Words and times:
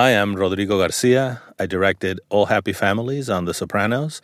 Hi, 0.00 0.10
I'm 0.10 0.36
Rodrigo 0.36 0.78
Garcia. 0.78 1.42
I 1.58 1.66
directed 1.66 2.20
All 2.28 2.46
Happy 2.46 2.72
Families 2.72 3.28
on 3.28 3.46
The 3.46 3.52
Sopranos. 3.52 4.22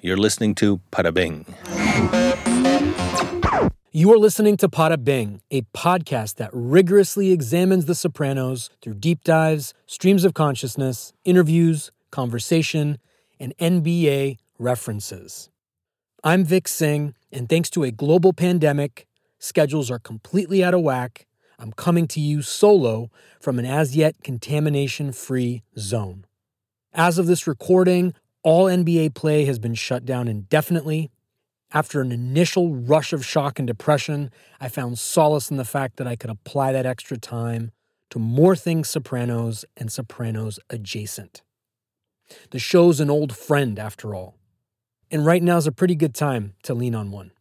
You're 0.00 0.16
listening 0.16 0.54
to 0.54 0.78
Para 0.92 1.10
Bing. 1.10 1.44
You 3.90 4.12
are 4.12 4.18
listening 4.18 4.56
to 4.58 4.68
Pada 4.68 5.02
Bing, 5.02 5.42
a 5.50 5.62
podcast 5.74 6.36
that 6.36 6.50
rigorously 6.52 7.32
examines 7.32 7.86
The 7.86 7.96
Sopranos 7.96 8.70
through 8.80 8.94
deep 9.00 9.24
dives, 9.24 9.74
streams 9.84 10.24
of 10.24 10.32
consciousness, 10.32 11.12
interviews, 11.24 11.90
conversation, 12.12 12.98
and 13.40 13.52
NBA 13.58 14.38
references. 14.60 15.50
I'm 16.22 16.44
Vic 16.44 16.68
Singh, 16.68 17.14
and 17.32 17.48
thanks 17.48 17.68
to 17.70 17.82
a 17.82 17.90
global 17.90 18.32
pandemic, 18.32 19.08
schedules 19.40 19.90
are 19.90 19.98
completely 19.98 20.62
out 20.62 20.72
of 20.72 20.82
whack. 20.82 21.25
I'm 21.58 21.72
coming 21.72 22.06
to 22.08 22.20
you 22.20 22.42
solo 22.42 23.10
from 23.40 23.58
an 23.58 23.66
as 23.66 23.96
yet 23.96 24.22
contamination 24.22 25.12
free 25.12 25.62
zone. 25.78 26.26
As 26.92 27.18
of 27.18 27.26
this 27.26 27.46
recording, 27.46 28.14
all 28.42 28.66
NBA 28.66 29.14
play 29.14 29.44
has 29.44 29.58
been 29.58 29.74
shut 29.74 30.04
down 30.04 30.28
indefinitely, 30.28 31.10
after 31.72 32.00
an 32.00 32.12
initial 32.12 32.74
rush 32.74 33.12
of 33.12 33.26
shock 33.26 33.58
and 33.58 33.66
depression, 33.66 34.30
I 34.60 34.68
found 34.68 34.98
solace 34.98 35.50
in 35.50 35.56
the 35.56 35.64
fact 35.64 35.96
that 35.96 36.06
I 36.06 36.16
could 36.16 36.30
apply 36.30 36.72
that 36.72 36.86
extra 36.86 37.18
time 37.18 37.72
to 38.10 38.18
more 38.18 38.54
things 38.54 38.88
Sopranos 38.88 39.64
and 39.76 39.90
Sopranos 39.90 40.60
adjacent. 40.70 41.42
The 42.50 42.58
show's 42.58 43.00
an 43.00 43.10
old 43.10 43.36
friend, 43.36 43.78
after 43.78 44.14
all. 44.14 44.36
And 45.10 45.26
right 45.26 45.42
now's 45.42 45.66
a 45.66 45.72
pretty 45.72 45.94
good 45.94 46.14
time 46.14 46.54
to 46.62 46.74
lean 46.74 46.94
on 46.94 47.10
one. 47.10 47.32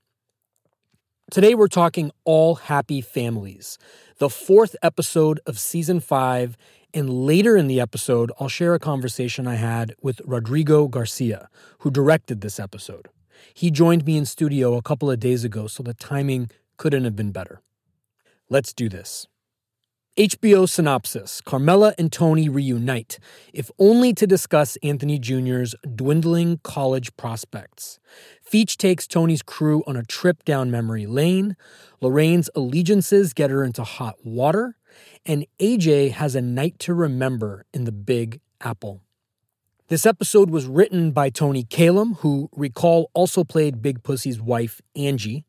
Today, 1.31 1.55
we're 1.55 1.67
talking 1.67 2.11
All 2.23 2.53
Happy 2.53 3.01
Families, 3.01 3.79
the 4.19 4.29
fourth 4.29 4.75
episode 4.83 5.39
of 5.47 5.57
season 5.57 5.99
five. 5.99 6.55
And 6.93 7.25
later 7.25 7.57
in 7.57 7.65
the 7.65 7.81
episode, 7.81 8.31
I'll 8.39 8.47
share 8.47 8.75
a 8.75 8.79
conversation 8.79 9.47
I 9.47 9.55
had 9.55 9.95
with 10.03 10.21
Rodrigo 10.23 10.87
Garcia, 10.87 11.49
who 11.79 11.89
directed 11.89 12.41
this 12.41 12.59
episode. 12.59 13.09
He 13.55 13.71
joined 13.71 14.05
me 14.05 14.17
in 14.17 14.25
studio 14.25 14.75
a 14.75 14.83
couple 14.83 15.09
of 15.09 15.19
days 15.19 15.43
ago, 15.43 15.65
so 15.65 15.81
the 15.81 15.95
timing 15.95 16.51
couldn't 16.77 17.05
have 17.05 17.15
been 17.15 17.31
better. 17.31 17.59
Let's 18.47 18.71
do 18.71 18.87
this. 18.87 19.25
HBO 20.17 20.69
synopsis 20.69 21.41
Carmela 21.41 21.93
and 21.97 22.09
Tony 22.09 22.47
reunite, 22.47 23.19
if 23.51 23.69
only 23.77 24.13
to 24.13 24.25
discuss 24.25 24.77
Anthony 24.81 25.19
Jr.'s 25.19 25.75
dwindling 25.93 26.61
college 26.63 27.13
prospects. 27.17 27.99
Feech 28.49 28.77
takes 28.77 29.07
Tony's 29.07 29.41
crew 29.41 29.83
on 29.85 29.97
a 29.97 30.03
trip 30.03 30.45
down 30.45 30.71
memory 30.71 31.05
lane. 31.05 31.57
Lorraine's 31.99 32.49
allegiances 32.55 33.33
get 33.33 33.49
her 33.49 33.61
into 33.61 33.83
hot 33.83 34.15
water. 34.23 34.77
And 35.25 35.45
AJ 35.59 36.11
has 36.11 36.33
a 36.33 36.41
night 36.41 36.79
to 36.79 36.93
remember 36.93 37.65
in 37.73 37.83
the 37.83 37.91
Big 37.91 38.39
Apple. 38.61 39.01
This 39.89 40.05
episode 40.05 40.49
was 40.49 40.65
written 40.65 41.11
by 41.11 41.29
Toni 41.29 41.65
Kalem, 41.65 42.19
who, 42.19 42.49
recall, 42.55 43.11
also 43.13 43.43
played 43.43 43.81
Big 43.81 44.01
Pussy's 44.01 44.39
wife, 44.39 44.79
Angie. 44.95 45.43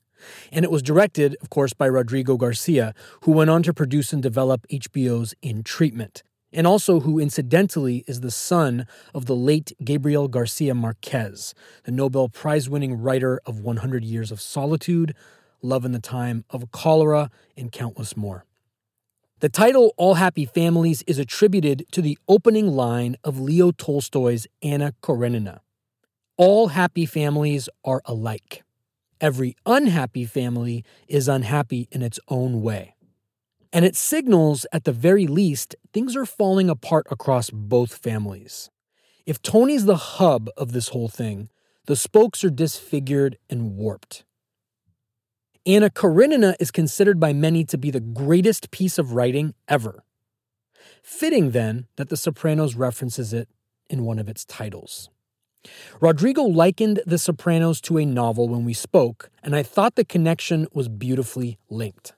And 0.52 0.64
it 0.64 0.70
was 0.70 0.82
directed, 0.82 1.36
of 1.42 1.50
course, 1.50 1.72
by 1.72 1.86
Rodrigo 1.86 2.36
Garcia, 2.36 2.94
who 3.22 3.32
went 3.32 3.50
on 3.50 3.62
to 3.64 3.74
produce 3.74 4.12
and 4.12 4.22
develop 4.22 4.66
HBO's 4.68 5.34
In 5.42 5.62
Treatment, 5.62 6.22
and 6.52 6.66
also 6.66 7.00
who, 7.00 7.18
incidentally, 7.18 8.04
is 8.06 8.20
the 8.20 8.30
son 8.30 8.86
of 9.14 9.26
the 9.26 9.36
late 9.36 9.72
Gabriel 9.84 10.28
Garcia 10.28 10.74
Marquez, 10.74 11.54
the 11.84 11.92
Nobel 11.92 12.28
Prize 12.28 12.68
winning 12.68 13.00
writer 13.00 13.40
of 13.46 13.60
100 13.60 14.04
Years 14.04 14.30
of 14.30 14.40
Solitude, 14.40 15.14
Love 15.62 15.84
in 15.84 15.92
the 15.92 15.98
Time 15.98 16.44
of 16.50 16.70
Cholera, 16.70 17.30
and 17.56 17.72
countless 17.72 18.16
more. 18.16 18.44
The 19.40 19.50
title 19.50 19.92
All 19.98 20.14
Happy 20.14 20.46
Families 20.46 21.02
is 21.06 21.18
attributed 21.18 21.84
to 21.92 22.00
the 22.00 22.16
opening 22.26 22.68
line 22.68 23.16
of 23.22 23.38
Leo 23.38 23.70
Tolstoy's 23.70 24.46
Anna 24.62 24.94
Karenina. 25.02 25.60
All 26.38 26.68
happy 26.68 27.06
families 27.06 27.68
are 27.84 28.02
alike. 28.04 28.62
Every 29.20 29.56
unhappy 29.64 30.24
family 30.26 30.84
is 31.08 31.28
unhappy 31.28 31.88
in 31.90 32.02
its 32.02 32.20
own 32.28 32.60
way. 32.62 32.96
And 33.72 33.84
it 33.84 33.96
signals, 33.96 34.66
at 34.72 34.84
the 34.84 34.92
very 34.92 35.26
least, 35.26 35.74
things 35.92 36.16
are 36.16 36.26
falling 36.26 36.68
apart 36.68 37.06
across 37.10 37.50
both 37.50 37.96
families. 37.96 38.70
If 39.24 39.42
Tony's 39.42 39.86
the 39.86 39.96
hub 39.96 40.48
of 40.56 40.72
this 40.72 40.88
whole 40.88 41.08
thing, 41.08 41.48
the 41.86 41.96
spokes 41.96 42.44
are 42.44 42.50
disfigured 42.50 43.38
and 43.48 43.76
warped. 43.76 44.24
Anna 45.64 45.90
Karenina 45.90 46.54
is 46.60 46.70
considered 46.70 47.18
by 47.18 47.32
many 47.32 47.64
to 47.64 47.78
be 47.78 47.90
the 47.90 48.00
greatest 48.00 48.70
piece 48.70 48.98
of 48.98 49.12
writing 49.12 49.54
ever. 49.66 50.04
Fitting, 51.02 51.50
then, 51.50 51.86
that 51.96 52.08
The 52.08 52.16
Sopranos 52.16 52.76
references 52.76 53.32
it 53.32 53.48
in 53.88 54.04
one 54.04 54.18
of 54.18 54.28
its 54.28 54.44
titles. 54.44 55.10
Rodrigo 56.00 56.42
likened 56.42 57.00
The 57.06 57.18
Sopranos 57.18 57.80
to 57.82 57.98
a 57.98 58.04
novel 58.04 58.48
when 58.48 58.64
we 58.64 58.72
spoke, 58.72 59.30
and 59.42 59.54
I 59.54 59.62
thought 59.62 59.94
the 59.94 60.04
connection 60.04 60.66
was 60.72 60.88
beautifully 60.88 61.58
linked. 61.70 62.14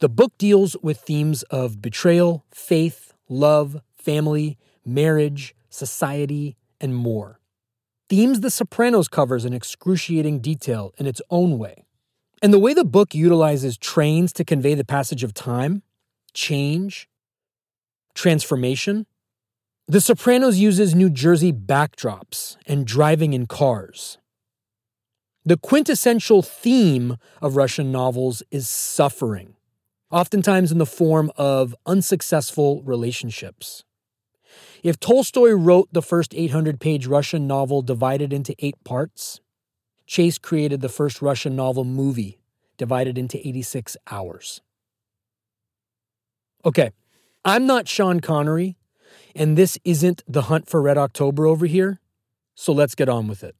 The 0.00 0.08
book 0.08 0.32
deals 0.38 0.76
with 0.82 1.00
themes 1.00 1.42
of 1.44 1.80
betrayal, 1.80 2.44
faith, 2.50 3.14
love, 3.28 3.80
family, 3.96 4.58
marriage, 4.84 5.54
society, 5.70 6.56
and 6.80 6.94
more. 6.94 7.40
Themes 8.08 8.40
The 8.40 8.50
Sopranos 8.50 9.08
covers 9.08 9.44
in 9.44 9.52
excruciating 9.52 10.40
detail 10.40 10.92
in 10.96 11.06
its 11.06 11.22
own 11.30 11.58
way. 11.58 11.84
And 12.42 12.52
the 12.52 12.58
way 12.58 12.74
the 12.74 12.84
book 12.84 13.14
utilizes 13.14 13.78
trains 13.78 14.32
to 14.34 14.44
convey 14.44 14.74
the 14.74 14.84
passage 14.84 15.24
of 15.24 15.34
time, 15.34 15.82
change, 16.34 17.08
transformation, 18.14 19.06
The 19.88 20.00
Sopranos 20.00 20.58
uses 20.58 20.96
New 20.96 21.08
Jersey 21.08 21.52
backdrops 21.52 22.56
and 22.66 22.84
driving 22.84 23.34
in 23.34 23.46
cars. 23.46 24.18
The 25.44 25.56
quintessential 25.56 26.42
theme 26.42 27.18
of 27.40 27.54
Russian 27.54 27.92
novels 27.92 28.42
is 28.50 28.68
suffering, 28.68 29.54
oftentimes 30.10 30.72
in 30.72 30.78
the 30.78 30.86
form 30.86 31.30
of 31.36 31.76
unsuccessful 31.86 32.82
relationships. 32.82 33.84
If 34.82 34.98
Tolstoy 34.98 35.52
wrote 35.52 35.88
the 35.92 36.02
first 36.02 36.34
800 36.34 36.80
page 36.80 37.06
Russian 37.06 37.46
novel 37.46 37.80
divided 37.80 38.32
into 38.32 38.56
eight 38.58 38.82
parts, 38.82 39.40
Chase 40.04 40.36
created 40.36 40.80
the 40.80 40.88
first 40.88 41.22
Russian 41.22 41.54
novel 41.54 41.84
movie, 41.84 42.40
divided 42.76 43.16
into 43.16 43.38
86 43.38 43.96
hours. 44.10 44.60
Okay, 46.64 46.90
I'm 47.44 47.68
not 47.68 47.86
Sean 47.86 48.18
Connery, 48.18 48.76
and 49.36 49.56
this 49.56 49.78
isn't 49.84 50.22
the 50.26 50.42
hunt 50.42 50.68
for 50.68 50.82
Red 50.82 50.98
October 50.98 51.46
over 51.46 51.66
here, 51.66 52.00
so 52.54 52.72
let's 52.72 52.94
get 52.94 53.08
on 53.08 53.28
with 53.28 53.44
it. 53.44 53.54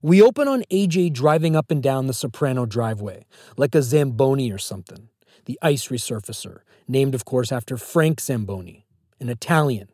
We 0.00 0.22
open 0.22 0.46
on 0.46 0.62
AJ 0.70 1.12
driving 1.14 1.56
up 1.56 1.70
and 1.70 1.82
down 1.82 2.06
the 2.06 2.14
Soprano 2.14 2.66
driveway, 2.66 3.26
like 3.56 3.74
a 3.74 3.82
Zamboni 3.82 4.52
or 4.52 4.58
something, 4.58 5.08
the 5.46 5.58
ice 5.60 5.88
resurfacer, 5.88 6.60
named, 6.86 7.14
of 7.14 7.24
course, 7.24 7.50
after 7.50 7.76
Frank 7.76 8.20
Zamboni, 8.20 8.86
an 9.18 9.28
Italian. 9.28 9.88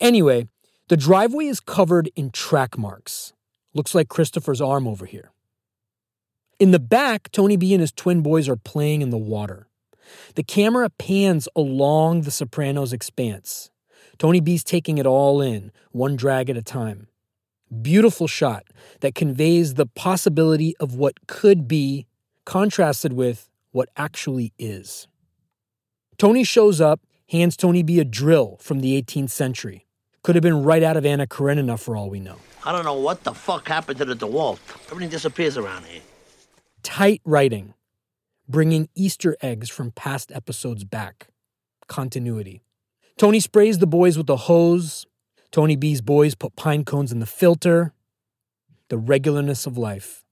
Anyway, 0.00 0.48
the 0.88 0.96
driveway 0.96 1.46
is 1.46 1.60
covered 1.60 2.10
in 2.16 2.30
track 2.30 2.76
marks, 2.76 3.32
Looks 3.74 3.94
like 3.94 4.08
Christopher's 4.08 4.60
arm 4.60 4.88
over 4.88 5.06
here. 5.06 5.30
In 6.58 6.70
the 6.72 6.80
back, 6.80 7.30
Tony 7.30 7.56
B 7.56 7.72
and 7.74 7.80
his 7.80 7.92
twin 7.92 8.22
boys 8.22 8.48
are 8.48 8.56
playing 8.56 9.02
in 9.02 9.10
the 9.10 9.16
water. 9.16 9.68
The 10.34 10.42
camera 10.42 10.90
pans 10.90 11.48
along 11.54 12.22
the 12.22 12.30
Sopranos 12.30 12.92
expanse. 12.92 13.70
Tony 14.18 14.40
B's 14.40 14.64
taking 14.64 14.98
it 14.98 15.06
all 15.06 15.40
in, 15.40 15.70
one 15.92 16.16
drag 16.16 16.50
at 16.50 16.56
a 16.56 16.62
time. 16.62 17.06
Beautiful 17.82 18.26
shot 18.26 18.64
that 19.00 19.14
conveys 19.14 19.74
the 19.74 19.86
possibility 19.86 20.76
of 20.78 20.94
what 20.94 21.26
could 21.28 21.68
be 21.68 22.06
contrasted 22.44 23.12
with 23.12 23.48
what 23.70 23.88
actually 23.96 24.52
is. 24.58 25.06
Tony 26.16 26.42
shows 26.42 26.80
up, 26.80 27.00
hands 27.30 27.56
Tony 27.56 27.82
B 27.82 28.00
a 28.00 28.04
drill 28.04 28.56
from 28.60 28.80
the 28.80 29.00
18th 29.00 29.30
century. 29.30 29.86
Could 30.22 30.34
have 30.34 30.42
been 30.42 30.64
right 30.64 30.82
out 30.82 30.96
of 30.96 31.06
Anna 31.06 31.26
Karenina 31.26 31.78
for 31.78 31.96
all 31.96 32.10
we 32.10 32.18
know. 32.18 32.36
I 32.64 32.72
don't 32.72 32.84
know 32.84 32.98
what 32.98 33.22
the 33.22 33.32
fuck 33.32 33.68
happened 33.68 33.98
to 33.98 34.04
the 34.04 34.16
DeWalt. 34.16 34.58
Everything 34.90 35.10
disappears 35.10 35.56
around 35.56 35.84
here. 35.84 36.02
Tight 36.82 37.20
writing, 37.24 37.74
bringing 38.48 38.88
Easter 38.96 39.36
eggs 39.40 39.70
from 39.70 39.92
past 39.92 40.32
episodes 40.32 40.82
back. 40.82 41.28
Continuity. 41.86 42.62
Tony 43.18 43.40
sprays 43.40 43.78
the 43.78 43.86
boys 43.86 44.16
with 44.16 44.30
a 44.30 44.36
hose. 44.36 45.04
Tony 45.50 45.74
B's 45.74 46.00
boys 46.00 46.36
put 46.36 46.54
pine 46.54 46.84
cones 46.84 47.10
in 47.10 47.18
the 47.18 47.26
filter. 47.26 47.92
The 48.90 48.98
regularness 48.98 49.66
of 49.66 49.76
life. 49.76 50.24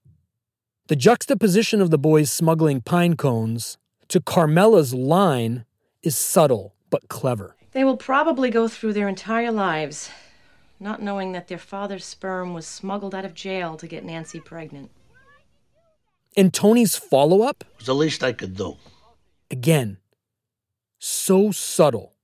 The 0.87 0.95
juxtaposition 0.95 1.81
of 1.81 1.91
the 1.91 1.99
boys 1.99 2.31
smuggling 2.31 2.81
pine 2.81 3.17
cones 3.17 3.77
to 4.07 4.21
Carmela's 4.21 4.95
line 4.95 5.65
is 6.05 6.17
subtle 6.17 6.77
but 6.89 7.09
clever. 7.09 7.57
They 7.73 7.83
will 7.83 7.97
probably 7.97 8.51
go 8.51 8.69
through 8.69 8.93
their 8.93 9.09
entire 9.09 9.51
lives 9.51 10.09
not 10.79 11.03
knowing 11.03 11.33
that 11.33 11.49
their 11.49 11.59
father's 11.59 12.05
sperm 12.05 12.55
was 12.55 12.67
smuggled 12.67 13.15
out 13.15 13.25
of 13.25 13.35
jail 13.35 13.77
to 13.79 13.87
get 13.87 14.05
Nancy 14.05 14.41
pregnant. 14.41 14.91
And 16.37 16.53
Tony's 16.53 16.97
follow 16.97 17.43
up? 17.43 17.65
It 17.69 17.79
was 17.79 17.87
the 17.87 17.95
least 17.95 18.23
I 18.23 18.33
could 18.33 18.57
do. 18.57 18.77
Again, 19.51 19.99
so 20.99 21.51
subtle. 21.51 22.16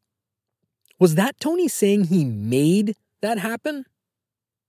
Was 1.02 1.16
that 1.16 1.40
Tony 1.40 1.66
saying 1.66 2.04
he 2.04 2.24
made 2.24 2.94
that 3.22 3.36
happen? 3.36 3.86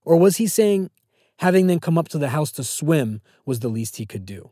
Or 0.02 0.16
was 0.16 0.38
he 0.38 0.48
saying 0.48 0.90
having 1.38 1.68
them 1.68 1.78
come 1.78 1.96
up 1.96 2.08
to 2.08 2.18
the 2.18 2.30
house 2.30 2.50
to 2.58 2.64
swim 2.64 3.20
was 3.46 3.60
the 3.60 3.68
least 3.68 3.98
he 3.98 4.04
could 4.04 4.26
do? 4.26 4.50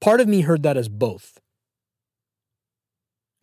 Part 0.00 0.20
of 0.20 0.28
me 0.28 0.42
heard 0.42 0.62
that 0.62 0.76
as 0.76 0.88
both. 0.88 1.40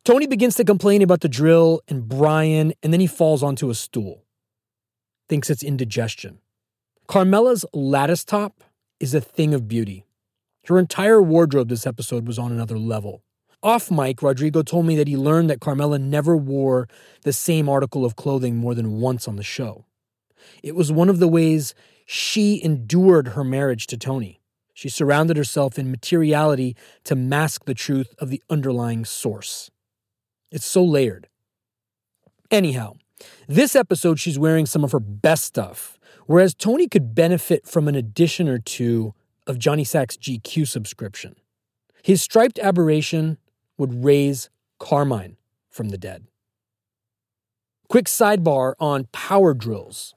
Tony 0.06 0.26
begins 0.26 0.56
to 0.56 0.64
complain 0.64 1.02
about 1.02 1.20
the 1.20 1.28
drill 1.28 1.82
and 1.90 2.08
Brian, 2.08 2.72
and 2.82 2.94
then 2.94 3.02
he 3.02 3.08
falls 3.08 3.44
onto 3.44 3.70
a 3.70 3.76
stool. 3.76 4.24
Thinks 5.28 5.50
it's 5.50 5.64
indigestion. 5.64 6.40
Carmela's 7.08 7.66
lattice 7.74 8.24
top 8.24 8.64
is 9.02 9.14
a 9.14 9.20
thing 9.20 9.54
of 9.54 9.68
beauty. 9.68 10.06
Her 10.68 10.80
entire 10.80 11.22
wardrobe 11.22 11.68
this 11.68 11.86
episode 11.86 12.26
was 12.26 12.40
on 12.40 12.54
another 12.54 12.80
level. 12.80 13.22
Off 13.64 13.92
mic, 13.92 14.24
Rodrigo 14.24 14.64
told 14.64 14.88
me 14.88 14.96
that 14.96 15.08
he 15.08 15.16
learned 15.16 15.50
that 15.50 15.60
Carmela 15.60 16.00
never 16.00 16.36
wore 16.36 16.88
the 17.22 17.34
same 17.34 17.70
article 17.70 18.04
of 18.04 18.16
clothing 18.16 18.58
more 18.58 18.74
than 18.74 19.00
once 19.00 19.28
on 19.28 19.36
the 19.36 19.44
show. 19.44 19.86
It 20.64 20.76
was 20.76 20.92
one 20.92 21.10
of 21.10 21.20
the 21.20 21.28
ways 21.28 21.76
she 22.06 22.64
endured 22.64 23.30
her 23.30 23.44
marriage 23.44 23.86
to 23.88 23.98
Tony. 23.98 24.42
She 24.74 24.90
surrounded 24.90 25.38
herself 25.38 25.78
in 25.78 25.92
materiality 25.92 26.76
to 27.04 27.16
mask 27.16 27.66
the 27.66 27.76
truth 27.76 28.16
of 28.18 28.32
the 28.32 28.42
underlying 28.50 29.06
source. 29.06 29.70
It's 30.50 30.66
so 30.66 30.84
layered. 30.84 31.28
Anyhow, 32.50 32.96
this 33.48 33.76
episode, 33.76 34.20
she's 34.20 34.40
wearing 34.40 34.66
some 34.66 34.84
of 34.84 34.92
her 34.92 35.00
best 35.00 35.44
stuff, 35.44 36.00
whereas 36.26 36.56
Tony 36.56 36.88
could 36.88 37.14
benefit 37.14 37.68
from 37.68 37.88
an 37.88 37.94
addition 37.94 38.50
or 38.50 38.58
two 38.58 39.14
of 39.46 39.60
Johnny 39.60 39.84
Sack's 39.84 40.18
GQ 40.18 40.68
subscription. 40.68 41.36
His 42.02 42.24
striped 42.24 42.58
aberration 42.58 43.38
would 43.78 44.04
raise 44.04 44.50
Carmine 44.80 45.38
from 45.70 45.90
the 45.90 45.98
dead. 45.98 46.26
Quick 47.88 48.06
sidebar 48.06 48.74
on 48.80 49.08
power 49.12 49.54
drills. 49.54 50.16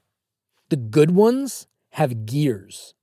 The 0.69 0.77
good 0.77 1.11
ones 1.11 1.67
have 1.91 2.25
gears. 2.25 2.93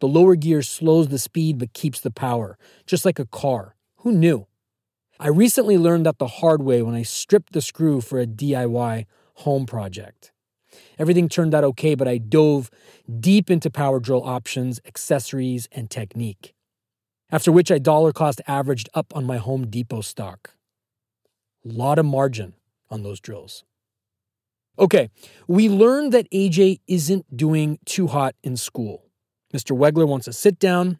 The 0.00 0.08
lower 0.08 0.36
gear 0.36 0.62
slows 0.62 1.08
the 1.08 1.18
speed 1.18 1.58
but 1.58 1.72
keeps 1.72 2.00
the 2.00 2.10
power, 2.10 2.58
just 2.86 3.04
like 3.04 3.18
a 3.18 3.26
car. 3.26 3.76
Who 3.98 4.12
knew? 4.12 4.46
I 5.20 5.28
recently 5.28 5.76
learned 5.76 6.06
that 6.06 6.18
the 6.18 6.26
hard 6.26 6.62
way 6.62 6.82
when 6.82 6.94
I 6.94 7.02
stripped 7.02 7.52
the 7.52 7.60
screw 7.60 8.00
for 8.00 8.20
a 8.20 8.26
DIY 8.26 9.06
home 9.34 9.66
project. 9.66 10.32
Everything 10.98 11.28
turned 11.28 11.54
out 11.54 11.64
okay, 11.64 11.94
but 11.94 12.06
I 12.06 12.18
dove 12.18 12.70
deep 13.18 13.50
into 13.50 13.70
power 13.70 13.98
drill 13.98 14.22
options, 14.22 14.80
accessories, 14.84 15.68
and 15.72 15.90
technique. 15.90 16.54
After 17.30 17.52
which 17.52 17.70
I 17.70 17.78
dollar 17.78 18.12
cost 18.12 18.40
averaged 18.46 18.88
up 18.94 19.14
on 19.14 19.24
my 19.24 19.36
Home 19.36 19.66
Depot 19.66 20.00
stock. 20.00 20.54
Lot 21.64 21.98
of 21.98 22.06
margin 22.06 22.54
on 22.90 23.02
those 23.02 23.20
drills. 23.20 23.64
Okay, 24.78 25.10
we 25.46 25.68
learned 25.68 26.12
that 26.12 26.30
AJ 26.30 26.80
isn't 26.86 27.36
doing 27.36 27.78
too 27.84 28.06
hot 28.06 28.34
in 28.42 28.56
school. 28.56 29.04
Mr. 29.52 29.76
Wegler 29.76 30.06
wants 30.06 30.28
a 30.28 30.32
sit 30.32 30.58
down. 30.58 30.98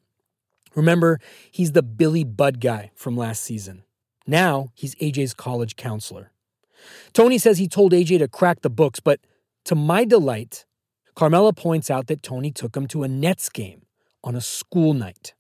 Remember, 0.75 1.19
he's 1.50 1.72
the 1.72 1.82
Billy 1.82 2.25
Budd 2.25 2.60
guy 2.60 2.90
from 2.94 3.16
last 3.16 3.42
season. 3.42 3.84
Now 4.26 4.70
he's 4.74 4.94
AJ's 4.96 5.32
college 5.32 5.76
counselor. 5.76 6.32
Tony 7.12 7.38
says 7.38 7.58
he 7.58 7.69
told 7.69 7.92
AJ 7.92 8.19
to 8.19 8.28
crack 8.28 8.60
the 8.60 8.70
books, 8.70 9.00
but 9.00 9.20
to 9.64 9.74
my 9.74 10.04
delight, 10.04 10.66
Carmela 11.14 11.52
points 11.52 11.90
out 11.90 12.06
that 12.08 12.22
Tony 12.22 12.50
took 12.50 12.76
him 12.76 12.86
to 12.88 13.02
a 13.02 13.08
Nets 13.08 13.48
game 13.48 13.86
on 14.22 14.34
a 14.34 14.40
school 14.40 14.92
night. 14.92 15.34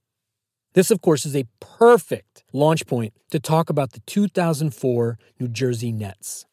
This, 0.74 0.90
of 0.90 1.00
course, 1.00 1.24
is 1.24 1.34
a 1.34 1.46
perfect 1.60 2.44
launch 2.52 2.86
point 2.86 3.14
to 3.30 3.40
talk 3.40 3.70
about 3.70 3.92
the 3.92 4.00
2004 4.00 5.18
New 5.40 5.48
Jersey 5.48 5.92
Nets. 5.92 6.46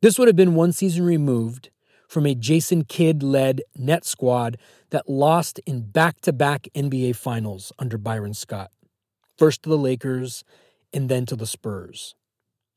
This 0.00 0.18
would 0.18 0.28
have 0.28 0.36
been 0.36 0.54
one 0.54 0.72
season 0.72 1.04
removed 1.04 1.70
from 2.08 2.24
a 2.24 2.34
Jason 2.34 2.84
Kidd 2.84 3.22
led 3.22 3.60
net 3.76 4.04
squad 4.04 4.56
that 4.90 5.08
lost 5.08 5.58
in 5.66 5.82
back 5.82 6.20
to 6.22 6.32
back 6.32 6.68
NBA 6.74 7.16
finals 7.16 7.72
under 7.78 7.98
Byron 7.98 8.34
Scott. 8.34 8.70
First 9.36 9.62
to 9.62 9.68
the 9.68 9.78
Lakers, 9.78 10.44
and 10.92 11.08
then 11.08 11.26
to 11.26 11.36
the 11.36 11.46
Spurs. 11.46 12.14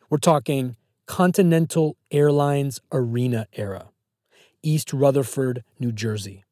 We're 0.09 0.17
talking 0.17 0.75
Continental 1.05 1.95
Airlines 2.11 2.79
Arena 2.91 3.47
era, 3.53 3.89
East 4.61 4.93
Rutherford, 4.93 5.63
New 5.79 5.91
Jersey. 5.91 6.43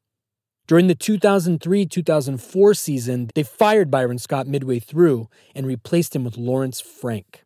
During 0.70 0.86
the 0.86 0.94
2003 0.94 1.84
2004 1.84 2.74
season, 2.74 3.28
they 3.34 3.42
fired 3.42 3.90
Byron 3.90 4.18
Scott 4.18 4.46
midway 4.46 4.78
through 4.78 5.28
and 5.52 5.66
replaced 5.66 6.14
him 6.14 6.22
with 6.22 6.38
Lawrence 6.38 6.80
Frank. 6.80 7.42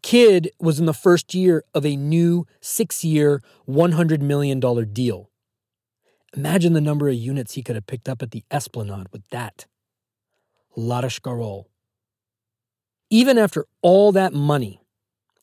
Kidd 0.00 0.48
was 0.60 0.78
in 0.78 0.86
the 0.86 0.94
first 0.94 1.34
year 1.34 1.64
of 1.74 1.84
a 1.84 1.96
new 1.96 2.46
six 2.60 3.02
year, 3.02 3.42
$100 3.68 4.20
million 4.20 4.60
deal. 4.92 5.28
Imagine 6.36 6.72
the 6.72 6.80
number 6.80 7.08
of 7.08 7.16
units 7.16 7.54
he 7.54 7.64
could 7.64 7.74
have 7.74 7.88
picked 7.88 8.08
up 8.08 8.22
at 8.22 8.30
the 8.30 8.44
Esplanade 8.48 9.08
with 9.10 9.28
that. 9.30 9.66
Ladashkarol. 10.76 11.64
Even 13.10 13.38
after 13.38 13.66
all 13.80 14.12
that 14.12 14.32
money 14.32 14.80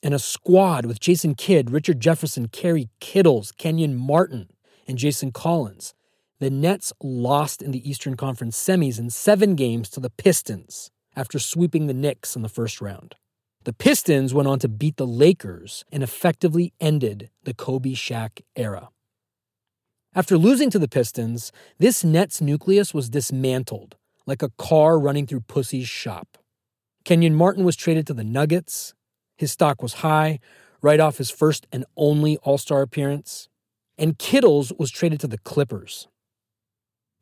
and 0.01 0.13
a 0.13 0.19
squad 0.19 0.85
with 0.85 1.01
Jason 1.01 1.35
Kidd, 1.35 1.69
Richard 1.69 1.99
Jefferson, 1.99 2.47
Kerry 2.47 2.87
Kittles, 3.01 3.51
Kenyon 3.51 3.97
Martin, 3.97 4.47
and 4.87 4.97
Jason 4.97 5.33
Collins, 5.33 5.93
the 6.39 6.49
Nets 6.49 6.93
lost 7.03 7.61
in 7.61 7.71
the 7.71 7.89
Eastern 7.89 8.15
Conference 8.15 8.57
semis 8.57 8.97
in 8.97 9.09
seven 9.09 9.55
games 9.55 9.89
to 9.89 9.99
the 9.99 10.09
Pistons 10.09 10.89
after 11.15 11.37
sweeping 11.37 11.87
the 11.87 11.93
Knicks 11.93 12.35
in 12.35 12.41
the 12.41 12.49
first 12.49 12.79
round. 12.79 13.15
The 13.65 13.73
Pistons 13.73 14.33
went 14.33 14.47
on 14.47 14.59
to 14.59 14.69
beat 14.69 14.95
the 14.95 15.05
Lakers 15.05 15.83
and 15.91 16.01
effectively 16.01 16.73
ended 16.79 17.29
the 17.43 17.53
Kobe 17.53 17.91
Shaq 17.91 18.41
era. 18.55 18.89
After 20.15 20.37
losing 20.37 20.69
to 20.69 20.79
the 20.79 20.87
Pistons, 20.87 21.51
this 21.77 22.03
Nets 22.03 22.39
nucleus 22.39 22.93
was 22.93 23.09
dismantled 23.09 23.97
like 24.25 24.41
a 24.41 24.51
car 24.57 24.97
running 24.97 25.27
through 25.27 25.41
Pussy's 25.41 25.89
shop. 25.89 26.37
Kenyon 27.03 27.35
Martin 27.35 27.65
was 27.65 27.75
traded 27.75 28.07
to 28.07 28.13
the 28.13 28.23
Nuggets. 28.23 28.93
His 29.37 29.51
stock 29.51 29.81
was 29.81 29.95
high 29.95 30.39
right 30.81 30.99
off 30.99 31.17
his 31.17 31.29
first 31.29 31.67
and 31.71 31.85
only 31.97 32.37
All 32.37 32.57
Star 32.57 32.81
appearance. 32.81 33.49
And 33.97 34.17
Kittles 34.17 34.71
was 34.79 34.91
traded 34.91 35.19
to 35.21 35.27
the 35.27 35.37
Clippers. 35.39 36.07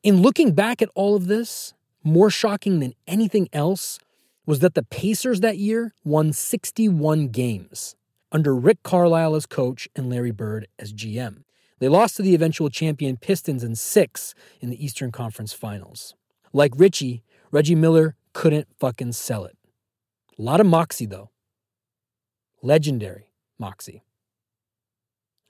In 0.04 0.22
looking 0.22 0.54
back 0.54 0.82
at 0.82 0.90
all 0.96 1.16
of 1.16 1.28
this, 1.28 1.74
more 2.04 2.30
shocking 2.30 2.80
than 2.80 2.94
anything 3.08 3.50
else 3.52 4.00
was 4.46 4.60
that 4.60 4.76
the 4.76 4.84
Pacers 4.84 5.42
that 5.42 5.58
year 5.58 5.94
won 6.04 6.32
61 6.32 7.28
games 7.30 7.96
under 8.32 8.56
Rick 8.56 8.84
Carlisle 8.84 9.36
as 9.36 9.46
coach 9.46 9.88
and 9.96 10.10
Larry 10.10 10.32
Bird 10.32 10.68
as 10.80 10.94
GM. 10.94 11.44
They 11.80 11.90
lost 11.90 12.16
to 12.18 12.22
the 12.22 12.34
eventual 12.34 12.70
champion 12.70 13.18
Pistons 13.18 13.64
in 13.64 13.76
six 13.76 14.34
in 14.60 14.70
the 14.70 14.84
Eastern 14.84 15.12
Conference 15.12 15.54
Finals. 15.54 16.16
Like 16.54 16.72
Richie, 16.76 17.24
Reggie 17.52 17.76
Miller 17.76 18.16
couldn't 18.34 18.68
fucking 18.80 19.14
sell 19.14 19.46
it. 19.46 19.58
A 20.38 20.42
lot 20.42 20.60
of 20.60 20.68
moxie, 20.68 21.06
though. 21.06 21.30
Legendary 22.62 23.32
moxie. 23.60 24.04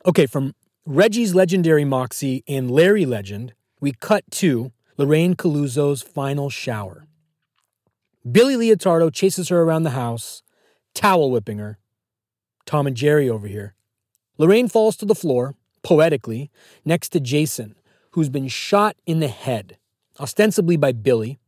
Okay, 0.05 0.25
from 0.25 0.53
Reggie's 0.85 1.35
legendary 1.35 1.85
moxie 1.85 2.43
and 2.47 2.71
Larry 2.71 3.05
Legend, 3.05 3.53
we 3.79 3.91
cut 3.91 4.23
to 4.31 4.71
Lorraine 4.97 5.35
Calluzzo's 5.35 6.01
final 6.01 6.49
shower. 6.49 7.07
Billy 8.29 8.55
Leotardo 8.55 9.13
chases 9.13 9.49
her 9.49 9.61
around 9.61 9.83
the 9.83 9.91
house, 9.91 10.41
towel 10.93 11.31
whipping 11.31 11.59
her. 11.59 11.77
Tom 12.65 12.87
and 12.87 12.97
Jerry 12.97 13.29
over 13.29 13.47
here. 13.47 13.75
Lorraine 14.37 14.67
falls 14.67 14.97
to 14.97 15.05
the 15.05 15.15
floor, 15.15 15.55
poetically, 15.83 16.51
next 16.83 17.09
to 17.09 17.19
Jason, 17.19 17.75
who's 18.11 18.29
been 18.29 18.47
shot 18.47 18.97
in 19.05 19.19
the 19.19 19.27
head, 19.27 19.77
ostensibly 20.19 20.75
by 20.75 20.91
Billy. 20.91 21.39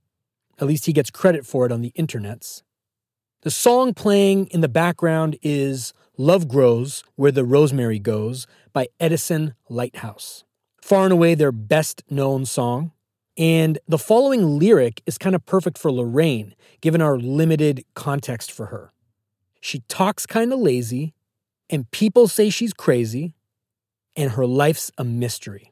At 0.60 0.68
least 0.68 0.86
he 0.86 0.94
gets 0.94 1.10
credit 1.10 1.46
for 1.46 1.66
it 1.66 1.72
on 1.72 1.82
the 1.82 1.92
internets. 1.98 2.62
The 3.42 3.52
song 3.52 3.94
playing 3.94 4.48
in 4.48 4.62
the 4.62 4.68
background 4.68 5.38
is 5.42 5.94
Love 6.18 6.48
Grows 6.48 7.04
Where 7.16 7.32
the 7.32 7.46
Rosemary 7.46 8.00
Goes 8.00 8.48
by 8.74 8.88
Edison 9.00 9.56
Lighthouse. 9.70 10.44
Far 10.90 11.04
and 11.04 11.14
away 11.14 11.36
their 11.36 11.52
best 11.52 12.02
known 12.10 12.46
song. 12.48 12.94
And 13.38 13.78
the 13.88 14.00
following 14.00 14.58
lyric 14.58 15.04
is 15.06 15.20
kind 15.20 15.36
of 15.36 15.46
perfect 15.46 15.78
for 15.78 15.92
Lorraine, 15.92 16.56
given 16.82 17.00
our 17.00 17.16
limited 17.16 17.86
context 17.94 18.52
for 18.52 18.66
her. 18.66 18.92
She 19.62 19.82
talks 19.82 20.26
kind 20.26 20.52
of 20.52 20.58
lazy, 20.58 21.14
and 21.70 21.92
people 21.92 22.28
say 22.28 22.50
she's 22.50 22.74
crazy, 22.74 23.36
and 24.16 24.32
her 24.32 24.48
life's 24.48 24.90
a 24.98 25.04
mystery. 25.04 25.72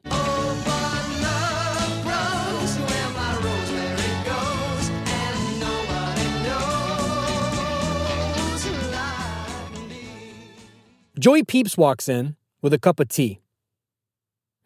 Joey 11.18 11.42
Peeps 11.42 11.76
walks 11.76 12.08
in 12.08 12.36
with 12.62 12.72
a 12.72 12.78
cup 12.78 13.00
of 13.00 13.08
tea. 13.08 13.40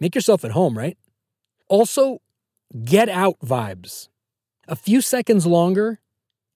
Make 0.02 0.16
yourself 0.16 0.44
at 0.44 0.50
home, 0.50 0.76
right? 0.76 0.98
Also, 1.68 2.22
get 2.84 3.08
out 3.08 3.38
vibes. 3.38 4.08
A 4.66 4.74
few 4.74 5.00
seconds 5.00 5.46
longer, 5.46 6.00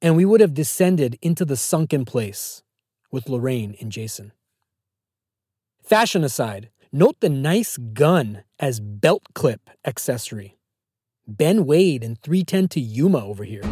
and 0.02 0.16
we 0.16 0.24
would 0.24 0.40
have 0.40 0.52
descended 0.52 1.16
into 1.22 1.44
the 1.44 1.56
sunken 1.56 2.04
place 2.04 2.64
with 3.12 3.28
Lorraine 3.28 3.76
and 3.80 3.92
Jason. 3.92 4.32
Fashion 5.80 6.24
aside, 6.24 6.70
note 6.90 7.20
the 7.20 7.28
nice 7.28 7.76
gun 7.76 8.42
as 8.58 8.80
belt 8.80 9.22
clip 9.32 9.70
accessory. 9.84 10.58
Ben 11.28 11.66
Wade 11.66 12.02
and 12.02 12.20
310 12.20 12.66
to 12.70 12.80
Yuma 12.80 13.24
over 13.24 13.44
here. 13.44 13.62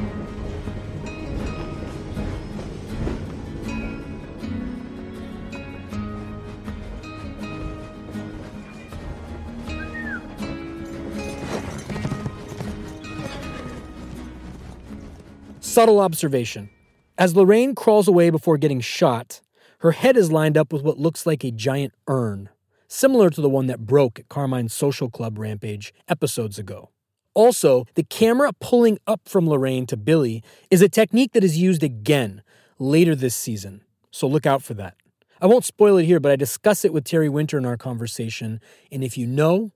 Subtle 15.74 15.98
observation. 15.98 16.70
As 17.18 17.34
Lorraine 17.34 17.74
crawls 17.74 18.06
away 18.06 18.30
before 18.30 18.56
getting 18.58 18.80
shot, 18.80 19.40
her 19.78 19.90
head 19.90 20.16
is 20.16 20.30
lined 20.30 20.56
up 20.56 20.72
with 20.72 20.82
what 20.82 21.00
looks 21.00 21.26
like 21.26 21.42
a 21.42 21.50
giant 21.50 21.92
urn, 22.06 22.48
similar 22.86 23.28
to 23.30 23.40
the 23.40 23.48
one 23.48 23.66
that 23.66 23.84
broke 23.84 24.20
at 24.20 24.28
Carmine's 24.28 24.72
social 24.72 25.10
club 25.10 25.36
rampage 25.36 25.92
episodes 26.06 26.60
ago. 26.60 26.90
Also, 27.34 27.86
the 27.96 28.04
camera 28.04 28.52
pulling 28.60 29.00
up 29.08 29.22
from 29.28 29.48
Lorraine 29.48 29.84
to 29.86 29.96
Billy 29.96 30.44
is 30.70 30.80
a 30.80 30.88
technique 30.88 31.32
that 31.32 31.42
is 31.42 31.58
used 31.58 31.82
again 31.82 32.44
later 32.78 33.16
this 33.16 33.34
season, 33.34 33.82
so 34.12 34.28
look 34.28 34.46
out 34.46 34.62
for 34.62 34.74
that. 34.74 34.94
I 35.40 35.46
won't 35.46 35.64
spoil 35.64 35.96
it 35.96 36.04
here, 36.04 36.20
but 36.20 36.30
I 36.30 36.36
discuss 36.36 36.84
it 36.84 36.92
with 36.92 37.02
Terry 37.02 37.28
Winter 37.28 37.58
in 37.58 37.66
our 37.66 37.76
conversation, 37.76 38.60
and 38.92 39.02
if 39.02 39.18
you 39.18 39.26
know, 39.26 39.72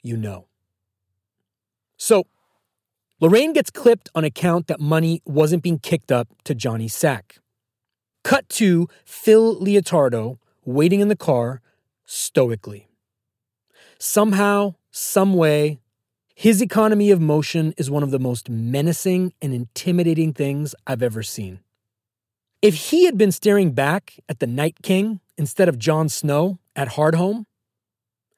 you 0.00 0.16
know. 0.16 0.46
So, 1.96 2.28
Lorraine 3.22 3.52
gets 3.52 3.68
clipped 3.68 4.08
on 4.14 4.24
account 4.24 4.66
that 4.68 4.80
money 4.80 5.20
wasn't 5.26 5.62
being 5.62 5.78
kicked 5.78 6.10
up 6.10 6.28
to 6.44 6.54
Johnny 6.54 6.88
Sack. 6.88 7.36
Cut 8.24 8.48
to 8.50 8.88
Phil 9.04 9.60
Leotardo 9.60 10.38
waiting 10.64 11.00
in 11.00 11.08
the 11.08 11.16
car 11.16 11.60
stoically. 12.06 12.88
Somehow, 13.98 14.76
someway, 14.90 15.78
his 16.34 16.62
economy 16.62 17.10
of 17.10 17.20
motion 17.20 17.74
is 17.76 17.90
one 17.90 18.02
of 18.02 18.10
the 18.10 18.18
most 18.18 18.48
menacing 18.48 19.34
and 19.42 19.52
intimidating 19.52 20.32
things 20.32 20.74
I've 20.86 21.02
ever 21.02 21.22
seen. 21.22 21.60
If 22.62 22.74
he 22.90 23.04
had 23.04 23.18
been 23.18 23.32
staring 23.32 23.72
back 23.72 24.14
at 24.30 24.38
the 24.38 24.46
Night 24.46 24.76
King 24.82 25.20
instead 25.36 25.68
of 25.68 25.78
Jon 25.78 26.08
Snow 26.08 26.58
at 26.74 26.88
Hardhome, 26.88 27.44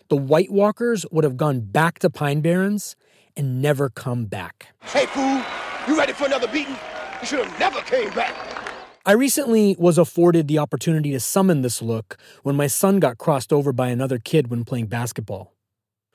the 0.09 0.17
White 0.17 0.51
Walkers 0.51 1.07
would 1.13 1.23
have 1.23 1.37
gone 1.37 1.61
back 1.61 2.01
to 2.01 2.11
Pine 2.11 2.41
Barrens 2.41 2.97
and 3.37 3.63
never 3.63 3.89
come 3.89 4.27
back. 4.27 4.69
Hey, 4.83 5.07
fool, 5.07 5.43
you 5.87 5.99
ready 5.99 6.13
for 6.13 6.27
another 6.27 6.49
beating? 6.49 6.77
You 7.21 7.27
should 7.27 7.47
have 7.47 7.59
never 7.59 7.81
came 7.81 8.11
back. 8.11 8.35
I 9.05 9.13
recently 9.13 9.75
was 9.79 9.99
afforded 9.99 10.47
the 10.47 10.59
opportunity 10.59 11.11
to 11.11 11.21
summon 11.21 11.63
this 11.63 11.83
look 11.83 12.17
when 12.45 12.55
my 12.55 12.69
son 12.69 13.01
got 13.01 13.19
crossed 13.19 13.53
over 13.53 13.73
by 13.73 13.89
another 13.89 14.19
kid 14.19 14.49
when 14.49 14.65
playing 14.65 14.87
basketball. 14.87 15.55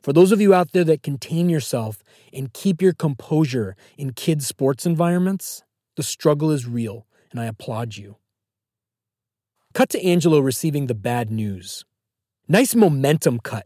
For 0.02 0.14
those 0.14 0.32
of 0.32 0.40
you 0.40 0.54
out 0.54 0.72
there 0.72 0.86
that 0.86 1.04
contain 1.04 1.50
yourself 1.50 2.02
and 2.32 2.54
keep 2.54 2.82
your 2.82 2.94
composure 2.94 3.76
in 3.98 4.14
kids' 4.14 4.48
sports 4.48 4.86
environments, 4.86 5.64
the 5.98 6.04
struggle 6.04 6.50
is 6.50 6.66
real, 6.66 7.06
and 7.32 7.42
I 7.42 7.46
applaud 7.46 7.98
you. 7.98 8.18
Cut 9.74 9.90
to 9.90 10.04
Angelo 10.04 10.40
receiving 10.40 10.88
the 10.88 10.96
bad 10.96 11.30
news. 11.30 11.84
Nice 12.48 12.74
momentum 12.74 13.40
cut. 13.40 13.66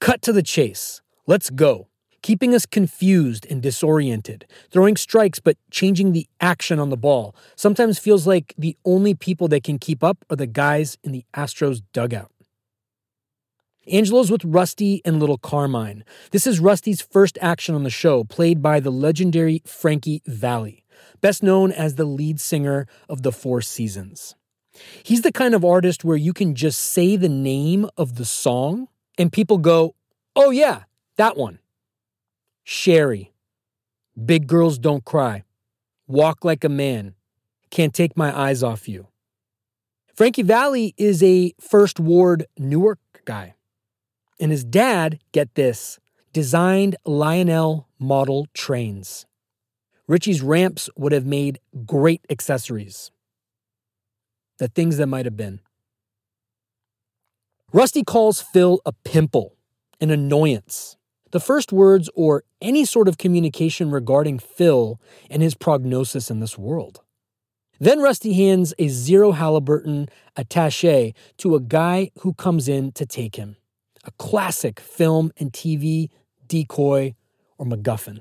Cut 0.00 0.22
to 0.22 0.32
the 0.32 0.42
chase. 0.42 1.02
Let's 1.26 1.50
go 1.50 1.88
keeping 2.26 2.56
us 2.56 2.66
confused 2.66 3.46
and 3.48 3.62
disoriented. 3.62 4.48
Throwing 4.72 4.96
strikes, 4.96 5.38
but 5.38 5.56
changing 5.70 6.10
the 6.10 6.26
action 6.40 6.80
on 6.80 6.90
the 6.90 6.96
ball 6.96 7.36
sometimes 7.54 8.00
feels 8.00 8.26
like 8.26 8.52
the 8.58 8.76
only 8.84 9.14
people 9.14 9.46
that 9.46 9.62
can 9.62 9.78
keep 9.78 10.02
up 10.02 10.24
are 10.28 10.34
the 10.34 10.48
guys 10.48 10.98
in 11.04 11.12
the 11.12 11.24
Astros 11.34 11.82
dugout. 11.92 12.32
Angelo's 13.86 14.28
with 14.28 14.44
Rusty 14.44 15.00
and 15.04 15.20
Little 15.20 15.38
Carmine. 15.38 16.02
This 16.32 16.48
is 16.48 16.58
Rusty's 16.58 17.00
first 17.00 17.38
action 17.40 17.76
on 17.76 17.84
the 17.84 17.90
show, 17.90 18.24
played 18.24 18.60
by 18.60 18.80
the 18.80 18.90
legendary 18.90 19.62
Frankie 19.64 20.20
Valli, 20.26 20.82
best 21.20 21.44
known 21.44 21.70
as 21.70 21.94
the 21.94 22.04
lead 22.04 22.40
singer 22.40 22.88
of 23.08 23.22
The 23.22 23.30
Four 23.30 23.62
Seasons. 23.62 24.34
He's 25.04 25.22
the 25.22 25.30
kind 25.30 25.54
of 25.54 25.64
artist 25.64 26.04
where 26.04 26.16
you 26.16 26.32
can 26.32 26.56
just 26.56 26.80
say 26.80 27.14
the 27.14 27.28
name 27.28 27.88
of 27.96 28.16
the 28.16 28.24
song 28.24 28.88
and 29.16 29.32
people 29.32 29.58
go, 29.58 29.94
oh, 30.34 30.50
yeah, 30.50 30.82
that 31.18 31.36
one. 31.36 31.60
Sherry. 32.68 33.32
Big 34.24 34.48
girls 34.48 34.76
don't 34.76 35.04
cry. 35.04 35.44
Walk 36.08 36.44
like 36.44 36.64
a 36.64 36.68
man. 36.68 37.14
Can't 37.70 37.94
take 37.94 38.16
my 38.16 38.36
eyes 38.36 38.64
off 38.64 38.88
you. 38.88 39.06
Frankie 40.16 40.42
Valli 40.42 40.92
is 40.96 41.22
a 41.22 41.52
First 41.60 42.00
Ward 42.00 42.46
Newark 42.58 42.98
guy. 43.24 43.54
And 44.40 44.50
his 44.50 44.64
dad, 44.64 45.20
get 45.30 45.54
this, 45.54 46.00
designed 46.32 46.96
Lionel 47.04 47.86
model 48.00 48.48
trains. 48.52 49.26
Richie's 50.08 50.42
ramps 50.42 50.90
would 50.96 51.12
have 51.12 51.24
made 51.24 51.60
great 51.84 52.22
accessories. 52.28 53.12
The 54.58 54.66
things 54.66 54.96
that 54.96 55.06
might 55.06 55.24
have 55.24 55.36
been. 55.36 55.60
Rusty 57.72 58.02
calls 58.02 58.40
Phil 58.40 58.80
a 58.84 58.92
pimple, 59.04 59.54
an 60.00 60.10
annoyance. 60.10 60.95
The 61.32 61.40
first 61.40 61.72
words 61.72 62.08
or 62.14 62.44
any 62.60 62.84
sort 62.84 63.08
of 63.08 63.18
communication 63.18 63.90
regarding 63.90 64.38
Phil 64.38 65.00
and 65.28 65.42
his 65.42 65.54
prognosis 65.54 66.30
in 66.30 66.40
this 66.40 66.56
world. 66.56 67.00
Then 67.78 68.00
Rusty 68.00 68.32
hands 68.32 68.72
a 68.78 68.88
zero 68.88 69.32
Halliburton 69.32 70.08
attache 70.36 71.14
to 71.38 71.54
a 71.54 71.60
guy 71.60 72.10
who 72.20 72.32
comes 72.32 72.68
in 72.68 72.92
to 72.92 73.04
take 73.04 73.36
him. 73.36 73.56
A 74.04 74.12
classic 74.12 74.80
film 74.80 75.32
and 75.36 75.52
TV 75.52 76.08
decoy 76.46 77.14
or 77.58 77.66
MacGuffin. 77.66 78.20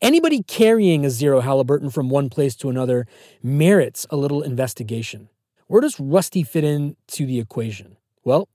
Anybody 0.00 0.44
carrying 0.44 1.04
a 1.04 1.10
zero 1.10 1.40
Halliburton 1.40 1.90
from 1.90 2.08
one 2.08 2.30
place 2.30 2.54
to 2.56 2.68
another 2.68 3.06
merits 3.42 4.06
a 4.10 4.16
little 4.16 4.42
investigation. 4.42 5.28
Where 5.66 5.80
does 5.80 5.98
Rusty 5.98 6.44
fit 6.44 6.62
into 6.62 7.26
the 7.26 7.40
equation? 7.40 7.96
Well, 8.22 8.48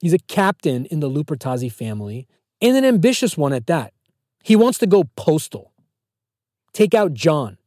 he's 0.00 0.12
a 0.12 0.18
captain 0.18 0.84
in 0.86 1.00
the 1.00 1.08
Lupertazzi 1.08 1.72
family 1.72 2.28
and 2.60 2.76
an 2.76 2.84
ambitious 2.84 3.36
one 3.36 3.52
at 3.52 3.66
that. 3.66 3.92
He 4.42 4.56
wants 4.56 4.78
to 4.78 4.86
go 4.86 5.04
postal, 5.16 5.72
take 6.72 6.94
out 6.94 7.14
John 7.14 7.58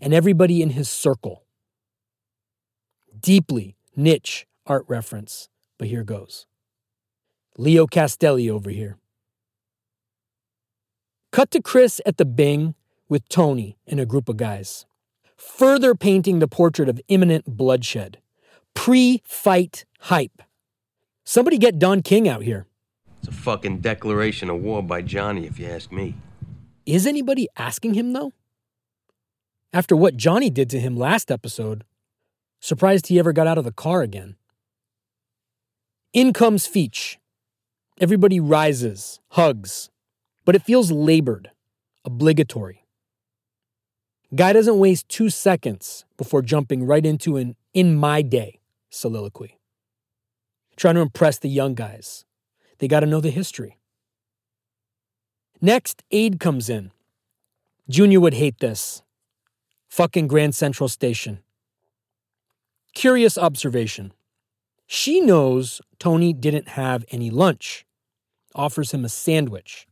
and 0.00 0.12
everybody 0.12 0.62
in 0.62 0.70
his 0.70 0.88
circle. 0.88 1.44
Deeply 3.18 3.76
niche 3.94 4.46
art 4.66 4.84
reference, 4.88 5.48
but 5.78 5.88
here 5.88 6.04
goes. 6.04 6.46
Leo 7.56 7.86
Castelli 7.86 8.48
over 8.48 8.70
here. 8.70 8.98
Cut 11.30 11.50
to 11.52 11.62
Chris 11.62 12.00
at 12.04 12.16
the 12.16 12.24
Bing 12.24 12.74
with 13.08 13.28
Tony 13.28 13.78
and 13.86 14.00
a 14.00 14.06
group 14.06 14.28
of 14.28 14.36
guys, 14.36 14.86
further 15.36 15.94
painting 15.94 16.38
the 16.38 16.48
portrait 16.48 16.88
of 16.88 17.00
imminent 17.08 17.44
bloodshed. 17.46 18.18
Pre 18.74 19.22
fight 19.24 19.84
hype. 20.00 20.42
Somebody 21.24 21.58
get 21.58 21.78
Don 21.78 22.02
King 22.02 22.28
out 22.28 22.42
here. 22.42 22.66
It's 23.22 23.28
a 23.28 23.40
fucking 23.40 23.78
declaration 23.78 24.50
of 24.50 24.60
war 24.62 24.82
by 24.82 25.00
Johnny, 25.00 25.46
if 25.46 25.56
you 25.56 25.68
ask 25.68 25.92
me. 25.92 26.16
Is 26.84 27.06
anybody 27.06 27.46
asking 27.56 27.94
him, 27.94 28.12
though? 28.12 28.32
After 29.72 29.94
what 29.94 30.16
Johnny 30.16 30.50
did 30.50 30.68
to 30.70 30.80
him 30.80 30.96
last 30.96 31.30
episode, 31.30 31.84
surprised 32.58 33.06
he 33.06 33.20
ever 33.20 33.32
got 33.32 33.46
out 33.46 33.58
of 33.58 33.64
the 33.64 33.70
car 33.70 34.02
again. 34.02 34.34
In 36.12 36.32
comes 36.32 36.66
Feech. 36.66 37.18
Everybody 38.00 38.40
rises, 38.40 39.20
hugs, 39.28 39.88
but 40.44 40.56
it 40.56 40.64
feels 40.64 40.90
labored, 40.90 41.52
obligatory. 42.04 42.84
Guy 44.34 44.52
doesn't 44.52 44.80
waste 44.80 45.08
two 45.08 45.30
seconds 45.30 46.04
before 46.16 46.42
jumping 46.42 46.84
right 46.84 47.06
into 47.06 47.36
an 47.36 47.54
in 47.72 47.94
my 47.94 48.20
day 48.20 48.58
soliloquy, 48.90 49.60
trying 50.74 50.96
to 50.96 51.00
impress 51.00 51.38
the 51.38 51.48
young 51.48 51.74
guys, 51.74 52.24
they 52.78 52.88
got 52.88 53.00
to 53.00 53.06
know 53.06 53.20
the 53.20 53.30
history. 53.30 53.78
Next, 55.60 56.02
Ade 56.10 56.40
comes 56.40 56.68
in. 56.68 56.90
Junior 57.88 58.20
would 58.20 58.34
hate 58.34 58.58
this. 58.58 59.02
Fucking 59.88 60.26
Grand 60.26 60.54
Central 60.54 60.88
Station. 60.88 61.40
Curious 62.94 63.38
observation. 63.38 64.12
She 64.86 65.20
knows 65.20 65.80
Tony 65.98 66.32
didn't 66.32 66.68
have 66.68 67.04
any 67.10 67.30
lunch, 67.30 67.86
offers 68.54 68.92
him 68.92 69.04
a 69.04 69.08
sandwich. 69.08 69.86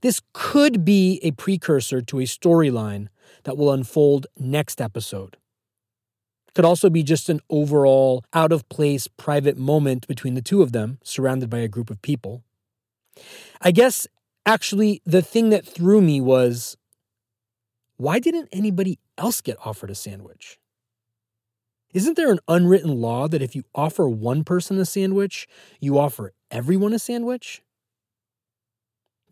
This 0.00 0.20
could 0.32 0.84
be 0.84 1.18
a 1.22 1.30
precursor 1.30 2.02
to 2.02 2.20
a 2.20 2.24
storyline 2.24 3.08
that 3.44 3.56
will 3.56 3.72
unfold 3.72 4.26
next 4.38 4.80
episode 4.80 5.38
could 6.54 6.64
also 6.64 6.88
be 6.88 7.02
just 7.02 7.28
an 7.28 7.40
overall 7.50 8.24
out 8.32 8.52
of 8.52 8.68
place 8.68 9.06
private 9.08 9.56
moment 9.56 10.06
between 10.06 10.34
the 10.34 10.42
two 10.42 10.62
of 10.62 10.72
them, 10.72 10.98
surrounded 11.02 11.50
by 11.50 11.58
a 11.58 11.68
group 11.68 11.90
of 11.90 12.00
people. 12.02 12.42
I 13.60 13.70
guess 13.70 14.06
actually 14.46 15.02
the 15.04 15.22
thing 15.22 15.50
that 15.50 15.66
threw 15.66 16.00
me 16.00 16.20
was 16.20 16.76
why 17.96 18.18
didn't 18.18 18.48
anybody 18.52 18.98
else 19.16 19.40
get 19.40 19.56
offered 19.64 19.90
a 19.90 19.94
sandwich? 19.94 20.58
Isn't 21.92 22.16
there 22.16 22.32
an 22.32 22.40
unwritten 22.48 23.00
law 23.00 23.28
that 23.28 23.40
if 23.40 23.54
you 23.54 23.62
offer 23.72 24.08
one 24.08 24.42
person 24.42 24.78
a 24.78 24.84
sandwich, 24.84 25.46
you 25.80 25.96
offer 25.96 26.32
everyone 26.50 26.92
a 26.92 26.98
sandwich? 26.98 27.62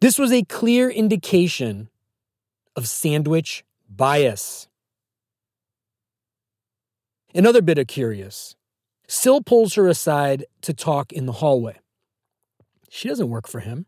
This 0.01 0.17
was 0.17 0.33
a 0.33 0.45
clear 0.45 0.89
indication 0.89 1.89
of 2.77 2.89
sandwich 2.89 3.65
bias. 3.89 4.69
Another 7.35 7.63
bit 7.63 7.79
of 7.79 7.87
curious. 7.87 8.57
Sil 9.09 9.41
pulls 9.41 9.75
her 9.75 9.89
aside 9.89 10.45
to 10.61 10.75
talk 10.75 11.13
in 11.13 11.27
the 11.27 11.33
hallway. 11.33 11.79
She 12.91 13.09
doesn't 13.09 13.31
work 13.31 13.49
for 13.49 13.61
him. 13.61 13.87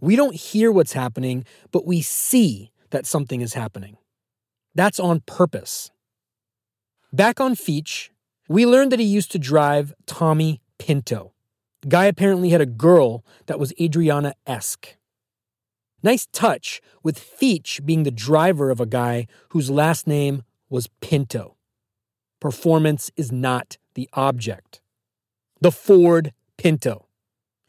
We 0.00 0.16
don't 0.16 0.34
hear 0.34 0.72
what's 0.72 0.94
happening, 0.94 1.44
but 1.70 1.86
we 1.86 2.02
see 2.02 2.72
that 2.90 3.06
something 3.06 3.40
is 3.40 3.54
happening. 3.54 3.98
That's 4.74 4.98
on 4.98 5.20
purpose. 5.26 5.90
Back 7.12 7.40
on 7.40 7.54
Feech, 7.54 8.10
we 8.48 8.66
learned 8.66 8.90
that 8.92 8.98
he 8.98 9.06
used 9.06 9.30
to 9.32 9.38
drive 9.38 9.92
Tommy 10.06 10.60
Pinto. 10.78 11.32
Guy 11.88 12.06
apparently 12.06 12.50
had 12.50 12.60
a 12.60 12.66
girl 12.66 13.24
that 13.46 13.60
was 13.60 13.72
Adriana 13.80 14.34
esque. 14.46 14.96
Nice 16.02 16.26
touch 16.32 16.80
with 17.02 17.18
Feech 17.18 17.84
being 17.84 18.02
the 18.02 18.10
driver 18.10 18.70
of 18.70 18.80
a 18.80 18.86
guy 18.86 19.26
whose 19.50 19.70
last 19.70 20.06
name 20.06 20.42
was 20.68 20.88
Pinto. 21.00 21.56
Performance 22.40 23.10
is 23.16 23.30
not 23.30 23.76
the 23.94 24.08
object. 24.14 24.80
The 25.60 25.70
Ford 25.70 26.32
Pinto. 26.56 27.06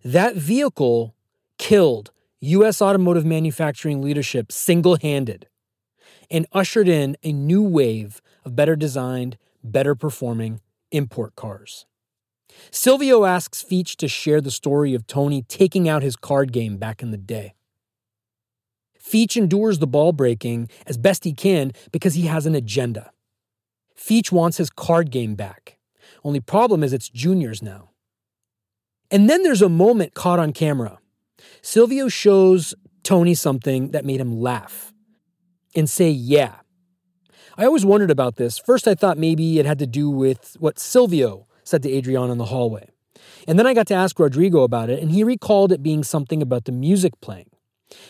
That 0.03 0.35
vehicle 0.35 1.13
killed 1.57 2.11
U.S. 2.39 2.81
automotive 2.81 3.25
manufacturing 3.25 4.01
leadership 4.01 4.51
single 4.51 4.95
handed 4.95 5.47
and 6.29 6.47
ushered 6.53 6.87
in 6.87 7.17
a 7.21 7.33
new 7.33 7.61
wave 7.61 8.21
of 8.45 8.55
better 8.55 8.75
designed, 8.75 9.37
better 9.63 9.93
performing 9.93 10.61
import 10.91 11.35
cars. 11.35 11.85
Silvio 12.71 13.25
asks 13.25 13.63
Feech 13.63 13.95
to 13.97 14.07
share 14.07 14.41
the 14.41 14.51
story 14.51 14.93
of 14.93 15.05
Tony 15.05 15.41
taking 15.43 15.87
out 15.87 16.01
his 16.01 16.15
card 16.15 16.51
game 16.51 16.77
back 16.77 17.01
in 17.03 17.11
the 17.11 17.17
day. 17.17 17.53
Feech 18.99 19.35
endures 19.35 19.79
the 19.79 19.87
ball 19.87 20.13
breaking 20.13 20.69
as 20.85 20.97
best 20.97 21.23
he 21.23 21.33
can 21.33 21.73
because 21.91 22.13
he 22.13 22.23
has 22.23 22.45
an 22.45 22.55
agenda. 22.55 23.11
Feech 24.01 24.31
wants 24.31 24.57
his 24.57 24.69
card 24.69 25.11
game 25.11 25.35
back. 25.35 25.77
Only 26.23 26.39
problem 26.39 26.83
is 26.83 26.91
it's 26.91 27.09
juniors 27.09 27.61
now. 27.61 27.91
And 29.11 29.29
then 29.29 29.43
there's 29.43 29.61
a 29.61 29.69
moment 29.69 30.15
caught 30.15 30.39
on 30.39 30.53
camera. 30.53 30.99
Silvio 31.61 32.07
shows 32.07 32.73
Tony 33.03 33.35
something 33.35 33.91
that 33.91 34.05
made 34.05 34.19
him 34.19 34.39
laugh 34.39 34.91
and 35.75 35.89
say, 35.89 36.09
yeah. 36.09 36.55
I 37.57 37.65
always 37.65 37.85
wondered 37.85 38.09
about 38.09 38.37
this. 38.37 38.57
First, 38.57 38.87
I 38.87 38.95
thought 38.95 39.17
maybe 39.17 39.59
it 39.59 39.65
had 39.65 39.79
to 39.79 39.87
do 39.87 40.09
with 40.09 40.55
what 40.59 40.79
Silvio 40.79 41.45
said 41.63 41.83
to 41.83 41.91
Adriana 41.91 42.31
in 42.31 42.37
the 42.37 42.45
hallway. 42.45 42.89
And 43.47 43.59
then 43.59 43.67
I 43.67 43.73
got 43.73 43.87
to 43.87 43.93
ask 43.93 44.17
Rodrigo 44.17 44.63
about 44.63 44.89
it, 44.89 45.01
and 45.01 45.11
he 45.11 45.23
recalled 45.23 45.71
it 45.71 45.83
being 45.83 46.03
something 46.03 46.41
about 46.41 46.65
the 46.65 46.71
music 46.71 47.13
playing. 47.21 47.49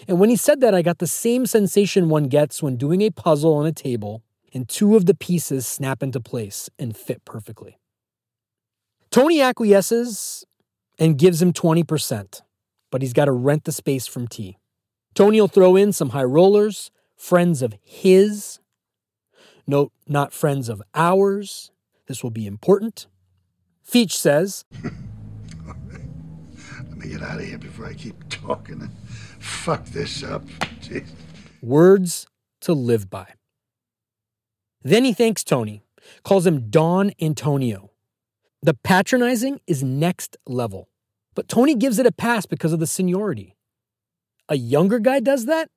And 0.08 0.20
when 0.20 0.30
he 0.30 0.36
said 0.36 0.62
that, 0.62 0.76
I 0.76 0.82
got 0.84 1.00
the 1.00 1.08
same 1.08 1.46
sensation 1.46 2.08
one 2.08 2.26
gets 2.26 2.62
when 2.62 2.78
doing 2.78 3.02
a 3.02 3.10
puzzle 3.10 3.56
on 3.56 3.66
a 3.66 3.72
table 3.72 4.24
and 4.54 4.68
two 4.68 4.96
of 4.96 5.06
the 5.06 5.14
pieces 5.14 5.66
snap 5.66 6.04
into 6.04 6.20
place 6.20 6.70
and 6.78 6.96
fit 6.96 7.24
perfectly. 7.26 7.80
Tony 9.10 9.42
acquiesces 9.42 10.46
and 10.98 11.18
gives 11.18 11.42
him 11.42 11.54
20%, 11.54 12.42
but 12.92 13.02
he's 13.02 13.14
got 13.14 13.26
to 13.26 13.32
rent 13.32 13.66
the 13.66 13.72
space 13.72 14.08
from 14.08 14.28
T. 14.28 14.58
Tony 15.14 15.42
will 15.42 15.48
throw 15.48 15.76
in 15.76 15.92
some 15.92 16.10
high 16.10 16.24
rollers, 16.24 16.92
friends 17.18 17.62
of 17.62 17.76
his. 17.84 18.60
Note, 19.68 19.92
not 20.08 20.34
friends 20.34 20.70
of 20.70 20.82
ours. 20.96 21.72
This 22.08 22.24
will 22.24 22.32
be 22.32 22.48
important. 22.48 23.08
Feech 23.86 24.12
says, 24.12 24.64
Let 24.84 24.94
me 26.98 27.10
get 27.10 27.22
out 27.22 27.40
of 27.40 27.46
here 27.46 27.58
before 27.58 27.88
I 27.88 27.94
keep 27.94 28.16
talking 28.30 28.82
and 28.82 28.92
fuck 29.40 29.86
this 29.86 30.24
up. 30.24 30.46
Jeez. 30.82 31.08
words 31.62 32.28
to 32.62 32.74
live 32.74 33.10
by. 33.10 33.28
Then 34.84 35.04
he 35.06 35.14
thanks 35.14 35.44
Tony, 35.44 35.84
calls 36.24 36.46
him 36.46 36.70
Don 36.70 37.12
Antonio. 37.22 37.92
The 38.64 38.74
patronizing 38.74 39.60
is 39.68 39.84
next 39.84 40.38
level, 40.46 40.90
but 41.36 41.48
Tony 41.48 41.76
gives 41.76 42.00
it 42.00 42.06
a 42.06 42.12
pass 42.12 42.46
because 42.46 42.74
of 42.74 42.80
the 42.80 42.88
seniority. 42.88 43.56
A 44.50 44.56
younger 44.56 45.00
guy 45.00 45.20
does 45.20 45.46
that, 45.46 45.70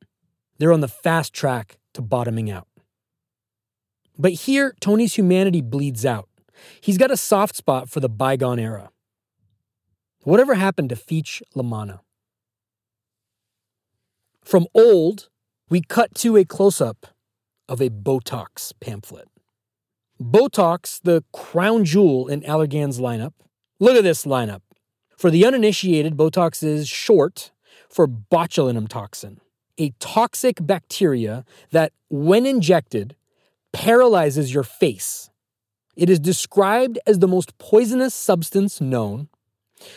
they're 0.58 0.72
on 0.72 0.80
the 0.80 0.88
fast 0.88 1.32
track 1.32 1.78
to 1.94 2.02
bottoming 2.02 2.50
out. 2.50 2.68
But 4.18 4.32
here, 4.32 4.74
Tony's 4.80 5.14
humanity 5.14 5.60
bleeds 5.60 6.06
out. 6.06 6.28
He's 6.80 6.98
got 6.98 7.10
a 7.10 7.16
soft 7.16 7.56
spot 7.56 7.88
for 7.88 8.00
the 8.00 8.08
bygone 8.08 8.58
era. 8.58 8.90
Whatever 10.22 10.54
happened 10.54 10.88
to 10.90 10.96
Feech 10.96 11.42
La 11.54 11.62
Manna? 11.62 12.00
From 14.44 14.66
old, 14.74 15.28
we 15.68 15.80
cut 15.80 16.14
to 16.16 16.36
a 16.36 16.44
close 16.44 16.80
up 16.80 17.13
of 17.68 17.80
a 17.80 17.90
Botox 17.90 18.72
pamphlet. 18.80 19.28
Botox, 20.20 21.00
the 21.02 21.24
crown 21.32 21.84
jewel 21.84 22.28
in 22.28 22.42
Allergan's 22.42 23.00
lineup. 23.00 23.32
Look 23.80 23.96
at 23.96 24.04
this 24.04 24.24
lineup. 24.24 24.60
For 25.16 25.30
the 25.30 25.44
uninitiated, 25.44 26.16
Botox 26.16 26.62
is 26.62 26.88
short 26.88 27.50
for 27.88 28.06
botulinum 28.06 28.88
toxin, 28.88 29.40
a 29.78 29.90
toxic 30.00 30.64
bacteria 30.64 31.44
that, 31.70 31.92
when 32.08 32.46
injected, 32.46 33.16
paralyzes 33.72 34.52
your 34.52 34.62
face. 34.62 35.30
It 35.96 36.10
is 36.10 36.18
described 36.18 36.98
as 37.06 37.18
the 37.18 37.28
most 37.28 37.56
poisonous 37.58 38.14
substance 38.14 38.80
known, 38.80 39.28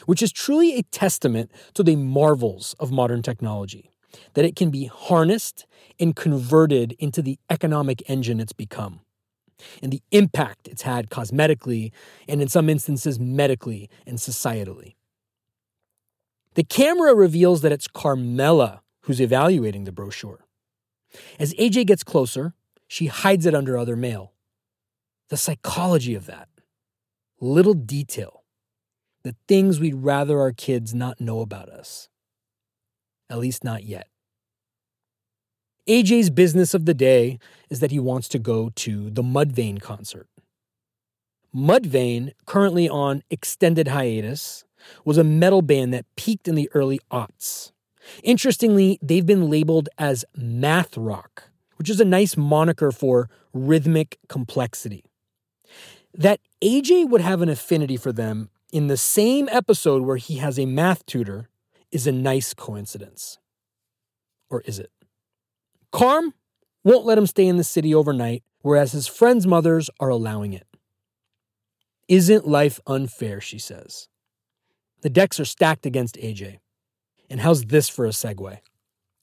which 0.06 0.22
is 0.22 0.32
truly 0.32 0.78
a 0.78 0.84
testament 0.84 1.52
to 1.74 1.84
the 1.84 1.96
marvels 1.96 2.76
of 2.80 2.92
modern 2.92 3.22
technology 3.22 3.92
that 4.34 4.46
it 4.46 4.56
can 4.56 4.70
be 4.70 4.86
harnessed 4.86 5.66
and 6.00 6.16
converted 6.16 6.96
into 7.00 7.22
the 7.22 7.40
economic 7.50 8.02
engine 8.08 8.40
it's 8.40 8.54
become, 8.54 9.02
and 9.82 9.92
the 9.92 10.02
impact 10.12 10.68
it's 10.68 10.84
had 10.84 11.10
cosmetically 11.10 11.92
and 12.28 12.42
in 12.42 12.48
some 12.48 12.70
instances 12.70 13.20
medically 13.20 13.90
and 14.06 14.18
societally. 14.18 14.96
The 16.56 16.64
camera 16.64 17.14
reveals 17.14 17.62
that 17.62 17.72
it's 17.72 17.88
Carmela 17.88 18.82
who's 19.02 19.22
evaluating 19.22 19.84
the 19.84 19.92
brochure. 19.92 20.46
As 21.40 21.54
AJ 21.54 21.86
gets 21.88 22.04
closer, 22.04 22.54
she 22.88 23.08
hides 23.08 23.46
it 23.46 23.54
under 23.54 23.78
other 23.78 23.96
mail. 23.96 24.34
The 25.30 25.38
psychology 25.38 26.16
of 26.16 26.26
that. 26.26 26.50
Little 27.40 27.74
detail. 27.74 28.44
The 29.24 29.36
things 29.48 29.80
we'd 29.80 29.96
rather 29.96 30.40
our 30.40 30.52
kids 30.52 30.94
not 30.94 31.22
know 31.22 31.42
about 31.42 31.70
us. 31.70 32.10
At 33.30 33.40
least 33.40 33.64
not 33.64 33.84
yet. 33.84 34.08
AJ's 35.88 36.30
business 36.30 36.74
of 36.74 36.86
the 36.86 36.94
day 36.94 37.40
is 37.70 37.80
that 37.80 37.92
he 37.92 38.00
wants 38.00 38.28
to 38.30 38.40
go 38.40 38.72
to 38.76 39.10
the 39.10 39.24
Mudvayne 39.24 39.82
concert. 39.82 40.28
Mudvayne, 41.56 42.34
currently 42.46 42.90
on 42.90 43.24
extended 43.30 43.88
hiatus, 43.88 44.66
was 45.06 45.18
a 45.18 45.24
metal 45.24 45.62
band 45.62 45.94
that 45.94 46.06
peaked 46.16 46.48
in 46.48 46.56
the 46.56 46.70
early 46.74 47.00
aughts. 47.12 47.72
Interestingly, 48.24 49.00
they've 49.02 49.26
been 49.26 49.50
labeled 49.50 49.90
as 49.98 50.26
math 50.36 50.98
rock, 50.98 51.50
which 51.78 51.90
is 51.90 52.00
a 52.00 52.06
nice 52.06 52.38
moniker 52.38 52.92
for 52.92 53.30
rhythmic 53.54 54.18
complexity. 54.28 55.04
That 56.14 56.40
AJ 56.62 57.10
would 57.10 57.22
have 57.22 57.42
an 57.42 57.50
affinity 57.50 57.98
for 57.98 58.12
them 58.12 58.50
in 58.72 58.88
the 58.88 58.98
same 58.98 59.48
episode 59.50 60.04
where 60.04 60.18
he 60.18 60.38
has 60.38 60.60
a 60.60 60.66
math 60.66 61.06
tutor 61.06 61.50
is 61.92 62.08
a 62.08 62.12
nice 62.12 62.54
coincidence. 62.54 63.40
Or 64.50 64.62
is 64.62 64.80
it? 64.80 64.92
Carm 65.92 66.34
won't 66.84 67.06
let 67.06 67.18
him 67.18 67.28
stay 67.28 67.48
in 67.48 67.58
the 67.58 67.64
city 67.64 67.94
overnight, 67.94 68.44
whereas 68.62 68.92
his 68.92 69.08
friends' 69.08 69.48
mothers 69.48 69.90
are 70.00 70.10
allowing 70.10 70.54
it. 70.54 70.68
Isn't 72.08 72.48
life 72.48 72.80
unfair, 72.88 73.42
she 73.42 73.60
says. 73.60 74.08
The 75.02 75.10
decks 75.10 75.40
are 75.40 75.46
stacked 75.46 75.86
against 75.86 76.16
AJ. 76.16 76.60
And 77.30 77.42
how's 77.42 77.66
this 77.66 77.90
for 77.90 78.06
a 78.06 78.10
segue? 78.10 78.60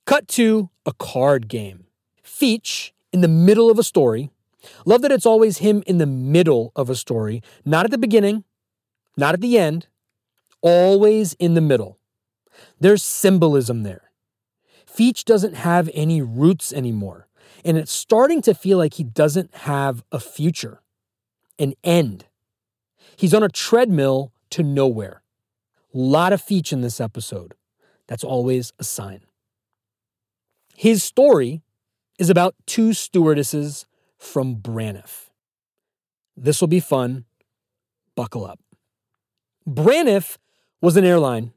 Cut 0.07 0.29
to 0.29 0.71
a 0.85 0.93
card 0.93 1.49
game. 1.49 1.87
Feech, 2.23 2.93
in 3.15 3.21
the 3.21 3.29
middle 3.29 3.71
of 3.71 3.79
a 3.79 3.85
story. 3.85 4.29
Love 4.85 5.01
that 5.03 5.13
it's 5.13 5.25
always 5.25 5.59
him 5.59 5.85
in 5.87 5.99
the 5.99 6.07
middle 6.07 6.73
of 6.75 6.91
a 6.91 6.97
story, 6.97 7.41
not 7.65 7.85
at 7.85 7.93
the 7.93 7.99
beginning, 7.99 8.43
not 9.17 9.35
at 9.35 9.41
the 9.41 9.57
end, 9.57 9.87
always 10.61 11.35
in 11.35 11.55
the 11.55 11.61
middle. 11.61 11.99
There's 12.81 13.03
symbolism 13.03 13.83
there. 13.83 14.11
Feech 14.87 15.25
doesn't 15.25 15.55
have 15.55 15.91
any 15.95 16.23
roots 16.23 16.73
anymore, 16.73 17.29
and 17.65 17.77
it's 17.77 17.93
starting 17.93 18.43
to 18.43 18.55
feel 18.55 18.79
like 18.79 18.95
he 18.95 19.05
doesn't 19.05 19.55
have 19.55 20.05
a 20.13 20.21
future, 20.21 20.83
an 21.59 21.75
end. 21.83 22.27
He's 23.17 23.35
on 23.35 23.43
a 23.43 23.49
treadmill 23.49 24.33
to 24.51 24.63
nowhere. 24.63 25.23
A 25.95 25.99
lot 25.99 26.33
of 26.33 26.43
Feech 26.43 26.73
in 26.73 26.81
this 26.81 27.01
episode. 27.01 27.55
That's 28.07 28.25
always 28.25 28.73
a 28.79 28.85
sign. 28.85 29.23
His 30.77 31.03
story 31.03 31.63
is 32.19 32.31
about 32.31 32.55
two 32.67 32.93
stewardesses 32.93 33.87
from 34.19 34.57
Braniff. 34.57 35.31
This 36.37 36.61
will 36.61 36.69
be 36.69 36.81
fun. 36.81 37.25
Buckle 38.15 38.45
up. 38.45 38.61
Braniff 39.67 40.37
was 40.81 40.97
an 40.97 41.05
airline 41.05 41.54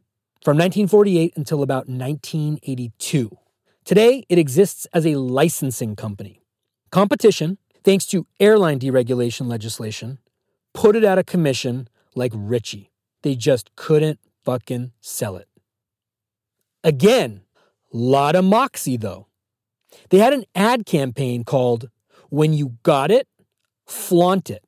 from 0.47 0.55
1948 0.55 1.33
until 1.35 1.61
about 1.61 1.89
1982. 1.89 3.37
Today, 3.83 4.23
it 4.29 4.37
exists 4.37 4.87
as 4.93 5.05
a 5.05 5.15
licensing 5.15 5.93
company. 5.93 6.41
Competition, 6.89 7.57
thanks 7.83 8.05
to 8.05 8.25
airline 8.39 8.79
deregulation 8.79 9.47
legislation, 9.47 10.19
put 10.73 10.95
it 10.95 11.03
out 11.03 11.19
of 11.19 11.25
commission 11.25 11.89
like 12.15 12.31
Ritchie. 12.33 12.93
They 13.23 13.35
just 13.35 13.75
couldn't 13.75 14.21
fucking 14.45 14.93
sell 15.01 15.35
it. 15.35 15.49
Again, 16.81 17.41
lot 17.91 18.37
of 18.37 18.45
moxie 18.45 18.95
though. 18.95 19.27
They 20.11 20.19
had 20.19 20.31
an 20.31 20.45
ad 20.55 20.85
campaign 20.85 21.43
called 21.43 21.89
When 22.29 22.53
You 22.53 22.77
Got 22.83 23.11
It, 23.11 23.27
Flaunt 23.85 24.49
It. 24.49 24.63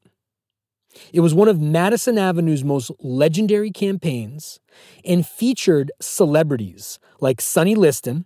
It 1.14 1.20
was 1.20 1.34
one 1.34 1.48
of 1.48 1.60
Madison 1.60 2.18
Avenue's 2.18 2.64
most 2.64 2.92
legendary 3.00 3.72
campaigns 3.72 4.60
and 5.06 5.26
featured 5.26 5.92
celebrities 6.02 7.00
like 7.20 7.42
Sonny 7.42 7.76
Liston, 7.76 8.26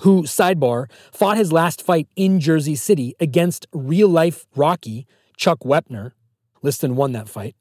who, 0.00 0.22
sidebar, 0.22 0.90
fought 1.12 1.36
his 1.36 1.52
last 1.52 1.82
fight 1.82 2.08
in 2.16 2.38
Jersey 2.38 2.74
City 2.74 3.14
against 3.18 3.66
real 3.72 4.08
life 4.08 4.46
Rocky 4.54 5.06
Chuck 5.36 5.60
Wepner. 5.60 6.12
Liston 6.62 6.96
won 6.96 7.12
that 7.12 7.28
fight. 7.28 7.56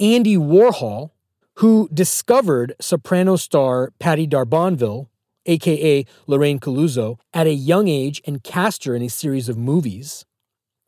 Andy 0.00 0.36
Warhol, 0.36 1.10
who 1.56 1.88
discovered 1.92 2.74
soprano 2.80 3.36
star 3.36 3.92
Patti 3.98 4.26
D'Arbanville, 4.26 5.08
aka 5.46 6.04
Lorraine 6.26 6.58
Calluzzo, 6.58 7.18
at 7.32 7.46
a 7.46 7.52
young 7.52 7.88
age 7.88 8.20
and 8.26 8.42
cast 8.42 8.84
her 8.84 8.94
in 8.94 9.02
a 9.02 9.08
series 9.08 9.48
of 9.48 9.56
movies. 9.56 10.24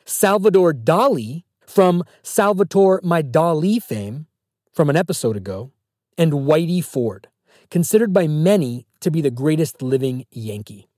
Salvador 0.05 0.73
Dali, 0.73 1.44
from 1.67 2.05
Salvatore 2.23 3.01
My 3.03 3.23
Dali 3.23 3.83
fame 3.83 4.27
from 4.73 4.91
an 4.91 4.97
episode 4.97 5.37
ago, 5.37 5.71
and 6.19 6.33
Whitey 6.33 6.83
Ford, 6.85 7.29
considered 7.71 8.13
by 8.13 8.27
many 8.27 8.87
to 9.01 9.11
be 9.11 9.21
the 9.21 9.31
greatest 9.31 9.83
living 9.83 10.27
Yankee. 10.31 10.89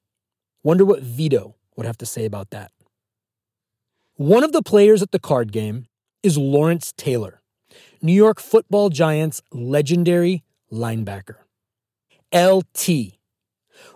Wonder 0.62 0.84
what 0.84 1.02
Vito 1.02 1.56
would 1.76 1.86
have 1.86 1.98
to 1.98 2.06
say 2.06 2.24
about 2.24 2.50
that. 2.50 2.72
One 4.14 4.42
of 4.42 4.52
the 4.52 4.62
players 4.62 5.02
at 5.02 5.10
the 5.10 5.18
card 5.18 5.52
game 5.52 5.88
is 6.22 6.38
Lawrence 6.38 6.94
Taylor, 6.96 7.42
New 8.00 8.12
York 8.12 8.40
football 8.40 8.88
Giants 8.88 9.42
legendary 9.52 10.42
linebacker. 10.72 11.36
LT, 12.34 13.18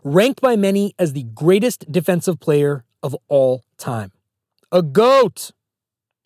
ranked 0.04 0.40
by 0.40 0.56
many 0.56 0.94
as 0.98 1.14
the 1.14 1.22
greatest 1.22 1.90
defensive 1.90 2.38
player 2.38 2.84
of 3.02 3.16
all 3.28 3.64
time. 3.78 4.12
A 4.70 4.82
GOAT! 4.82 5.52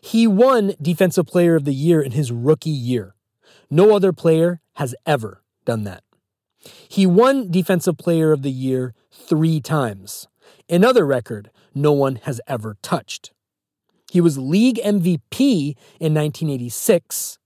He 0.04 0.26
won 0.26 0.74
Defensive 0.82 1.26
Player 1.26 1.56
of 1.56 1.64
the 1.64 1.72
Year 1.72 2.02
in 2.02 2.12
his 2.12 2.30
rookie 2.30 2.68
year. 2.68 3.14
No 3.70 3.96
other 3.96 4.12
player 4.12 4.60
has 4.74 4.94
ever 5.06 5.42
done 5.64 5.84
that. 5.84 6.04
He 6.90 7.06
won 7.06 7.50
Defensive 7.50 7.96
Player 7.96 8.30
of 8.30 8.42
the 8.42 8.50
Year 8.50 8.92
three 9.10 9.62
times, 9.62 10.28
another 10.68 11.06
record 11.06 11.50
no 11.74 11.92
one 11.92 12.16
has 12.16 12.38
ever 12.46 12.76
touched. 12.82 13.32
He 14.12 14.20
was 14.20 14.36
league 14.36 14.76
MVP 14.84 15.74
in 15.98 16.12
1986, 16.12 17.38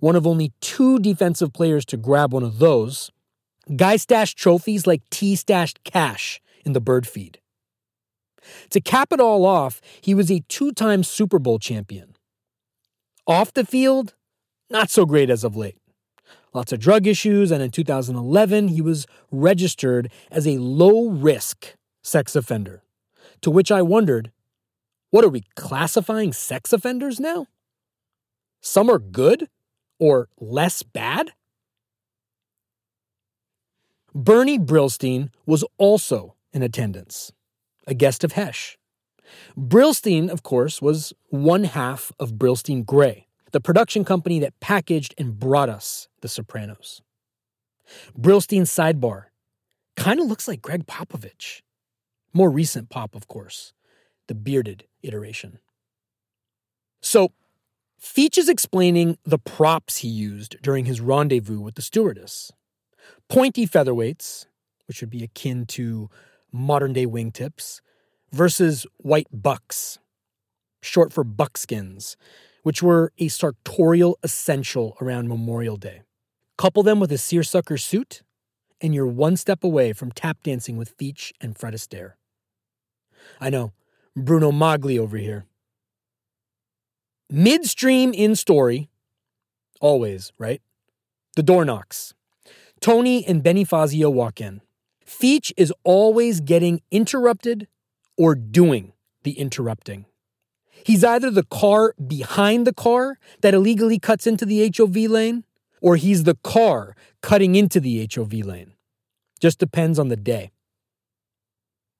one 0.00 0.16
of 0.16 0.26
only 0.26 0.52
two 0.60 0.98
defensive 0.98 1.52
players 1.52 1.84
to 1.84 1.96
grab 1.96 2.32
one 2.32 2.42
of 2.42 2.58
those. 2.58 3.12
Guy 3.76 3.94
stashed 3.94 4.36
trophies 4.36 4.84
like 4.84 5.08
T 5.10 5.36
stashed 5.36 5.84
cash 5.84 6.40
in 6.64 6.72
the 6.72 6.80
bird 6.80 7.06
feed. 7.06 7.38
To 8.70 8.80
cap 8.80 9.12
it 9.12 9.20
all 9.20 9.44
off, 9.44 9.80
he 10.00 10.14
was 10.14 10.30
a 10.30 10.40
two 10.48 10.72
time 10.72 11.02
Super 11.02 11.38
Bowl 11.38 11.58
champion. 11.58 12.14
Off 13.26 13.52
the 13.52 13.64
field, 13.64 14.14
not 14.70 14.90
so 14.90 15.06
great 15.06 15.30
as 15.30 15.44
of 15.44 15.56
late. 15.56 15.76
Lots 16.52 16.72
of 16.72 16.80
drug 16.80 17.06
issues, 17.06 17.50
and 17.50 17.62
in 17.62 17.70
2011, 17.70 18.68
he 18.68 18.80
was 18.80 19.06
registered 19.30 20.10
as 20.30 20.46
a 20.46 20.58
low 20.58 21.08
risk 21.08 21.76
sex 22.02 22.34
offender. 22.34 22.82
To 23.42 23.50
which 23.50 23.70
I 23.70 23.82
wondered, 23.82 24.32
what 25.10 25.24
are 25.24 25.28
we 25.28 25.44
classifying 25.54 26.32
sex 26.32 26.72
offenders 26.72 27.20
now? 27.20 27.46
Some 28.60 28.90
are 28.90 28.98
good 28.98 29.48
or 29.98 30.28
less 30.38 30.82
bad? 30.82 31.32
Bernie 34.14 34.58
Brillstein 34.58 35.30
was 35.46 35.64
also 35.78 36.34
in 36.52 36.62
attendance 36.62 37.32
a 37.90 37.94
guest 37.94 38.24
of 38.24 38.32
Hesh. 38.32 38.78
Brillstein, 39.58 40.30
of 40.30 40.42
course, 40.42 40.80
was 40.80 41.12
one 41.28 41.64
half 41.64 42.12
of 42.18 42.34
Brillstein 42.34 42.86
Gray, 42.86 43.26
the 43.50 43.60
production 43.60 44.04
company 44.04 44.38
that 44.38 44.58
packaged 44.60 45.14
and 45.18 45.38
brought 45.38 45.68
us 45.68 46.08
The 46.22 46.28
Sopranos. 46.28 47.02
Brillstein's 48.18 48.70
sidebar 48.70 49.24
kind 49.96 50.20
of 50.20 50.26
looks 50.26 50.46
like 50.46 50.62
Gregg 50.62 50.86
Popovich. 50.86 51.62
More 52.32 52.50
recent 52.50 52.88
Pop, 52.90 53.16
of 53.16 53.26
course, 53.26 53.72
the 54.28 54.34
bearded 54.34 54.84
iteration. 55.02 55.58
So, 57.02 57.32
Feech 58.00 58.38
is 58.38 58.48
explaining 58.48 59.18
the 59.24 59.38
props 59.38 59.98
he 59.98 60.08
used 60.08 60.56
during 60.62 60.84
his 60.86 61.00
rendezvous 61.00 61.60
with 61.60 61.74
the 61.74 61.82
stewardess. 61.82 62.52
Pointy 63.28 63.66
featherweights, 63.66 64.46
which 64.86 65.00
would 65.00 65.10
be 65.10 65.24
akin 65.24 65.66
to 65.66 66.08
modern 66.52 66.92
day 66.92 67.06
wingtips, 67.06 67.80
versus 68.32 68.86
white 68.98 69.28
bucks, 69.32 69.98
short 70.82 71.12
for 71.12 71.24
buckskins, 71.24 72.16
which 72.62 72.82
were 72.82 73.12
a 73.18 73.28
sartorial 73.28 74.18
essential 74.22 74.96
around 75.00 75.28
Memorial 75.28 75.76
Day. 75.76 76.02
Couple 76.58 76.82
them 76.82 77.00
with 77.00 77.10
a 77.10 77.18
seersucker 77.18 77.76
suit, 77.76 78.22
and 78.80 78.94
you're 78.94 79.06
one 79.06 79.36
step 79.36 79.64
away 79.64 79.92
from 79.92 80.12
tap 80.12 80.42
dancing 80.42 80.76
with 80.76 80.96
Feech 80.96 81.32
and 81.40 81.56
Fred 81.56 81.74
Astaire. 81.74 82.12
I 83.40 83.50
know, 83.50 83.72
Bruno 84.16 84.50
Magli 84.50 84.98
over 84.98 85.16
here. 85.16 85.46
Midstream 87.30 88.12
in 88.12 88.34
story, 88.34 88.88
always, 89.80 90.32
right? 90.38 90.60
The 91.36 91.42
door 91.42 91.64
knocks. 91.64 92.14
Tony 92.80 93.24
and 93.24 93.42
Benny 93.42 93.64
Fazio 93.64 94.10
walk 94.10 94.40
in. 94.40 94.62
Feech 95.10 95.52
is 95.56 95.72
always 95.82 96.40
getting 96.40 96.82
interrupted 96.92 97.66
or 98.16 98.36
doing 98.36 98.92
the 99.24 99.32
interrupting. 99.32 100.06
He's 100.84 101.02
either 101.02 101.30
the 101.30 101.42
car 101.42 101.94
behind 101.94 102.64
the 102.64 102.72
car 102.72 103.18
that 103.40 103.52
illegally 103.52 103.98
cuts 103.98 104.26
into 104.26 104.46
the 104.46 104.72
HOV 104.74 104.96
lane, 105.10 105.44
or 105.82 105.96
he's 105.96 106.22
the 106.24 106.36
car 106.36 106.94
cutting 107.22 107.56
into 107.56 107.80
the 107.80 108.08
HOV 108.14 108.32
lane. 108.32 108.72
Just 109.40 109.58
depends 109.58 109.98
on 109.98 110.08
the 110.08 110.16
day. 110.16 110.52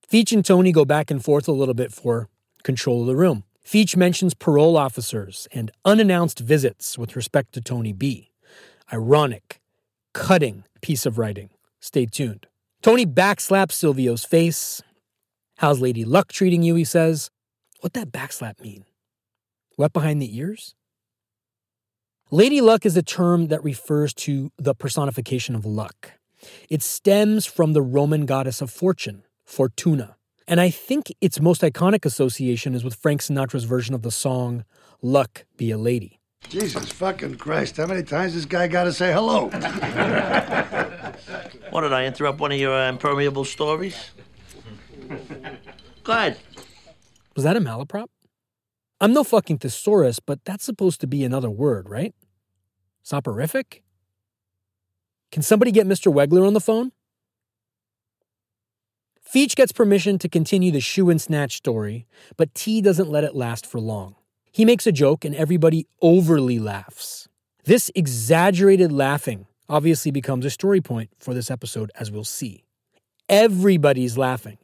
Feech 0.09 0.33
and 0.33 0.45
Tony 0.45 0.71
go 0.71 0.85
back 0.85 1.11
and 1.11 1.23
forth 1.23 1.49
a 1.49 1.53
little 1.53 1.75
bit 1.75 1.93
for 1.93 2.29
control 2.63 3.01
of 3.01 3.07
the 3.09 3.17
room. 3.17 3.43
Feach 3.67 3.97
mentions 3.97 4.35
parole 4.35 4.77
officers 4.77 5.49
and 5.53 5.73
unannounced 5.85 6.39
visits 6.39 6.97
with 6.97 7.17
respect 7.17 7.53
to 7.55 7.61
Tony 7.61 7.93
B. 7.93 8.31
Ironic, 8.93 9.61
cutting 10.15 10.65
piece 10.81 11.07
of 11.07 11.19
writing. 11.19 11.51
Stay 11.81 12.07
tuned. 12.07 12.47
Tony 12.83 13.05
backslaps 13.05 13.73
Silvio's 13.73 14.25
face. 14.25 14.81
How's 15.59 15.81
Lady 15.81 16.03
Luck 16.03 16.33
treating 16.33 16.63
you? 16.63 16.75
He 16.77 16.85
says. 16.85 17.31
What 17.81 17.93
that 17.93 18.11
backslap 18.11 18.59
mean? 18.61 18.85
Wet 19.77 19.93
behind 19.93 20.21
the 20.21 20.37
ears? 20.37 20.75
Lady 22.31 22.63
Luck 22.63 22.87
is 22.87 22.97
a 22.97 23.03
term 23.03 23.49
that 23.49 23.63
refers 23.63 24.15
to 24.15 24.51
the 24.57 24.75
personification 24.75 25.55
of 25.55 25.67
luck. 25.67 26.13
It 26.71 26.83
stems 26.83 27.45
from 27.45 27.75
the 27.75 27.83
Roman 27.83 28.25
goddess 28.25 28.63
of 28.63 28.71
fortune, 28.71 29.25
Fortuna. 29.45 30.17
And 30.49 30.59
I 30.59 30.71
think 30.71 31.13
its 31.21 31.39
most 31.39 31.61
iconic 31.61 32.07
association 32.07 32.75
is 32.75 32.83
with 32.83 32.95
Frank 32.95 33.21
Sinatra's 33.21 33.65
version 33.65 33.95
of 33.95 34.03
the 34.03 34.11
song 34.11 34.65
Luck 35.03 35.45
Be 35.59 35.71
a 35.71 35.79
Lady. 35.79 36.21
Jesus 36.49 36.91
fucking 36.91 37.37
Christ, 37.37 37.77
how 37.77 37.87
many 37.87 38.03
times 38.03 38.33
this 38.35 38.47
guy 38.47 38.69
got 38.69 38.85
to 38.85 38.93
say 38.93 39.13
hello? 39.13 39.51
What 41.71 41.83
did 41.83 41.93
I 41.93 42.05
interrupt 42.05 42.41
one 42.41 42.53
of 42.53 42.59
your 42.59 42.75
uh, 42.75 42.89
impermeable 42.89 43.45
stories? 43.45 44.11
Go 46.05 46.13
ahead. 46.13 46.37
Was 47.37 47.45
that 47.45 47.57
a 47.57 47.61
malaprop? 47.61 48.07
I'm 49.01 49.13
no 49.13 49.25
fucking 49.25 49.59
thesaurus, 49.59 50.19
but 50.19 50.45
that's 50.45 50.65
supposed 50.65 51.01
to 51.01 51.07
be 51.07 51.25
another 51.25 51.49
word, 51.49 51.89
right? 51.89 52.15
Soporific? 53.03 53.83
Can 55.31 55.43
somebody 55.43 55.71
get 55.71 55.87
Mr. 55.87 56.13
Wegler 56.13 56.47
on 56.47 56.55
the 56.55 56.61
phone? 56.61 56.91
Feech 59.33 59.55
gets 59.55 59.71
permission 59.71 60.19
to 60.19 60.29
continue 60.29 60.73
the 60.73 60.81
shoe 60.81 61.09
and 61.09 61.21
snatch 61.21 61.57
story, 61.57 62.05
but 62.37 62.53
T 62.53 62.83
doesn't 62.83 63.09
let 63.09 63.23
it 63.23 63.37
last 63.37 63.65
for 63.65 63.79
long. 63.79 64.17
He 64.51 64.65
makes 64.65 64.89
a 64.89 64.93
joke 64.93 65.25
and 65.25 65.37
everybody 65.37 65.87
overly 66.03 66.59
laughs. 66.59 67.29
This 67.65 67.93
exaggerated 67.95 68.91
laughing 68.91 69.47
obviously 69.71 70.11
becomes 70.11 70.45
a 70.45 70.51
story 70.51 70.81
point 70.81 71.11
for 71.19 71.33
this 71.33 71.51
episode, 71.51 71.91
as 71.95 72.11
we'll 72.11 72.25
see. 72.25 72.65
Everybody's 73.29 74.19
laughing, 74.19 74.59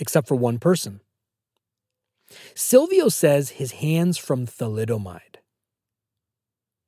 except 0.00 0.26
for 0.26 0.34
one 0.34 0.58
person. 0.58 1.00
Silvio 2.54 3.08
says 3.08 3.50
his 3.50 3.72
hands 3.72 4.16
from 4.18 4.46
thalidomide. 4.46 5.36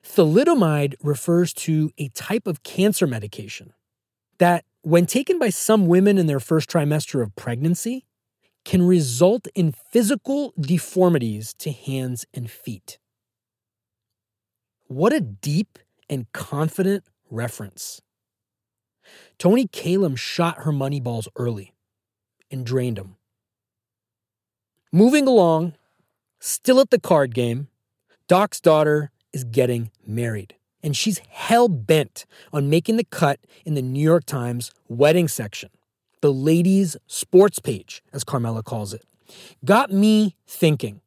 Thalidomide 0.03 0.95
refers 1.03 1.53
to 1.53 1.91
a 1.97 2.09
type 2.09 2.47
of 2.47 2.63
cancer 2.63 3.05
medication 3.05 3.73
that, 4.39 4.65
when 4.81 5.05
taken 5.05 5.37
by 5.37 5.49
some 5.49 5.87
women 5.87 6.17
in 6.17 6.25
their 6.25 6.39
first 6.39 6.69
trimester 6.69 7.21
of 7.21 7.35
pregnancy, 7.35 8.05
can 8.65 8.81
result 8.81 9.47
in 9.53 9.71
physical 9.71 10.53
deformities 10.59 11.53
to 11.53 11.71
hands 11.71 12.25
and 12.33 12.49
feet. 12.49 12.97
What 14.87 15.13
a 15.13 15.21
deep 15.21 15.77
and 16.09 16.31
confident 16.33 17.03
reference. 17.29 18.01
Toni 19.37 19.67
Kalem 19.67 20.17
shot 20.17 20.63
her 20.63 20.71
money 20.71 20.99
balls 20.99 21.27
early 21.35 21.73
and 22.51 22.65
drained 22.65 22.97
them. 22.97 23.15
Moving 24.91 25.27
along, 25.27 25.75
still 26.39 26.79
at 26.79 26.89
the 26.89 26.99
card 26.99 27.33
game, 27.33 27.67
Doc's 28.27 28.59
daughter 28.59 29.11
is 29.33 29.43
getting 29.43 29.91
married. 30.05 30.55
And 30.81 30.95
she's 30.95 31.19
hell 31.29 31.67
bent 31.67 32.25
on 32.53 32.69
making 32.69 32.97
the 32.97 33.03
cut 33.03 33.39
in 33.65 33.73
the 33.73 33.81
New 33.81 34.01
York 34.01 34.25
Times 34.25 34.71
wedding 34.87 35.27
section, 35.27 35.69
the 36.21 36.31
ladies' 36.31 36.95
sports 37.05 37.59
page, 37.59 38.01
as 38.13 38.23
Carmela 38.23 38.63
calls 38.63 38.93
it. 38.93 39.03
Got 39.65 39.91
me 39.91 40.35
thinking 40.47 41.01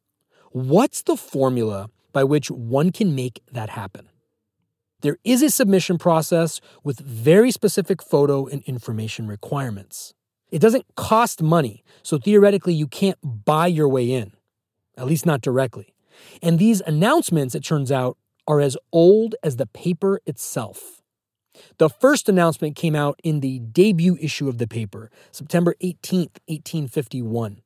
what's 0.51 1.01
the 1.01 1.17
formula 1.17 1.89
by 2.11 2.23
which 2.23 2.51
one 2.51 2.91
can 2.91 3.15
make 3.15 3.41
that 3.51 3.69
happen? 3.69 4.09
There 5.03 5.17
is 5.25 5.43
a 5.43 5.49
submission 5.49 5.97
process 5.97 6.61
with 6.81 6.97
very 6.99 7.51
specific 7.51 8.01
photo 8.01 8.47
and 8.47 8.63
information 8.63 9.27
requirements. 9.27 10.13
It 10.49 10.59
doesn't 10.59 10.85
cost 10.95 11.43
money, 11.43 11.83
so 12.03 12.17
theoretically, 12.17 12.73
you 12.73 12.87
can't 12.87 13.17
buy 13.21 13.67
your 13.67 13.89
way 13.89 14.09
in, 14.09 14.31
at 14.97 15.05
least 15.05 15.25
not 15.25 15.41
directly. 15.41 15.93
And 16.41 16.57
these 16.57 16.79
announcements, 16.87 17.53
it 17.53 17.65
turns 17.65 17.91
out, 17.91 18.17
are 18.47 18.61
as 18.61 18.77
old 18.93 19.35
as 19.43 19.57
the 19.57 19.65
paper 19.65 20.21
itself. 20.25 21.01
The 21.79 21.89
first 21.89 22.29
announcement 22.29 22.77
came 22.77 22.95
out 22.95 23.19
in 23.25 23.41
the 23.41 23.59
debut 23.59 24.17
issue 24.21 24.47
of 24.47 24.57
the 24.57 24.67
paper, 24.67 25.11
September 25.33 25.75
18th, 25.83 26.39
1851. 26.47 27.61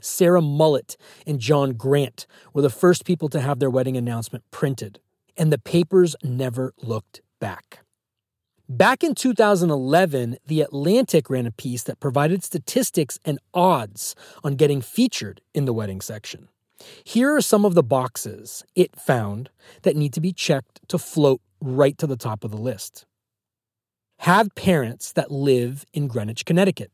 Sarah 0.00 0.40
Mullett 0.40 0.96
and 1.26 1.40
John 1.40 1.74
Grant 1.74 2.26
were 2.54 2.62
the 2.62 2.70
first 2.70 3.04
people 3.04 3.28
to 3.28 3.40
have 3.40 3.58
their 3.58 3.70
wedding 3.70 3.98
announcement 3.98 4.44
printed, 4.50 5.00
and 5.36 5.52
the 5.52 5.58
papers 5.58 6.16
never 6.22 6.72
looked 6.82 7.20
back. 7.40 7.80
Back 8.68 9.04
in 9.04 9.14
2011, 9.14 10.38
The 10.46 10.62
Atlantic 10.62 11.28
ran 11.28 11.46
a 11.46 11.50
piece 11.50 11.82
that 11.82 12.00
provided 12.00 12.42
statistics 12.42 13.18
and 13.24 13.38
odds 13.52 14.14
on 14.42 14.56
getting 14.56 14.80
featured 14.80 15.42
in 15.52 15.66
the 15.66 15.74
wedding 15.74 16.00
section. 16.00 16.48
Here 17.04 17.34
are 17.34 17.42
some 17.42 17.64
of 17.64 17.74
the 17.74 17.82
boxes 17.82 18.64
it 18.74 18.96
found 18.96 19.50
that 19.82 19.96
need 19.96 20.14
to 20.14 20.20
be 20.20 20.32
checked 20.32 20.80
to 20.88 20.98
float 20.98 21.42
right 21.60 21.96
to 21.98 22.06
the 22.06 22.16
top 22.16 22.42
of 22.42 22.50
the 22.50 22.56
list. 22.56 23.04
Have 24.20 24.54
parents 24.54 25.12
that 25.12 25.30
live 25.30 25.84
in 25.92 26.08
Greenwich, 26.08 26.44
Connecticut. 26.44 26.90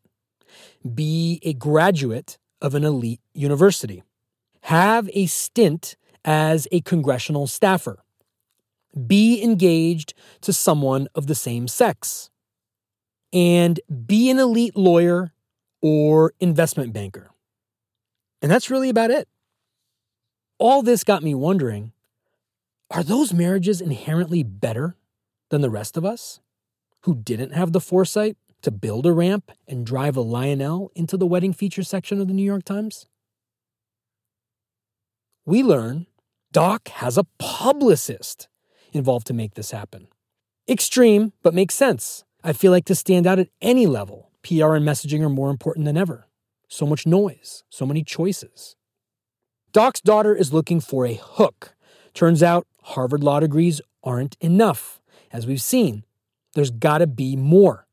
Be 0.94 1.38
a 1.44 1.52
graduate 1.52 2.36
of 2.60 2.74
an 2.74 2.84
elite 2.84 3.20
university. 3.32 4.02
Have 4.62 5.08
a 5.12 5.26
stint 5.26 5.96
as 6.24 6.66
a 6.72 6.80
congressional 6.80 7.46
staffer 7.46 8.02
be 9.06 9.42
engaged 9.42 10.14
to 10.42 10.52
someone 10.52 11.08
of 11.14 11.26
the 11.26 11.34
same 11.34 11.68
sex, 11.68 12.30
and 13.32 13.80
be 14.06 14.30
an 14.30 14.38
elite 14.38 14.76
lawyer 14.76 15.32
or 15.82 16.32
investment 16.40 16.92
banker. 16.92 17.30
And 18.42 18.50
that's 18.50 18.70
really 18.70 18.88
about 18.88 19.10
it. 19.10 19.28
All 20.58 20.82
this 20.82 21.04
got 21.04 21.22
me 21.22 21.34
wondering 21.34 21.92
are 22.90 23.02
those 23.02 23.32
marriages 23.32 23.80
inherently 23.80 24.42
better 24.42 24.96
than 25.50 25.60
the 25.60 25.70
rest 25.70 25.96
of 25.96 26.04
us 26.04 26.40
who 27.02 27.14
didn't 27.14 27.52
have 27.52 27.72
the 27.72 27.80
foresight 27.80 28.36
to 28.62 28.70
build 28.70 29.06
a 29.06 29.12
ramp 29.12 29.52
and 29.66 29.86
drive 29.86 30.16
a 30.16 30.20
Lionel 30.20 30.90
into 30.94 31.16
the 31.16 31.26
wedding 31.26 31.52
feature 31.52 31.82
section 31.82 32.20
of 32.20 32.28
the 32.28 32.34
New 32.34 32.44
York 32.44 32.64
Times? 32.64 33.06
We 35.46 35.62
learn 35.62 36.06
Doc 36.52 36.88
has 36.88 37.16
a 37.16 37.24
publicist 37.38 38.48
involved 38.92 39.26
to 39.28 39.34
make 39.34 39.54
this 39.54 39.70
happen. 39.70 40.08
Extreme, 40.68 41.32
but 41.42 41.54
makes 41.54 41.74
sense. 41.74 42.24
I 42.42 42.52
feel 42.52 42.72
like 42.72 42.84
to 42.86 42.94
stand 42.94 43.26
out 43.26 43.38
at 43.38 43.48
any 43.60 43.86
level, 43.86 44.30
PR 44.42 44.74
and 44.74 44.86
messaging 44.86 45.20
are 45.22 45.28
more 45.28 45.50
important 45.50 45.86
than 45.86 45.96
ever. 45.96 46.26
So 46.68 46.86
much 46.86 47.06
noise, 47.06 47.64
so 47.68 47.84
many 47.84 48.02
choices. 48.02 48.76
Doc's 49.72 50.00
daughter 50.00 50.34
is 50.34 50.52
looking 50.52 50.80
for 50.80 51.06
a 51.06 51.14
hook. 51.14 51.74
Turns 52.14 52.42
out 52.42 52.66
Harvard 52.82 53.22
law 53.22 53.40
degrees 53.40 53.80
aren't 54.02 54.36
enough. 54.40 55.00
As 55.32 55.46
we've 55.46 55.62
seen, 55.62 56.04
there's 56.54 56.70
gotta 56.70 57.06
be 57.06 57.36
more. 57.36 57.86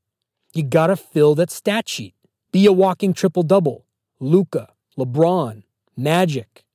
You 0.53 0.63
gotta 0.63 0.95
fill 0.95 1.35
that 1.35 1.51
stat 1.51 1.87
sheet. 1.87 2.15
Be 2.51 2.65
a 2.65 2.71
walking 2.71 3.13
triple 3.13 3.43
double. 3.43 3.85
Luka, 4.19 4.69
LeBron, 4.97 5.63
Magic, 5.95 6.65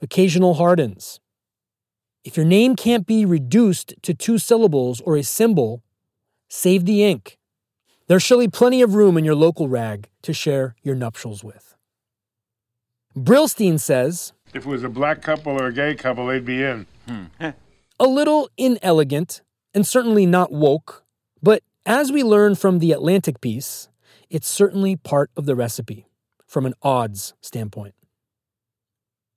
occasional 0.00 0.54
Hardens. 0.54 1.18
If 2.24 2.36
your 2.36 2.46
name 2.46 2.76
can't 2.76 3.06
be 3.06 3.24
reduced 3.24 3.94
to 4.02 4.14
two 4.14 4.38
syllables 4.38 5.00
or 5.00 5.16
a 5.16 5.22
symbol, 5.24 5.82
save 6.48 6.84
the 6.84 7.02
ink. 7.02 7.38
There's 8.06 8.22
surely 8.22 8.48
plenty 8.48 8.82
of 8.82 8.94
room 8.94 9.18
in 9.18 9.24
your 9.24 9.34
local 9.34 9.68
rag 9.68 10.08
to 10.22 10.32
share 10.32 10.76
your 10.82 10.94
nuptials 10.94 11.42
with. 11.42 11.74
Brillstein 13.16 13.78
says 13.80 14.32
If 14.54 14.66
it 14.66 14.68
was 14.68 14.84
a 14.84 14.88
black 14.88 15.20
couple 15.20 15.60
or 15.60 15.66
a 15.66 15.72
gay 15.72 15.94
couple, 15.94 16.26
they'd 16.26 16.44
be 16.44 16.62
in. 16.62 16.86
Hmm. 17.08 17.24
a 17.98 18.06
little 18.06 18.48
inelegant 18.56 19.42
and 19.74 19.86
certainly 19.86 20.26
not 20.26 20.52
woke, 20.52 21.04
but 21.42 21.62
as 21.84 22.12
we 22.12 22.22
learn 22.22 22.54
from 22.54 22.78
the 22.78 22.92
Atlantic 22.92 23.40
piece, 23.40 23.88
it's 24.30 24.48
certainly 24.48 24.94
part 24.94 25.30
of 25.36 25.46
the 25.46 25.56
recipe 25.56 26.06
from 26.46 26.66
an 26.66 26.74
odds 26.82 27.34
standpoint. 27.40 27.94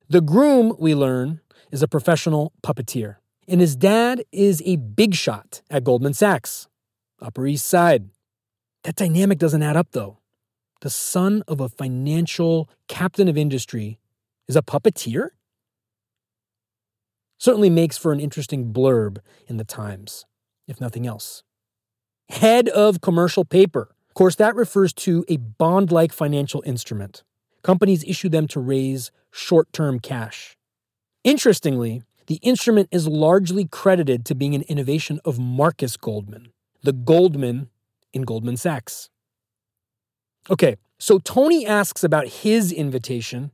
The 0.08 0.22
groom, 0.22 0.76
we 0.78 0.94
learn, 0.94 1.42
is 1.72 1.82
a 1.82 1.88
professional 1.88 2.54
puppeteer, 2.64 3.18
and 3.48 3.62
his 3.62 3.76
dad 3.76 4.24
is 4.32 4.62
a 4.66 4.76
big 4.78 5.16
shot 5.16 5.62
at 5.70 5.84
Goldman 5.84 6.14
Sachs, 6.14 6.68
Upper 7.22 7.46
East 7.48 7.66
Side. 7.66 8.10
That 8.84 8.96
dynamic 8.96 9.40
doesn't 9.40 9.64
add 9.64 9.78
up, 9.78 9.90
though. 9.92 10.20
The 10.82 10.90
son 10.90 11.44
of 11.48 11.60
a 11.60 11.70
financial 11.70 12.70
captain 12.88 13.28
of 13.28 13.38
industry 13.38 14.00
is 14.48 14.56
a 14.56 14.62
puppeteer? 14.62 15.30
Certainly 17.38 17.72
makes 17.72 17.98
for 17.98 18.12
an 18.12 18.20
interesting 18.20 18.72
blurb 18.72 19.18
in 19.48 19.58
the 19.58 19.64
Times, 19.64 20.26
if 20.68 20.80
nothing 20.80 21.08
else. 21.08 21.44
Head 22.30 22.70
of 22.70 23.02
commercial 23.02 23.46
paper. 23.46 23.96
Of 24.10 24.14
course, 24.14 24.36
that 24.36 24.56
refers 24.56 24.94
to 24.94 25.26
a 25.28 25.38
bond 25.38 25.92
like 25.92 26.14
financial 26.14 26.64
instrument. 26.66 27.24
Companies 27.64 28.04
issue 28.06 28.30
them 28.30 28.48
to 28.48 28.60
raise 28.60 29.12
short 29.32 29.74
term 29.74 30.00
cash. 30.00 30.56
Interestingly, 31.26 32.04
the 32.28 32.36
instrument 32.44 32.88
is 32.92 33.08
largely 33.08 33.66
credited 33.66 34.26
to 34.26 34.36
being 34.36 34.54
an 34.54 34.62
innovation 34.70 35.20
of 35.26 35.40
Marcus 35.40 35.98
Goldman, 35.98 36.50
the 36.84 36.94
Goldman 36.94 37.72
in 38.14 38.22
Goldman 38.22 38.58
Sachs. 38.58 39.10
Okay, 40.52 40.76
so 41.00 41.18
Tony 41.18 41.66
asks 41.66 42.04
about 42.04 42.28
his 42.28 42.72
invitation, 42.72 43.50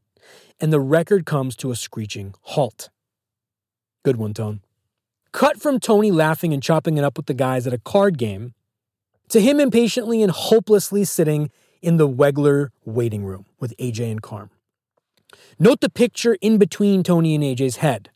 and 0.59 0.73
the 0.73 0.81
record 0.81 1.25
comes 1.25 1.55
to 1.55 1.71
a 1.71 1.77
screeching 1.77 2.33
halt. 2.41 2.89
Good 4.03 4.17
one, 4.17 4.33
Tone. 4.33 4.59
Cut 5.31 5.61
from 5.61 5.79
Tony 5.79 6.11
laughing 6.11 6.53
and 6.53 6.61
chopping 6.61 6.97
it 6.97 7.05
up 7.05 7.15
with 7.15 7.27
the 7.27 7.33
guys 7.33 7.65
at 7.65 7.73
a 7.73 7.77
card 7.77 8.17
game 8.17 8.53
to 9.29 9.39
him 9.39 9.61
impatiently 9.61 10.21
and 10.21 10.33
hopelessly 10.33 11.05
sitting 11.05 11.49
in 11.81 11.95
the 11.95 12.09
Wegler 12.09 12.71
waiting 12.83 13.23
room 13.23 13.45
with 13.61 13.73
AJ 13.77 14.11
and 14.11 14.21
Carm. 14.21 14.49
Note 15.59 15.81
the 15.81 15.89
picture 15.89 16.37
in 16.41 16.57
between 16.57 17.03
Tony 17.03 17.35
and 17.35 17.43
AJ's 17.43 17.77
head 17.77 18.09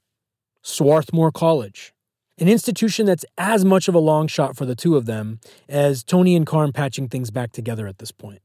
Swarthmore 0.62 1.32
College, 1.32 1.94
an 2.40 2.48
institution 2.48 3.06
that's 3.06 3.26
as 3.38 3.64
much 3.64 3.88
of 3.88 3.96
a 3.96 4.00
long 4.00 4.28
shot 4.28 4.56
for 4.56 4.66
the 4.66 4.76
two 4.76 4.96
of 4.96 5.06
them 5.06 5.40
as 5.70 6.04
Tony 6.04 6.36
and 6.36 6.46
Carm 6.46 6.74
patching 6.74 7.08
things 7.08 7.30
back 7.30 7.52
together 7.52 7.88
at 7.88 8.00
this 8.00 8.12
point. 8.12 8.42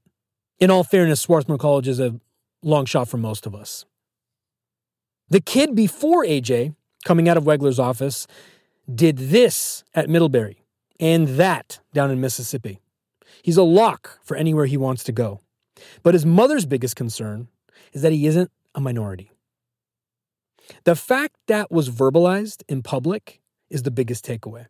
In 0.59 0.70
all 0.70 0.85
fairness, 0.85 1.20
Swarthmore 1.20 1.59
College 1.59 1.88
is 1.88 1.98
a 1.98 2.20
long 2.62 2.85
shot 2.85 3.09
for 3.09 3.16
most 3.16 3.46
of 3.46 3.54
us. 3.54 3.87
The 5.30 5.40
kid 5.40 5.74
before 5.74 6.24
AJ, 6.24 6.74
coming 7.04 7.28
out 7.28 7.37
of 7.37 7.44
Wegler's 7.44 7.78
office, 7.78 8.26
did 8.92 9.16
this 9.16 9.85
at 9.94 10.11
Middlebury 10.11 10.62
and 10.98 11.28
that 11.28 11.80
down 11.94 12.11
in 12.11 12.20
Mississippi. 12.20 12.80
He's 13.42 13.56
a 13.56 13.62
lock 13.62 14.18
for 14.22 14.37
anywhere 14.37 14.66
he 14.66 14.76
wants 14.76 15.04
to 15.04 15.12
go. 15.12 15.40
But 16.02 16.14
his 16.14 16.26
mother's 16.26 16.66
biggest 16.66 16.96
concern 16.96 17.48
is 17.92 18.02
that 18.02 18.12
he 18.12 18.26
isn't 18.26 18.50
a 18.74 18.80
minority. 18.80 19.30
The 20.85 20.96
fact 20.96 21.37
that 21.48 21.70
was 21.70 21.90
verbalized 21.90 22.62
in 22.68 22.83
public 22.83 23.40
is 23.68 23.83
the 23.83 23.90
biggest 23.90 24.24
takeaway, 24.24 24.66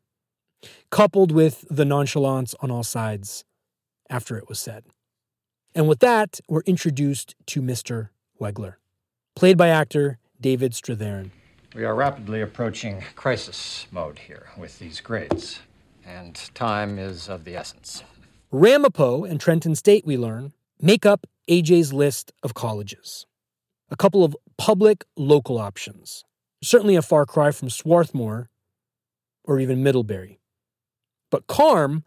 coupled 0.91 1.33
with 1.33 1.65
the 1.71 1.85
nonchalance 1.85 2.55
on 2.61 2.71
all 2.71 2.85
sides 2.85 3.45
after 4.09 4.37
it 4.37 4.49
was 4.49 4.59
said. 4.59 4.85
And 5.75 5.89
with 5.89 6.01
that, 6.01 6.41
we're 6.49 6.63
introduced 6.63 7.35
to 7.47 7.63
Mr. 7.63 8.09
Wegler, 8.41 8.75
played 9.37 9.57
by 9.57 9.69
actor 9.69 10.19
David 10.41 10.73
Strathairn. 10.73 11.31
We 11.75 11.85
are 11.85 11.95
rapidly 11.95 12.41
approaching 12.41 13.05
crisis 13.15 13.87
mode 13.93 14.19
here 14.19 14.49
with 14.57 14.79
these 14.81 15.01
grades, 15.01 15.61
and 16.05 16.35
time 16.55 16.99
is 16.99 17.29
of 17.29 17.45
the 17.45 17.55
essence. 17.55 18.03
Ramapo 18.51 19.23
and 19.23 19.39
Trenton 19.41 19.77
State, 19.77 20.05
we 20.05 20.17
learn, 20.17 20.53
make 20.81 21.07
up 21.07 21.27
AJ's 21.49 21.93
list 21.93 22.33
of 22.43 22.55
colleges. 22.55 23.27
A 23.91 23.97
couple 23.97 24.25
of 24.25 24.37
public 24.57 25.05
local 25.17 25.59
options. 25.59 26.25
Certainly 26.63 26.97
a 26.97 27.03
far 27.03 27.27
cry 27.27 27.51
from 27.51 27.71
Swarthmore 27.71 28.49
or 29.45 29.59
even 29.59 29.83
Middlebury. 29.83 30.41
But 31.31 31.47
Carm, 31.47 32.05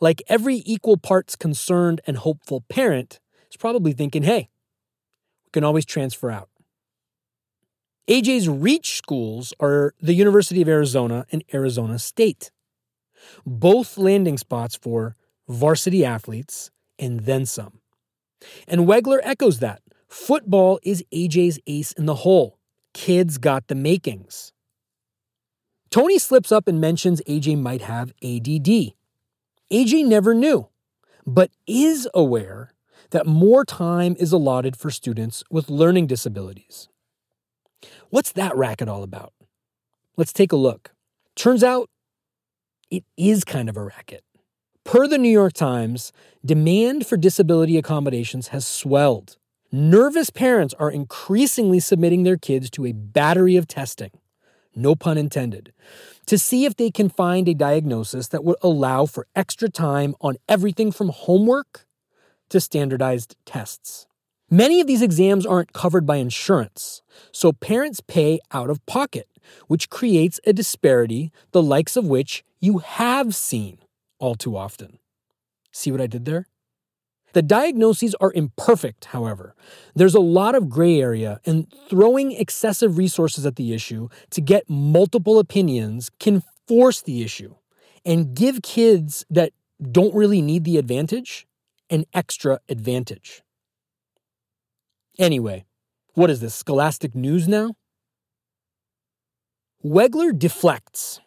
like 0.00 0.22
every 0.28 0.62
equal 0.66 0.96
parts 0.96 1.36
concerned 1.36 2.00
and 2.06 2.18
hopeful 2.18 2.64
parent, 2.68 3.20
is 3.50 3.56
probably 3.56 3.92
thinking, 3.92 4.22
hey, 4.22 4.48
we 5.46 5.50
can 5.52 5.64
always 5.64 5.84
transfer 5.84 6.30
out. 6.30 6.48
AJ's 8.08 8.48
reach 8.48 8.96
schools 8.96 9.54
are 9.60 9.94
the 10.00 10.12
University 10.12 10.60
of 10.60 10.68
Arizona 10.68 11.24
and 11.32 11.42
Arizona 11.54 11.98
State, 11.98 12.50
both 13.46 13.96
landing 13.96 14.36
spots 14.36 14.76
for 14.76 15.16
varsity 15.48 16.04
athletes 16.04 16.70
and 16.98 17.20
then 17.20 17.46
some. 17.46 17.80
And 18.68 18.82
Wegler 18.82 19.20
echoes 19.22 19.60
that. 19.60 19.80
Football 20.14 20.78
is 20.84 21.04
AJ's 21.12 21.58
ace 21.66 21.90
in 21.90 22.06
the 22.06 22.14
hole. 22.14 22.56
Kids 22.92 23.36
got 23.36 23.66
the 23.66 23.74
makings. 23.74 24.52
Tony 25.90 26.20
slips 26.20 26.52
up 26.52 26.68
and 26.68 26.80
mentions 26.80 27.20
AJ 27.22 27.60
might 27.60 27.82
have 27.82 28.10
ADD. 28.22 28.94
AJ 29.72 30.06
never 30.06 30.32
knew, 30.32 30.68
but 31.26 31.50
is 31.66 32.08
aware 32.14 32.70
that 33.10 33.26
more 33.26 33.64
time 33.64 34.14
is 34.20 34.30
allotted 34.30 34.76
for 34.76 34.88
students 34.88 35.42
with 35.50 35.68
learning 35.68 36.06
disabilities. 36.06 36.88
What's 38.10 38.30
that 38.32 38.56
racket 38.56 38.88
all 38.88 39.02
about? 39.02 39.32
Let's 40.16 40.32
take 40.32 40.52
a 40.52 40.56
look. 40.56 40.94
Turns 41.34 41.64
out 41.64 41.90
it 42.88 43.02
is 43.16 43.42
kind 43.42 43.68
of 43.68 43.76
a 43.76 43.82
racket. 43.82 44.22
Per 44.84 45.08
the 45.08 45.18
New 45.18 45.28
York 45.28 45.54
Times, 45.54 46.12
demand 46.46 47.04
for 47.04 47.16
disability 47.16 47.76
accommodations 47.76 48.48
has 48.48 48.64
swelled. 48.64 49.38
Nervous 49.76 50.30
parents 50.30 50.72
are 50.74 50.88
increasingly 50.88 51.80
submitting 51.80 52.22
their 52.22 52.36
kids 52.36 52.70
to 52.70 52.86
a 52.86 52.92
battery 52.92 53.56
of 53.56 53.66
testing, 53.66 54.12
no 54.76 54.94
pun 54.94 55.18
intended, 55.18 55.72
to 56.26 56.38
see 56.38 56.64
if 56.64 56.76
they 56.76 56.92
can 56.92 57.08
find 57.08 57.48
a 57.48 57.54
diagnosis 57.54 58.28
that 58.28 58.44
would 58.44 58.54
allow 58.62 59.04
for 59.04 59.26
extra 59.34 59.68
time 59.68 60.14
on 60.20 60.36
everything 60.48 60.92
from 60.92 61.08
homework 61.08 61.88
to 62.50 62.60
standardized 62.60 63.34
tests. 63.46 64.06
Many 64.48 64.80
of 64.80 64.86
these 64.86 65.02
exams 65.02 65.44
aren't 65.44 65.72
covered 65.72 66.06
by 66.06 66.18
insurance, 66.18 67.02
so 67.32 67.52
parents 67.52 68.00
pay 68.06 68.38
out 68.52 68.70
of 68.70 68.86
pocket, 68.86 69.26
which 69.66 69.90
creates 69.90 70.38
a 70.46 70.52
disparity 70.52 71.32
the 71.50 71.60
likes 71.60 71.96
of 71.96 72.06
which 72.06 72.44
you 72.60 72.78
have 72.78 73.34
seen 73.34 73.78
all 74.20 74.36
too 74.36 74.56
often. 74.56 75.00
See 75.72 75.90
what 75.90 76.00
I 76.00 76.06
did 76.06 76.26
there? 76.26 76.46
The 77.34 77.42
diagnoses 77.42 78.14
are 78.20 78.32
imperfect, 78.32 79.06
however. 79.06 79.54
There's 79.94 80.14
a 80.14 80.20
lot 80.20 80.54
of 80.54 80.68
gray 80.68 81.00
area, 81.00 81.40
and 81.44 81.66
throwing 81.90 82.30
excessive 82.32 82.96
resources 82.96 83.44
at 83.44 83.56
the 83.56 83.74
issue 83.74 84.08
to 84.30 84.40
get 84.40 84.70
multiple 84.70 85.38
opinions 85.38 86.10
can 86.20 86.42
force 86.68 87.02
the 87.02 87.22
issue 87.22 87.56
and 88.04 88.34
give 88.34 88.62
kids 88.62 89.26
that 89.30 89.52
don't 89.82 90.14
really 90.14 90.40
need 90.40 90.64
the 90.64 90.78
advantage 90.78 91.46
an 91.90 92.04
extra 92.14 92.60
advantage. 92.68 93.42
Anyway, 95.18 95.64
what 96.14 96.30
is 96.30 96.40
this, 96.40 96.54
scholastic 96.54 97.14
news 97.14 97.46
now? 97.46 97.74
Wegler 99.84 100.36
deflects. 100.36 101.20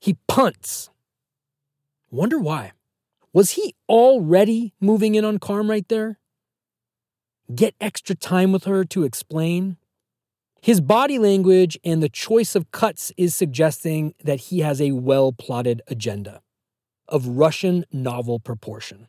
He 0.00 0.16
punts. 0.28 0.90
Wonder 2.10 2.38
why. 2.38 2.72
Was 3.34 3.50
he 3.50 3.74
already 3.88 4.74
moving 4.80 5.16
in 5.16 5.24
on 5.24 5.38
Carm 5.38 5.68
right 5.68 5.86
there? 5.88 6.20
Get 7.52 7.74
extra 7.80 8.14
time 8.14 8.52
with 8.52 8.62
her 8.62 8.84
to 8.84 9.02
explain? 9.02 9.76
His 10.62 10.80
body 10.80 11.18
language 11.18 11.76
and 11.84 12.00
the 12.00 12.08
choice 12.08 12.54
of 12.54 12.70
cuts 12.70 13.10
is 13.16 13.34
suggesting 13.34 14.14
that 14.22 14.38
he 14.38 14.60
has 14.60 14.80
a 14.80 14.92
well 14.92 15.32
plotted 15.32 15.82
agenda 15.88 16.42
of 17.08 17.26
Russian 17.26 17.84
novel 17.92 18.38
proportion. 18.38 19.08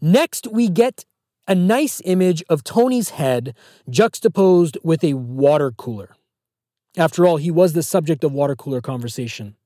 Next, 0.00 0.46
we 0.50 0.70
get 0.70 1.04
a 1.46 1.54
nice 1.54 2.00
image 2.06 2.42
of 2.48 2.64
Tony's 2.64 3.10
head 3.10 3.54
juxtaposed 3.90 4.78
with 4.82 5.04
a 5.04 5.12
water 5.12 5.70
cooler. 5.70 6.16
After 6.96 7.26
all, 7.26 7.36
he 7.36 7.50
was 7.50 7.74
the 7.74 7.82
subject 7.82 8.24
of 8.24 8.32
water 8.32 8.56
cooler 8.56 8.80
conversation. 8.80 9.56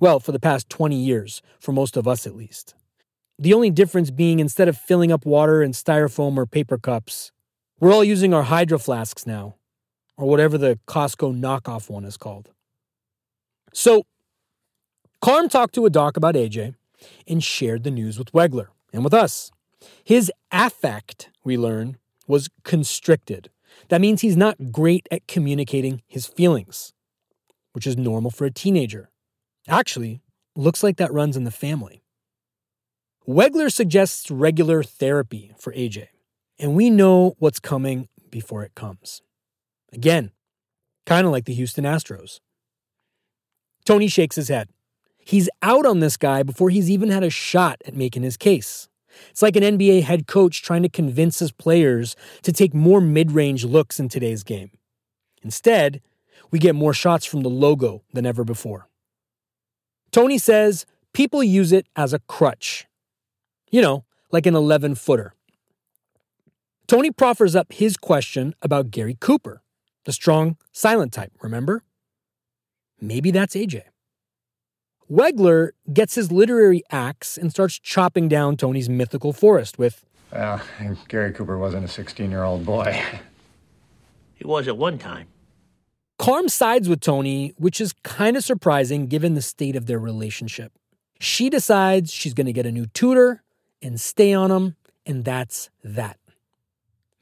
Well, 0.00 0.20
for 0.20 0.32
the 0.32 0.40
past 0.40 0.68
20 0.68 0.96
years, 0.96 1.40
for 1.60 1.72
most 1.72 1.96
of 1.96 2.08
us 2.08 2.26
at 2.26 2.34
least. 2.36 2.74
The 3.38 3.54
only 3.54 3.70
difference 3.70 4.10
being 4.10 4.40
instead 4.40 4.68
of 4.68 4.76
filling 4.76 5.12
up 5.12 5.24
water 5.24 5.62
in 5.62 5.72
styrofoam 5.72 6.36
or 6.36 6.46
paper 6.46 6.78
cups, 6.78 7.32
we're 7.80 7.92
all 7.92 8.04
using 8.04 8.32
our 8.32 8.44
hydro 8.44 8.78
flasks 8.78 9.26
now, 9.26 9.56
or 10.16 10.26
whatever 10.26 10.56
the 10.56 10.78
Costco 10.86 11.38
knockoff 11.38 11.90
one 11.90 12.04
is 12.04 12.16
called. 12.16 12.50
So, 13.72 14.04
Carm 15.20 15.48
talked 15.48 15.74
to 15.74 15.86
a 15.86 15.90
doc 15.90 16.16
about 16.16 16.34
AJ 16.34 16.74
and 17.26 17.42
shared 17.42 17.82
the 17.82 17.90
news 17.90 18.18
with 18.18 18.32
Wegler 18.32 18.68
and 18.92 19.02
with 19.02 19.14
us. 19.14 19.50
His 20.04 20.30
affect, 20.52 21.30
we 21.44 21.56
learn, 21.56 21.98
was 22.26 22.48
constricted. 22.62 23.50
That 23.88 24.00
means 24.00 24.20
he's 24.20 24.36
not 24.36 24.70
great 24.70 25.08
at 25.10 25.26
communicating 25.26 26.02
his 26.06 26.26
feelings, 26.26 26.92
which 27.72 27.86
is 27.86 27.96
normal 27.96 28.30
for 28.30 28.44
a 28.44 28.50
teenager. 28.50 29.10
Actually, 29.68 30.20
looks 30.54 30.82
like 30.82 30.96
that 30.98 31.12
runs 31.12 31.36
in 31.36 31.44
the 31.44 31.50
family. 31.50 32.02
Wegler 33.26 33.72
suggests 33.72 34.30
regular 34.30 34.82
therapy 34.82 35.52
for 35.58 35.72
AJ, 35.72 36.08
and 36.58 36.74
we 36.74 36.90
know 36.90 37.34
what's 37.38 37.58
coming 37.58 38.08
before 38.30 38.62
it 38.62 38.74
comes. 38.74 39.22
Again, 39.92 40.32
kind 41.06 41.26
of 41.26 41.32
like 41.32 41.46
the 41.46 41.54
Houston 41.54 41.84
Astros. 41.84 42.40
Tony 43.86 44.08
shakes 44.08 44.36
his 44.36 44.48
head. 44.48 44.68
He's 45.18 45.48
out 45.62 45.86
on 45.86 46.00
this 46.00 46.18
guy 46.18 46.42
before 46.42 46.68
he's 46.68 46.90
even 46.90 47.08
had 47.08 47.22
a 47.22 47.30
shot 47.30 47.80
at 47.86 47.96
making 47.96 48.24
his 48.24 48.36
case. 48.36 48.88
It's 49.30 49.40
like 49.40 49.56
an 49.56 49.62
NBA 49.62 50.02
head 50.02 50.26
coach 50.26 50.62
trying 50.62 50.82
to 50.82 50.88
convince 50.88 51.38
his 51.38 51.52
players 51.52 52.16
to 52.42 52.52
take 52.52 52.74
more 52.74 53.00
mid 53.00 53.32
range 53.32 53.64
looks 53.64 53.98
in 53.98 54.10
today's 54.10 54.42
game. 54.42 54.70
Instead, 55.42 56.02
we 56.50 56.58
get 56.58 56.74
more 56.74 56.92
shots 56.92 57.24
from 57.24 57.40
the 57.42 57.48
logo 57.48 58.02
than 58.12 58.26
ever 58.26 58.44
before. 58.44 58.88
Tony 60.14 60.38
says 60.38 60.86
people 61.12 61.42
use 61.42 61.72
it 61.72 61.88
as 61.96 62.12
a 62.12 62.20
crutch. 62.20 62.86
You 63.72 63.82
know, 63.82 64.04
like 64.30 64.46
an 64.46 64.54
11 64.54 64.94
footer. 64.94 65.34
Tony 66.86 67.10
proffers 67.10 67.56
up 67.56 67.72
his 67.72 67.96
question 67.96 68.54
about 68.62 68.92
Gary 68.92 69.16
Cooper, 69.20 69.64
the 70.04 70.12
strong, 70.12 70.56
silent 70.70 71.12
type, 71.12 71.32
remember? 71.42 71.82
Maybe 73.00 73.32
that's 73.32 73.56
AJ. 73.56 73.82
Wegler 75.10 75.70
gets 75.92 76.14
his 76.14 76.30
literary 76.30 76.84
axe 76.92 77.36
and 77.36 77.50
starts 77.50 77.76
chopping 77.80 78.28
down 78.28 78.56
Tony's 78.56 78.88
mythical 78.88 79.32
forest 79.32 79.80
with. 79.80 80.04
Well, 80.32 80.62
Gary 81.08 81.32
Cooper 81.32 81.58
wasn't 81.58 81.86
a 81.86 81.88
16 81.88 82.30
year 82.30 82.44
old 82.44 82.64
boy. 82.64 83.02
He 84.36 84.44
was 84.44 84.68
at 84.68 84.76
one 84.76 84.96
time. 84.98 85.26
Carm 86.18 86.48
sides 86.48 86.88
with 86.88 87.00
Tony, 87.00 87.52
which 87.56 87.80
is 87.80 87.92
kind 88.04 88.36
of 88.36 88.44
surprising 88.44 89.06
given 89.06 89.34
the 89.34 89.42
state 89.42 89.76
of 89.76 89.86
their 89.86 89.98
relationship. 89.98 90.72
She 91.20 91.50
decides 91.50 92.12
she's 92.12 92.34
going 92.34 92.46
to 92.46 92.52
get 92.52 92.66
a 92.66 92.72
new 92.72 92.86
tutor 92.86 93.42
and 93.82 94.00
stay 94.00 94.32
on 94.32 94.50
him, 94.50 94.76
and 95.04 95.24
that's 95.24 95.70
that. 95.82 96.18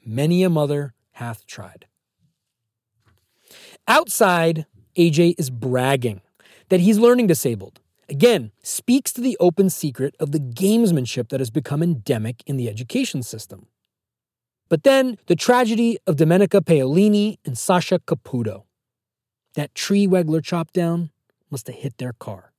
Many 0.05 0.43
a 0.43 0.49
mother 0.49 0.93
hath 1.13 1.45
tried. 1.45 1.85
Outside, 3.87 4.65
AJ 4.95 5.35
is 5.37 5.49
bragging 5.49 6.21
that 6.69 6.79
he's 6.79 6.99
learning 6.99 7.27
disabled. 7.27 7.79
Again, 8.09 8.51
speaks 8.61 9.11
to 9.13 9.21
the 9.21 9.37
open 9.39 9.69
secret 9.69 10.15
of 10.19 10.31
the 10.31 10.39
gamesmanship 10.39 11.29
that 11.29 11.39
has 11.39 11.49
become 11.49 11.81
endemic 11.81 12.43
in 12.45 12.57
the 12.57 12.69
education 12.69 13.23
system. 13.23 13.67
But 14.69 14.83
then 14.83 15.17
the 15.27 15.35
tragedy 15.35 15.97
of 16.05 16.15
Domenica 16.15 16.61
Paolini 16.61 17.37
and 17.45 17.57
Sasha 17.57 17.99
Caputo. 17.99 18.63
That 19.55 19.75
tree 19.75 20.07
Wegler 20.07 20.43
chopped 20.43 20.73
down 20.73 21.11
must 21.49 21.67
have 21.67 21.75
hit 21.75 21.97
their 21.97 22.13
car. 22.13 22.51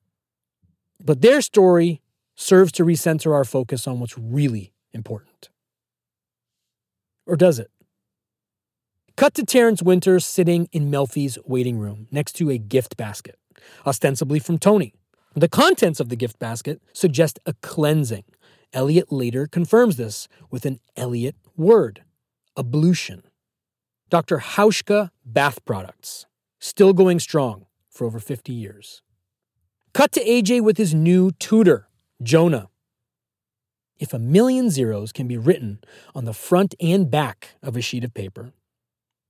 But 1.04 1.20
their 1.20 1.40
story 1.40 2.00
serves 2.36 2.72
to 2.72 2.84
recenter 2.84 3.32
our 3.32 3.44
focus 3.44 3.86
on 3.86 4.00
what's 4.00 4.16
really 4.18 4.72
important. 4.92 5.48
Or 7.26 7.36
does 7.36 7.58
it? 7.58 7.70
Cut 9.16 9.34
to 9.34 9.44
Terrence 9.44 9.82
Winters 9.82 10.24
sitting 10.24 10.68
in 10.72 10.90
Melfi's 10.90 11.38
waiting 11.44 11.78
room 11.78 12.08
next 12.10 12.32
to 12.32 12.50
a 12.50 12.58
gift 12.58 12.96
basket, 12.96 13.38
ostensibly 13.86 14.38
from 14.38 14.58
Tony. 14.58 14.94
The 15.34 15.48
contents 15.48 16.00
of 16.00 16.08
the 16.08 16.16
gift 16.16 16.38
basket 16.38 16.80
suggest 16.92 17.38
a 17.46 17.54
cleansing. 17.54 18.24
Elliot 18.72 19.12
later 19.12 19.46
confirms 19.46 19.96
this 19.96 20.26
with 20.50 20.64
an 20.64 20.80
Elliot 20.96 21.36
word 21.56 22.02
ablution. 22.56 23.22
Dr. 24.10 24.38
Hauschka 24.38 25.10
Bath 25.24 25.64
Products, 25.64 26.26
still 26.64 26.94
going 26.94 27.20
strong 27.20 27.66
for 27.90 28.06
over 28.06 28.18
50 28.18 28.50
years. 28.50 29.02
Cut 29.92 30.12
to 30.12 30.24
AJ 30.24 30.62
with 30.62 30.78
his 30.78 30.94
new 30.94 31.30
tutor, 31.32 31.88
Jonah. 32.22 32.68
If 33.98 34.14
a 34.14 34.18
million 34.18 34.70
zeros 34.70 35.12
can 35.12 35.28
be 35.28 35.36
written 35.36 35.80
on 36.14 36.24
the 36.24 36.32
front 36.32 36.74
and 36.80 37.10
back 37.10 37.50
of 37.62 37.76
a 37.76 37.82
sheet 37.82 38.02
of 38.02 38.14
paper, 38.14 38.54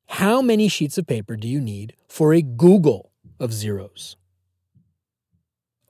how 0.06 0.40
many 0.40 0.68
sheets 0.68 0.96
of 0.96 1.08
paper 1.08 1.36
do 1.36 1.48
you 1.48 1.60
need 1.60 1.96
for 2.08 2.32
a 2.32 2.40
googol 2.40 3.10
of 3.40 3.52
zeros? 3.52 4.16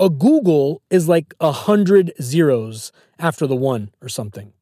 A 0.00 0.08
googol 0.08 0.78
is 0.88 1.08
like 1.08 1.34
a 1.40 1.52
hundred 1.52 2.12
zeros 2.22 2.90
after 3.18 3.46
the 3.46 3.54
one 3.54 3.90
or 4.00 4.08
something. 4.08 4.54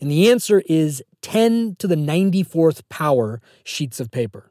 And 0.00 0.10
the 0.10 0.30
answer 0.30 0.62
is 0.66 1.02
10 1.20 1.76
to 1.78 1.86
the 1.86 1.94
94th 1.94 2.82
power 2.88 3.42
sheets 3.64 4.00
of 4.00 4.10
paper. 4.10 4.50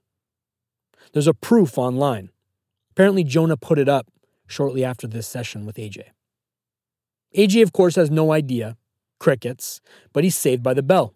There's 1.15 1.27
a 1.27 1.33
proof 1.33 1.77
online. 1.77 2.29
Apparently, 2.91 3.23
Jonah 3.23 3.55
put 3.55 3.79
it 3.79 3.87
up 3.87 4.11
shortly 4.47 4.83
after 4.83 5.07
this 5.07 5.25
session 5.25 5.65
with 5.65 5.77
AJ. 5.77 6.07
AJ, 7.37 7.63
of 7.63 7.71
course, 7.71 7.95
has 7.95 8.11
no 8.11 8.33
idea 8.33 8.75
crickets, 9.17 9.79
but 10.11 10.25
he's 10.25 10.35
saved 10.35 10.61
by 10.61 10.73
the 10.73 10.83
bell, 10.83 11.13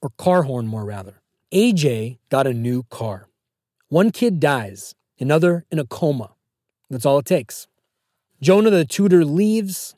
or 0.00 0.10
car 0.10 0.44
horn, 0.44 0.68
more 0.68 0.84
rather. 0.84 1.22
AJ 1.52 2.18
got 2.30 2.46
a 2.46 2.54
new 2.54 2.84
car. 2.84 3.26
One 3.88 4.12
kid 4.12 4.38
dies, 4.38 4.94
another 5.18 5.66
in 5.72 5.80
a 5.80 5.86
coma. 5.86 6.34
That's 6.88 7.04
all 7.04 7.18
it 7.18 7.26
takes. 7.26 7.66
Jonah, 8.40 8.70
the 8.70 8.84
tutor, 8.84 9.24
leaves, 9.24 9.96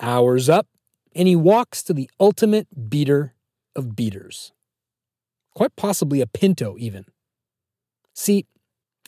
hours 0.00 0.48
up, 0.48 0.68
and 1.16 1.26
he 1.26 1.34
walks 1.34 1.82
to 1.82 1.94
the 1.94 2.08
ultimate 2.20 2.68
beater 2.88 3.34
of 3.74 3.96
beaters. 3.96 4.52
Quite 5.52 5.74
possibly 5.74 6.20
a 6.20 6.28
Pinto, 6.28 6.76
even. 6.78 7.06
See, 8.12 8.46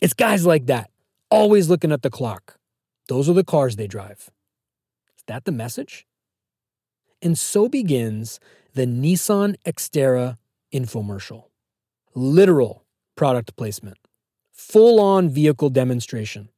it's 0.02 0.14
guys 0.14 0.44
like 0.44 0.66
that, 0.66 0.90
always 1.30 1.68
looking 1.68 1.92
at 1.92 2.02
the 2.02 2.10
clock. 2.10 2.58
Those 3.08 3.28
are 3.28 3.34
the 3.34 3.44
cars 3.44 3.76
they 3.76 3.86
drive. 3.86 4.30
Is 5.16 5.22
that 5.26 5.44
the 5.44 5.52
message? 5.52 6.06
And 7.22 7.38
so 7.38 7.68
begins 7.68 8.38
the 8.74 8.86
Nissan 8.86 9.56
Xterra 9.64 10.36
infomercial. 10.72 11.44
Literal 12.14 12.84
product 13.16 13.56
placement, 13.56 13.98
full 14.52 15.00
on 15.00 15.28
vehicle 15.28 15.70
demonstration. 15.70 16.50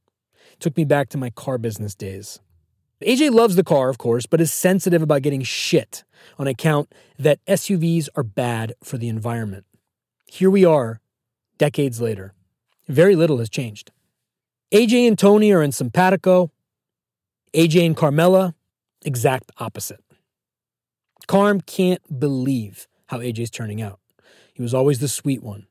Took 0.59 0.77
me 0.77 0.85
back 0.85 1.09
to 1.11 1.19
my 1.19 1.31
car 1.31 1.59
business 1.59 1.95
days. 1.95 2.41
AJ 3.01 3.31
loves 3.31 3.55
the 3.55 3.63
car, 3.63 3.89
of 3.89 3.99
course, 3.99 4.27
but 4.27 4.41
is 4.41 4.53
sensitive 4.53 5.03
about 5.03 5.23
getting 5.23 5.43
shit 5.43 6.03
on 6.37 6.49
account 6.49 6.93
that 7.17 7.45
SUVs 7.47 8.09
are 8.17 8.25
bad 8.25 8.75
for 8.83 8.99
the 8.99 9.09
environment. 9.09 9.65
Here 10.27 10.51
we 10.51 10.65
are, 10.65 11.01
decades 11.59 12.01
later. 12.01 12.35
Very 12.89 13.15
little 13.15 13.39
has 13.39 13.51
changed. 13.51 13.91
AJ 14.73 15.07
and 15.07 15.19
Tony 15.19 15.53
are 15.53 15.63
in 15.63 15.73
simpatico. 15.73 16.51
AJ 17.55 17.87
and 17.87 17.97
Carmela, 17.97 18.55
exact 19.05 19.51
opposite. 19.59 20.03
Carm 21.27 21.61
can't 21.61 22.19
believe 22.19 22.89
how 23.07 23.19
AJ's 23.19 23.51
turning 23.51 23.81
out. 23.83 24.01
He 24.55 24.63
was 24.63 24.75
always 24.75 24.99
the 24.99 25.09
sweet 25.09 25.43
one. 25.43 25.67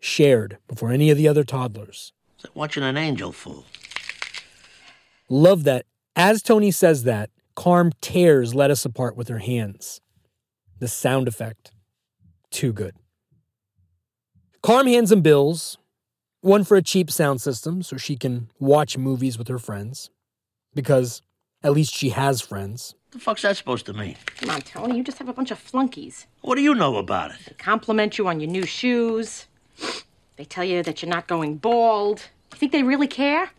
Shared 0.00 0.58
before 0.68 0.90
any 0.90 1.10
of 1.10 1.16
the 1.16 1.28
other 1.28 1.44
toddlers. 1.44 2.12
It's 2.34 2.44
like 2.44 2.56
watching 2.56 2.82
an 2.82 2.96
angel 2.96 3.32
fall. 3.32 3.64
Love 5.28 5.64
that. 5.64 5.86
As 6.14 6.42
Tony 6.42 6.70
says 6.70 7.04
that, 7.04 7.30
Carm 7.54 7.92
tears 8.00 8.54
Lettuce 8.54 8.84
apart 8.84 9.16
with 9.16 9.28
her 9.28 9.38
hands. 9.38 10.00
The 10.78 10.88
sound 10.88 11.26
effect. 11.26 11.72
Too 12.50 12.72
good. 12.72 12.94
Carm 14.68 14.86
hands 14.86 15.10
him 15.10 15.22
bills, 15.22 15.78
one 16.42 16.62
for 16.62 16.76
a 16.76 16.82
cheap 16.82 17.10
sound 17.10 17.40
system 17.40 17.82
so 17.82 17.96
she 17.96 18.16
can 18.16 18.50
watch 18.60 18.98
movies 18.98 19.38
with 19.38 19.48
her 19.48 19.58
friends. 19.58 20.10
Because 20.74 21.22
at 21.64 21.72
least 21.72 21.94
she 21.94 22.10
has 22.10 22.42
friends. 22.42 22.94
The 23.12 23.18
fuck's 23.18 23.40
that 23.40 23.56
supposed 23.56 23.86
to 23.86 23.94
mean? 23.94 24.16
Come 24.36 24.50
on, 24.50 24.60
Tony, 24.60 24.98
you 24.98 25.02
just 25.02 25.16
have 25.20 25.28
a 25.30 25.32
bunch 25.32 25.50
of 25.50 25.58
flunkies. 25.58 26.26
What 26.42 26.56
do 26.56 26.60
you 26.60 26.74
know 26.74 26.98
about 26.98 27.30
it? 27.30 27.38
They 27.46 27.54
compliment 27.54 28.18
you 28.18 28.28
on 28.28 28.40
your 28.40 28.50
new 28.50 28.66
shoes. 28.66 29.46
They 30.36 30.44
tell 30.44 30.64
you 30.64 30.82
that 30.82 31.00
you're 31.00 31.08
not 31.08 31.28
going 31.28 31.56
bald. 31.56 32.28
You 32.52 32.58
think 32.58 32.72
they 32.72 32.82
really 32.82 33.08
care? 33.08 33.52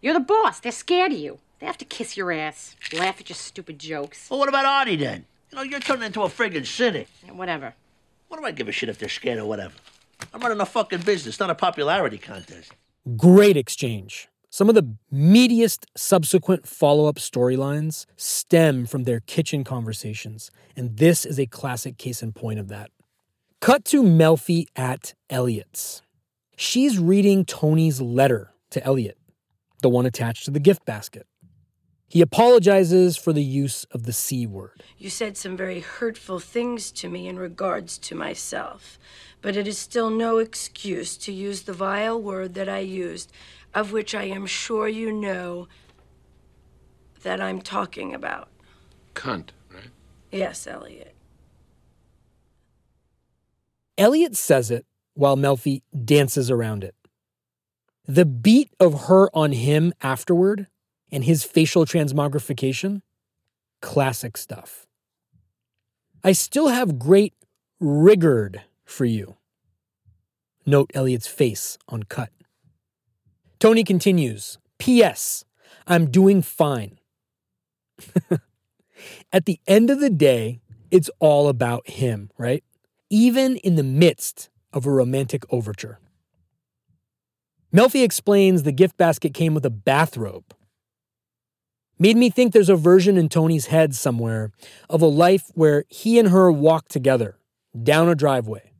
You're 0.00 0.14
the 0.14 0.20
boss. 0.20 0.60
They're 0.60 0.70
scared 0.70 1.10
of 1.10 1.18
you. 1.18 1.40
They 1.58 1.66
have 1.66 1.78
to 1.78 1.84
kiss 1.84 2.16
your 2.16 2.30
ass, 2.30 2.76
laugh 2.92 3.20
at 3.20 3.28
your 3.28 3.34
stupid 3.34 3.80
jokes. 3.80 4.30
Well, 4.30 4.38
what 4.38 4.48
about 4.48 4.64
Artie 4.64 4.94
then? 4.94 5.24
You 5.50 5.56
know, 5.56 5.64
you're 5.64 5.80
turning 5.80 6.04
into 6.04 6.22
a 6.22 6.28
friggin' 6.28 6.66
cynic. 6.66 7.08
Whatever. 7.32 7.74
What 8.28 8.38
do 8.38 8.46
I 8.46 8.52
give 8.52 8.68
a 8.68 8.72
shit 8.72 8.88
if 8.88 8.96
they're 8.96 9.08
scared 9.08 9.40
or 9.40 9.46
whatever? 9.46 9.74
I'm 10.32 10.40
running 10.40 10.60
a 10.60 10.66
fucking 10.66 11.00
business, 11.00 11.40
not 11.40 11.50
a 11.50 11.54
popularity 11.54 12.18
contest. 12.18 12.72
Great 13.16 13.56
exchange. 13.56 14.28
Some 14.50 14.68
of 14.68 14.74
the 14.74 14.96
meatiest 15.12 15.84
subsequent 15.96 16.66
follow 16.66 17.06
up 17.06 17.16
storylines 17.16 18.06
stem 18.16 18.86
from 18.86 19.04
their 19.04 19.20
kitchen 19.20 19.64
conversations, 19.64 20.50
and 20.74 20.96
this 20.96 21.26
is 21.26 21.38
a 21.38 21.46
classic 21.46 21.98
case 21.98 22.22
in 22.22 22.32
point 22.32 22.58
of 22.58 22.68
that. 22.68 22.90
Cut 23.60 23.84
to 23.86 24.02
Melfi 24.02 24.66
at 24.74 25.14
Elliot's. 25.28 26.02
She's 26.56 26.98
reading 26.98 27.44
Tony's 27.44 28.00
letter 28.00 28.52
to 28.70 28.82
Elliot, 28.84 29.18
the 29.82 29.90
one 29.90 30.06
attached 30.06 30.46
to 30.46 30.50
the 30.50 30.60
gift 30.60 30.86
basket. 30.86 31.26
He 32.08 32.20
apologizes 32.20 33.16
for 33.16 33.32
the 33.32 33.42
use 33.42 33.84
of 33.90 34.04
the 34.04 34.12
C 34.12 34.46
word. 34.46 34.82
You 34.96 35.10
said 35.10 35.36
some 35.36 35.56
very 35.56 35.80
hurtful 35.80 36.38
things 36.38 36.92
to 36.92 37.08
me 37.08 37.26
in 37.26 37.38
regards 37.38 37.98
to 37.98 38.14
myself, 38.14 38.98
but 39.42 39.56
it 39.56 39.66
is 39.66 39.76
still 39.76 40.08
no 40.10 40.38
excuse 40.38 41.16
to 41.18 41.32
use 41.32 41.62
the 41.62 41.72
vile 41.72 42.20
word 42.20 42.54
that 42.54 42.68
I 42.68 42.78
used, 42.78 43.32
of 43.74 43.92
which 43.92 44.14
I 44.14 44.24
am 44.24 44.46
sure 44.46 44.86
you 44.86 45.10
know 45.10 45.66
that 47.22 47.40
I'm 47.40 47.60
talking 47.60 48.14
about. 48.14 48.48
Cunt, 49.14 49.50
right? 49.72 49.90
Yes, 50.30 50.66
Elliot. 50.66 51.14
Elliot 53.98 54.36
says 54.36 54.70
it 54.70 54.86
while 55.14 55.36
Melfi 55.36 55.82
dances 56.04 56.50
around 56.50 56.84
it. 56.84 56.94
The 58.06 58.26
beat 58.26 58.70
of 58.78 59.06
her 59.06 59.28
on 59.34 59.50
him 59.50 59.92
afterward 60.00 60.68
and 61.16 61.24
his 61.24 61.44
facial 61.44 61.86
transmogrification, 61.86 63.00
classic 63.80 64.36
stuff. 64.36 64.86
I 66.22 66.32
still 66.32 66.68
have 66.68 66.98
great 66.98 67.32
rigord 67.80 68.60
for 68.84 69.06
you. 69.06 69.38
Note 70.66 70.90
Elliot's 70.92 71.26
face 71.26 71.78
on 71.88 72.02
cut. 72.02 72.28
Tony 73.58 73.82
continues 73.82 74.58
P.S. 74.76 75.46
I'm 75.86 76.10
doing 76.10 76.42
fine. 76.42 76.98
At 79.32 79.46
the 79.46 79.58
end 79.66 79.88
of 79.88 80.00
the 80.00 80.10
day, 80.10 80.60
it's 80.90 81.08
all 81.18 81.48
about 81.48 81.88
him, 81.88 82.28
right? 82.36 82.62
Even 83.08 83.56
in 83.56 83.76
the 83.76 83.82
midst 83.82 84.50
of 84.70 84.84
a 84.84 84.90
romantic 84.90 85.50
overture. 85.50 85.98
Melfi 87.74 88.04
explains 88.04 88.64
the 88.64 88.72
gift 88.72 88.98
basket 88.98 89.32
came 89.32 89.54
with 89.54 89.64
a 89.64 89.70
bathrobe. 89.70 90.44
Made 91.98 92.16
me 92.16 92.28
think 92.28 92.52
there's 92.52 92.68
a 92.68 92.76
version 92.76 93.16
in 93.16 93.28
Tony's 93.28 93.66
head 93.66 93.94
somewhere 93.94 94.52
of 94.90 95.00
a 95.00 95.06
life 95.06 95.50
where 95.54 95.84
he 95.88 96.18
and 96.18 96.28
her 96.28 96.52
walk 96.52 96.88
together 96.88 97.38
down 97.82 98.08
a 98.08 98.14
driveway, 98.14 98.72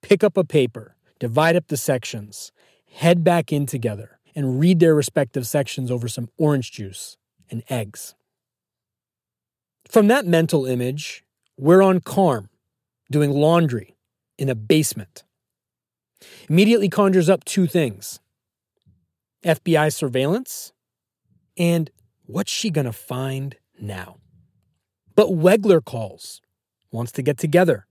pick 0.00 0.24
up 0.24 0.36
a 0.36 0.44
paper, 0.44 0.96
divide 1.18 1.54
up 1.54 1.68
the 1.68 1.76
sections, 1.76 2.50
head 2.94 3.22
back 3.22 3.52
in 3.52 3.66
together, 3.66 4.18
and 4.34 4.58
read 4.58 4.80
their 4.80 4.94
respective 4.94 5.46
sections 5.46 5.90
over 5.90 6.08
some 6.08 6.28
orange 6.38 6.72
juice 6.72 7.18
and 7.50 7.62
eggs. 7.68 8.14
From 9.86 10.06
that 10.08 10.26
mental 10.26 10.64
image, 10.64 11.24
we're 11.58 11.82
on 11.82 12.00
Carm 12.00 12.48
doing 13.10 13.30
laundry 13.30 13.96
in 14.38 14.48
a 14.48 14.54
basement. 14.54 15.24
Immediately 16.48 16.88
conjures 16.88 17.28
up 17.28 17.44
two 17.44 17.66
things 17.66 18.20
FBI 19.44 19.92
surveillance 19.92 20.72
and 21.58 21.90
what's 22.26 22.52
she 22.52 22.70
going 22.70 22.84
to 22.84 22.92
find 22.92 23.56
now? 23.80 24.18
But 25.14 25.28
Wegler 25.28 25.84
calls, 25.84 26.40
wants 26.90 27.12
to 27.12 27.22
get 27.22 27.38
together. 27.38 27.86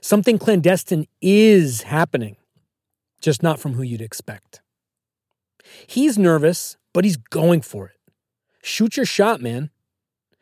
Something 0.00 0.38
clandestine 0.38 1.06
is 1.20 1.82
happening, 1.82 2.36
just 3.20 3.42
not 3.42 3.60
from 3.60 3.74
who 3.74 3.82
you'd 3.82 4.00
expect. 4.00 4.60
He's 5.86 6.18
nervous, 6.18 6.76
but 6.92 7.04
he's 7.04 7.16
going 7.16 7.60
for 7.60 7.86
it. 7.86 8.12
Shoot 8.62 8.96
your 8.96 9.06
shot, 9.06 9.40
man. 9.40 9.70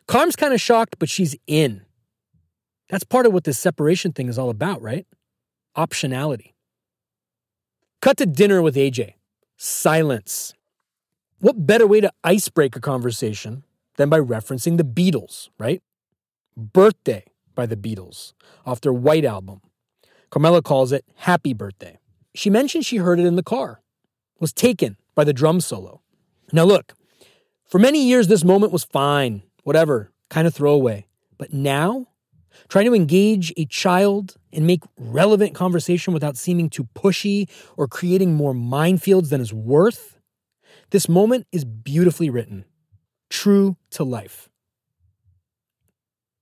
Carm's 0.07 0.37
kind 0.37 0.55
of 0.55 0.61
shocked, 0.61 0.97
but 0.99 1.09
she's 1.09 1.37
in. 1.47 1.83
That's 2.89 3.05
part 3.05 3.27
of 3.27 3.33
what 3.33 3.45
this 3.45 3.59
separation 3.59 4.13
thing 4.13 4.29
is 4.29 4.39
all 4.39 4.51
about, 4.51 4.81
right? 4.81 5.07
Optionality. 5.77 6.53
Cut 8.01 8.17
to 8.19 8.27
dinner 8.27 8.63
with 8.63 8.77
AJ. 8.77 9.15
Silence. 9.57 10.55
What 11.39 11.67
better 11.67 11.87
way 11.87 12.01
to 12.01 12.11
icebreak 12.25 12.77
a 12.77 12.81
conversation 12.81 13.63
than 13.99 14.09
by 14.09 14.19
referencing 14.19 14.79
the 14.79 14.85
Beatles, 14.85 15.51
right? 15.59 15.83
Birthday 16.57 17.25
by 17.55 17.67
the 17.67 17.77
Beatles 17.77 18.33
off 18.65 18.81
their 18.81 18.93
White 18.93 19.25
Album. 19.27 19.61
Carmela 20.31 20.63
calls 20.63 20.93
it 20.93 21.05
Happy 21.17 21.53
Birthday. 21.53 21.99
She 22.35 22.49
mentioned 22.49 22.87
she 22.87 22.97
heard 22.97 23.21
it 23.21 23.27
in 23.27 23.37
the 23.37 23.43
car, 23.43 23.83
was 24.41 24.55
taken 24.55 24.97
by 25.15 25.25
the 25.25 25.35
drum 25.35 25.61
solo. 25.61 26.01
Now, 26.53 26.65
look, 26.65 26.95
for 27.69 27.79
many 27.79 28.03
years, 28.03 28.29
this 28.29 28.45
moment 28.45 28.73
was 28.73 28.85
fine, 28.85 29.43
whatever, 29.63 30.13
kind 30.31 30.47
of 30.47 30.55
throwaway. 30.55 31.07
But 31.37 31.53
now, 31.53 32.07
trying 32.69 32.87
to 32.87 32.95
engage 32.95 33.53
a 33.59 33.67
child 33.67 34.37
and 34.55 34.67
make 34.67 34.85
relevant 34.97 35.55
conversation 35.55 36.15
without 36.15 36.39
seeming 36.39 36.71
too 36.71 36.89
pushy 36.95 37.51
or 37.77 37.87
creating 37.87 38.35
more 38.35 38.55
minefields 38.55 39.29
than 39.29 39.43
is 39.43 39.53
worth, 39.53 40.16
this 40.91 41.09
moment 41.09 41.47
is 41.53 41.65
beautifully 41.65 42.31
written, 42.31 42.65
true 43.31 43.77
to 43.91 44.05
life. 44.05 44.49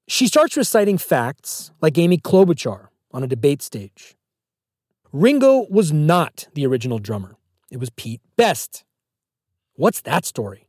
She 0.07 0.27
starts 0.27 0.57
reciting 0.57 0.99
facts 0.99 1.71
like 1.81 1.97
Amy 1.97 2.19
Klobuchar 2.19 2.89
on 3.13 3.23
a 3.23 3.29
debate 3.29 3.63
stage. 3.63 4.17
Ringo 5.13 5.67
was 5.71 5.93
not 5.93 6.49
the 6.55 6.67
original 6.67 6.99
drummer, 6.99 7.37
it 7.71 7.79
was 7.79 7.91
Pete 7.91 8.21
Best. 8.37 8.85
What's 9.77 10.01
that 10.03 10.25
story? 10.25 10.69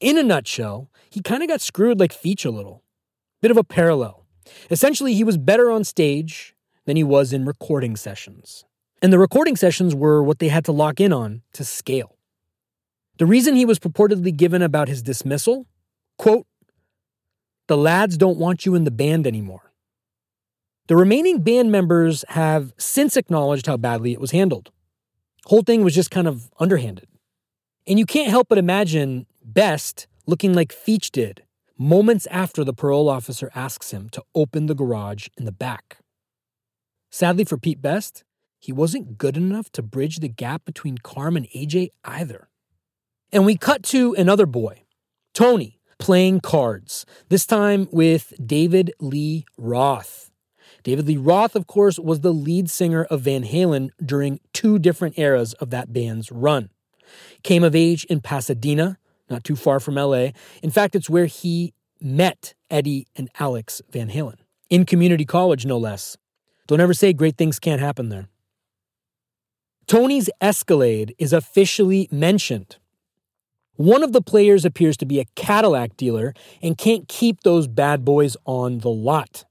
In 0.00 0.16
a 0.16 0.22
nutshell, 0.22 0.90
he 1.10 1.20
kind 1.20 1.42
of 1.42 1.48
got 1.48 1.60
screwed 1.60 2.00
like 2.00 2.12
Feech 2.12 2.46
a 2.46 2.50
little. 2.50 2.82
Bit 3.42 3.50
of 3.50 3.56
a 3.56 3.64
parallel. 3.64 4.24
Essentially, 4.70 5.14
he 5.14 5.24
was 5.24 5.36
better 5.36 5.70
on 5.70 5.84
stage 5.84 6.54
than 6.86 6.96
he 6.96 7.04
was 7.04 7.32
in 7.32 7.44
recording 7.44 7.96
sessions. 7.96 8.64
And 9.02 9.12
the 9.12 9.18
recording 9.18 9.56
sessions 9.56 9.94
were 9.94 10.22
what 10.22 10.38
they 10.38 10.48
had 10.48 10.64
to 10.66 10.72
lock 10.72 11.00
in 11.00 11.12
on 11.12 11.42
to 11.52 11.64
scale. 11.64 12.13
The 13.18 13.26
reason 13.26 13.54
he 13.54 13.64
was 13.64 13.78
purportedly 13.78 14.36
given 14.36 14.62
about 14.62 14.88
his 14.88 15.02
dismissal, 15.02 15.66
quote, 16.18 16.46
the 17.66 17.76
lads 17.76 18.16
don't 18.16 18.38
want 18.38 18.66
you 18.66 18.74
in 18.74 18.84
the 18.84 18.90
band 18.90 19.26
anymore. 19.26 19.72
The 20.88 20.96
remaining 20.96 21.42
band 21.42 21.72
members 21.72 22.24
have 22.30 22.74
since 22.76 23.16
acknowledged 23.16 23.66
how 23.66 23.78
badly 23.78 24.12
it 24.12 24.20
was 24.20 24.32
handled. 24.32 24.70
Whole 25.46 25.62
thing 25.62 25.82
was 25.82 25.94
just 25.94 26.10
kind 26.10 26.28
of 26.28 26.50
underhanded. 26.58 27.08
And 27.86 27.98
you 27.98 28.04
can't 28.04 28.30
help 28.30 28.48
but 28.48 28.58
imagine 28.58 29.26
Best 29.42 30.06
looking 30.26 30.54
like 30.54 30.74
Feech 30.74 31.10
did 31.10 31.42
moments 31.78 32.26
after 32.30 32.64
the 32.64 32.72
parole 32.72 33.08
officer 33.08 33.50
asks 33.54 33.90
him 33.90 34.08
to 34.10 34.22
open 34.34 34.66
the 34.66 34.74
garage 34.74 35.28
in 35.36 35.44
the 35.44 35.52
back. 35.52 35.98
Sadly 37.10 37.44
for 37.44 37.58
Pete 37.58 37.82
Best, 37.82 38.24
he 38.58 38.72
wasn't 38.72 39.18
good 39.18 39.36
enough 39.36 39.70
to 39.72 39.82
bridge 39.82 40.18
the 40.18 40.28
gap 40.28 40.64
between 40.64 40.98
Carm 40.98 41.36
and 41.36 41.46
AJ 41.50 41.88
either. 42.04 42.48
And 43.34 43.44
we 43.44 43.56
cut 43.56 43.82
to 43.86 44.14
another 44.14 44.46
boy, 44.46 44.84
Tony, 45.34 45.80
playing 45.98 46.38
cards, 46.38 47.04
this 47.30 47.44
time 47.44 47.88
with 47.90 48.32
David 48.46 48.92
Lee 49.00 49.44
Roth. 49.58 50.30
David 50.84 51.08
Lee 51.08 51.16
Roth, 51.16 51.56
of 51.56 51.66
course, 51.66 51.98
was 51.98 52.20
the 52.20 52.32
lead 52.32 52.70
singer 52.70 53.02
of 53.02 53.22
Van 53.22 53.42
Halen 53.42 53.88
during 54.04 54.38
two 54.52 54.78
different 54.78 55.18
eras 55.18 55.52
of 55.54 55.70
that 55.70 55.92
band's 55.92 56.30
run. 56.30 56.70
Came 57.42 57.64
of 57.64 57.74
age 57.74 58.04
in 58.04 58.20
Pasadena, 58.20 58.98
not 59.28 59.42
too 59.42 59.56
far 59.56 59.80
from 59.80 59.96
LA. 59.96 60.28
In 60.62 60.70
fact, 60.70 60.94
it's 60.94 61.10
where 61.10 61.26
he 61.26 61.74
met 62.00 62.54
Eddie 62.70 63.08
and 63.16 63.28
Alex 63.40 63.82
Van 63.90 64.10
Halen, 64.10 64.38
in 64.70 64.86
community 64.86 65.24
college, 65.24 65.66
no 65.66 65.76
less. 65.76 66.16
Don't 66.68 66.80
ever 66.80 66.94
say 66.94 67.12
great 67.12 67.36
things 67.36 67.58
can't 67.58 67.80
happen 67.80 68.10
there. 68.10 68.28
Tony's 69.88 70.30
Escalade 70.40 71.16
is 71.18 71.32
officially 71.32 72.08
mentioned. 72.12 72.76
One 73.76 74.04
of 74.04 74.12
the 74.12 74.22
players 74.22 74.64
appears 74.64 74.96
to 74.98 75.06
be 75.06 75.18
a 75.18 75.24
Cadillac 75.34 75.96
dealer 75.96 76.32
and 76.62 76.78
can't 76.78 77.08
keep 77.08 77.40
those 77.40 77.66
bad 77.66 78.04
boys 78.04 78.36
on 78.44 78.78
the 78.78 78.90
lot. 78.90 79.44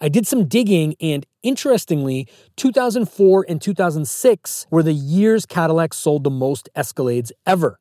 I 0.00 0.08
did 0.08 0.26
some 0.26 0.48
digging, 0.48 0.96
and 1.00 1.26
interestingly, 1.42 2.26
2004 2.56 3.46
and 3.48 3.60
2006 3.60 4.66
were 4.70 4.82
the 4.82 4.92
years 4.92 5.46
Cadillac 5.46 5.94
sold 5.94 6.24
the 6.24 6.30
most 6.30 6.68
Escalades 6.74 7.30
ever. 7.46 7.78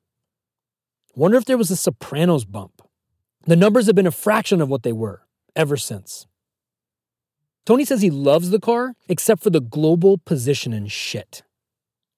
Wonder 1.16 1.38
if 1.38 1.46
there 1.46 1.58
was 1.58 1.72
a 1.72 1.78
Sopranos 1.78 2.46
bump. 2.46 2.82
The 3.46 3.56
numbers 3.56 3.88
have 3.88 3.96
been 3.96 4.06
a 4.06 4.12
fraction 4.12 4.62
of 4.62 4.70
what 4.70 4.84
they 4.84 4.92
were 4.92 5.24
ever 5.56 5.78
since. 5.78 6.28
Tony 7.66 7.86
says 7.86 8.02
he 8.02 8.12
loves 8.12 8.50
the 8.50 8.60
car, 8.60 8.94
except 9.10 9.42
for 9.42 9.50
the 9.50 9.62
global 9.62 10.18
position 10.18 10.74
and 10.74 10.92
shit. 10.92 11.44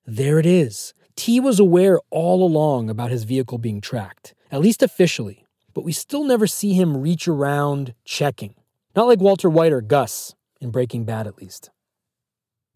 There 0.05 0.39
it 0.39 0.45
is. 0.45 0.93
T 1.19 1.41
was 1.41 1.59
aware 1.59 1.99
all 2.11 2.45
along 2.45 2.89
about 2.89 3.11
his 3.11 3.25
vehicle 3.25 3.57
being 3.57 3.81
tracked, 3.81 4.33
at 4.51 4.61
least 4.61 4.81
officially, 4.81 5.45
but 5.73 5.83
we 5.83 5.91
still 5.91 6.23
never 6.23 6.47
see 6.47 6.71
him 6.71 6.95
reach 6.95 7.27
around 7.27 7.93
checking. 8.05 8.55
Not 8.95 9.07
like 9.07 9.19
Walter 9.19 9.49
White 9.49 9.73
or 9.73 9.81
Gus, 9.81 10.33
in 10.61 10.71
Breaking 10.71 11.03
Bad 11.03 11.27
at 11.27 11.37
least. 11.37 11.71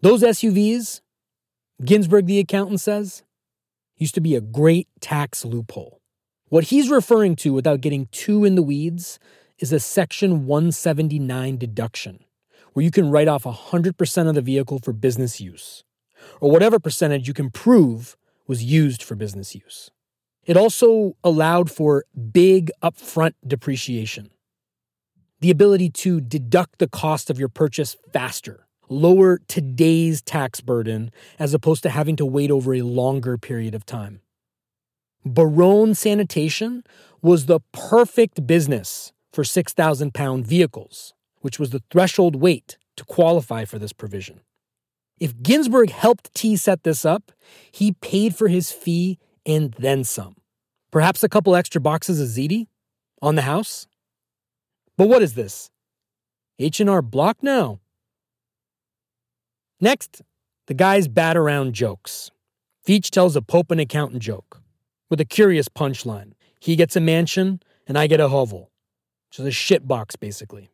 Those 0.02 0.24
SUVs, 0.24 1.00
Ginsburg 1.86 2.26
the 2.26 2.39
accountant 2.39 2.82
says, 2.82 3.24
used 3.96 4.16
to 4.16 4.22
be 4.22 4.36
a 4.36 4.41
great 4.41 4.89
tax 5.00 5.46
loophole. 5.46 6.02
What 6.50 6.66
he's 6.66 6.89
referring 6.89 7.38
to, 7.38 7.54
without 7.54 7.80
getting 7.80 8.08
too 8.12 8.44
in 8.44 8.56
the 8.56 8.62
weeds, 8.62 9.20
is 9.58 9.72
a 9.72 9.80
Section 9.80 10.48
179 10.48 11.56
deduction, 11.56 12.26
where 12.74 12.84
you 12.84 12.91
can 12.91 13.10
write 13.10 13.30
off 13.30 13.46
100% 13.46 14.28
of 14.28 14.36
the 14.36 14.41
vehicle 14.41 14.80
for 14.84 14.91
business 14.91 15.39
use, 15.39 15.86
or 16.41 16.52
whatever 16.52 16.78
percentage 16.78 17.26
you 17.26 17.34
can 17.34 17.50
prove 17.50 18.18
was 18.48 18.64
used 18.64 19.04
for 19.04 19.16
business 19.16 19.56
use. 19.56 19.91
It 20.46 20.58
also 20.58 21.16
allowed 21.24 21.72
for 21.72 22.04
big 22.32 22.72
upfront 22.82 23.34
depreciation, 23.46 24.32
the 25.39 25.52
ability 25.52 25.89
to 25.89 26.20
deduct 26.20 26.80
the 26.80 26.89
cost 26.89 27.30
of 27.30 27.39
your 27.39 27.50
purchase 27.50 27.96
faster, 28.12 28.68
lower 28.89 29.39
today's 29.48 30.22
tax 30.22 30.60
burden 30.60 31.12
as 31.39 31.54
opposed 31.54 31.84
to 31.84 31.89
having 31.89 32.16
to 32.18 32.26
wait 32.26 32.52
over 32.52 32.74
a 32.74 32.82
longer 32.82 33.38
period 33.38 33.74
of 33.74 33.86
time. 33.86 34.22
Barone 35.26 35.96
Sanitation 35.96 36.84
was 37.22 37.46
the 37.46 37.62
perfect 37.72 38.46
business 38.46 39.14
for 39.32 39.46
6,000 39.46 40.14
pound 40.14 40.46
vehicles, 40.46 41.14
which 41.39 41.58
was 41.58 41.70
the 41.70 41.82
threshold 41.89 42.36
weight 42.36 42.78
to 42.98 43.06
qualify 43.06 43.64
for 43.64 43.80
this 43.80 43.94
provision. 43.94 44.41
If 45.20 45.41
Ginsburg 45.41 45.89
helped 45.89 46.34
T 46.34 46.55
set 46.55 46.84
this 46.84 47.05
up, 47.05 47.32
he 47.72 47.93
paid 47.93 48.36
for 48.36 48.47
his 48.47 48.72
fee 48.72 49.20
and 49.45 49.74
then 49.78 50.03
some. 50.03 50.36
Perhaps 50.91 51.24
a 51.24 51.30
couple 51.30 51.55
extra 51.55 51.82
boxes 51.82 52.20
of 52.20 52.28
ziti 52.28 52.68
on 53.22 53.36
the 53.36 53.43
house? 53.43 53.88
But 54.97 55.07
what 55.07 55.22
is 55.22 55.34
this? 55.34 55.72
H&R 56.59 57.01
Block 57.01 57.38
now? 57.41 57.80
Next, 59.80 60.22
the 60.68 60.74
guys 60.74 61.07
bat 61.07 61.36
around 61.36 61.74
jokes. 61.74 62.32
Feech 62.88 63.09
tells 63.09 63.36
a 63.36 63.41
Pope 63.41 63.72
and 63.72 63.82
accountant 63.82 64.22
joke 64.22 64.61
with 65.09 65.20
a 65.20 65.26
curious 65.26 65.68
punchline. 65.68 66.34
He 66.59 66.76
gets 66.76 66.95
a 66.95 67.01
mansion 67.01 67.61
and 67.88 67.97
I 67.97 68.07
get 68.07 68.20
a 68.20 68.30
hovel. 68.30 68.72
Which 69.30 69.39
is 69.39 69.45
a 69.45 69.51
shit 69.51 69.88
box, 69.88 70.16
basically. 70.16 70.70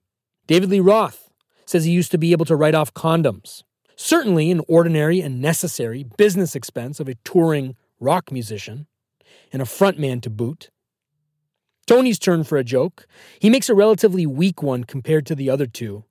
David 0.48 0.70
Lee 0.70 0.80
Roth 0.80 1.30
says 1.66 1.86
he 1.86 1.92
used 1.92 2.12
to 2.12 2.18
be 2.18 2.32
able 2.32 2.46
to 2.46 2.56
write 2.56 2.76
off 2.76 2.94
condoms. 2.94 3.64
Certainly 4.02 4.50
an 4.50 4.62
ordinary 4.70 5.20
and 5.20 5.42
necessary 5.42 6.06
business 6.06 6.56
expense 6.56 7.02
of 7.02 7.10
a 7.10 7.16
touring 7.26 7.76
rock 8.00 8.32
musician 8.32 8.88
and 9.52 9.62
a 9.62 9.66
frontman 9.66 10.22
to 10.22 10.30
boot. 10.30 10.70
Tony's 11.86 12.18
turn 12.18 12.46
for 12.46 12.58
a 12.58 12.64
joke. 12.64 13.06
He 13.42 13.50
makes 13.50 13.68
a 13.68 13.76
relatively 13.76 14.26
weak 14.26 14.64
one 14.64 14.86
compared 14.86 15.26
to 15.26 15.36
the 15.36 15.50
other 15.50 15.66
two, 15.66 16.06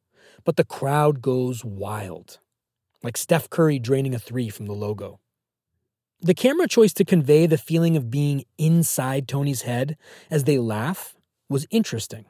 but 0.45 0.57
the 0.57 0.67
crowd 0.67 1.23
goes 1.23 1.65
wild, 1.65 2.41
like 3.03 3.17
Steph 3.17 3.49
Curry 3.49 3.79
draining 3.79 4.15
a 4.15 4.19
three 4.19 4.51
from 4.51 4.67
the 4.67 4.75
logo. 4.75 5.19
The 6.21 6.35
camera 6.35 6.69
choice 6.69 6.93
to 6.93 7.07
convey 7.07 7.47
the 7.47 7.57
feeling 7.57 7.97
of 7.97 8.11
being 8.11 8.45
inside 8.59 9.27
Tony's 9.27 9.63
head 9.63 9.97
as 10.31 10.45
they 10.45 10.59
laugh 10.59 11.17
was 11.49 11.67
interesting. 11.71 12.27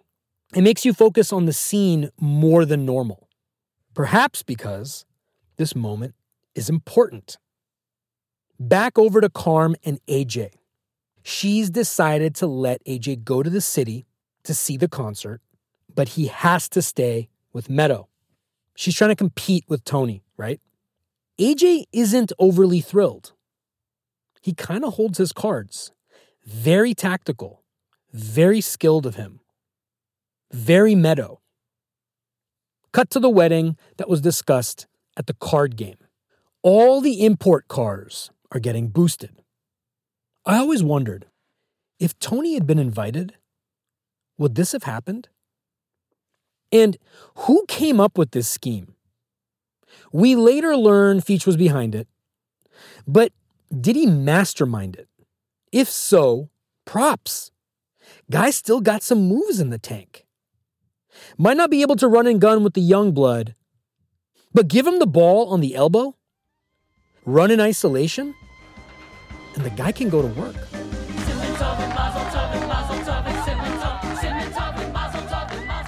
It 0.55 0.63
makes 0.63 0.85
you 0.85 0.93
focus 0.93 1.33
on 1.33 1.47
the 1.47 1.53
scene 1.53 2.11
more 2.21 2.65
than 2.65 2.87
normal. 2.87 3.29
Perhaps 3.93 4.45
because 4.45 5.05
this 5.59 5.77
moment 5.77 6.15
is 6.55 6.69
important. 6.69 7.37
Back 8.59 8.99
over 8.99 9.21
to 9.21 9.29
Carm 9.29 9.77
and 9.85 10.01
AJ. 10.07 10.51
She's 11.23 11.69
decided 11.71 12.35
to 12.37 12.47
let 12.47 12.85
AJ 12.85 13.25
go 13.25 13.43
to 13.43 13.51
the 13.51 13.61
city 13.61 14.07
to 14.45 14.55
see 14.55 14.77
the 14.77 14.89
concert, 14.89 15.43
but 15.95 16.11
he 16.11 16.29
has 16.29 16.69
to 16.71 16.81
stay 16.81 17.29
with 17.53 17.69
Meadow. 17.69 18.09
She's 18.75 18.95
trying 18.95 19.11
to 19.11 19.17
compete 19.17 19.65
with 19.69 19.85
Tony, 19.85 20.23
right? 20.37 20.61
AJ 21.39 21.85
isn't 21.93 22.33
overly 22.39 22.81
thrilled 22.81 23.33
he 24.49 24.55
kind 24.55 24.85
of 24.85 24.95
holds 24.95 25.19
his 25.19 25.33
cards. 25.33 25.93
Very 26.45 26.95
tactical, 26.95 27.63
very 28.13 28.61
skilled 28.61 29.05
of 29.05 29.17
him, 29.17 29.41
very 30.51 30.95
meadow. 30.95 31.41
Cut 32.93 33.11
to 33.11 33.21
the 33.21 33.29
wedding 33.29 33.77
that 33.99 34.09
was 34.09 34.23
discussed 34.23 34.87
at 35.19 35.27
the 35.27 35.35
card 35.35 35.77
game. 35.77 35.99
All 36.63 37.01
the 37.01 37.25
import 37.25 37.69
cars 37.69 38.31
are 38.53 38.61
getting 38.61 38.89
boosted. 38.89 39.43
I 40.47 40.59
always 40.59 40.83
wondered 40.83 41.27
if 41.99 42.19
Tony 42.19 42.55
had 42.55 42.67
been 42.67 42.79
invited, 42.79 43.35
would 44.39 44.55
this 44.55 44.73
have 44.73 44.85
happened? 44.85 45.29
And 46.71 46.97
who 47.35 47.65
came 47.67 48.01
up 48.01 48.17
with 48.17 48.31
this 48.31 48.49
scheme? 48.49 48.95
We 50.13 50.37
later 50.37 50.77
learn 50.77 51.21
Feech 51.21 51.47
was 51.47 51.57
behind 51.57 51.95
it, 51.95 52.09
but 53.07 53.33
did 53.79 53.97
he 53.97 54.07
mastermind 54.07 54.97
it? 54.97 55.09
If 55.73 55.89
so, 55.89 56.49
props. 56.85 57.51
Guy 58.31 58.51
still 58.51 58.81
got 58.81 59.03
some 59.03 59.29
moves 59.29 59.61
in 59.61 59.71
the 59.71 59.79
tank. 59.79 60.25
Might 61.37 61.57
not 61.57 61.71
be 61.71 61.83
able 61.83 61.97
to 61.97 62.09
run 62.09 62.27
and 62.27 62.41
gun 62.41 62.63
with 62.63 62.75
the 62.75 62.81
young 62.81 63.13
blood, 63.13 63.55
but 64.53 64.69
give 64.69 64.87
him 64.87 64.99
the 64.99 65.07
ball 65.07 65.49
on 65.49 65.61
the 65.61 65.75
elbow, 65.75 66.17
run 67.25 67.51
in 67.51 67.61
isolation, 67.61 68.35
and 69.55 69.65
the 69.65 69.71
guy 69.71 69.93
can 69.93 70.09
go 70.09 70.23
to 70.23 70.29
work. 70.29 70.57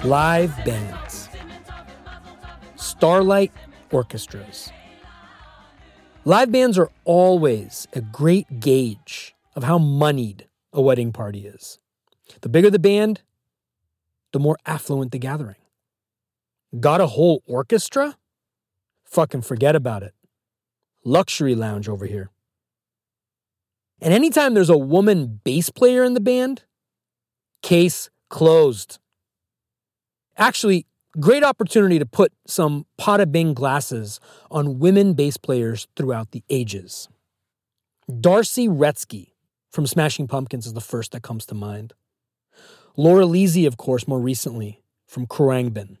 Live 0.03 0.55
bands, 0.65 1.29
Starlight 2.75 3.51
orchestras. 3.91 4.71
Live 6.25 6.51
bands 6.51 6.77
are 6.77 6.89
always 7.03 7.87
a 7.93 8.01
great 8.01 8.59
gauge 8.59 9.35
of 9.55 9.63
how 9.63 9.77
moneyed 9.77 10.47
a 10.73 10.81
wedding 10.81 11.11
party 11.11 11.45
is. 11.45 11.79
The 12.41 12.49
bigger 12.49 12.69
the 12.69 12.79
band, 12.79 13.21
the 14.31 14.39
more 14.39 14.57
affluent 14.65 15.11
the 15.11 15.19
gathering. 15.19 15.55
Got 16.79 17.01
a 17.01 17.07
whole 17.07 17.43
orchestra? 17.45 18.17
Fucking 19.11 19.41
forget 19.41 19.75
about 19.75 20.03
it. 20.03 20.13
Luxury 21.03 21.53
lounge 21.53 21.89
over 21.89 22.05
here. 22.05 22.29
And 24.01 24.13
anytime 24.13 24.53
there's 24.53 24.69
a 24.69 24.77
woman 24.77 25.41
bass 25.43 25.69
player 25.69 26.03
in 26.05 26.13
the 26.13 26.21
band, 26.21 26.63
case 27.61 28.09
closed. 28.29 28.99
Actually, 30.37 30.85
great 31.19 31.43
opportunity 31.43 31.99
to 31.99 32.05
put 32.05 32.31
some 32.47 32.85
Bada 32.97 33.29
Bing 33.29 33.53
glasses 33.53 34.21
on 34.49 34.79
women 34.79 35.13
bass 35.13 35.35
players 35.35 35.89
throughout 35.97 36.31
the 36.31 36.43
ages. 36.49 37.09
D'Arcy 38.07 38.69
Wretzky 38.69 39.33
from 39.69 39.85
Smashing 39.85 40.27
Pumpkins 40.27 40.65
is 40.65 40.73
the 40.73 40.79
first 40.79 41.11
that 41.11 41.21
comes 41.21 41.45
to 41.47 41.53
mind. 41.53 41.93
Laura 42.95 43.25
Lisi, 43.25 43.67
of 43.67 43.75
course, 43.75 44.07
more 44.07 44.21
recently 44.21 44.81
from 45.05 45.27
Khruangbin. 45.27 45.97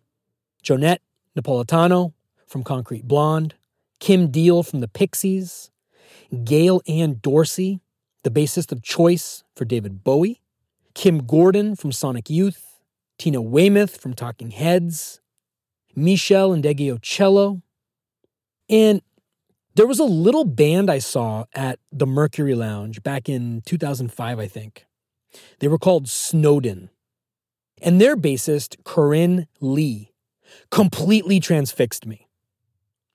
Johnette 0.63 0.99
Napolitano 1.37 2.13
from 2.51 2.63
Concrete 2.63 3.07
Blonde. 3.07 3.55
Kim 3.99 4.29
Deal 4.29 4.61
from 4.63 4.81
the 4.81 4.87
Pixies. 4.87 5.71
Gail 6.43 6.81
Ann 6.87 7.19
Dorsey, 7.21 7.81
the 8.23 8.29
bassist 8.29 8.71
of 8.71 8.81
Choice 8.83 9.43
for 9.55 9.65
David 9.65 10.03
Bowie. 10.03 10.41
Kim 10.93 11.25
Gordon 11.25 11.75
from 11.75 11.91
Sonic 11.91 12.29
Youth. 12.29 12.71
Tina 13.21 13.39
Weymouth 13.39 13.97
from 13.97 14.15
Talking 14.15 14.49
Heads, 14.49 15.21
Meshell 15.95 16.59
Ndegeocello. 16.59 17.61
And 18.67 19.03
there 19.75 19.85
was 19.85 19.99
a 19.99 20.05
little 20.05 20.43
band 20.43 20.89
I 20.89 20.97
saw 20.97 21.45
at 21.53 21.77
the 21.91 22.07
Mercury 22.07 22.55
Lounge 22.55 23.03
back 23.03 23.29
in 23.29 23.61
2005, 23.67 24.39
I 24.39 24.47
think. 24.47 24.87
They 25.59 25.67
were 25.67 25.77
called 25.77 26.09
Snowden. 26.09 26.89
And 27.79 28.01
their 28.01 28.17
bassist, 28.17 28.83
Corinne 28.85 29.45
Lee, 29.59 30.13
completely 30.71 31.39
transfixed 31.39 32.07
me. 32.07 32.27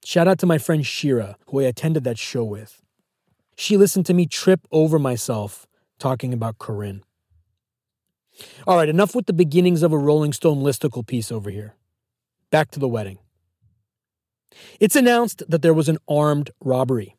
Shout 0.07 0.29
out 0.29 0.39
to 0.39 0.47
my 0.47 0.57
friend 0.57 0.87
Shira, 0.87 1.37
who 1.49 1.59
I 1.59 1.65
attended 1.65 2.05
that 2.05 2.17
show 2.17 2.45
with. 2.45 2.81
She 3.57 3.77
listened 3.77 4.07
to 4.07 4.15
me 4.15 4.25
trip 4.27 4.61
over 4.71 5.01
myself 5.01 5.67
talking 5.99 6.33
about 6.33 6.59
Corinne. 6.59 7.03
All 8.69 8.77
right, 8.77 8.89
enough 8.89 9.17
with 9.17 9.27
the 9.27 9.33
beginnings 9.33 9.83
of 9.83 9.93
a 9.93 9.99
Rolling 9.99 10.33
Stone 10.33 10.63
listicle 10.63 11.05
piece 11.05 11.33
over 11.33 11.51
here. 11.51 11.75
Back 12.53 12.71
to 12.71 12.79
the 12.79 12.87
wedding. 12.87 13.19
It's 14.79 14.95
announced 14.95 15.43
that 15.49 15.63
there 15.63 15.75
was 15.75 15.89
an 15.89 15.99
armed 16.07 16.53
robbery. 16.61 17.17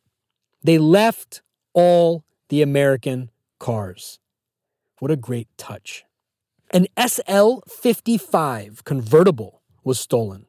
They 0.63 0.77
left 0.77 1.41
all 1.73 2.23
the 2.47 2.61
American 2.61 3.31
cars. 3.59 4.17
What 4.99 5.11
a 5.11 5.17
great 5.17 5.49
touch. 5.57 6.05
An 6.71 6.87
SL 6.97 7.55
55 7.67 8.85
convertible 8.85 9.61
was 9.83 9.99
stolen. 9.99 10.46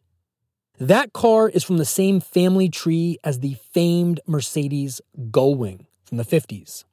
That 0.81 1.13
car 1.13 1.49
is 1.49 1.65
from 1.65 1.79
the 1.79 1.85
same 1.85 2.21
family 2.21 2.69
tree 2.69 3.19
as 3.25 3.41
the 3.41 3.57
famed 3.73 4.21
Mercedes 4.29 5.01
Gullwing 5.31 5.87
from 6.05 6.19
the 6.19 6.25
50s. 6.25 6.85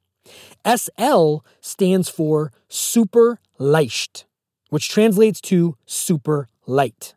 SL 0.66 1.46
stands 1.60 2.08
for 2.08 2.50
super 2.68 3.38
leicht, 3.60 4.26
which 4.70 4.88
translates 4.88 5.40
to 5.42 5.76
super 5.86 6.48
light. 6.66 7.14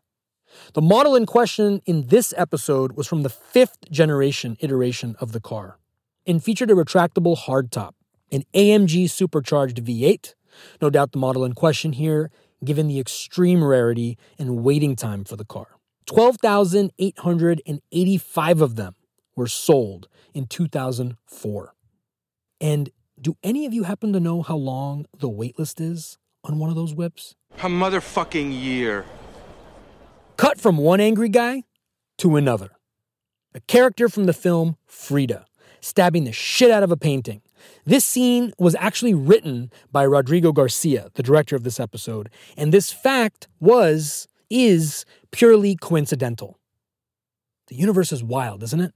The 0.74 0.80
model 0.80 1.16
in 1.16 1.26
question 1.26 1.82
in 1.86 2.06
this 2.06 2.32
episode 2.36 2.92
was 2.92 3.08
from 3.08 3.22
the 3.24 3.30
fifth 3.30 3.90
generation 3.90 4.56
iteration 4.60 5.16
of 5.18 5.32
the 5.32 5.40
car 5.40 5.78
and 6.24 6.42
featured 6.42 6.70
a 6.70 6.74
retractable 6.74 7.36
hardtop, 7.36 7.94
an 8.30 8.44
AMG 8.54 9.10
supercharged 9.10 9.84
V8. 9.84 10.34
No 10.80 10.88
doubt 10.88 11.10
the 11.10 11.18
model 11.18 11.44
in 11.44 11.54
question 11.54 11.94
here, 11.94 12.30
given 12.64 12.86
the 12.86 13.00
extreme 13.00 13.64
rarity 13.64 14.16
and 14.38 14.62
waiting 14.62 14.94
time 14.94 15.24
for 15.24 15.34
the 15.34 15.44
car. 15.44 15.79
12,885 16.10 18.60
of 18.60 18.74
them 18.74 18.96
were 19.36 19.46
sold 19.46 20.08
in 20.34 20.46
2004. 20.46 21.74
And 22.60 22.90
do 23.20 23.36
any 23.44 23.64
of 23.64 23.72
you 23.72 23.84
happen 23.84 24.12
to 24.12 24.20
know 24.20 24.42
how 24.42 24.56
long 24.56 25.06
the 25.16 25.30
waitlist 25.30 25.80
is 25.80 26.18
on 26.42 26.58
one 26.58 26.68
of 26.68 26.74
those 26.74 26.94
whips? 26.94 27.36
A 27.58 27.68
motherfucking 27.68 28.60
year. 28.60 29.04
Cut 30.36 30.60
from 30.60 30.78
one 30.78 31.00
angry 31.00 31.28
guy 31.28 31.62
to 32.18 32.34
another. 32.34 32.70
A 33.54 33.60
character 33.60 34.08
from 34.08 34.26
the 34.26 34.32
film 34.32 34.76
Frida, 34.86 35.46
stabbing 35.80 36.24
the 36.24 36.32
shit 36.32 36.72
out 36.72 36.82
of 36.82 36.90
a 36.90 36.96
painting. 36.96 37.42
This 37.84 38.04
scene 38.04 38.52
was 38.58 38.74
actually 38.80 39.14
written 39.14 39.70
by 39.92 40.04
Rodrigo 40.04 40.50
Garcia, 40.50 41.10
the 41.14 41.22
director 41.22 41.54
of 41.54 41.62
this 41.62 41.78
episode, 41.78 42.30
and 42.56 42.72
this 42.72 42.90
fact 42.90 43.46
was, 43.60 44.26
is 44.50 45.04
purely 45.30 45.76
coincidental. 45.76 46.58
The 47.68 47.76
universe 47.76 48.12
is 48.12 48.22
wild, 48.22 48.62
isn't 48.64 48.80
it? 48.80 48.92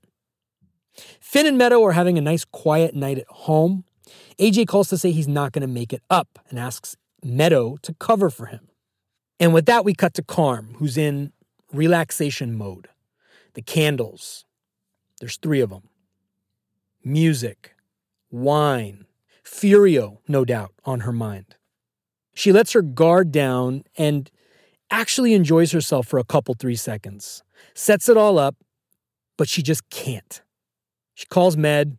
Finn 1.21 1.47
and 1.47 1.57
Meadow 1.57 1.83
are 1.85 1.93
having 1.93 2.19
a 2.19 2.21
nice 2.21 2.45
quiet 2.45 2.95
night 2.95 3.19
at 3.19 3.29
home. 3.29 3.85
AJ 4.39 4.67
calls 4.67 4.89
to 4.89 4.99
say 4.99 5.13
he's 5.13 5.29
not 5.29 5.53
going 5.53 5.63
to 5.63 5.69
make 5.69 5.93
it 5.93 6.03
up 6.11 6.39
and 6.51 6.59
asks 6.59 6.97
Meadow 7.23 7.77
to 7.83 7.95
cover 7.95 8.31
for 8.31 8.47
him. 8.47 8.69
And 9.41 9.55
with 9.55 9.67
that, 9.67 9.85
we 9.85 9.95
cut 9.95 10.15
to 10.15 10.23
Carm, 10.23 10.75
who's 10.79 10.97
in 10.97 11.33
relaxation 11.73 12.57
mode. 12.57 12.89
The 13.55 13.63
candles, 13.63 14.45
there's 15.21 15.37
three 15.37 15.61
of 15.61 15.71
them. 15.71 15.89
Music, 17.05 17.75
wine, 18.31 19.07
Furio, 19.45 20.19
no 20.27 20.45
doubt, 20.45 20.73
on 20.85 21.01
her 21.01 21.13
mind. 21.13 21.57
She 22.35 22.53
lets 22.53 22.73
her 22.73 22.83
guard 22.83 23.31
down 23.31 23.85
and 23.97 24.31
actually 25.01 25.35
enjoys 25.35 25.73
herself 25.73 26.07
for 26.07 26.19
a 26.19 26.25
couple, 26.25 26.55
three 26.55 26.77
seconds, 26.77 27.43
sets 27.75 28.09
it 28.09 28.17
all 28.17 28.39
up, 28.39 28.57
but 29.37 29.49
she 29.49 29.63
just 29.63 29.89
can't. 29.91 30.43
She 31.15 31.27
calls 31.27 31.57
Med, 31.57 31.99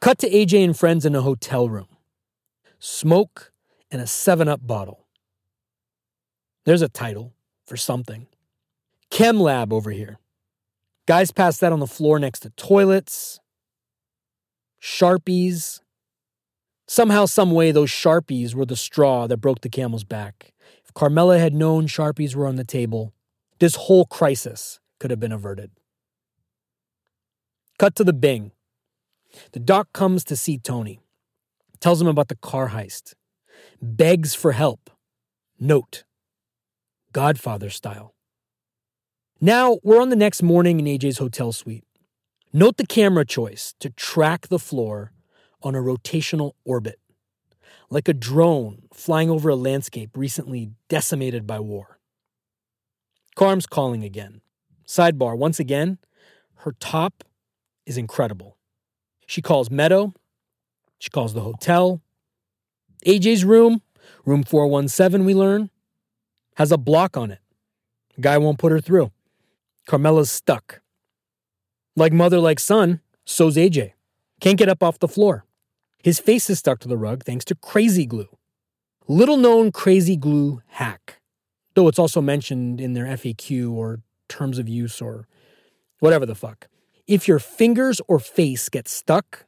Cut 0.00 0.18
to 0.18 0.28
AJ 0.28 0.62
and 0.64 0.78
friends 0.78 1.06
in 1.06 1.14
a 1.14 1.22
hotel 1.22 1.68
room. 1.68 1.88
Smoke 2.78 3.52
and 3.90 4.02
a 4.02 4.06
7 4.06 4.48
Up 4.48 4.66
bottle. 4.66 5.06
There's 6.66 6.82
a 6.82 6.90
title 6.90 7.32
for 7.66 7.78
something. 7.78 8.26
Chem 9.10 9.40
lab 9.40 9.72
over 9.72 9.90
here. 9.90 10.18
Guys 11.06 11.30
pass 11.30 11.58
that 11.58 11.72
on 11.72 11.80
the 11.80 11.86
floor 11.86 12.18
next 12.18 12.40
to 12.40 12.50
toilets. 12.50 13.40
Sharpies. 14.78 15.80
Somehow, 16.86 17.24
some 17.24 17.52
way, 17.52 17.72
those 17.72 17.90
Sharpies 17.90 18.54
were 18.54 18.66
the 18.66 18.76
straw 18.76 19.26
that 19.26 19.38
broke 19.38 19.62
the 19.62 19.70
camel's 19.70 20.04
back. 20.04 20.52
Carmela 20.94 21.38
had 21.38 21.54
known 21.54 21.86
Sharpies 21.86 22.34
were 22.34 22.46
on 22.46 22.56
the 22.56 22.64
table, 22.64 23.12
this 23.58 23.74
whole 23.74 24.04
crisis 24.04 24.80
could 25.00 25.10
have 25.10 25.20
been 25.20 25.32
averted. 25.32 25.70
Cut 27.78 27.96
to 27.96 28.04
the 28.04 28.12
Bing. 28.12 28.52
The 29.52 29.60
doc 29.60 29.88
comes 29.92 30.22
to 30.24 30.36
see 30.36 30.58
Tony, 30.58 31.00
tells 31.80 32.00
him 32.00 32.06
about 32.06 32.28
the 32.28 32.36
car 32.36 32.68
heist, 32.68 33.14
begs 33.82 34.34
for 34.34 34.52
help. 34.52 34.90
Note, 35.58 36.04
Godfather 37.12 37.70
style. 37.70 38.14
Now 39.40 39.78
we're 39.82 40.00
on 40.00 40.10
the 40.10 40.16
next 40.16 40.42
morning 40.42 40.78
in 40.78 40.86
AJ's 40.86 41.18
hotel 41.18 41.52
suite. 41.52 41.84
Note 42.52 42.76
the 42.76 42.86
camera 42.86 43.24
choice 43.24 43.74
to 43.80 43.90
track 43.90 44.48
the 44.48 44.60
floor 44.60 45.12
on 45.62 45.74
a 45.74 45.80
rotational 45.80 46.52
orbit, 46.64 47.00
like 47.94 48.08
a 48.08 48.12
drone 48.12 48.82
flying 48.92 49.30
over 49.30 49.48
a 49.48 49.54
landscape 49.54 50.10
recently 50.16 50.72
decimated 50.88 51.46
by 51.46 51.60
war. 51.60 52.00
Carm's 53.36 53.66
calling 53.66 54.02
again. 54.02 54.40
Sidebar, 54.84 55.38
once 55.38 55.60
again, 55.60 55.98
her 56.56 56.72
top 56.80 57.22
is 57.86 57.96
incredible. 57.96 58.56
She 59.28 59.40
calls 59.40 59.70
Meadow. 59.70 60.12
She 60.98 61.08
calls 61.08 61.34
the 61.34 61.42
hotel. 61.42 62.02
AJ's 63.06 63.44
room, 63.44 63.80
room 64.24 64.42
417, 64.42 65.24
we 65.24 65.32
learn, 65.32 65.70
has 66.56 66.72
a 66.72 66.76
block 66.76 67.16
on 67.16 67.30
it. 67.30 67.38
guy 68.20 68.38
won't 68.38 68.58
put 68.58 68.72
her 68.72 68.80
through. 68.80 69.12
Carmela's 69.86 70.32
stuck. 70.32 70.80
Like 71.94 72.12
mother, 72.12 72.40
like 72.40 72.58
son, 72.58 73.00
so's 73.24 73.56
AJ. 73.56 73.92
Can't 74.40 74.58
get 74.58 74.68
up 74.68 74.82
off 74.82 74.98
the 74.98 75.06
floor. 75.06 75.44
His 76.04 76.20
face 76.20 76.50
is 76.50 76.58
stuck 76.58 76.80
to 76.80 76.88
the 76.88 76.98
rug 76.98 77.24
thanks 77.24 77.46
to 77.46 77.54
crazy 77.54 78.04
glue. 78.04 78.28
Little 79.08 79.38
known 79.38 79.72
crazy 79.72 80.18
glue 80.18 80.60
hack, 80.66 81.22
though 81.72 81.88
it's 81.88 81.98
also 81.98 82.20
mentioned 82.20 82.78
in 82.78 82.92
their 82.92 83.06
FAQ 83.06 83.72
or 83.72 84.02
terms 84.28 84.58
of 84.58 84.68
use 84.68 85.00
or 85.00 85.26
whatever 86.00 86.26
the 86.26 86.34
fuck. 86.34 86.68
If 87.06 87.26
your 87.26 87.38
fingers 87.38 88.02
or 88.06 88.18
face 88.18 88.68
get 88.68 88.86
stuck, 88.86 89.46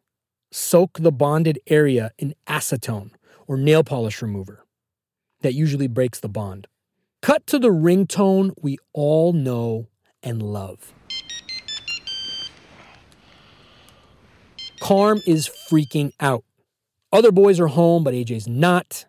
soak 0.50 0.98
the 0.98 1.12
bonded 1.12 1.58
area 1.66 2.12
in 2.16 2.34
acetone 2.46 3.10
or 3.46 3.58
nail 3.58 3.84
polish 3.84 4.22
remover. 4.22 4.64
That 5.42 5.52
usually 5.52 5.88
breaks 5.88 6.20
the 6.20 6.30
bond. 6.30 6.68
Cut 7.20 7.46
to 7.48 7.58
the 7.58 7.68
ringtone 7.68 8.54
we 8.62 8.78
all 8.94 9.34
know 9.34 9.88
and 10.22 10.42
love. 10.42 10.94
Carm 14.80 15.20
is 15.26 15.50
freaking 15.70 16.12
out. 16.18 16.45
Other 17.12 17.32
boys 17.32 17.60
are 17.60 17.68
home, 17.68 18.04
but 18.04 18.14
AJ's 18.14 18.48
not. 18.48 19.06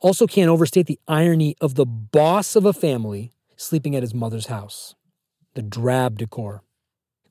Also, 0.00 0.26
can't 0.26 0.50
overstate 0.50 0.86
the 0.86 0.98
irony 1.08 1.56
of 1.60 1.74
the 1.76 1.86
boss 1.86 2.56
of 2.56 2.66
a 2.66 2.72
family 2.72 3.32
sleeping 3.56 3.94
at 3.96 4.02
his 4.02 4.14
mother's 4.14 4.46
house. 4.46 4.94
The 5.54 5.62
drab 5.62 6.18
decor. 6.18 6.62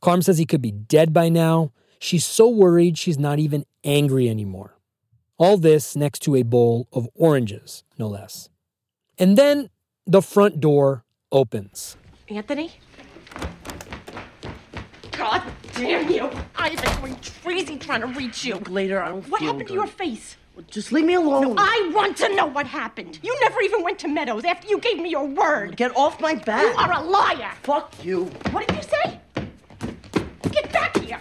Carm 0.01 0.21
says 0.21 0.37
he 0.37 0.45
could 0.45 0.61
be 0.61 0.71
dead 0.71 1.13
by 1.13 1.29
now. 1.29 1.71
She's 1.99 2.25
so 2.25 2.47
worried 2.47 2.97
she's 2.97 3.19
not 3.19 3.39
even 3.39 3.65
angry 3.83 4.29
anymore. 4.29 4.77
All 5.37 5.57
this 5.57 5.95
next 5.95 6.19
to 6.23 6.35
a 6.35 6.43
bowl 6.43 6.87
of 6.91 7.07
oranges, 7.15 7.83
no 7.97 8.07
less. 8.07 8.49
And 9.17 9.37
then 9.37 9.69
the 10.05 10.21
front 10.21 10.59
door 10.59 11.03
opens. 11.31 11.97
Anthony? 12.29 12.71
God 15.73 15.81
damn 15.81 16.11
you! 16.11 16.29
I've 16.55 16.81
been 16.81 17.01
going 17.01 17.17
crazy 17.41 17.77
trying 17.77 18.01
to 18.01 18.07
reach 18.07 18.45
you. 18.45 18.55
Later, 18.69 19.01
I 19.01 19.09
don't 19.09 19.27
What 19.29 19.39
feel 19.39 19.51
happened 19.51 19.67
to 19.69 19.73
your 19.73 19.87
face? 19.87 20.37
Just 20.69 20.91
leave 20.91 21.05
me 21.05 21.15
alone. 21.15 21.55
I 21.57 21.91
want 21.93 22.15
to 22.17 22.35
know 22.35 22.45
what 22.45 22.67
happened. 22.67 23.17
You 23.23 23.35
never 23.41 23.59
even 23.61 23.81
went 23.81 23.97
to 23.99 24.07
Meadows 24.07 24.45
after 24.45 24.67
you 24.67 24.77
gave 24.77 24.97
me 24.99 25.09
your 25.09 25.25
word. 25.25 25.75
Get 25.75 25.95
off 25.97 26.21
my 26.21 26.35
back. 26.35 26.61
You 26.61 26.79
are 26.79 26.91
a 26.91 27.01
liar. 27.01 27.53
Fuck 27.63 27.91
you. 28.03 28.25
What 28.51 28.67
did 28.67 28.77
you 28.77 28.83
say? 28.83 29.19
Get 30.51 30.71
back 30.71 30.95
here. 30.99 31.19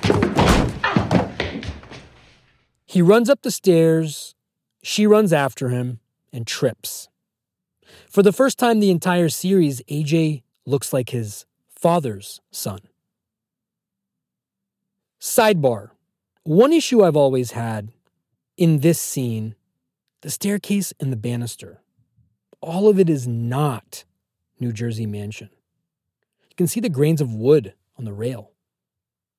He 2.84 3.00
runs 3.00 3.30
up 3.30 3.40
the 3.40 3.50
stairs. 3.50 4.34
She 4.82 5.06
runs 5.06 5.32
after 5.32 5.70
him 5.70 6.00
and 6.30 6.46
trips. 6.46 7.08
For 8.10 8.22
the 8.22 8.32
first 8.32 8.58
time 8.58 8.80
the 8.80 8.90
entire 8.90 9.30
series, 9.30 9.80
AJ 9.90 10.42
looks 10.66 10.92
like 10.92 11.08
his 11.08 11.46
father's 11.74 12.42
son. 12.50 12.80
Sidebar 15.22 15.90
One 16.42 16.72
issue 16.72 17.04
I've 17.04 17.14
always 17.14 17.52
had 17.52 17.92
in 18.56 18.80
this 18.80 18.98
scene 18.98 19.54
the 20.22 20.30
staircase 20.30 20.92
and 20.98 21.12
the 21.12 21.16
banister. 21.16 21.80
All 22.60 22.88
of 22.88 22.98
it 22.98 23.08
is 23.08 23.28
not 23.28 24.02
New 24.58 24.72
Jersey 24.72 25.06
Mansion. 25.06 25.50
You 26.50 26.56
can 26.56 26.66
see 26.66 26.80
the 26.80 26.88
grains 26.88 27.20
of 27.20 27.32
wood 27.32 27.74
on 27.96 28.04
the 28.04 28.12
rail. 28.12 28.50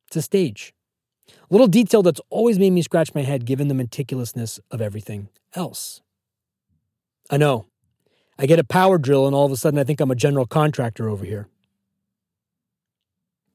It's 0.08 0.16
a 0.16 0.22
stage. 0.22 0.74
Little 1.50 1.68
detail 1.68 2.02
that's 2.02 2.22
always 2.30 2.58
made 2.58 2.72
me 2.72 2.82
scratch 2.82 3.14
my 3.14 3.24
head 3.24 3.46
given 3.46 3.68
the 3.68 3.76
meticulousness 3.76 4.62
of 4.72 4.82
everything 4.82 5.28
else. 5.54 6.02
I 7.30 7.36
know. 7.36 7.66
I 8.40 8.46
get 8.46 8.58
a 8.58 8.64
power 8.64 8.98
drill 8.98 9.28
and 9.28 9.36
all 9.36 9.46
of 9.46 9.52
a 9.52 9.58
sudden 9.58 9.80
I 9.80 9.84
think 9.84 10.00
I'm 10.00 10.12
a 10.12 10.16
general 10.16 10.46
contractor 10.46 11.10
over 11.10 11.26
here. 11.26 11.50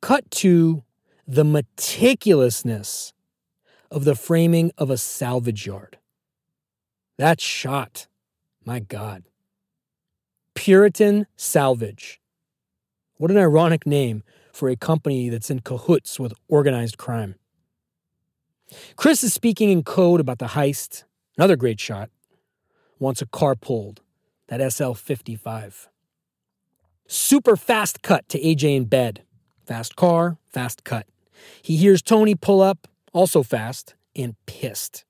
Cut 0.03 0.31
to 0.33 0.85
the 1.31 1.45
meticulousness 1.45 3.13
of 3.91 4.05
the 4.07 4.15
framing 4.15 4.73
of 4.79 4.89
a 4.89 4.97
salvage 4.97 5.67
yard. 5.67 5.99
That 7.19 7.39
shot, 7.39 8.07
my 8.65 8.81
God. 8.81 9.25
Puritan 10.55 11.27
Salvage. 11.37 12.19
What 13.19 13.31
an 13.31 13.37
ironic 13.37 13.87
name 13.87 14.23
for 14.55 14.71
a 14.71 14.77
company 14.77 15.29
that's 15.29 15.51
in 15.51 15.61
cahoots 15.61 16.19
with 16.19 16.33
organized 16.49 16.97
crime. 16.97 17.35
Chris 18.97 19.23
is 19.23 19.35
speaking 19.35 19.69
in 19.69 19.83
code 19.83 20.21
about 20.21 20.39
the 20.39 20.47
heist. 20.47 21.05
Another 21.37 21.57
great 21.57 21.79
shot. 21.79 22.09
Wants 22.99 23.21
a 23.21 23.27
car 23.27 23.55
pulled. 23.55 24.01
That 24.49 24.73
SL 24.73 24.93
55. 24.93 25.89
Super 27.07 27.57
fast 27.57 28.01
cut 28.03 28.27
to 28.31 28.41
AJ 28.41 28.77
in 28.77 28.85
bed. 28.87 29.25
Fast 29.67 29.95
car, 29.95 30.39
fast 30.51 30.85
cut. 30.85 31.07
He 31.63 31.77
hears 31.77 32.03
Tony 32.03 32.35
pull 32.35 32.61
up, 32.61 32.89
also 33.13 33.43
fast, 33.43 33.95
and 34.17 34.35
pissed. 34.47 35.05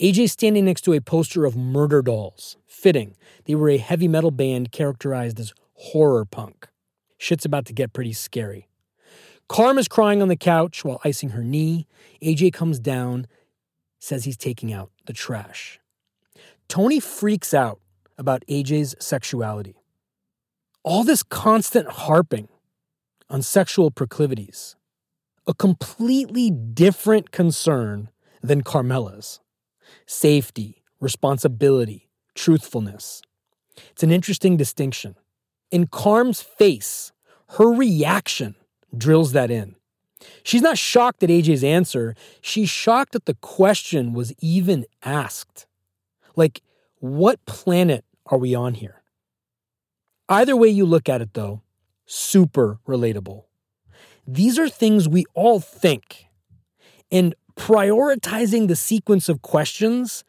AJ 0.00 0.30
standing 0.30 0.64
next 0.64 0.82
to 0.82 0.92
a 0.92 1.00
poster 1.00 1.44
of 1.44 1.54
Murderdolls. 1.54 2.56
Fitting. 2.66 3.16
They 3.44 3.54
were 3.54 3.68
a 3.68 3.78
heavy 3.78 4.08
metal 4.08 4.30
band 4.30 4.72
characterized 4.72 5.38
as 5.38 5.52
horror 5.74 6.24
punk. 6.24 6.68
Shit's 7.18 7.44
about 7.44 7.66
to 7.66 7.72
get 7.72 7.92
pretty 7.92 8.12
scary. 8.12 8.68
Carm 9.48 9.78
is 9.78 9.88
crying 9.88 10.22
on 10.22 10.28
the 10.28 10.36
couch 10.36 10.84
while 10.84 11.00
icing 11.04 11.30
her 11.30 11.44
knee. 11.44 11.86
AJ 12.22 12.52
comes 12.52 12.78
down, 12.78 13.26
says 13.98 14.24
he's 14.24 14.36
taking 14.36 14.72
out 14.72 14.90
the 15.06 15.12
trash. 15.12 15.78
Tony 16.68 17.00
freaks 17.00 17.52
out 17.52 17.80
about 18.16 18.44
AJ's 18.48 18.94
sexuality. 18.98 19.76
All 20.84 21.04
this 21.04 21.22
constant 21.22 21.88
harping 21.88 22.48
on 23.28 23.42
sexual 23.42 23.90
proclivities, 23.90 24.76
a 25.46 25.54
completely 25.54 26.50
different 26.50 27.30
concern 27.30 28.10
than 28.42 28.62
Carmela's. 28.62 29.40
Safety, 30.06 30.82
responsibility, 31.00 32.08
truthfulness. 32.34 33.22
It's 33.90 34.02
an 34.02 34.10
interesting 34.10 34.56
distinction. 34.56 35.16
In 35.70 35.86
Carm's 35.86 36.42
face, 36.42 37.12
her 37.50 37.72
reaction 37.72 38.54
drills 38.96 39.32
that 39.32 39.50
in. 39.50 39.76
She's 40.42 40.62
not 40.62 40.78
shocked 40.78 41.22
at 41.22 41.30
AJ's 41.30 41.64
answer. 41.64 42.14
She's 42.40 42.68
shocked 42.68 43.12
that 43.12 43.26
the 43.26 43.34
question 43.34 44.12
was 44.12 44.32
even 44.38 44.84
asked. 45.02 45.66
Like, 46.36 46.62
what 46.98 47.44
planet 47.46 48.04
are 48.26 48.38
we 48.38 48.54
on 48.54 48.74
here? 48.74 49.02
Either 50.28 50.56
way 50.56 50.68
you 50.68 50.86
look 50.86 51.08
at 51.08 51.20
it, 51.20 51.34
though, 51.34 51.62
super 52.06 52.78
relatable. 52.86 53.44
These 54.26 54.58
are 54.58 54.68
things 54.68 55.08
we 55.08 55.24
all 55.34 55.60
think. 55.60 56.26
And 57.10 57.34
prioritizing 57.56 58.68
the 58.68 58.76
sequence 58.76 59.28
of 59.28 59.42
questions 59.42 60.24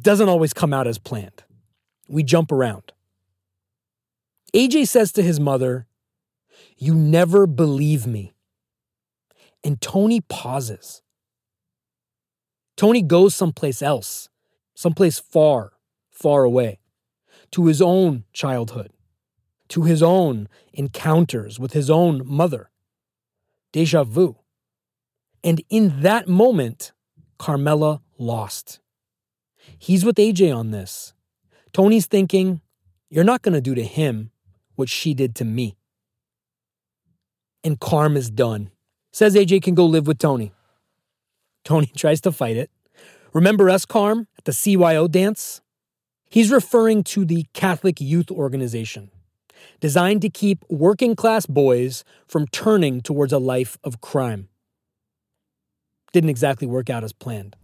doesn't 0.00 0.28
always 0.28 0.52
come 0.52 0.72
out 0.72 0.86
as 0.86 0.98
planned. 0.98 1.44
We 2.08 2.22
jump 2.22 2.52
around. 2.52 2.92
AJ 4.54 4.88
says 4.88 5.12
to 5.12 5.22
his 5.22 5.40
mother, 5.40 5.86
You 6.76 6.94
never 6.94 7.46
believe 7.46 8.06
me. 8.06 8.32
And 9.64 9.80
Tony 9.80 10.20
pauses. 10.20 11.02
Tony 12.76 13.02
goes 13.02 13.34
someplace 13.34 13.80
else, 13.80 14.28
someplace 14.74 15.18
far, 15.18 15.72
far 16.10 16.44
away, 16.44 16.80
to 17.52 17.66
his 17.66 17.80
own 17.80 18.24
childhood, 18.32 18.90
to 19.68 19.82
his 19.82 20.02
own 20.02 20.48
encounters 20.72 21.60
with 21.60 21.72
his 21.72 21.88
own 21.88 22.22
mother. 22.24 22.71
Deja 23.72 24.04
vu. 24.04 24.36
And 25.42 25.62
in 25.68 26.02
that 26.02 26.28
moment, 26.28 26.92
Carmela 27.38 28.02
lost. 28.18 28.80
He's 29.78 30.04
with 30.04 30.16
AJ 30.16 30.54
on 30.56 30.70
this. 30.70 31.14
Tony's 31.72 32.06
thinking, 32.06 32.60
You're 33.10 33.24
not 33.24 33.42
going 33.42 33.54
to 33.54 33.60
do 33.60 33.74
to 33.74 33.82
him 33.82 34.30
what 34.76 34.88
she 34.88 35.14
did 35.14 35.34
to 35.36 35.44
me. 35.44 35.76
And 37.64 37.80
Carm 37.80 38.16
is 38.16 38.30
done. 38.30 38.70
Says 39.12 39.34
AJ 39.34 39.62
can 39.62 39.74
go 39.74 39.86
live 39.86 40.06
with 40.06 40.18
Tony. 40.18 40.52
Tony 41.64 41.86
tries 41.96 42.20
to 42.22 42.32
fight 42.32 42.56
it. 42.56 42.70
Remember 43.32 43.70
us, 43.70 43.84
Carm, 43.84 44.28
at 44.38 44.44
the 44.44 44.52
CYO 44.52 45.10
dance? 45.10 45.62
He's 46.28 46.50
referring 46.50 47.04
to 47.04 47.24
the 47.24 47.46
Catholic 47.52 48.00
Youth 48.00 48.30
Organization, 48.30 49.10
designed 49.80 50.22
to 50.22 50.30
keep 50.30 50.64
working 50.68 51.16
class 51.16 51.46
boys 51.46 52.04
from 52.26 52.46
turning 52.48 53.00
towards 53.00 53.32
a 53.32 53.38
life 53.38 53.78
of 53.84 54.00
crime. 54.00 54.48
Didn't 56.12 56.30
exactly 56.30 56.66
work 56.66 56.90
out 56.90 57.04
as 57.04 57.12
planned. 57.12 57.56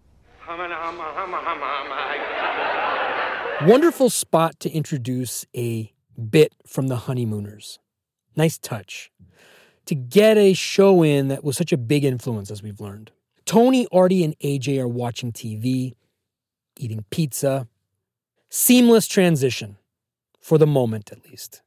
Wonderful 3.66 4.08
spot 4.08 4.58
to 4.60 4.70
introduce 4.70 5.44
a 5.54 5.92
bit 6.30 6.54
from 6.66 6.88
the 6.88 6.96
honeymooners. 6.96 7.78
Nice 8.36 8.56
touch. 8.56 9.10
To 9.86 9.94
get 9.94 10.36
a 10.36 10.52
show 10.52 11.02
in 11.02 11.28
that 11.28 11.42
was 11.42 11.56
such 11.56 11.72
a 11.72 11.76
big 11.76 12.04
influence, 12.04 12.50
as 12.50 12.62
we've 12.62 12.80
learned. 12.80 13.10
Tony, 13.46 13.86
Artie, 13.90 14.22
and 14.22 14.38
AJ 14.40 14.78
are 14.78 14.86
watching 14.86 15.32
TV, 15.32 15.94
eating 16.76 17.04
pizza. 17.10 17.66
Seamless 18.50 19.06
transition, 19.06 19.76
for 20.40 20.56
the 20.56 20.66
moment 20.66 21.10
at 21.10 21.24
least. 21.28 21.62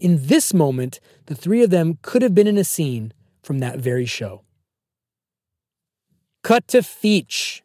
In 0.00 0.26
this 0.26 0.54
moment, 0.54 0.98
the 1.26 1.34
three 1.34 1.62
of 1.62 1.68
them 1.68 1.98
could 2.00 2.22
have 2.22 2.34
been 2.34 2.46
in 2.46 2.56
a 2.56 2.64
scene 2.64 3.12
from 3.42 3.58
that 3.58 3.78
very 3.78 4.06
show. 4.06 4.42
Cut 6.42 6.66
to 6.68 6.78
Feech. 6.78 7.60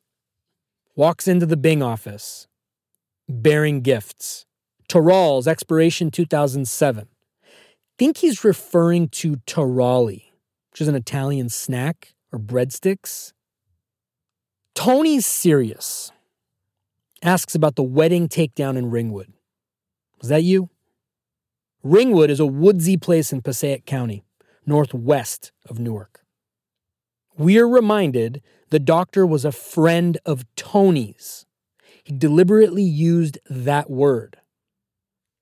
Walks 0.98 1.28
into 1.28 1.46
the 1.46 1.58
Bing 1.58 1.82
office, 1.82 2.48
bearing 3.28 3.82
gifts. 3.82 4.46
Taral's 4.88 5.48
expiration 5.48 6.12
2007. 6.12 7.08
Think 7.98 8.18
he's 8.18 8.44
referring 8.44 9.10
to 9.10 9.38
taralli, 9.48 10.26
which 10.72 10.82
is 10.82 10.88
an 10.88 10.96
Italian 10.96 11.50
snack 11.50 12.14
or 12.32 12.40
breadsticks. 12.40 13.34
Tony's 14.74 15.26
serious. 15.26 16.12
Asks 17.22 17.56
about 17.56 17.76
the 17.76 17.84
wedding 17.84 18.28
takedown 18.28 18.78
in 18.78 18.92
Ringwood. 18.92 19.34
Was 20.22 20.30
that 20.30 20.44
you? 20.44 20.70
Ringwood 21.86 22.32
is 22.32 22.40
a 22.40 22.48
woodsy 22.48 22.98
place 22.98 23.32
in 23.32 23.44
Passaic 23.44 23.86
County, 23.86 24.24
northwest 24.66 25.52
of 25.70 25.78
Newark. 25.78 26.26
We're 27.38 27.68
reminded 27.68 28.42
the 28.72 28.80
doctor 28.80 29.24
was 29.24 29.46
a 29.46 29.52
friend 29.52 30.18
of 30.26 30.48
Tony's. 30.56 31.46
He 32.04 32.12
deliberately 32.12 32.82
used 32.82 33.38
that 33.48 33.88
word. 33.88 34.38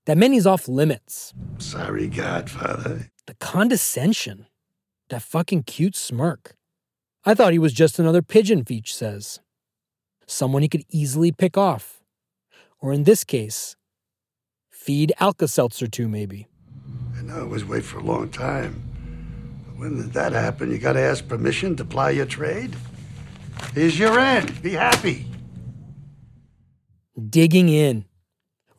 That 0.06 0.18
meant 0.18 0.34
he's 0.34 0.46
off 0.46 0.68
limits. 0.68 1.34
Sorry, 1.60 2.10
Godfather. 2.10 3.10
The 3.26 3.36
condescension. 3.36 4.48
That 5.08 5.22
fucking 5.22 5.64
cute 5.64 5.96
smirk. 5.96 6.58
I 7.24 7.36
thought 7.36 7.54
he 7.54 7.60
was 7.60 7.72
just 7.72 8.00
another 8.00 8.22
pigeon, 8.22 8.66
Feech 8.66 8.90
says. 8.90 9.40
Someone 10.28 10.62
he 10.62 10.68
could 10.68 10.84
easily 10.90 11.32
pick 11.32 11.58
off. 11.58 12.04
Or 12.82 12.92
in 12.92 13.06
this 13.06 13.24
case, 13.24 13.78
feed 14.84 15.14
Alka 15.22 15.48
Seltzer 15.48 15.88
to, 15.88 16.10
maybe. 16.10 16.46
I 17.18 17.22
know 17.22 17.42
it 17.42 17.48
was 17.48 17.64
wait 17.64 17.86
for 17.86 18.00
a 18.00 18.04
long 18.04 18.30
time. 18.30 18.84
But 19.66 19.78
when 19.80 19.96
did 19.96 20.12
that 20.12 20.34
happen? 20.34 20.72
You 20.72 20.78
gotta 20.78 21.00
ask 21.00 21.26
permission 21.26 21.78
to 21.78 21.86
ply 21.86 22.10
your 22.10 22.26
trade? 22.26 22.76
Here's 23.74 23.98
your 23.98 24.20
end. 24.20 24.62
Be 24.62 24.72
happy. 24.72 25.26
Digging 27.30 27.70
in. 27.70 28.04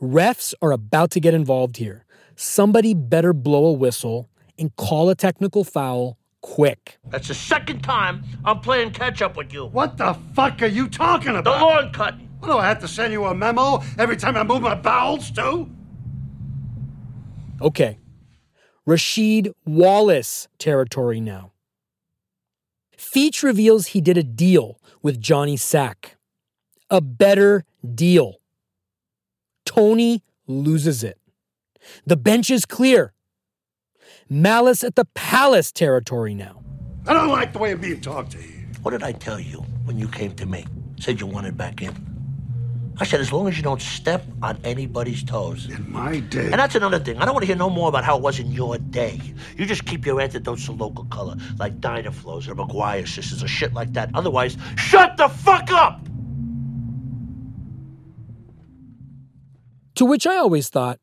Refs 0.02 0.52
are 0.60 0.72
about 0.72 1.10
to 1.12 1.20
get 1.20 1.32
involved 1.32 1.78
here. 1.78 2.04
Somebody 2.36 2.92
better 2.92 3.32
blow 3.32 3.64
a 3.64 3.72
whistle 3.72 4.28
and 4.58 4.76
call 4.76 5.08
a 5.08 5.14
technical 5.14 5.64
foul 5.64 6.18
quick. 6.42 6.98
That's 7.08 7.28
the 7.28 7.34
second 7.34 7.80
time 7.80 8.24
I'm 8.44 8.60
playing 8.60 8.90
catch 8.90 9.22
up 9.22 9.38
with 9.38 9.54
you. 9.54 9.64
What 9.64 9.96
the 9.96 10.18
fuck 10.34 10.60
are 10.60 10.66
you 10.66 10.88
talking 10.88 11.30
about? 11.30 11.44
The 11.44 11.64
lawn 11.64 11.92
cutting. 11.94 12.28
What 12.40 12.48
do 12.48 12.58
I 12.58 12.66
have 12.66 12.80
to 12.80 12.88
send 12.88 13.14
you 13.14 13.24
a 13.24 13.34
memo 13.34 13.82
every 13.98 14.18
time 14.18 14.36
I 14.36 14.42
move 14.42 14.60
my 14.60 14.74
bowels, 14.74 15.30
too? 15.30 15.70
Okay. 17.60 17.98
Rasheed 18.86 19.52
Wallace 19.64 20.48
territory 20.58 21.20
now. 21.20 21.52
Feech 22.96 23.42
reveals 23.42 23.88
he 23.88 24.00
did 24.00 24.16
a 24.18 24.22
deal 24.22 24.80
with 25.02 25.20
Johnny 25.20 25.56
Sack. 25.56 26.16
A 26.90 27.00
better 27.00 27.64
deal. 27.94 28.40
Tony 29.64 30.22
loses 30.46 31.02
it. 31.02 31.18
The 32.06 32.16
bench 32.16 32.50
is 32.50 32.64
clear. 32.66 33.12
Malice 34.28 34.84
at 34.84 34.96
the 34.96 35.06
Palace 35.14 35.72
territory 35.72 36.34
now. 36.34 36.62
I 37.06 37.12
don't 37.12 37.28
like 37.28 37.52
the 37.52 37.58
way 37.58 37.72
I'm 37.72 37.80
being 37.80 38.00
talked 38.00 38.32
to 38.32 38.38
here. 38.38 38.66
What 38.82 38.92
did 38.92 39.02
I 39.02 39.12
tell 39.12 39.40
you 39.40 39.58
when 39.84 39.98
you 39.98 40.08
came 40.08 40.34
to 40.36 40.46
me? 40.46 40.66
Said 40.98 41.20
you 41.20 41.26
wanted 41.26 41.56
back 41.56 41.82
in. 41.82 42.13
I 42.98 43.04
said, 43.04 43.20
as 43.20 43.32
long 43.32 43.48
as 43.48 43.56
you 43.56 43.62
don't 43.64 43.82
step 43.82 44.24
on 44.40 44.56
anybody's 44.62 45.24
toes. 45.24 45.68
In 45.68 45.90
my 45.90 46.20
day. 46.20 46.44
And 46.44 46.54
that's 46.54 46.76
another 46.76 47.00
thing. 47.00 47.18
I 47.18 47.24
don't 47.24 47.34
want 47.34 47.42
to 47.42 47.46
hear 47.48 47.56
no 47.56 47.68
more 47.68 47.88
about 47.88 48.04
how 48.04 48.16
it 48.16 48.22
was 48.22 48.38
in 48.38 48.52
your 48.52 48.78
day. 48.78 49.20
You 49.56 49.66
just 49.66 49.84
keep 49.84 50.06
your 50.06 50.20
antidotes 50.20 50.66
to 50.66 50.72
local 50.72 51.04
color, 51.06 51.34
like 51.58 51.80
Dynaflows 51.80 52.46
or 52.46 52.54
McGuire 52.54 53.06
sisters 53.08 53.42
or 53.42 53.48
shit 53.48 53.72
like 53.72 53.92
that. 53.94 54.10
Otherwise, 54.14 54.56
shut 54.76 55.16
the 55.16 55.28
fuck 55.28 55.72
up! 55.72 56.00
To 59.96 60.04
which 60.04 60.26
I 60.26 60.36
always 60.36 60.68
thought, 60.68 61.00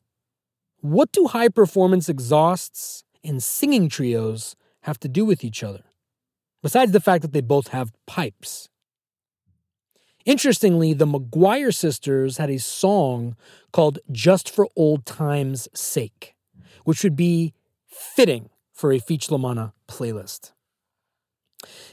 what 0.80 1.12
do 1.12 1.28
high 1.28 1.50
performance 1.50 2.08
exhausts 2.08 3.04
and 3.24 3.44
singing 3.44 3.90
trios 3.90 4.56
have 4.84 5.00
to 5.02 5.10
do 5.10 5.26
with 5.26 5.44
each 5.44 5.62
other? 5.62 5.84
Besides 6.64 6.92
the 6.92 7.00
fact 7.00 7.22
that 7.22 7.34
they 7.34 7.42
both 7.42 7.68
have 7.70 7.92
pipes. 8.08 8.70
Interestingly, 10.26 10.94
the 10.94 11.08
McGuire 11.08 11.74
sisters 11.74 12.38
had 12.38 12.50
a 12.50 12.60
song 12.60 13.36
called 13.72 14.00
Just 14.12 14.50
for 14.50 14.68
Old 14.76 15.06
Times' 15.06 15.68
Sake, 15.74 16.36
which 16.84 17.04
would 17.04 17.16
be 17.16 17.54
fitting 17.88 18.50
for 18.72 18.92
a 18.92 19.00
Feech 19.00 19.32
La 19.32 19.38
Manna 19.38 19.74
playlist. 19.88 20.52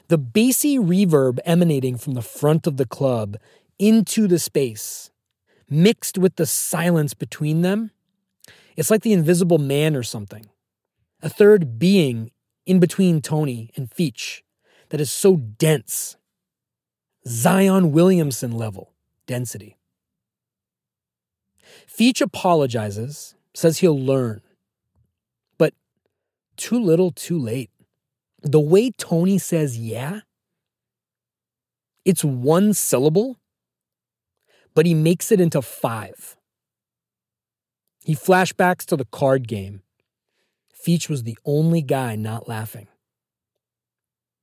The 0.08 0.18
bassy 0.18 0.78
reverb 0.78 1.38
emanating 1.44 1.98
from 1.98 2.14
the 2.14 2.22
front 2.22 2.66
of 2.66 2.76
the 2.76 2.86
club 2.86 3.36
into 3.78 4.26
the 4.26 4.38
space, 4.38 5.10
mixed 5.68 6.18
with 6.18 6.36
the 6.36 6.46
silence 6.46 7.14
between 7.14 7.62
them, 7.62 7.90
it's 8.78 8.92
like 8.92 9.02
the 9.02 9.12
invisible 9.12 9.58
man 9.58 9.96
or 9.96 10.04
something. 10.04 10.46
A 11.20 11.28
third 11.28 11.80
being 11.80 12.30
in 12.64 12.78
between 12.78 13.20
Tony 13.20 13.70
and 13.74 13.90
Feech 13.90 14.42
that 14.90 15.00
is 15.00 15.10
so 15.10 15.36
dense 15.36 16.16
Zion 17.28 17.92
Williamson 17.92 18.52
level 18.52 18.94
density. 19.26 19.76
Feech 21.86 22.22
apologizes, 22.22 23.34
says 23.52 23.78
he'll 23.78 24.00
learn, 24.00 24.40
but 25.58 25.74
too 26.56 26.80
little, 26.82 27.10
too 27.10 27.38
late. 27.38 27.70
The 28.42 28.60
way 28.60 28.90
Tony 28.92 29.36
says 29.36 29.76
yeah, 29.76 30.20
it's 32.06 32.24
one 32.24 32.72
syllable, 32.72 33.38
but 34.74 34.86
he 34.86 34.94
makes 34.94 35.30
it 35.30 35.38
into 35.38 35.60
five. 35.60 36.34
He 38.04 38.14
flashbacks 38.14 38.86
to 38.86 38.96
the 38.96 39.04
card 39.04 39.46
game. 39.46 39.82
Feech 40.74 41.10
was 41.10 41.24
the 41.24 41.36
only 41.44 41.82
guy 41.82 42.16
not 42.16 42.48
laughing. 42.48 42.88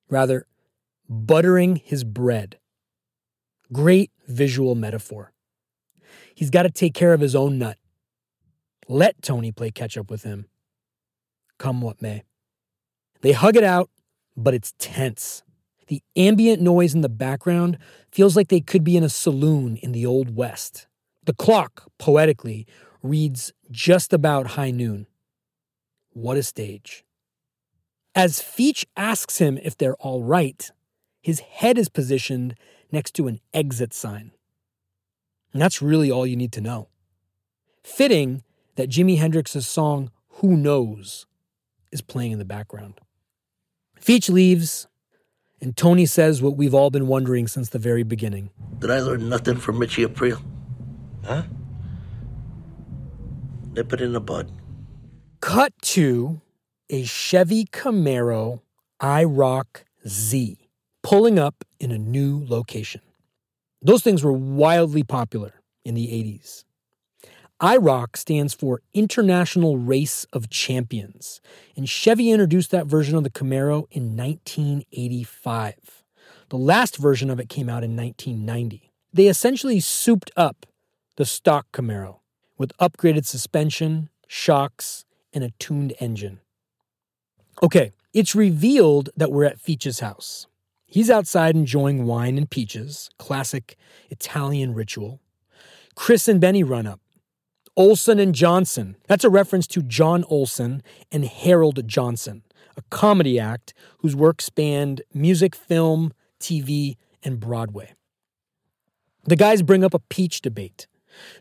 Rather, 0.07 0.45
buttering 1.09 1.77
his 1.77 2.03
bread. 2.03 2.59
Great 3.71 4.11
visual 4.27 4.75
metaphor. 4.75 5.33
He's 6.33 6.49
got 6.49 6.63
to 6.63 6.69
take 6.69 6.93
care 6.93 7.13
of 7.13 7.21
his 7.21 7.35
own 7.35 7.57
nut. 7.57 7.77
Let 8.87 9.21
Tony 9.21 9.51
play 9.51 9.71
catch 9.71 9.97
up 9.97 10.11
with 10.11 10.23
him. 10.23 10.45
Come 11.57 11.81
what 11.81 12.01
may. 12.01 12.23
They 13.21 13.31
hug 13.31 13.55
it 13.55 13.63
out, 13.63 13.89
but 14.37 14.53
it's 14.53 14.73
tense. 14.77 15.43
The 15.87 16.01
ambient 16.15 16.61
noise 16.61 16.93
in 16.93 17.01
the 17.01 17.09
background 17.09 17.77
feels 18.11 18.35
like 18.35 18.49
they 18.49 18.61
could 18.61 18.83
be 18.83 18.97
in 18.97 19.03
a 19.03 19.09
saloon 19.09 19.77
in 19.77 19.91
the 19.91 20.05
Old 20.05 20.35
West. 20.35 20.87
The 21.25 21.33
clock, 21.33 21.89
poetically, 21.97 22.67
reads 23.01 23.53
just 23.71 24.13
about 24.13 24.47
high 24.47 24.71
noon. 24.71 25.07
What 26.11 26.37
a 26.37 26.43
stage. 26.43 27.03
As 28.13 28.39
Feech 28.39 28.85
asks 28.95 29.39
him 29.39 29.59
if 29.61 29.77
they're 29.77 29.97
all 29.97 30.23
right, 30.23 30.71
his 31.21 31.39
head 31.39 31.77
is 31.77 31.89
positioned 31.89 32.55
next 32.95 33.11
to 33.11 33.27
an 33.27 33.41
exit 33.53 33.93
sign. 33.93 34.31
And 35.51 35.61
that's 35.61 35.81
really 35.81 36.09
all 36.09 36.25
you 36.25 36.37
need 36.37 36.53
to 36.53 36.61
know. 36.61 36.87
Fitting 37.83 38.41
that 38.75 38.89
Jimi 38.89 39.19
Hendrix's 39.19 39.67
song 39.67 40.11
Who 40.39 40.55
Knows 40.55 41.27
is 41.91 42.01
playing 42.01 42.31
in 42.31 42.39
the 42.39 42.45
background. 42.45 43.01
Feech 44.01 44.29
leaves, 44.29 44.87
and 45.59 45.75
Tony 45.75 46.05
says 46.05 46.41
what 46.41 46.55
we've 46.55 46.73
all 46.73 46.89
been 46.89 47.07
wondering 47.07 47.47
since 47.47 47.69
the 47.69 47.79
very 47.79 48.03
beginning. 48.03 48.49
Did 48.79 48.91
I 48.91 49.01
learn 49.01 49.27
nothing 49.27 49.57
from 49.57 49.77
Richie 49.77 50.03
April? 50.03 50.37
Huh? 51.25 51.43
Nip 53.73 53.91
it 53.91 53.99
in 53.99 54.13
the 54.13 54.21
bud. 54.21 54.51
Cut 55.41 55.73
to 55.81 56.39
a 56.89 57.03
Chevy 57.03 57.65
Camaro 57.65 58.61
IROC 59.01 59.83
Z 60.07 60.64
pulling 61.05 61.37
up 61.37 61.63
in 61.79 61.91
a 61.91 61.99
new 61.99 62.43
location. 62.49 62.99
Those 63.79 64.01
things 64.01 64.23
were 64.23 64.33
wildly 64.33 65.03
popular 65.03 65.53
in 65.83 65.93
the 65.93 66.07
80s. 66.07 66.63
IROC 67.61 68.17
stands 68.17 68.55
for 68.55 68.81
International 68.91 69.77
Race 69.77 70.25
of 70.33 70.49
Champions, 70.49 71.41
and 71.77 71.87
Chevy 71.87 72.31
introduced 72.31 72.71
that 72.71 72.87
version 72.87 73.15
of 73.15 73.23
the 73.23 73.29
Camaro 73.29 73.85
in 73.91 74.17
1985. 74.17 75.75
The 76.49 76.57
last 76.57 76.97
version 76.97 77.29
of 77.29 77.39
it 77.39 77.49
came 77.49 77.69
out 77.69 77.83
in 77.83 77.95
1990. 77.95 78.91
They 79.13 79.27
essentially 79.27 79.79
souped 79.79 80.31
up 80.35 80.65
the 81.17 81.25
stock 81.25 81.67
Camaro 81.71 82.21
with 82.57 82.75
upgraded 82.81 83.27
suspension, 83.27 84.09
shocks, 84.27 85.05
and 85.31 85.43
a 85.43 85.53
tuned 85.59 85.93
engine. 85.99 86.39
Okay, 87.61 87.91
it's 88.11 88.33
revealed 88.33 89.11
that 89.15 89.31
we're 89.31 89.45
at 89.45 89.59
Feech's 89.59 89.99
house. 89.99 90.47
He's 90.87 91.09
outside 91.09 91.55
enjoying 91.55 92.05
wine 92.05 92.37
and 92.37 92.49
peaches, 92.49 93.09
classic 93.17 93.75
Italian 94.09 94.73
ritual. 94.73 95.19
Chris 95.95 96.27
and 96.27 96.39
Benny 96.39 96.63
run 96.63 96.87
up. 96.87 96.99
Olsen 97.77 98.19
and 98.19 98.33
Johnson. 98.33 98.95
That's 99.07 99.23
a 99.23 99.29
reference 99.29 99.67
to 99.67 99.81
John 99.81 100.23
Olsen 100.29 100.81
and 101.11 101.25
Harold 101.25 101.85
Johnson, 101.87 102.43
a 102.77 102.81
comedy 102.89 103.39
act 103.39 103.73
whose 103.99 104.15
work 104.15 104.41
spanned 104.41 105.01
music, 105.13 105.55
film, 105.55 106.13
TV, 106.39 106.95
and 107.23 107.39
Broadway. 107.39 107.93
The 109.25 109.35
guys 109.35 109.61
bring 109.61 109.83
up 109.83 109.93
a 109.93 109.99
peach 109.99 110.41
debate 110.41 110.87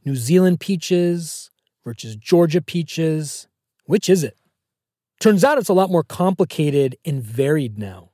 New 0.05 0.17
Zealand 0.17 0.61
peaches 0.61 1.51
versus 1.85 2.17
Georgia 2.17 2.63
peaches. 2.63 3.47
Which 3.87 4.09
is 4.09 4.25
it? 4.25 4.39
Turns 5.21 5.45
out 5.45 5.59
it's 5.59 5.69
a 5.69 5.75
lot 5.75 5.91
more 5.91 6.03
complicated 6.03 6.97
and 7.05 7.23
varied 7.23 7.79
now, 7.79 8.11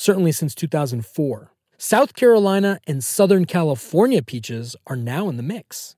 certainly 0.00 0.32
since 0.32 0.54
2004. 0.54 1.52
South 1.76 2.14
Carolina 2.14 2.80
and 2.86 3.04
Southern 3.04 3.44
California 3.44 4.22
peaches 4.22 4.74
are 4.86 4.96
now 4.96 5.28
in 5.28 5.36
the 5.36 5.42
mix. 5.42 5.94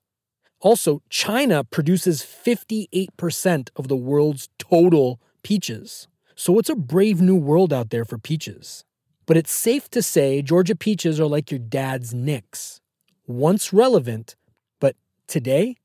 Also, 0.60 1.02
China 1.08 1.62
produces 1.62 2.22
58% 2.22 3.70
of 3.76 3.86
the 3.86 3.96
world's 3.96 4.48
total 4.58 5.20
peaches. 5.44 6.08
So 6.34 6.58
it's 6.58 6.68
a 6.68 6.74
brave 6.74 7.20
new 7.20 7.36
world 7.36 7.72
out 7.72 7.90
there 7.90 8.04
for 8.04 8.18
peaches. 8.18 8.84
But 9.24 9.36
it's 9.36 9.52
safe 9.52 9.88
to 9.90 10.02
say 10.02 10.42
Georgia 10.42 10.74
peaches 10.74 11.20
are 11.20 11.26
like 11.26 11.52
your 11.52 11.60
dad's 11.60 12.12
Knicks. 12.12 12.80
Once 13.28 13.72
relevant, 13.72 14.34
but 14.80 14.96
today, 15.28 15.76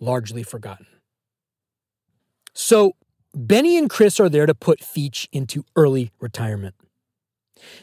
largely 0.00 0.42
forgotten. 0.42 0.86
So, 2.54 2.96
Benny 3.34 3.78
and 3.78 3.88
Chris 3.88 4.20
are 4.20 4.28
there 4.28 4.46
to 4.46 4.54
put 4.54 4.80
Feech 4.80 5.26
into 5.32 5.64
early 5.74 6.10
retirement. 6.20 6.74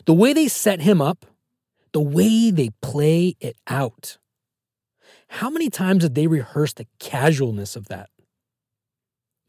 The 0.06 0.14
way 0.14 0.34
they 0.34 0.48
set 0.48 0.82
him 0.82 1.02
up, 1.02 1.26
the 1.94 2.02
way 2.02 2.52
they 2.52 2.70
play 2.82 3.36
it 3.40 3.58
out. 3.68 4.18
How 5.30 5.50
many 5.50 5.70
times 5.70 6.04
did 6.04 6.16
they 6.16 6.28
rehearse 6.28 6.74
the 6.74 6.88
casualness 7.00 7.76
of 7.76 7.88
that? 7.88 8.10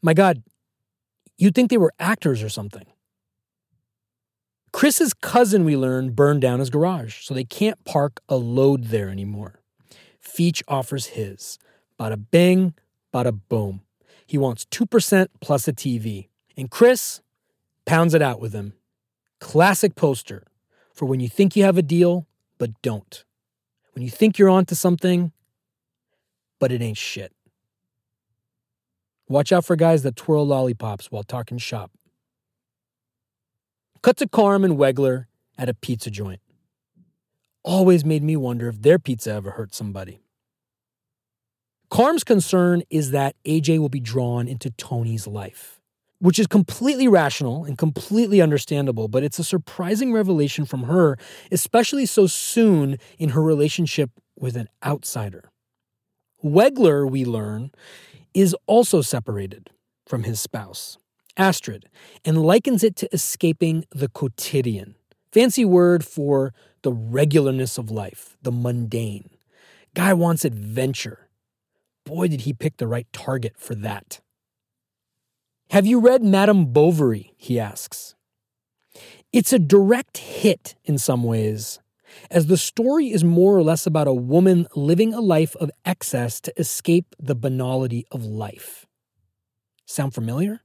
My 0.01 0.13
God, 0.13 0.41
you'd 1.37 1.53
think 1.53 1.69
they 1.69 1.77
were 1.77 1.93
actors 1.99 2.41
or 2.41 2.49
something. 2.49 2.85
Chris's 4.71 5.13
cousin, 5.13 5.65
we 5.65 5.75
learn, 5.75 6.11
burned 6.11 6.41
down 6.41 6.59
his 6.59 6.69
garage, 6.69 7.21
so 7.23 7.33
they 7.33 7.43
can't 7.43 7.83
park 7.83 8.21
a 8.29 8.37
load 8.37 8.85
there 8.85 9.09
anymore. 9.09 9.59
Feech 10.23 10.63
offers 10.67 11.07
his. 11.07 11.59
Bada 11.99 12.23
bing, 12.31 12.73
bada 13.13 13.37
boom. 13.49 13.81
He 14.31 14.37
wants 14.37 14.63
2% 14.71 15.27
plus 15.41 15.67
a 15.67 15.73
TV. 15.73 16.29
And 16.55 16.71
Chris 16.71 17.19
pounds 17.85 18.13
it 18.13 18.21
out 18.21 18.39
with 18.39 18.53
him. 18.53 18.71
Classic 19.41 19.93
poster 19.93 20.45
for 20.93 21.05
when 21.05 21.19
you 21.19 21.27
think 21.27 21.57
you 21.57 21.65
have 21.65 21.77
a 21.77 21.81
deal, 21.81 22.27
but 22.57 22.81
don't. 22.81 23.25
When 23.93 24.03
you 24.03 24.09
think 24.09 24.39
you're 24.39 24.47
onto 24.47 24.73
something, 24.73 25.33
but 26.61 26.71
it 26.71 26.81
ain't 26.81 26.95
shit. 26.95 27.33
Watch 29.27 29.51
out 29.51 29.65
for 29.65 29.75
guys 29.75 30.01
that 30.03 30.15
twirl 30.15 30.47
lollipops 30.47 31.11
while 31.11 31.23
talking 31.23 31.57
shop. 31.57 31.91
Cut 34.01 34.15
to 34.15 34.29
Carm 34.29 34.63
and 34.63 34.77
Wegler 34.77 35.25
at 35.57 35.67
a 35.67 35.73
pizza 35.73 36.09
joint. 36.09 36.39
Always 37.65 38.05
made 38.05 38.23
me 38.23 38.37
wonder 38.37 38.69
if 38.69 38.81
their 38.81 38.97
pizza 38.97 39.33
ever 39.33 39.51
hurt 39.51 39.75
somebody. 39.75 40.21
Carm's 41.91 42.23
concern 42.23 42.83
is 42.89 43.11
that 43.11 43.35
AJ 43.45 43.79
will 43.79 43.89
be 43.89 43.99
drawn 43.99 44.47
into 44.47 44.69
Tony's 44.71 45.27
life, 45.27 45.81
which 46.19 46.39
is 46.39 46.47
completely 46.47 47.09
rational 47.09 47.65
and 47.65 47.77
completely 47.77 48.41
understandable, 48.41 49.09
but 49.09 49.23
it's 49.23 49.39
a 49.39 49.43
surprising 49.43 50.13
revelation 50.13 50.63
from 50.63 50.83
her, 50.83 51.17
especially 51.51 52.05
so 52.05 52.27
soon 52.27 52.97
in 53.19 53.29
her 53.29 53.41
relationship 53.43 54.09
with 54.39 54.55
an 54.55 54.69
outsider. 54.85 55.51
Wegler, 56.41 57.11
we 57.11 57.25
learn, 57.25 57.71
is 58.33 58.55
also 58.67 59.01
separated 59.01 59.69
from 60.07 60.23
his 60.23 60.39
spouse. 60.39 60.97
Astrid, 61.35 61.89
and 62.23 62.41
likens 62.41 62.85
it 62.85 62.95
to 62.97 63.13
escaping 63.13 63.83
the 63.91 64.07
quotidian. 64.07 64.95
Fancy 65.33 65.65
word 65.65 66.05
for 66.05 66.53
the 66.83 66.91
regularness 66.91 67.77
of 67.77 67.91
life, 67.91 68.37
the 68.41 68.51
mundane. 68.51 69.29
Guy 69.93 70.13
wants 70.13 70.45
adventure. 70.45 71.27
Boy, 72.05 72.27
did 72.27 72.41
he 72.41 72.53
pick 72.53 72.77
the 72.77 72.87
right 72.87 73.07
target 73.13 73.53
for 73.57 73.75
that. 73.75 74.21
Have 75.69 75.85
you 75.85 75.99
read 75.99 76.23
Madame 76.23 76.73
Bovary? 76.73 77.33
He 77.37 77.59
asks. 77.59 78.15
It's 79.31 79.53
a 79.53 79.59
direct 79.59 80.17
hit 80.17 80.75
in 80.83 80.97
some 80.97 81.23
ways, 81.23 81.79
as 82.29 82.47
the 82.47 82.57
story 82.57 83.11
is 83.11 83.23
more 83.23 83.55
or 83.55 83.63
less 83.63 83.85
about 83.85 84.07
a 84.07 84.13
woman 84.13 84.67
living 84.75 85.13
a 85.13 85.21
life 85.21 85.55
of 85.55 85.71
excess 85.85 86.41
to 86.41 86.59
escape 86.59 87.15
the 87.17 87.35
banality 87.35 88.05
of 88.11 88.25
life. 88.25 88.85
Sound 89.85 90.13
familiar? 90.13 90.61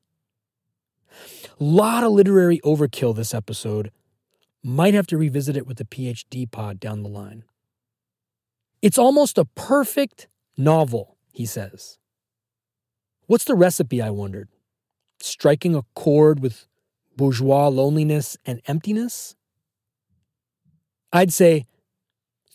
Lot 1.58 2.02
of 2.02 2.12
literary 2.12 2.60
overkill 2.64 3.14
this 3.14 3.32
episode. 3.32 3.92
Might 4.62 4.94
have 4.94 5.06
to 5.08 5.16
revisit 5.16 5.56
it 5.56 5.66
with 5.66 5.78
the 5.78 5.84
PhD 5.84 6.50
pod 6.50 6.80
down 6.80 7.02
the 7.02 7.08
line. 7.08 7.44
It's 8.82 8.98
almost 8.98 9.38
a 9.38 9.44
perfect 9.44 10.28
novel, 10.56 11.15
he 11.36 11.44
says. 11.44 11.98
What's 13.26 13.44
the 13.44 13.54
recipe, 13.54 14.00
I 14.00 14.08
wondered? 14.08 14.48
Striking 15.20 15.74
a 15.74 15.82
chord 15.94 16.40
with 16.40 16.66
bourgeois 17.14 17.68
loneliness 17.68 18.38
and 18.46 18.62
emptiness? 18.66 19.36
I'd 21.12 21.34
say 21.34 21.66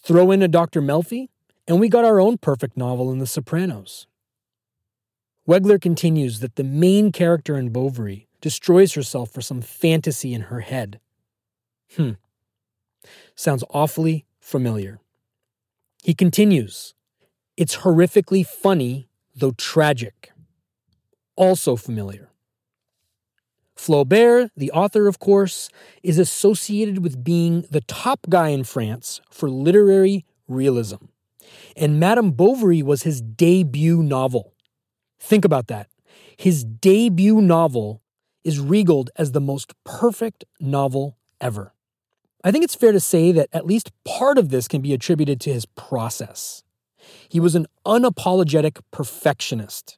throw 0.04 0.32
in 0.32 0.42
a 0.42 0.48
Dr. 0.48 0.82
Melfi, 0.82 1.30
and 1.68 1.80
we 1.80 1.90
got 1.90 2.06
our 2.06 2.20
own 2.20 2.40
perfect 2.40 2.76
novel 2.76 3.12
in 3.12 3.20
The 3.20 3.28
Sopranos. 3.28 4.08
Wegler 5.48 5.80
continues 5.80 6.40
that 6.40 6.56
the 6.56 6.64
main 6.64 7.12
character 7.12 7.58
in 7.58 7.70
Bovary 7.70 8.28
destroys 8.42 8.94
herself 8.94 9.30
for 9.30 9.42
some 9.42 9.62
fantasy 9.62 10.34
in 10.34 10.44
her 10.44 10.62
head. 10.62 11.00
Hmm. 11.96 12.14
Sounds 13.36 13.64
awfully 13.70 14.26
familiar. 14.40 15.00
He 16.02 16.16
continues 16.16 16.96
It's 17.62 17.78
horrifically 17.78 18.44
funny, 18.44 19.08
though 19.36 19.52
tragic. 19.52 20.32
Also 21.36 21.76
familiar. 21.76 22.32
Flaubert, 23.76 24.50
the 24.58 24.72
author, 24.72 25.08
of 25.08 25.20
course, 25.20 25.70
is 26.02 26.18
associated 26.18 27.04
with 27.04 27.24
being 27.24 27.66
the 27.70 27.82
top 27.82 28.22
guy 28.30 28.48
in 28.48 28.64
France 28.64 29.22
for 29.30 29.48
literary 29.48 30.26
realism. 30.48 31.06
And 31.78 32.00
Madame 32.00 32.32
Bovary 32.32 32.82
was 32.82 33.04
his 33.04 33.22
debut 33.22 34.02
novel. 34.02 34.56
Think 35.20 35.46
about 35.46 35.68
that. 35.68 35.88
His 36.38 36.64
debut 36.64 37.42
novel 37.42 38.02
is 38.44 38.60
regaled 38.60 39.12
as 39.18 39.34
the 39.34 39.40
most 39.40 39.76
perfect 39.84 40.46
novel 40.60 41.16
ever. 41.40 41.76
I 42.44 42.50
think 42.50 42.64
it's 42.64 42.74
fair 42.74 42.92
to 42.92 43.00
say 43.00 43.32
that 43.32 43.50
at 43.54 43.68
least 43.68 43.92
part 44.04 44.40
of 44.40 44.50
this 44.50 44.68
can 44.68 44.82
be 44.82 44.94
attributed 44.94 45.40
to 45.42 45.54
his 45.54 45.68
process. 45.68 46.64
He 47.30 47.40
was 47.40 47.56
an 47.56 47.68
unapologetic 47.86 48.80
perfectionist. 48.92 49.98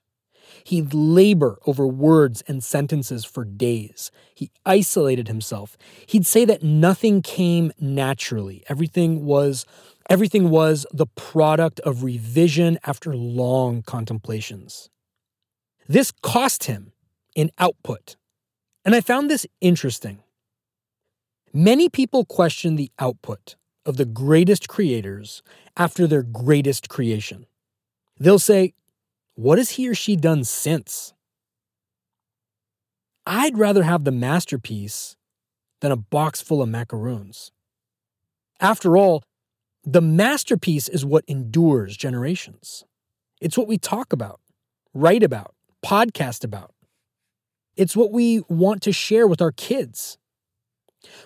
He'd 0.65 0.93
labor 0.93 1.57
over 1.65 1.87
words 1.87 2.43
and 2.47 2.63
sentences 2.63 3.25
for 3.25 3.43
days. 3.43 4.11
He 4.35 4.51
isolated 4.65 5.27
himself. 5.27 5.77
He'd 6.05 6.25
say 6.25 6.45
that 6.45 6.63
nothing 6.63 7.21
came 7.21 7.71
naturally. 7.79 8.63
Everything 8.69 9.25
was 9.25 9.65
everything 10.09 10.49
was 10.49 10.85
the 10.91 11.07
product 11.07 11.79
of 11.81 12.03
revision 12.03 12.77
after 12.85 13.15
long 13.15 13.81
contemplations. 13.81 14.89
This 15.87 16.11
cost 16.11 16.65
him 16.65 16.93
in 17.35 17.51
output. 17.57 18.15
And 18.85 18.93
I 18.95 19.01
found 19.01 19.29
this 19.29 19.45
interesting. 19.61 20.19
Many 21.53 21.87
people 21.87 22.25
question 22.25 22.75
the 22.75 22.91
output 22.99 23.55
of 23.85 23.97
the 23.97 24.05
greatest 24.05 24.67
creators 24.67 25.43
after 25.75 26.07
their 26.07 26.23
greatest 26.23 26.89
creation. 26.89 27.45
They'll 28.19 28.39
say, 28.39 28.73
What 29.35 29.57
has 29.57 29.71
he 29.71 29.89
or 29.89 29.95
she 29.95 30.15
done 30.15 30.43
since? 30.43 31.13
I'd 33.25 33.57
rather 33.57 33.83
have 33.83 34.03
the 34.03 34.11
masterpiece 34.11 35.15
than 35.81 35.91
a 35.91 35.97
box 35.97 36.41
full 36.41 36.61
of 36.61 36.69
macaroons. 36.69 37.51
After 38.59 38.97
all, 38.97 39.23
the 39.83 40.01
masterpiece 40.01 40.87
is 40.87 41.05
what 41.05 41.25
endures 41.27 41.97
generations. 41.97 42.85
It's 43.41 43.57
what 43.57 43.67
we 43.67 43.77
talk 43.77 44.13
about, 44.13 44.39
write 44.93 45.23
about, 45.23 45.53
podcast 45.85 46.43
about. 46.43 46.73
It's 47.75 47.95
what 47.95 48.11
we 48.11 48.41
want 48.47 48.81
to 48.83 48.93
share 48.93 49.27
with 49.27 49.41
our 49.41 49.51
kids. 49.51 50.17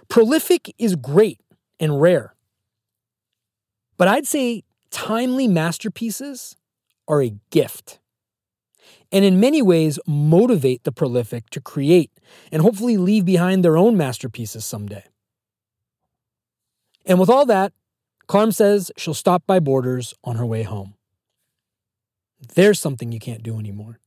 Prolific 0.07 0.73
is 0.79 0.95
great 0.95 1.39
and 1.79 2.01
rare. 2.01 2.33
But 3.97 4.07
I'd 4.07 4.27
say 4.27 4.63
timely 4.91 5.47
masterpieces 5.47 6.55
are 7.07 7.21
a 7.21 7.33
gift. 7.49 7.99
And 9.11 9.23
in 9.23 9.39
many 9.39 9.61
ways, 9.61 9.99
motivate 10.05 10.83
the 10.83 10.91
prolific 10.91 11.49
to 11.51 11.61
create 11.61 12.11
and 12.51 12.61
hopefully 12.61 12.97
leave 12.97 13.25
behind 13.25 13.63
their 13.63 13.77
own 13.77 13.95
masterpieces 13.95 14.65
someday. 14.65 15.03
And 17.05 17.19
with 17.19 17.29
all 17.29 17.45
that, 17.45 17.71
Carm 18.27 18.51
says 18.51 18.91
she'll 18.97 19.13
stop 19.13 19.43
by 19.47 19.59
Borders 19.59 20.13
on 20.23 20.35
her 20.35 20.45
way 20.45 20.63
home. 20.63 20.95
There's 22.55 22.79
something 22.79 23.11
you 23.11 23.19
can't 23.19 23.43
do 23.43 23.57
anymore. 23.57 23.99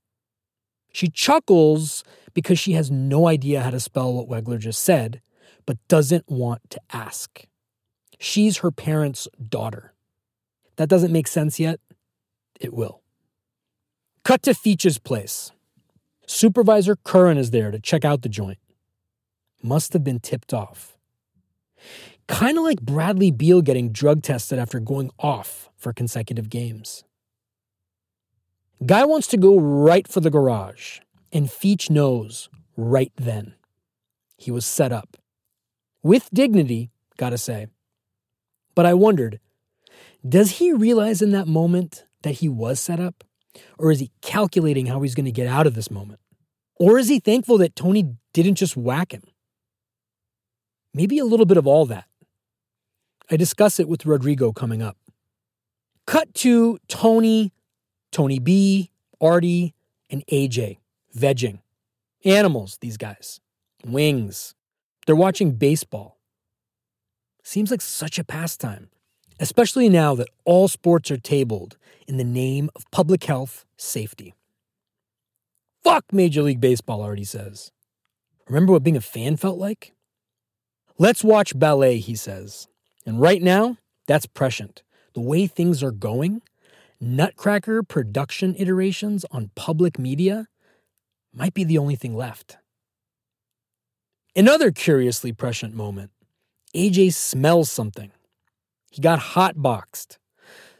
She 0.92 1.08
chuckles 1.08 2.04
because 2.34 2.58
she 2.58 2.72
has 2.72 2.90
no 2.90 3.26
idea 3.26 3.62
how 3.62 3.70
to 3.70 3.80
spell 3.80 4.12
what 4.12 4.28
Wegler 4.28 4.58
just 4.58 4.84
said, 4.84 5.22
but 5.66 5.78
doesn't 5.88 6.28
want 6.28 6.68
to 6.70 6.80
ask. 6.92 7.46
She's 8.22 8.58
her 8.58 8.70
parents' 8.70 9.26
daughter. 9.48 9.94
That 10.76 10.90
doesn't 10.90 11.10
make 11.10 11.26
sense 11.26 11.58
yet? 11.58 11.80
It 12.60 12.74
will. 12.74 13.00
Cut 14.24 14.42
to 14.42 14.50
Feech's 14.50 14.98
place. 14.98 15.52
Supervisor 16.26 16.96
Curran 16.96 17.38
is 17.38 17.50
there 17.50 17.70
to 17.70 17.80
check 17.80 18.04
out 18.04 18.20
the 18.20 18.28
joint. 18.28 18.58
Must 19.62 19.94
have 19.94 20.04
been 20.04 20.20
tipped 20.20 20.52
off. 20.52 20.98
Kind 22.28 22.58
of 22.58 22.64
like 22.64 22.82
Bradley 22.82 23.30
Beal 23.30 23.62
getting 23.62 23.90
drug 23.90 24.22
tested 24.22 24.58
after 24.58 24.80
going 24.80 25.10
off 25.18 25.70
for 25.78 25.94
consecutive 25.94 26.50
games. 26.50 27.04
Guy 28.84 29.06
wants 29.06 29.28
to 29.28 29.38
go 29.38 29.58
right 29.58 30.06
for 30.06 30.20
the 30.20 30.30
garage, 30.30 31.00
and 31.32 31.48
Feach 31.48 31.88
knows 31.88 32.50
right 32.76 33.12
then. 33.16 33.54
He 34.36 34.50
was 34.50 34.66
set 34.66 34.92
up. 34.92 35.16
With 36.02 36.28
dignity, 36.34 36.90
gotta 37.16 37.38
say. 37.38 37.68
But 38.80 38.86
I 38.86 38.94
wondered 38.94 39.40
does 40.26 40.52
he 40.52 40.72
realize 40.72 41.20
in 41.20 41.32
that 41.32 41.46
moment 41.46 42.06
that 42.22 42.36
he 42.36 42.48
was 42.48 42.80
set 42.80 42.98
up? 42.98 43.24
Or 43.78 43.90
is 43.90 44.00
he 44.00 44.10
calculating 44.22 44.86
how 44.86 45.02
he's 45.02 45.14
going 45.14 45.26
to 45.26 45.30
get 45.30 45.46
out 45.46 45.66
of 45.66 45.74
this 45.74 45.90
moment? 45.90 46.18
Or 46.76 46.96
is 46.96 47.10
he 47.10 47.20
thankful 47.20 47.58
that 47.58 47.76
Tony 47.76 48.16
didn't 48.32 48.54
just 48.54 48.78
whack 48.78 49.12
him? 49.12 49.22
Maybe 50.94 51.18
a 51.18 51.26
little 51.26 51.44
bit 51.44 51.58
of 51.58 51.66
all 51.66 51.84
that. 51.84 52.06
I 53.30 53.36
discuss 53.36 53.78
it 53.78 53.86
with 53.86 54.06
Rodrigo 54.06 54.50
coming 54.50 54.80
up. 54.80 54.96
Cut 56.06 56.32
to 56.36 56.78
Tony, 56.88 57.52
Tony 58.12 58.38
B, 58.38 58.92
Artie, 59.20 59.74
and 60.08 60.24
AJ 60.32 60.78
vegging. 61.14 61.58
Animals, 62.24 62.78
these 62.80 62.96
guys. 62.96 63.40
Wings. 63.84 64.54
They're 65.04 65.14
watching 65.14 65.52
baseball. 65.52 66.16
Seems 67.50 67.72
like 67.72 67.80
such 67.80 68.16
a 68.16 68.22
pastime, 68.22 68.90
especially 69.40 69.88
now 69.88 70.14
that 70.14 70.28
all 70.44 70.68
sports 70.68 71.10
are 71.10 71.16
tabled 71.16 71.76
in 72.06 72.16
the 72.16 72.22
name 72.22 72.70
of 72.76 72.88
public 72.92 73.24
health 73.24 73.64
safety. 73.76 74.34
Fuck 75.82 76.12
Major 76.12 76.42
League 76.42 76.60
Baseball, 76.60 77.02
Artie 77.02 77.24
says. 77.24 77.72
Remember 78.46 78.72
what 78.72 78.84
being 78.84 78.96
a 78.96 79.00
fan 79.00 79.36
felt 79.36 79.58
like? 79.58 79.92
Let's 80.96 81.24
watch 81.24 81.58
ballet, 81.58 81.98
he 81.98 82.14
says. 82.14 82.68
And 83.04 83.20
right 83.20 83.42
now, 83.42 83.78
that's 84.06 84.26
prescient. 84.26 84.84
The 85.14 85.20
way 85.20 85.48
things 85.48 85.82
are 85.82 85.90
going, 85.90 86.42
Nutcracker 87.00 87.82
production 87.82 88.54
iterations 88.60 89.24
on 89.32 89.50
public 89.56 89.98
media 89.98 90.46
might 91.34 91.54
be 91.54 91.64
the 91.64 91.78
only 91.78 91.96
thing 91.96 92.14
left. 92.14 92.58
Another 94.36 94.70
curiously 94.70 95.32
prescient 95.32 95.74
moment 95.74 96.12
AJ 96.74 97.14
smells 97.14 97.70
something. 97.70 98.12
He 98.90 99.00
got 99.00 99.20
hotboxed. 99.20 100.18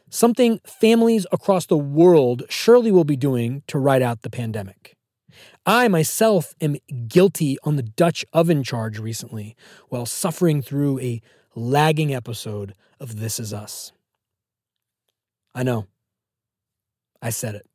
Something 0.09 0.59
families 0.65 1.25
across 1.31 1.65
the 1.65 1.77
world 1.77 2.43
surely 2.49 2.91
will 2.91 3.03
be 3.03 3.15
doing 3.15 3.63
to 3.67 3.79
ride 3.79 4.01
out 4.01 4.21
the 4.21 4.29
pandemic. 4.29 4.95
I 5.65 5.87
myself 5.87 6.53
am 6.59 6.75
guilty 7.07 7.57
on 7.63 7.75
the 7.75 7.83
Dutch 7.83 8.25
oven 8.33 8.63
charge 8.63 8.99
recently 8.99 9.55
while 9.89 10.05
suffering 10.05 10.61
through 10.61 10.99
a 10.99 11.21
lagging 11.55 12.13
episode 12.13 12.73
of 12.99 13.19
This 13.19 13.39
Is 13.39 13.53
Us. 13.53 13.91
I 15.53 15.63
know. 15.63 15.87
I 17.21 17.29
said 17.29 17.55
it. 17.55 17.67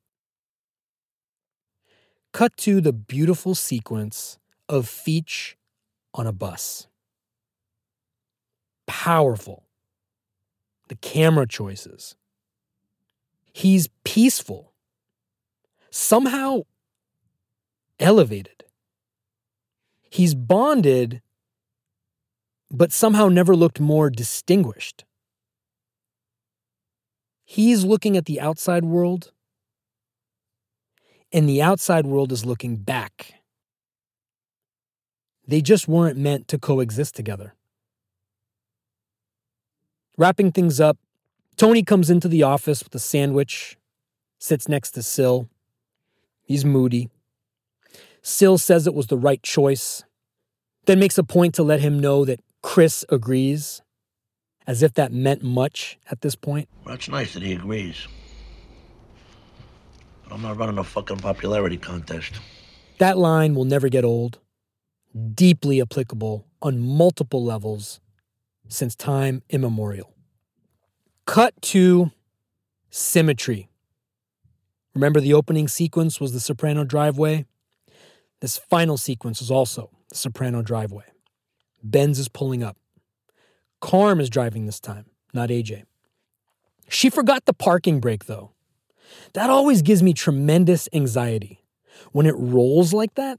Cut 2.32 2.56
to 2.58 2.80
the 2.80 2.92
beautiful 2.92 3.54
sequence 3.54 4.38
of 4.68 4.86
Feech 4.86 5.54
on 6.12 6.26
a 6.26 6.32
bus. 6.32 6.88
Powerful. 8.87 9.64
The 10.89 10.97
camera 10.97 11.47
choices. 11.47 12.16
He's 13.53 13.89
peaceful. 14.05 14.72
Somehow 15.91 16.62
elevated. 17.99 18.64
He's 20.11 20.34
bonded, 20.34 21.22
but 22.70 22.93
somehow 22.93 23.28
never 23.28 23.57
looked 23.57 23.80
more 23.80 24.11
distinguished. 24.11 25.05
He's 27.45 27.84
looking 27.84 28.16
at 28.16 28.24
the 28.24 28.41
outside 28.41 28.84
world, 28.84 29.32
and 31.32 31.49
the 31.49 31.62
outside 31.62 32.07
world 32.07 32.32
is 32.32 32.45
looking 32.45 32.76
back. 32.76 33.34
They 35.47 35.61
just 35.61 35.87
weren't 35.87 36.18
meant 36.18 36.49
to 36.49 36.59
coexist 36.59 37.14
together. 37.14 37.55
Wrapping 40.18 40.52
things 40.52 40.80
up, 40.80 40.96
Tony 41.56 41.82
comes 41.82 42.08
into 42.08 42.26
the 42.26 42.42
office 42.42 42.82
with 42.82 42.94
a 42.94 42.98
sandwich, 42.98 43.76
sits 44.38 44.66
next 44.66 44.92
to 44.92 45.02
Sil. 45.04 45.48
He's 46.42 46.64
moody. 46.64 47.10
Sil 48.24 48.56
says 48.56 48.86
it 48.86 48.94
was 48.94 49.08
the 49.08 49.18
right 49.18 49.42
choice, 49.42 50.04
then 50.86 50.98
makes 50.98 51.18
a 51.18 51.22
point 51.22 51.54
to 51.56 51.62
let 51.62 51.80
him 51.80 51.98
know 52.00 52.24
that 52.24 52.40
Chris 52.62 53.04
agrees, 53.10 53.82
as 54.66 54.82
if 54.82 54.94
that 54.94 55.12
meant 55.12 55.42
much 55.42 55.98
at 56.10 56.22
this 56.22 56.34
point. 56.34 56.68
Well, 56.84 56.94
that's 56.94 57.08
nice 57.08 57.34
that 57.34 57.42
he 57.42 57.52
agrees. 57.52 58.08
But 60.24 60.34
I'm 60.34 60.42
not 60.42 60.56
running 60.56 60.78
a 60.78 60.84
fucking 60.84 61.18
popularity 61.18 61.76
contest. 61.76 62.40
That 62.98 63.18
line 63.18 63.54
will 63.54 63.66
never 63.66 63.90
get 63.90 64.04
old, 64.04 64.38
deeply 65.34 65.80
applicable 65.80 66.46
on 66.62 66.80
multiple 66.80 67.44
levels 67.44 68.00
since 68.68 68.94
time 68.94 69.42
immemorial. 69.48 70.12
Cut 71.26 71.60
to 71.62 72.10
symmetry. 72.90 73.68
Remember, 74.94 75.20
the 75.20 75.34
opening 75.34 75.68
sequence 75.68 76.20
was 76.20 76.32
the 76.32 76.40
Soprano 76.40 76.84
driveway? 76.84 77.46
This 78.40 78.56
final 78.56 78.96
sequence 78.96 79.42
is 79.42 79.50
also 79.50 79.90
the 80.08 80.14
Soprano 80.14 80.62
driveway. 80.62 81.04
Benz 81.82 82.18
is 82.18 82.28
pulling 82.28 82.62
up. 82.62 82.76
Carm 83.80 84.20
is 84.20 84.30
driving 84.30 84.66
this 84.66 84.80
time, 84.80 85.06
not 85.34 85.50
AJ. 85.50 85.84
She 86.88 87.10
forgot 87.10 87.44
the 87.44 87.52
parking 87.52 88.00
brake, 88.00 88.26
though. 88.26 88.52
That 89.34 89.50
always 89.50 89.82
gives 89.82 90.02
me 90.02 90.12
tremendous 90.12 90.88
anxiety. 90.92 91.61
When 92.12 92.26
it 92.26 92.34
rolls 92.36 92.92
like 92.92 93.14
that, 93.14 93.38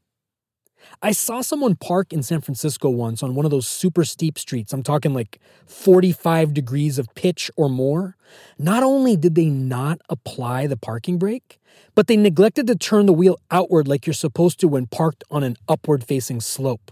I 1.02 1.12
saw 1.12 1.42
someone 1.42 1.76
park 1.76 2.12
in 2.12 2.24
San 2.24 2.42
Francisco 2.42 2.90
once 2.90 3.22
on 3.22 3.36
one 3.36 3.46
of 3.46 3.52
those 3.52 3.68
super 3.68 4.04
steep 4.04 4.38
streets. 4.40 4.74
I'm 4.74 4.84
talking 4.84 5.14
like 5.14 5.40
45 5.66 6.54
degrees 6.54 6.98
of 6.98 7.14
pitch 7.16 7.52
or 7.56 7.70
more. 7.70 8.16
Not 8.58 8.84
only 8.84 9.16
did 9.16 9.36
they 9.36 9.46
not 9.50 10.00
apply 10.10 10.68
the 10.68 10.78
parking 10.78 11.18
brake, 11.18 11.60
but 11.96 12.08
they 12.08 12.18
neglected 12.18 12.68
to 12.68 12.76
turn 12.76 13.06
the 13.06 13.14
wheel 13.14 13.38
outward 13.52 13.88
like 13.88 14.06
you're 14.06 14.14
supposed 14.14 14.60
to 14.60 14.68
when 14.68 14.88
parked 14.88 15.24
on 15.30 15.44
an 15.44 15.56
upward 15.68 16.04
facing 16.04 16.42
slope. 16.42 16.92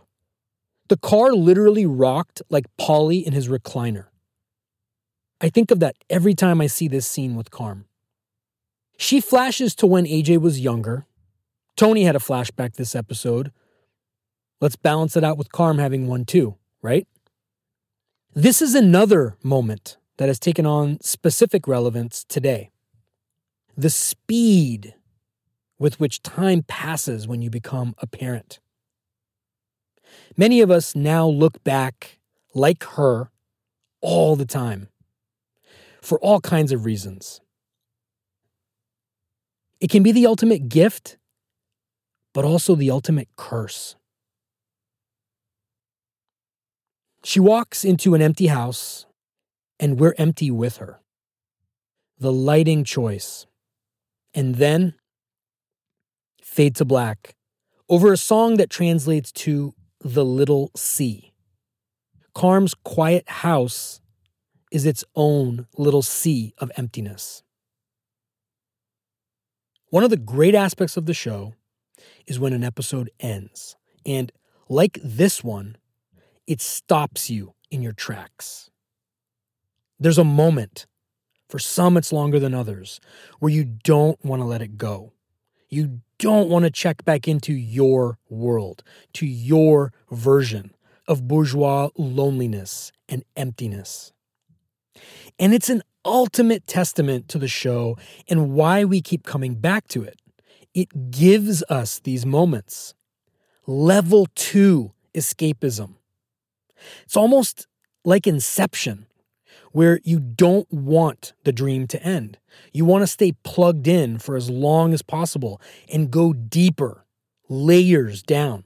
The 0.88 0.98
car 0.98 1.34
literally 1.34 1.86
rocked 1.86 2.42
like 2.50 2.66
Polly 2.78 3.26
in 3.26 3.34
his 3.34 3.48
recliner. 3.48 4.06
I 5.42 5.50
think 5.50 5.72
of 5.72 5.80
that 5.80 5.96
every 6.10 6.34
time 6.36 6.62
I 6.62 6.68
see 6.68 6.88
this 6.88 7.08
scene 7.08 7.36
with 7.36 7.52
Carm. 7.52 7.86
She 8.98 9.20
flashes 9.20 9.76
to 9.76 9.88
when 9.88 10.06
AJ 10.06 10.40
was 10.40 10.60
younger. 10.60 11.06
Tony 11.76 12.04
had 12.04 12.16
a 12.16 12.20
flashback 12.20 12.76
this 12.76 12.96
episode 12.96 13.52
Let's 14.66 14.76
balance 14.76 15.16
it 15.16 15.24
out 15.24 15.38
with 15.38 15.52
Carm 15.52 15.78
having 15.78 16.08
one 16.08 16.26
too, 16.26 16.56
right? 16.82 17.08
This 18.34 18.64
is 18.64 18.74
another 18.74 19.38
moment 19.44 19.98
that 20.18 20.28
has 20.28 20.40
taken 20.40 20.66
on 20.66 21.00
specific 21.02 21.68
relevance 21.68 22.24
today. 22.24 22.72
The 23.78 23.92
speed 23.92 24.96
with 25.78 26.00
which 26.00 26.24
time 26.24 26.64
passes 26.68 27.28
when 27.28 27.44
you 27.44 27.52
become 27.52 27.94
a 28.00 28.08
parent. 28.08 28.58
Many 30.36 30.62
of 30.62 30.72
us 30.72 30.96
now 30.96 31.28
look 31.28 31.64
back 31.64 32.18
like 32.56 32.84
her 32.96 33.30
all 34.02 34.36
the 34.36 34.48
time 34.48 34.88
for 36.02 36.20
all 36.22 36.42
kinds 36.42 36.72
of 36.72 36.86
reasons. 36.86 37.40
It 39.80 39.92
can 39.92 40.02
be 40.02 40.12
the 40.12 40.26
ultimate 40.26 40.70
gift, 40.70 41.18
but 42.34 42.46
also 42.46 42.74
the 42.74 42.90
ultimate 42.90 43.30
curse. 43.36 43.96
She 47.26 47.40
walks 47.40 47.84
into 47.84 48.14
an 48.14 48.22
empty 48.22 48.46
house, 48.46 49.08
and 49.80 50.00
we're 50.00 50.14
empty 50.20 50.52
with 50.52 50.78
her. 50.78 51.00
The 52.20 52.32
lighting 52.32 52.84
choice. 52.84 53.48
And 54.36 54.56
then 54.56 54.94
fade 56.44 56.76
to 56.76 56.86
black 56.86 57.36
over 57.90 58.14
a 58.14 58.18
song 58.18 58.58
that 58.58 58.70
translates 58.70 59.32
to 59.32 59.74
The 60.02 60.24
Little 60.24 60.70
Sea. 60.76 61.34
Carm's 62.36 62.76
quiet 62.76 63.28
house 63.28 64.02
is 64.72 64.86
its 64.86 65.04
own 65.16 65.66
little 65.78 66.04
sea 66.04 66.54
of 66.60 66.72
emptiness. 66.78 67.42
One 69.90 70.04
of 70.04 70.12
the 70.12 70.18
great 70.18 70.54
aspects 70.54 70.96
of 70.96 71.08
the 71.08 71.14
show 71.16 71.56
is 72.28 72.40
when 72.40 72.54
an 72.54 72.64
episode 72.64 73.10
ends. 73.20 73.78
And 74.06 74.32
like 74.70 75.00
this 75.04 75.44
one, 75.44 75.78
it 76.48 76.62
stops 76.62 77.30
you 77.30 77.54
in 77.72 77.82
your 77.82 77.94
tracks. 77.94 78.70
There's 80.00 80.18
a 80.18 80.24
moment, 80.24 80.86
for 81.50 81.60
some 81.60 81.98
it's 81.98 82.12
longer 82.12 82.40
than 82.40 82.54
others, 82.54 83.00
where 83.40 83.52
you 83.52 83.64
don't 83.64 84.24
want 84.24 84.42
to 84.42 84.46
let 84.46 84.62
it 84.62 84.78
go. 84.78 85.14
You 85.70 86.02
don't 86.20 86.50
want 86.50 86.66
to 86.66 86.72
check 86.72 87.04
back 87.06 87.28
into 87.28 87.54
your 87.54 88.18
world, 88.30 88.84
to 89.14 89.26
your 89.26 89.94
version 90.12 90.72
of 91.08 91.28
bourgeois 91.28 91.90
loneliness 91.98 92.92
and 93.10 93.24
emptiness. 93.36 94.12
And 95.38 95.54
it's 95.54 95.70
an 95.70 95.82
ultimate 96.04 96.68
testament 96.68 97.28
to 97.30 97.40
the 97.40 97.48
show 97.48 97.98
and 98.30 98.52
why 98.52 98.86
we 98.86 99.02
keep 99.02 99.24
coming 99.24 99.56
back 99.56 99.88
to 99.90 100.04
it. 100.04 100.22
It 100.74 101.12
gives 101.12 101.64
us 101.64 102.00
these 102.00 102.26
moments. 102.26 102.94
Level 103.66 104.28
two 104.36 104.94
escapism. 105.14 105.96
It's 107.04 107.18
almost 107.18 107.68
like 108.04 108.28
Inception, 108.28 109.08
where 109.72 110.00
you 110.04 110.20
don't 110.20 110.72
want 110.72 111.34
the 111.44 111.52
dream 111.52 111.88
to 111.88 112.02
end. 112.02 112.38
You 112.72 112.86
want 112.86 113.04
to 113.04 113.08
stay 113.08 113.34
plugged 113.44 113.88
in 113.88 114.20
for 114.20 114.36
as 114.36 114.50
long 114.50 114.94
as 114.94 115.02
possible 115.02 115.62
and 115.92 116.12
go 116.12 116.34
deeper, 116.34 117.06
layers 117.50 118.24
down. 118.24 118.64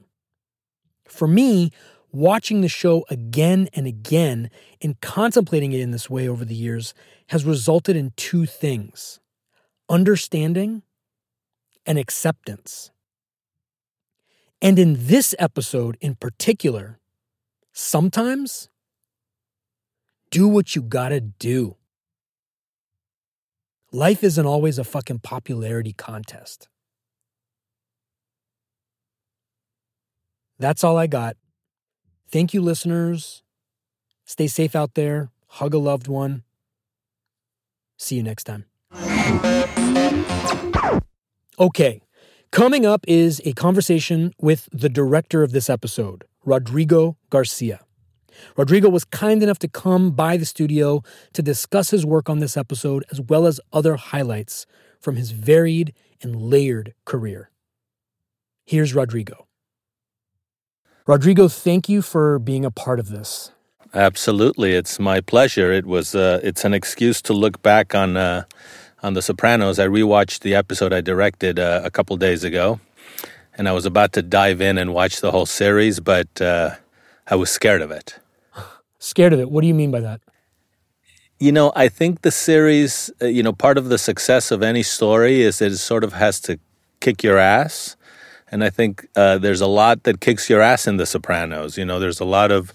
For 1.08 1.26
me, 1.26 1.72
watching 2.12 2.60
the 2.60 2.68
show 2.68 3.04
again 3.10 3.68
and 3.74 3.86
again 3.86 4.50
and 4.80 5.00
contemplating 5.00 5.72
it 5.72 5.80
in 5.80 5.90
this 5.90 6.08
way 6.08 6.28
over 6.28 6.44
the 6.44 6.54
years 6.54 6.94
has 7.28 7.44
resulted 7.44 7.96
in 7.96 8.12
two 8.16 8.46
things 8.46 9.20
understanding 9.88 10.82
and 11.84 11.98
acceptance. 11.98 12.92
And 14.62 14.78
in 14.78 15.06
this 15.06 15.34
episode 15.38 15.96
in 16.00 16.14
particular, 16.14 16.99
sometimes 17.72 18.68
do 20.30 20.46
what 20.46 20.74
you 20.76 20.82
gotta 20.82 21.20
do. 21.20 21.76
Life 23.92 24.22
isn't 24.22 24.46
always 24.46 24.78
a 24.78 24.84
fucking 24.84 25.18
popularity 25.20 25.92
contest. 25.92 26.68
That's 30.58 30.84
all 30.84 30.96
I 30.96 31.06
got. 31.06 31.36
Thank 32.30 32.54
you, 32.54 32.60
listeners. 32.60 33.42
Stay 34.24 34.46
safe 34.46 34.76
out 34.76 34.94
there. 34.94 35.30
Hug 35.48 35.74
a 35.74 35.78
loved 35.78 36.06
one. 36.06 36.44
See 37.96 38.16
you 38.16 38.22
next 38.22 38.44
time. 38.44 38.66
Okay, 41.58 42.00
coming 42.52 42.86
up 42.86 43.04
is 43.08 43.42
a 43.44 43.52
conversation 43.52 44.32
with 44.40 44.68
the 44.72 44.88
director 44.88 45.42
of 45.42 45.52
this 45.52 45.68
episode, 45.68 46.24
Rodrigo 46.50 47.16
Garcia. 47.30 47.78
Rodrigo 48.56 48.88
was 48.88 49.04
kind 49.04 49.40
enough 49.40 49.60
to 49.60 49.68
come 49.68 50.10
by 50.10 50.36
the 50.36 50.44
studio 50.44 51.04
to 51.32 51.42
discuss 51.42 51.90
his 51.90 52.04
work 52.04 52.28
on 52.28 52.40
this 52.40 52.56
episode 52.56 53.04
as 53.12 53.20
well 53.20 53.46
as 53.46 53.60
other 53.72 53.94
highlights 53.94 54.66
from 54.98 55.14
his 55.14 55.30
varied 55.30 55.94
and 56.20 56.34
layered 56.34 56.92
career. 57.04 57.50
Here's 58.64 58.96
Rodrigo. 58.96 59.46
Rodrigo, 61.06 61.46
thank 61.46 61.88
you 61.88 62.02
for 62.02 62.40
being 62.40 62.64
a 62.64 62.70
part 62.72 62.98
of 62.98 63.10
this. 63.10 63.52
Absolutely, 63.94 64.74
it's 64.74 64.98
my 64.98 65.20
pleasure. 65.20 65.72
It 65.72 65.86
was 65.86 66.16
uh, 66.16 66.40
it's 66.42 66.64
an 66.64 66.74
excuse 66.74 67.22
to 67.22 67.32
look 67.32 67.62
back 67.62 67.94
on 67.94 68.16
uh, 68.16 68.42
on 69.04 69.14
The 69.14 69.22
Sopranos. 69.22 69.78
I 69.78 69.86
rewatched 69.86 70.40
the 70.40 70.56
episode 70.56 70.92
I 70.92 71.00
directed 71.00 71.60
uh, 71.60 71.82
a 71.84 71.90
couple 71.90 72.16
days 72.16 72.42
ago, 72.42 72.80
and 73.60 73.68
I 73.68 73.72
was 73.72 73.84
about 73.84 74.14
to 74.14 74.22
dive 74.22 74.62
in 74.62 74.78
and 74.78 74.94
watch 74.94 75.20
the 75.20 75.32
whole 75.32 75.44
series, 75.44 76.00
but 76.00 76.40
uh, 76.40 76.76
I 77.26 77.34
was 77.34 77.50
scared 77.50 77.82
of 77.82 77.90
it. 77.90 78.18
Scared 78.98 79.34
of 79.34 79.38
it? 79.38 79.50
What 79.50 79.60
do 79.60 79.66
you 79.66 79.74
mean 79.74 79.90
by 79.90 80.00
that? 80.00 80.22
You 81.38 81.52
know, 81.52 81.70
I 81.76 81.88
think 81.88 82.22
the 82.22 82.30
series, 82.30 83.10
uh, 83.20 83.26
you 83.26 83.42
know, 83.42 83.52
part 83.52 83.76
of 83.76 83.90
the 83.90 83.98
success 83.98 84.50
of 84.50 84.62
any 84.62 84.82
story 84.82 85.42
is 85.42 85.60
it 85.60 85.76
sort 85.76 86.04
of 86.04 86.14
has 86.14 86.40
to 86.40 86.58
kick 87.00 87.22
your 87.22 87.36
ass. 87.36 87.96
And 88.50 88.64
I 88.64 88.70
think 88.70 89.06
uh, 89.14 89.36
there's 89.36 89.60
a 89.60 89.66
lot 89.66 90.04
that 90.04 90.22
kicks 90.22 90.48
your 90.48 90.62
ass 90.62 90.86
in 90.86 90.96
The 90.96 91.04
Sopranos. 91.04 91.76
You 91.76 91.84
know, 91.84 92.00
there's 92.00 92.18
a 92.18 92.24
lot 92.24 92.50
of 92.50 92.72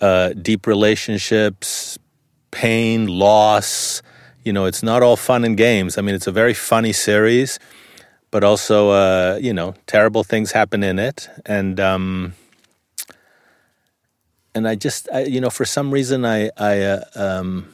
uh, 0.00 0.30
deep 0.30 0.66
relationships, 0.66 1.96
pain, 2.50 3.06
loss. 3.06 4.02
You 4.42 4.52
know, 4.52 4.64
it's 4.64 4.82
not 4.82 5.04
all 5.04 5.16
fun 5.16 5.44
and 5.44 5.56
games. 5.56 5.96
I 5.96 6.00
mean, 6.00 6.16
it's 6.16 6.26
a 6.26 6.32
very 6.32 6.54
funny 6.54 6.92
series, 6.92 7.60
but 8.32 8.42
also, 8.42 8.90
uh, 8.90 9.38
you 9.40 9.52
know, 9.52 9.74
terrible 9.86 10.24
things 10.24 10.50
happen 10.50 10.82
in 10.82 10.98
it. 10.98 11.28
And, 11.46 11.78
um, 11.78 12.32
and 14.54 14.66
I 14.66 14.74
just, 14.74 15.08
I, 15.12 15.24
you 15.24 15.40
know, 15.40 15.50
for 15.50 15.64
some 15.64 15.92
reason, 15.92 16.24
I, 16.24 16.50
I 16.56 16.80
uh, 16.80 17.04
um, 17.14 17.72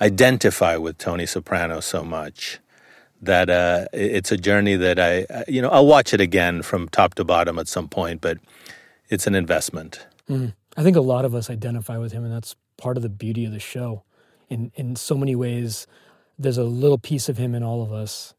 identify 0.00 0.76
with 0.76 0.98
Tony 0.98 1.26
Soprano 1.26 1.80
so 1.80 2.04
much 2.04 2.60
that 3.22 3.48
uh, 3.48 3.86
it's 3.92 4.30
a 4.30 4.36
journey 4.36 4.76
that 4.76 4.98
I, 5.00 5.26
you 5.48 5.62
know, 5.62 5.70
I'll 5.70 5.86
watch 5.86 6.12
it 6.12 6.20
again 6.20 6.62
from 6.62 6.88
top 6.88 7.14
to 7.14 7.24
bottom 7.24 7.58
at 7.58 7.66
some 7.66 7.88
point, 7.88 8.20
but 8.20 8.38
it's 9.08 9.26
an 9.26 9.34
investment. 9.34 10.06
Mm. 10.28 10.52
I 10.76 10.82
think 10.82 10.96
a 10.96 11.00
lot 11.00 11.24
of 11.24 11.34
us 11.34 11.48
identify 11.48 11.96
with 11.98 12.12
him, 12.12 12.24
and 12.24 12.32
that's 12.32 12.56
part 12.76 12.96
of 12.96 13.02
the 13.02 13.08
beauty 13.08 13.44
of 13.44 13.52
the 13.52 13.60
show. 13.60 14.02
In 14.50 14.72
in 14.74 14.96
so 14.96 15.16
many 15.16 15.36
ways, 15.36 15.86
there's 16.38 16.58
a 16.58 16.64
little 16.64 16.98
piece 16.98 17.28
of 17.28 17.38
him 17.38 17.54
in 17.54 17.62
all 17.62 17.82
of 17.82 17.92
us, 17.92 18.34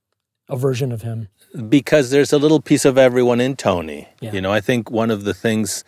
a 0.49 0.57
version 0.57 0.91
of 0.91 1.01
him. 1.01 1.29
Because 1.69 2.09
there's 2.09 2.33
a 2.33 2.37
little 2.37 2.61
piece 2.61 2.85
of 2.85 2.97
everyone 2.97 3.39
in 3.39 3.55
Tony. 3.55 4.09
Yeah. 4.19 4.33
You 4.33 4.41
know, 4.41 4.51
I 4.51 4.61
think 4.61 4.89
one 4.89 5.11
of 5.11 5.23
the 5.23 5.33
things 5.33 5.83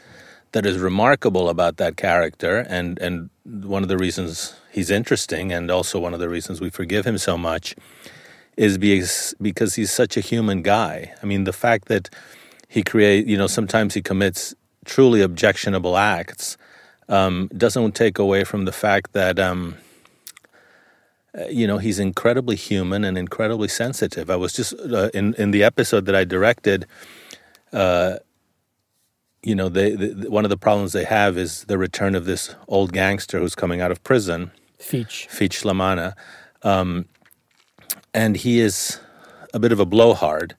that 0.52 0.66
is 0.66 0.78
remarkable 0.78 1.50
about 1.50 1.78
that 1.78 1.98
character, 1.98 2.60
and 2.70 2.98
and 3.00 3.30
one 3.44 3.84
of 3.84 3.90
the 3.90 3.98
reasons 3.98 4.56
he's 4.72 4.90
interesting, 4.90 5.52
and 5.52 5.70
also 5.70 6.00
one 6.00 6.14
of 6.14 6.20
the 6.20 6.30
reasons 6.30 6.62
we 6.62 6.70
forgive 6.70 7.06
him 7.06 7.18
so 7.18 7.38
much, 7.38 7.76
is 8.56 8.78
because 8.78 9.34
because 9.42 9.76
he's 9.76 9.92
such 9.92 10.16
a 10.18 10.22
human 10.22 10.62
guy. 10.62 11.14
I 11.22 11.26
mean, 11.26 11.44
the 11.44 11.54
fact 11.54 11.88
that 11.88 12.10
he 12.70 12.84
create, 12.84 13.28
you 13.28 13.38
know, 13.38 13.48
sometimes 13.48 13.96
he 13.96 14.02
commits 14.02 14.56
truly 14.86 15.22
objectionable 15.22 15.98
acts 15.98 16.58
um, 17.10 17.50
doesn't 17.58 17.96
take 17.96 18.20
away 18.20 18.44
from 18.44 18.66
the 18.66 18.72
fact 18.72 19.14
that 19.14 19.40
um, 19.40 19.76
you 21.50 21.68
know 21.68 21.78
he's 21.78 22.00
incredibly 22.00 22.56
human 22.56 23.04
and 23.04 23.18
incredibly 23.18 23.68
sensitive. 23.68 24.30
I 24.30 24.36
was 24.36 24.54
just 24.54 24.74
uh, 24.74 25.10
in 25.14 25.34
in 25.36 25.52
the 25.52 25.64
episode 25.64 26.06
that 26.06 26.16
I 26.16 26.24
directed. 26.24 26.86
Uh, 27.74 28.18
you 29.46 29.54
know, 29.54 29.70
they, 29.70 29.92
the, 29.92 30.30
one 30.30 30.44
of 30.44 30.50
the 30.50 30.58
problems 30.58 30.92
they 30.94 31.04
have 31.04 31.38
is 31.38 31.66
the 31.66 31.78
return 31.78 32.16
of 32.16 32.26
this 32.26 32.56
old 32.68 32.92
gangster 32.92 33.40
who's 33.40 33.54
coming 33.54 33.80
out 33.80 33.92
of 33.92 34.04
prison, 34.04 34.52
Feech. 34.80 35.28
Feech 35.30 35.64
La 35.64 35.74
Manna, 35.74 36.16
um, 36.64 37.06
and 38.14 38.38
he 38.38 38.60
is 38.60 39.00
a 39.54 39.60
bit 39.60 39.72
of 39.72 39.80
a 39.80 39.86
blowhard. 39.86 40.56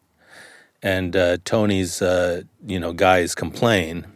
And 0.82 1.16
uh, 1.16 1.38
Tony's, 1.44 2.00
uh, 2.00 2.42
you 2.64 2.78
know, 2.78 2.92
guys 2.92 3.34
complain, 3.34 4.06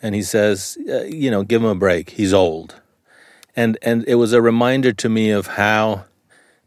and 0.00 0.14
he 0.14 0.22
says, 0.22 0.78
uh, 0.88 1.02
you 1.02 1.30
know, 1.30 1.42
give 1.42 1.62
him 1.62 1.68
a 1.68 1.74
break. 1.74 2.10
He's 2.10 2.32
old, 2.32 2.80
and 3.54 3.78
and 3.82 4.04
it 4.06 4.16
was 4.16 4.32
a 4.32 4.42
reminder 4.42 4.92
to 4.92 5.08
me 5.08 5.30
of 5.30 5.46
how, 5.46 6.04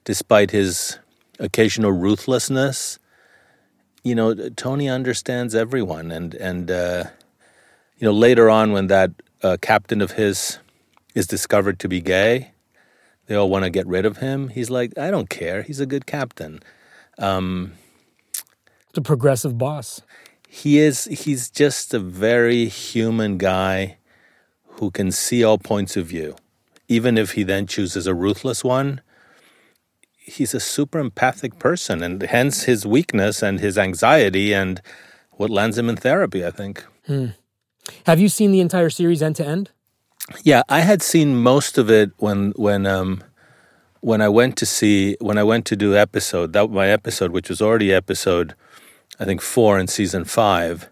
despite 0.03 0.51
his 0.51 0.99
occasional 1.39 1.91
ruthlessness, 1.91 2.99
you 4.03 4.15
know, 4.15 4.33
Tony 4.49 4.89
understands 4.89 5.55
everyone, 5.55 6.11
and 6.11 6.33
and 6.35 6.69
uh, 6.69 7.05
you 7.97 8.05
know, 8.05 8.13
later 8.13 8.49
on 8.49 8.71
when 8.71 8.87
that 8.87 9.11
uh, 9.41 9.57
captain 9.61 10.01
of 10.01 10.11
his 10.11 10.59
is 11.13 11.27
discovered 11.27 11.79
to 11.79 11.87
be 11.87 12.01
gay, 12.01 12.51
they 13.27 13.35
all 13.35 13.49
want 13.49 13.63
to 13.63 13.69
get 13.69 13.87
rid 13.87 14.05
of 14.05 14.17
him. 14.17 14.49
He's 14.49 14.69
like, 14.69 14.97
I 14.97 15.09
don't 15.09 15.29
care. 15.29 15.63
He's 15.63 15.79
a 15.79 15.85
good 15.85 16.05
captain. 16.05 16.59
Um, 17.17 17.73
the 18.93 19.01
progressive 19.01 19.57
boss. 19.57 20.01
He 20.47 20.79
is. 20.79 21.05
He's 21.05 21.49
just 21.49 21.93
a 21.93 21.99
very 21.99 22.67
human 22.67 23.37
guy 23.37 23.97
who 24.79 24.91
can 24.91 25.11
see 25.11 25.43
all 25.43 25.57
points 25.57 25.97
of 25.97 26.05
view, 26.07 26.35
even 26.87 27.17
if 27.17 27.31
he 27.31 27.43
then 27.43 27.67
chooses 27.67 28.07
a 28.07 28.13
ruthless 28.13 28.63
one. 28.63 29.01
He's 30.17 30.53
a 30.53 30.59
super 30.59 30.99
empathic 30.99 31.59
person, 31.59 32.01
and 32.01 32.21
hence 32.23 32.63
his 32.63 32.85
weakness 32.85 33.43
and 33.43 33.59
his 33.59 33.77
anxiety, 33.77 34.53
and 34.53 34.81
what 35.31 35.49
lands 35.51 35.77
him 35.77 35.89
in 35.89 35.97
therapy. 35.97 36.45
I 36.45 36.51
think. 36.51 36.83
Hmm. 37.05 37.27
Have 38.05 38.19
you 38.19 38.29
seen 38.29 38.51
the 38.51 38.61
entire 38.61 38.89
series 38.89 39.21
end 39.21 39.35
to 39.37 39.45
end? 39.45 39.71
Yeah, 40.43 40.63
I 40.67 40.79
had 40.79 41.03
seen 41.03 41.35
most 41.35 41.77
of 41.77 41.91
it 41.91 42.11
when 42.17 42.51
when 42.55 42.87
um, 42.87 43.23
when 44.01 44.21
I 44.21 44.29
went 44.29 44.57
to 44.57 44.65
see 44.65 45.17
when 45.21 45.37
I 45.37 45.43
went 45.43 45.65
to 45.65 45.75
do 45.75 45.95
episode 45.95 46.53
that 46.53 46.69
my 46.71 46.89
episode, 46.89 47.31
which 47.31 47.49
was 47.49 47.61
already 47.61 47.93
episode, 47.93 48.55
I 49.19 49.25
think 49.25 49.41
four 49.41 49.77
in 49.79 49.87
season 49.87 50.25
five. 50.25 50.89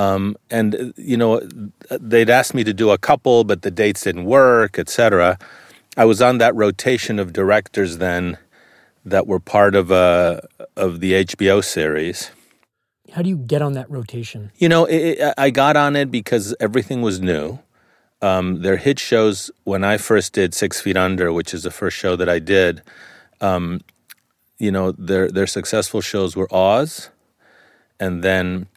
Um, 0.00 0.36
and 0.50 0.94
you 0.96 1.18
know, 1.18 1.46
they'd 1.90 2.30
asked 2.30 2.54
me 2.54 2.64
to 2.64 2.72
do 2.72 2.88
a 2.90 2.96
couple, 2.96 3.44
but 3.44 3.60
the 3.60 3.70
dates 3.70 4.02
didn't 4.04 4.24
work, 4.24 4.78
etc. 4.78 5.38
I 5.94 6.06
was 6.06 6.22
on 6.22 6.38
that 6.38 6.54
rotation 6.54 7.18
of 7.18 7.34
directors 7.34 7.98
then 7.98 8.38
that 9.04 9.26
were 9.26 9.40
part 9.40 9.74
of 9.74 9.90
a 9.90 10.46
of 10.74 11.00
the 11.00 11.12
HBO 11.24 11.62
series. 11.62 12.30
how 13.12 13.20
do 13.20 13.28
you 13.28 13.36
get 13.36 13.60
on 13.60 13.74
that 13.74 13.90
rotation? 13.90 14.50
You 14.56 14.70
know, 14.70 14.86
it, 14.86 15.18
it, 15.18 15.34
I 15.36 15.50
got 15.50 15.76
on 15.76 15.96
it 15.96 16.10
because 16.10 16.54
everything 16.60 17.02
was 17.02 17.20
new. 17.20 17.58
Um, 18.22 18.62
their 18.62 18.78
hit 18.78 18.98
shows 18.98 19.50
when 19.64 19.84
I 19.84 19.98
first 19.98 20.32
did 20.32 20.54
Six 20.54 20.80
Feet 20.80 20.96
Under, 20.96 21.30
which 21.30 21.52
is 21.52 21.64
the 21.64 21.70
first 21.70 21.96
show 21.98 22.16
that 22.16 22.28
I 22.28 22.38
did. 22.38 22.80
Um, 23.42 23.82
you 24.58 24.72
know, 24.72 24.92
their 24.92 25.30
their 25.30 25.46
successful 25.46 26.00
shows 26.00 26.36
were 26.36 26.48
Oz, 26.50 27.10
and 27.98 28.22
then 28.22 28.69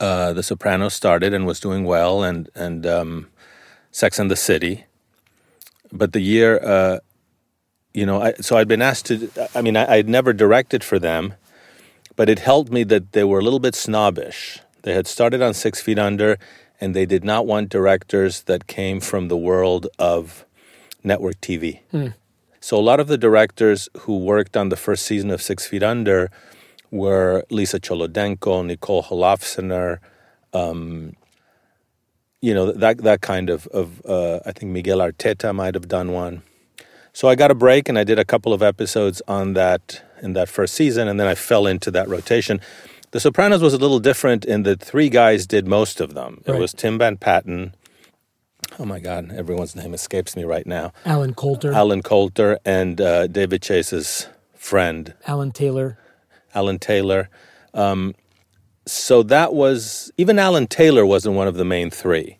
uh, 0.00 0.32
The 0.32 0.42
Sopranos 0.42 0.94
started 0.94 1.32
and 1.34 1.46
was 1.46 1.60
doing 1.60 1.84
well, 1.84 2.24
and 2.24 2.48
and 2.54 2.86
um, 2.86 3.28
Sex 3.92 4.18
and 4.18 4.30
the 4.30 4.36
City. 4.36 4.84
But 5.92 6.12
the 6.12 6.20
year, 6.20 6.58
uh, 6.62 6.98
you 7.92 8.06
know, 8.06 8.22
I, 8.22 8.32
so 8.34 8.56
I'd 8.56 8.68
been 8.68 8.82
asked 8.82 9.06
to. 9.06 9.30
I 9.54 9.62
mean, 9.62 9.76
I, 9.76 9.94
I'd 9.94 10.08
never 10.08 10.32
directed 10.32 10.82
for 10.82 10.98
them, 10.98 11.34
but 12.16 12.28
it 12.28 12.40
helped 12.40 12.72
me 12.72 12.84
that 12.84 13.12
they 13.12 13.24
were 13.24 13.38
a 13.38 13.42
little 13.42 13.60
bit 13.60 13.74
snobbish. 13.74 14.60
They 14.82 14.94
had 14.94 15.06
started 15.06 15.42
on 15.42 15.54
Six 15.54 15.80
Feet 15.80 15.98
Under, 15.98 16.38
and 16.80 16.94
they 16.94 17.06
did 17.06 17.24
not 17.24 17.46
want 17.46 17.68
directors 17.68 18.42
that 18.42 18.66
came 18.66 19.00
from 19.00 19.28
the 19.28 19.36
world 19.36 19.86
of 19.98 20.46
network 21.04 21.40
TV. 21.40 21.80
Mm. 21.92 22.14
So 22.60 22.78
a 22.78 22.80
lot 22.80 23.00
of 23.00 23.08
the 23.08 23.18
directors 23.18 23.88
who 24.00 24.18
worked 24.18 24.56
on 24.56 24.68
the 24.68 24.76
first 24.76 25.04
season 25.04 25.30
of 25.30 25.42
Six 25.42 25.66
Feet 25.66 25.82
Under 25.82 26.30
were 26.90 27.44
Lisa 27.50 27.80
Cholodenko, 27.80 28.64
Nicole 28.64 29.02
Holofcener, 29.02 29.98
um, 30.52 31.14
you 32.40 32.54
know 32.54 32.72
that 32.72 32.98
that 32.98 33.20
kind 33.20 33.50
of 33.50 33.66
of 33.68 34.04
uh, 34.06 34.40
I 34.46 34.52
think 34.52 34.72
Miguel 34.72 34.98
Arteta 34.98 35.54
might 35.54 35.74
have 35.74 35.88
done 35.88 36.12
one. 36.12 36.42
So 37.12 37.28
I 37.28 37.34
got 37.34 37.50
a 37.50 37.54
break 37.54 37.88
and 37.88 37.98
I 37.98 38.04
did 38.04 38.18
a 38.18 38.24
couple 38.24 38.52
of 38.52 38.62
episodes 38.62 39.20
on 39.28 39.54
that 39.54 40.02
in 40.22 40.32
that 40.34 40.48
first 40.48 40.74
season, 40.74 41.08
and 41.08 41.18
then 41.18 41.26
I 41.26 41.34
fell 41.34 41.66
into 41.66 41.90
that 41.90 42.08
rotation. 42.08 42.60
The 43.10 43.20
Sopranos 43.20 43.60
was 43.60 43.74
a 43.74 43.78
little 43.78 43.98
different 43.98 44.44
in 44.44 44.62
that 44.62 44.80
three 44.80 45.08
guys 45.08 45.46
did 45.46 45.66
most 45.66 46.00
of 46.00 46.14
them. 46.14 46.42
Right. 46.46 46.56
It 46.56 46.60
was 46.60 46.72
Tim 46.72 46.96
Van 46.98 47.16
Patten, 47.16 47.74
oh 48.78 48.84
my 48.84 49.00
God, 49.00 49.32
everyone's 49.32 49.74
name 49.74 49.94
escapes 49.94 50.36
me 50.36 50.44
right 50.44 50.66
now. 50.66 50.92
Alan 51.04 51.34
Coulter. 51.34 51.72
Alan 51.72 52.02
Coulter 52.02 52.58
and 52.64 53.00
uh, 53.00 53.26
David 53.26 53.62
Chase's 53.62 54.28
friend. 54.54 55.14
Alan 55.26 55.52
Taylor. 55.52 55.98
Alan 56.54 56.78
Taylor. 56.78 57.28
Um, 57.74 58.14
so 58.86 59.22
that 59.24 59.54
was, 59.54 60.10
even 60.16 60.38
Alan 60.38 60.66
Taylor 60.66 61.06
wasn't 61.06 61.36
one 61.36 61.48
of 61.48 61.54
the 61.54 61.64
main 61.64 61.90
three. 61.90 62.38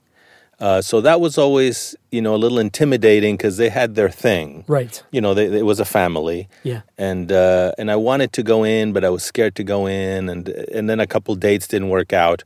Uh, 0.58 0.82
so 0.82 1.00
that 1.00 1.20
was 1.20 1.38
always, 1.38 1.96
you 2.10 2.20
know, 2.20 2.34
a 2.34 2.36
little 2.36 2.58
intimidating 2.58 3.34
because 3.36 3.56
they 3.56 3.70
had 3.70 3.94
their 3.94 4.10
thing. 4.10 4.62
Right. 4.68 5.02
You 5.10 5.20
know, 5.20 5.32
they, 5.32 5.46
it 5.46 5.64
was 5.64 5.80
a 5.80 5.86
family. 5.86 6.48
Yeah. 6.64 6.82
And 6.98 7.32
uh, 7.32 7.72
and 7.78 7.90
I 7.90 7.96
wanted 7.96 8.34
to 8.34 8.42
go 8.42 8.62
in, 8.62 8.92
but 8.92 9.02
I 9.02 9.08
was 9.08 9.22
scared 9.22 9.54
to 9.56 9.64
go 9.64 9.86
in, 9.86 10.28
and 10.28 10.48
and 10.48 10.90
then 10.90 11.00
a 11.00 11.06
couple 11.06 11.34
dates 11.34 11.66
didn't 11.66 11.88
work 11.88 12.12
out. 12.12 12.44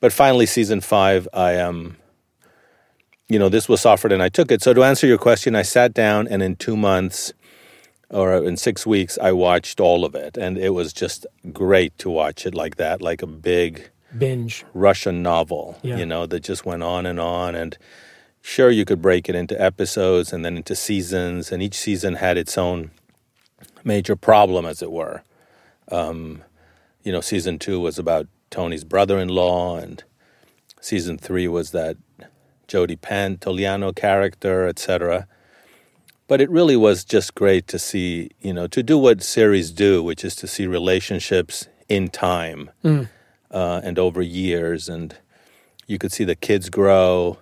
But 0.00 0.12
finally, 0.12 0.44
season 0.44 0.82
five, 0.82 1.26
I 1.32 1.56
um, 1.56 1.96
you 3.28 3.38
know, 3.38 3.48
this 3.48 3.68
was 3.68 3.84
offered 3.84 4.12
and 4.12 4.22
I 4.22 4.28
took 4.28 4.52
it. 4.52 4.62
So 4.62 4.72
to 4.72 4.84
answer 4.84 5.06
your 5.06 5.18
question, 5.18 5.56
I 5.56 5.62
sat 5.62 5.92
down 5.94 6.28
and 6.28 6.42
in 6.42 6.56
two 6.56 6.76
months 6.76 7.32
or 8.10 8.34
in 8.44 8.56
six 8.56 8.86
weeks, 8.86 9.18
I 9.20 9.32
watched 9.32 9.80
all 9.80 10.04
of 10.04 10.14
it. 10.14 10.36
And 10.36 10.56
it 10.58 10.70
was 10.70 10.92
just 10.92 11.26
great 11.52 11.96
to 11.98 12.10
watch 12.10 12.46
it 12.46 12.54
like 12.54 12.76
that, 12.76 13.02
like 13.02 13.22
a 13.22 13.26
big 13.26 13.90
binge 14.16 14.64
Russian 14.74 15.22
novel, 15.22 15.78
yeah. 15.82 15.96
you 15.96 16.06
know, 16.06 16.26
that 16.26 16.40
just 16.40 16.64
went 16.64 16.82
on 16.82 17.06
and 17.06 17.18
on. 17.18 17.54
And 17.54 17.76
sure, 18.40 18.70
you 18.70 18.84
could 18.84 19.02
break 19.02 19.28
it 19.28 19.34
into 19.34 19.60
episodes 19.60 20.32
and 20.32 20.44
then 20.44 20.56
into 20.56 20.74
seasons, 20.74 21.50
and 21.50 21.62
each 21.62 21.74
season 21.74 22.14
had 22.14 22.36
its 22.36 22.56
own 22.56 22.90
major 23.84 24.16
problem, 24.16 24.66
as 24.66 24.82
it 24.82 24.92
were. 24.92 25.22
Um, 25.90 26.42
you 27.02 27.12
know, 27.12 27.20
season 27.20 27.58
two 27.58 27.80
was 27.80 27.98
about 27.98 28.26
Tony's 28.50 28.84
brother 28.84 29.18
in 29.18 29.28
law, 29.28 29.76
and 29.76 30.02
season 30.80 31.18
three 31.18 31.48
was 31.48 31.72
that 31.72 31.96
Joey 32.68 32.96
Pantoliano 32.96 33.94
character, 33.94 34.66
etc. 34.66 35.26
But 36.28 36.40
it 36.40 36.50
really 36.50 36.76
was 36.76 37.04
just 37.04 37.34
great 37.34 37.68
to 37.68 37.78
see, 37.78 38.30
you 38.40 38.52
know, 38.52 38.66
to 38.68 38.82
do 38.82 38.98
what 38.98 39.22
series 39.22 39.70
do, 39.70 40.02
which 40.02 40.24
is 40.24 40.34
to 40.36 40.46
see 40.46 40.66
relationships 40.66 41.68
in 41.88 42.08
time 42.08 42.70
mm. 42.82 43.08
uh, 43.50 43.80
and 43.84 43.98
over 43.98 44.22
years, 44.22 44.88
and 44.88 45.16
you 45.86 45.98
could 45.98 46.12
see 46.12 46.24
the 46.24 46.34
kids 46.34 46.68
grow, 46.68 47.38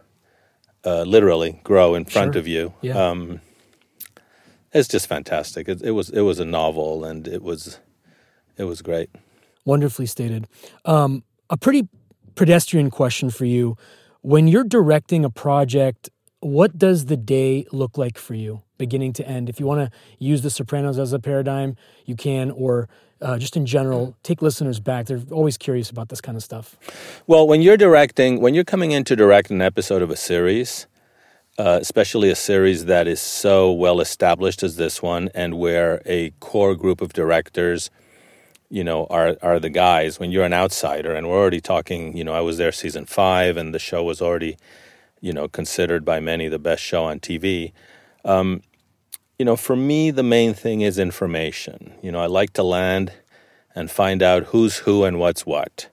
uh, 0.85 1.03
literally 1.03 1.61
grow 1.65 1.95
in 1.95 2.05
front 2.05 2.35
sure. 2.35 2.41
of 2.41 2.47
you. 2.47 2.75
Yeah. 2.83 3.03
Um, 3.03 3.41
it's 4.73 4.89
just 4.89 5.07
fantastic. 5.07 5.69
It, 5.69 5.81
it 5.83 5.93
was 5.93 6.11
it 6.11 6.23
was 6.23 6.39
a 6.39 6.45
novel, 6.45 7.05
and 7.05 7.27
it 7.27 7.43
was 7.43 7.79
it 8.59 8.65
was 8.65 8.83
great. 8.83 9.09
Wonderfully 9.65 10.07
stated. 10.07 10.47
Um, 10.85 11.23
a 11.49 11.57
pretty 11.57 11.89
pedestrian 12.35 12.91
question 12.91 13.31
for 13.31 13.45
you 13.45 13.79
when 14.25 14.49
you're 14.49 14.65
directing 14.65 15.23
a 15.23 15.29
project, 15.29 16.09
what 16.41 16.79
does 16.79 17.07
the 17.07 17.17
day 17.17 17.67
look 17.73 17.99
like 17.99 18.17
for 18.17 18.33
you, 18.33 18.63
beginning 18.79 19.13
to 19.15 19.27
end? 19.27 19.49
If 19.49 19.61
you 19.61 19.67
want 19.67 19.81
to 19.81 19.99
use 20.19 20.43
The 20.43 20.51
Sopranos 20.51 20.99
as 20.99 21.13
a 21.13 21.19
paradigm, 21.19 21.77
you 22.05 22.17
can, 22.17 22.51
or 22.51 22.89
uh, 23.21 23.39
just 23.39 23.57
in 23.57 23.67
general, 23.67 24.17
take 24.23 24.43
listeners 24.43 24.81
back. 24.81 25.07
They're 25.07 25.23
always 25.31 25.57
curious 25.57 25.91
about 25.91 26.09
this 26.09 26.21
kind 26.21 26.37
of 26.37 26.43
stuff. 26.43 26.77
Well, 27.27 27.47
when 27.47 27.63
you're 27.63 27.77
directing, 27.77 28.41
when 28.41 28.55
you're 28.55 28.65
coming 28.65 28.93
in 28.93 29.05
to 29.05 29.17
direct 29.17 29.51
an 29.51 29.63
episode 29.63 30.03
of 30.03 30.11
a 30.11 30.17
series, 30.17 30.87
uh, 31.59 31.79
especially 31.81 32.31
a 32.31 32.35
series 32.35 32.87
that 32.87 33.07
is 33.07 33.21
so 33.21 33.73
well 33.73 34.01
established 34.01 34.63
as 34.63 34.77
this 34.77 35.01
one, 35.01 35.31
and 35.35 35.59
where 35.59 36.03
a 36.05 36.31
core 36.41 36.75
group 36.75 37.01
of 37.01 37.13
directors 37.13 37.91
you 38.75 38.83
know, 38.83 39.07
are 39.09 39.37
are 39.41 39.61
the 39.61 39.71
guys 39.71 40.19
when 40.19 40.33
you're 40.33 40.45
an 40.45 40.53
outsider, 40.53 41.15
and 41.15 41.29
we're 41.29 41.39
already 41.39 41.61
talking. 41.61 42.17
You 42.17 42.25
know, 42.25 42.33
I 42.33 42.41
was 42.41 42.59
there 42.59 42.73
season 42.73 43.07
five, 43.07 43.57
and 43.57 43.73
the 43.73 43.79
show 43.79 44.03
was 44.03 44.21
already, 44.21 44.57
you 45.21 45.33
know, 45.33 45.47
considered 45.47 46.05
by 46.05 46.19
many 46.19 46.49
the 46.49 46.59
best 46.59 46.83
show 46.83 47.05
on 47.05 47.21
TV. 47.21 47.73
Um, 48.25 48.63
you 49.39 49.45
know, 49.45 49.57
for 49.57 49.77
me, 49.77 50.11
the 50.11 50.23
main 50.23 50.55
thing 50.55 50.81
is 50.81 50.99
information. 50.99 51.95
You 52.03 52.13
know, 52.13 52.21
I 52.21 52.27
like 52.27 52.53
to 52.55 52.63
land 52.63 53.13
and 53.75 53.91
find 53.91 54.23
out 54.23 54.45
who's 54.45 54.79
who 54.79 55.05
and 55.05 55.19
what's 55.19 55.45
what. 55.45 55.89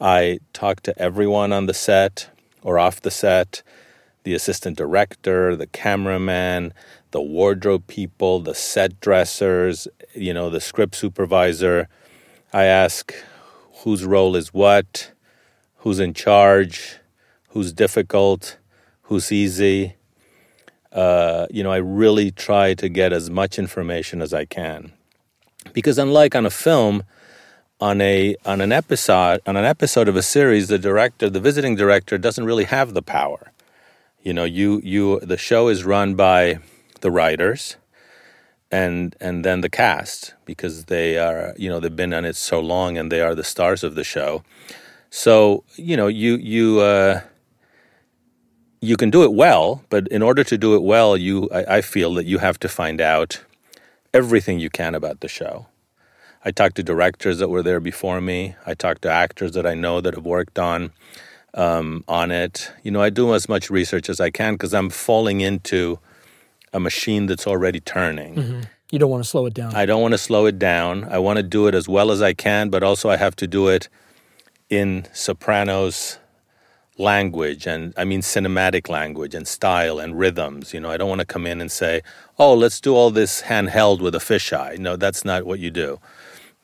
I 0.00 0.40
talk 0.52 0.80
to 0.82 0.98
everyone 0.98 1.52
on 1.52 1.66
the 1.66 1.74
set 1.74 2.28
or 2.62 2.78
off 2.78 3.00
the 3.00 3.10
set 3.10 3.62
the 4.24 4.34
assistant 4.34 4.76
director, 4.76 5.56
the 5.56 5.66
cameraman, 5.66 6.72
the 7.10 7.20
wardrobe 7.20 7.86
people, 7.86 8.40
the 8.40 8.54
set 8.54 9.00
dressers, 9.00 9.88
you 10.14 10.32
know, 10.32 10.50
the 10.50 10.60
script 10.60 10.94
supervisor. 10.94 11.88
I 12.52 12.64
ask 12.64 13.12
whose 13.82 14.04
role 14.04 14.36
is 14.36 14.54
what, 14.54 15.12
who's 15.78 15.98
in 15.98 16.14
charge, 16.14 16.98
who's 17.48 17.72
difficult, 17.72 18.58
who's 19.02 19.32
easy. 19.32 19.96
Uh, 20.92 21.46
you 21.50 21.62
know, 21.62 21.72
I 21.72 21.78
really 21.78 22.30
try 22.30 22.74
to 22.74 22.88
get 22.88 23.12
as 23.12 23.30
much 23.30 23.58
information 23.58 24.20
as 24.20 24.34
I 24.34 24.44
can, 24.44 24.92
because 25.72 25.98
unlike 25.98 26.34
on 26.34 26.44
a 26.44 26.50
film, 26.50 27.04
on 27.80 28.00
a 28.00 28.36
on 28.44 28.60
an 28.60 28.72
episode 28.72 29.40
on 29.46 29.56
an 29.56 29.64
episode 29.64 30.08
of 30.08 30.16
a 30.16 30.22
series, 30.22 30.68
the 30.68 30.78
director, 30.78 31.28
the 31.28 31.40
visiting 31.40 31.74
director, 31.74 32.18
doesn't 32.18 32.44
really 32.44 32.64
have 32.64 32.94
the 32.94 33.02
power. 33.02 33.52
You 34.22 34.32
know, 34.32 34.44
you 34.44 34.80
you 34.84 35.18
the 35.20 35.36
show 35.36 35.68
is 35.68 35.84
run 35.84 36.14
by 36.14 36.60
the 37.00 37.10
writers 37.10 37.76
and 38.70 39.14
and 39.20 39.44
then 39.44 39.60
the 39.60 39.68
cast 39.68 40.34
because 40.44 40.86
they 40.86 41.18
are 41.18 41.54
you 41.56 41.68
know 41.68 41.78
they've 41.78 41.94
been 41.94 42.14
on 42.14 42.24
it 42.24 42.36
so 42.36 42.58
long 42.58 42.96
and 42.96 43.12
they 43.12 43.20
are 43.20 43.34
the 43.34 43.44
stars 43.44 43.84
of 43.84 43.94
the 43.94 44.04
show. 44.04 44.42
So 45.10 45.64
you 45.76 45.96
know 45.96 46.06
you 46.06 46.36
you 46.36 46.80
uh, 46.80 47.20
you 48.82 48.96
can 48.96 49.10
do 49.10 49.22
it 49.22 49.32
well, 49.32 49.84
but 49.88 50.08
in 50.08 50.22
order 50.22 50.42
to 50.44 50.58
do 50.58 50.74
it 50.74 50.82
well, 50.82 51.16
you 51.16 51.48
I, 51.50 51.76
I 51.76 51.80
feel 51.80 52.12
that 52.14 52.26
you 52.26 52.38
have 52.38 52.58
to 52.60 52.68
find 52.68 53.00
out 53.00 53.40
everything 54.12 54.58
you 54.58 54.68
can 54.68 54.94
about 54.94 55.20
the 55.20 55.28
show. 55.28 55.66
I 56.44 56.50
talked 56.50 56.74
to 56.76 56.82
directors 56.82 57.38
that 57.38 57.48
were 57.48 57.62
there 57.62 57.78
before 57.78 58.20
me. 58.20 58.56
I 58.66 58.74
talked 58.74 59.02
to 59.02 59.10
actors 59.10 59.52
that 59.52 59.64
I 59.64 59.74
know 59.74 60.00
that 60.00 60.14
have 60.14 60.26
worked 60.26 60.58
on 60.58 60.92
um, 61.54 62.04
on 62.08 62.32
it. 62.32 62.72
You 62.82 62.90
know, 62.90 63.00
I 63.00 63.10
do 63.10 63.32
as 63.34 63.48
much 63.48 63.70
research 63.70 64.10
as 64.10 64.20
I 64.20 64.30
can 64.30 64.54
because 64.54 64.74
I'm 64.74 64.90
falling 64.90 65.40
into 65.40 66.00
a 66.72 66.80
machine 66.80 67.26
that's 67.26 67.46
already 67.46 67.78
turning. 67.78 68.34
Mm-hmm. 68.34 68.60
You 68.90 68.98
don't 68.98 69.10
want 69.10 69.22
to 69.22 69.30
slow 69.30 69.46
it 69.46 69.54
down. 69.54 69.74
I 69.74 69.86
don't 69.86 70.02
want 70.02 70.12
to 70.12 70.18
slow 70.18 70.46
it 70.46 70.58
down. 70.58 71.04
I 71.04 71.18
want 71.18 71.36
to 71.36 71.42
do 71.42 71.68
it 71.68 71.74
as 71.74 71.88
well 71.88 72.10
as 72.10 72.20
I 72.20 72.34
can, 72.34 72.68
but 72.68 72.82
also 72.82 73.08
I 73.08 73.16
have 73.16 73.36
to 73.36 73.46
do 73.46 73.68
it 73.68 73.88
in 74.68 75.06
Sopranos 75.12 76.18
language 76.98 77.66
and 77.66 77.94
I 77.96 78.04
mean 78.04 78.20
cinematic 78.20 78.88
language 78.88 79.34
and 79.34 79.46
style 79.48 79.98
and 79.98 80.18
rhythms. 80.18 80.74
You 80.74 80.80
know, 80.80 80.90
I 80.90 80.96
don't 80.96 81.08
want 81.08 81.20
to 81.20 81.26
come 81.26 81.46
in 81.46 81.60
and 81.60 81.70
say, 81.70 82.02
"Oh, 82.38 82.54
let's 82.54 82.80
do 82.80 82.94
all 82.94 83.10
this 83.10 83.42
handheld 83.42 84.00
with 84.00 84.14
a 84.14 84.18
fisheye." 84.18 84.78
No, 84.78 84.96
that's 84.96 85.24
not 85.24 85.44
what 85.44 85.58
you 85.58 85.70
do. 85.70 86.00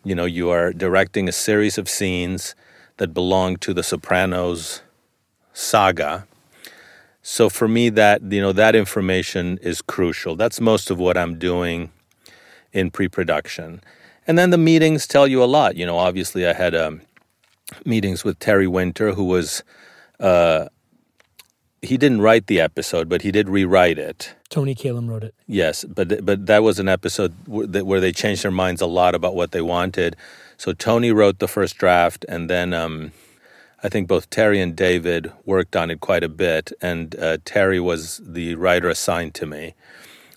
You 0.04 0.14
know, 0.14 0.26
you 0.26 0.50
are 0.50 0.72
directing 0.72 1.28
a 1.28 1.32
series 1.32 1.78
of 1.78 1.88
scenes 1.88 2.54
that 2.98 3.14
belong 3.14 3.56
to 3.58 3.74
the 3.74 3.82
Sopranos 3.82 4.82
saga 5.52 6.26
so 7.30 7.50
for 7.50 7.68
me, 7.68 7.90
that 7.90 8.22
you 8.22 8.40
know 8.40 8.52
that 8.52 8.74
information 8.74 9.58
is 9.60 9.82
crucial. 9.82 10.34
That's 10.34 10.62
most 10.62 10.90
of 10.90 10.98
what 10.98 11.18
I'm 11.18 11.38
doing 11.38 11.90
in 12.72 12.90
pre-production, 12.90 13.82
and 14.26 14.38
then 14.38 14.48
the 14.48 14.56
meetings 14.56 15.06
tell 15.06 15.26
you 15.26 15.44
a 15.44 15.44
lot. 15.44 15.76
You 15.76 15.84
know, 15.84 15.98
obviously, 15.98 16.46
I 16.46 16.54
had 16.54 16.74
a 16.74 16.98
meetings 17.84 18.24
with 18.24 18.38
Terry 18.38 18.66
Winter, 18.66 19.12
who 19.12 19.24
was 19.24 19.62
uh, 20.20 20.68
he 21.82 21.96
didn't 21.96 22.20
write 22.20 22.46
the 22.46 22.60
episode, 22.60 23.08
but 23.08 23.22
he 23.22 23.30
did 23.30 23.48
rewrite 23.48 23.98
it. 23.98 24.34
Toni 24.48 24.74
Kalem 24.74 25.08
wrote 25.08 25.24
it. 25.24 25.34
Yes, 25.46 25.84
but 25.84 26.24
but 26.24 26.46
that 26.46 26.62
was 26.62 26.78
an 26.78 26.88
episode 26.88 27.34
where 27.46 28.00
they 28.00 28.12
changed 28.12 28.42
their 28.42 28.50
minds 28.50 28.80
a 28.80 28.86
lot 28.86 29.14
about 29.14 29.34
what 29.34 29.52
they 29.52 29.60
wanted. 29.60 30.16
So 30.56 30.72
Toni 30.72 31.12
wrote 31.12 31.38
the 31.38 31.48
first 31.48 31.78
draft, 31.78 32.24
and 32.28 32.50
then 32.50 32.74
um, 32.74 33.12
I 33.82 33.88
think 33.88 34.08
both 34.08 34.28
Terry 34.28 34.60
and 34.60 34.74
David 34.74 35.32
worked 35.44 35.76
on 35.76 35.90
it 35.90 36.00
quite 36.00 36.24
a 36.24 36.28
bit. 36.28 36.72
And 36.80 37.14
uh, 37.16 37.38
Terry 37.44 37.78
was 37.78 38.20
the 38.24 38.56
writer 38.56 38.88
assigned 38.88 39.34
to 39.34 39.46
me, 39.46 39.74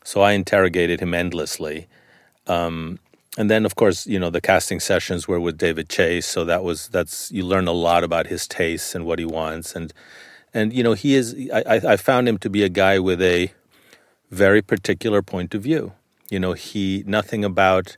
so 0.04 0.22
I 0.22 0.34
interrogated 0.34 1.00
him 1.00 1.14
endlessly. 1.14 1.88
Um, 2.46 3.00
and 3.38 3.50
then, 3.50 3.66
of 3.66 3.76
course, 3.76 4.06
you 4.06 4.20
know 4.20 4.30
the 4.30 4.42
casting 4.42 4.80
sessions 4.80 5.28
were 5.28 5.40
with 5.40 5.58
David 5.58 5.90
Chase, 5.90 6.26
so 6.26 6.44
that 6.46 6.64
was 6.64 6.90
that's 6.90 7.32
you 7.32 7.46
learn 7.46 7.68
a 7.68 7.72
lot 7.72 8.04
about 8.04 8.28
his 8.28 8.48
tastes 8.48 8.94
and 8.94 9.06
what 9.06 9.20
he 9.20 9.26
wants, 9.26 9.76
and 9.76 9.94
and 10.54 10.74
you 10.74 10.84
know 10.84 10.94
he 10.94 11.16
is. 11.16 11.36
I, 11.54 11.82
I 11.94 11.98
found 11.98 12.28
him 12.28 12.38
to 12.40 12.50
be 12.50 12.64
a 12.64 12.70
guy 12.70 13.00
with 13.00 13.22
a 13.22 13.52
very 14.30 14.62
particular 14.62 15.22
point 15.22 15.54
of 15.54 15.62
view. 15.62 15.94
You 16.30 16.40
know, 16.40 16.54
he 16.54 17.04
nothing 17.08 17.46
about 17.46 17.98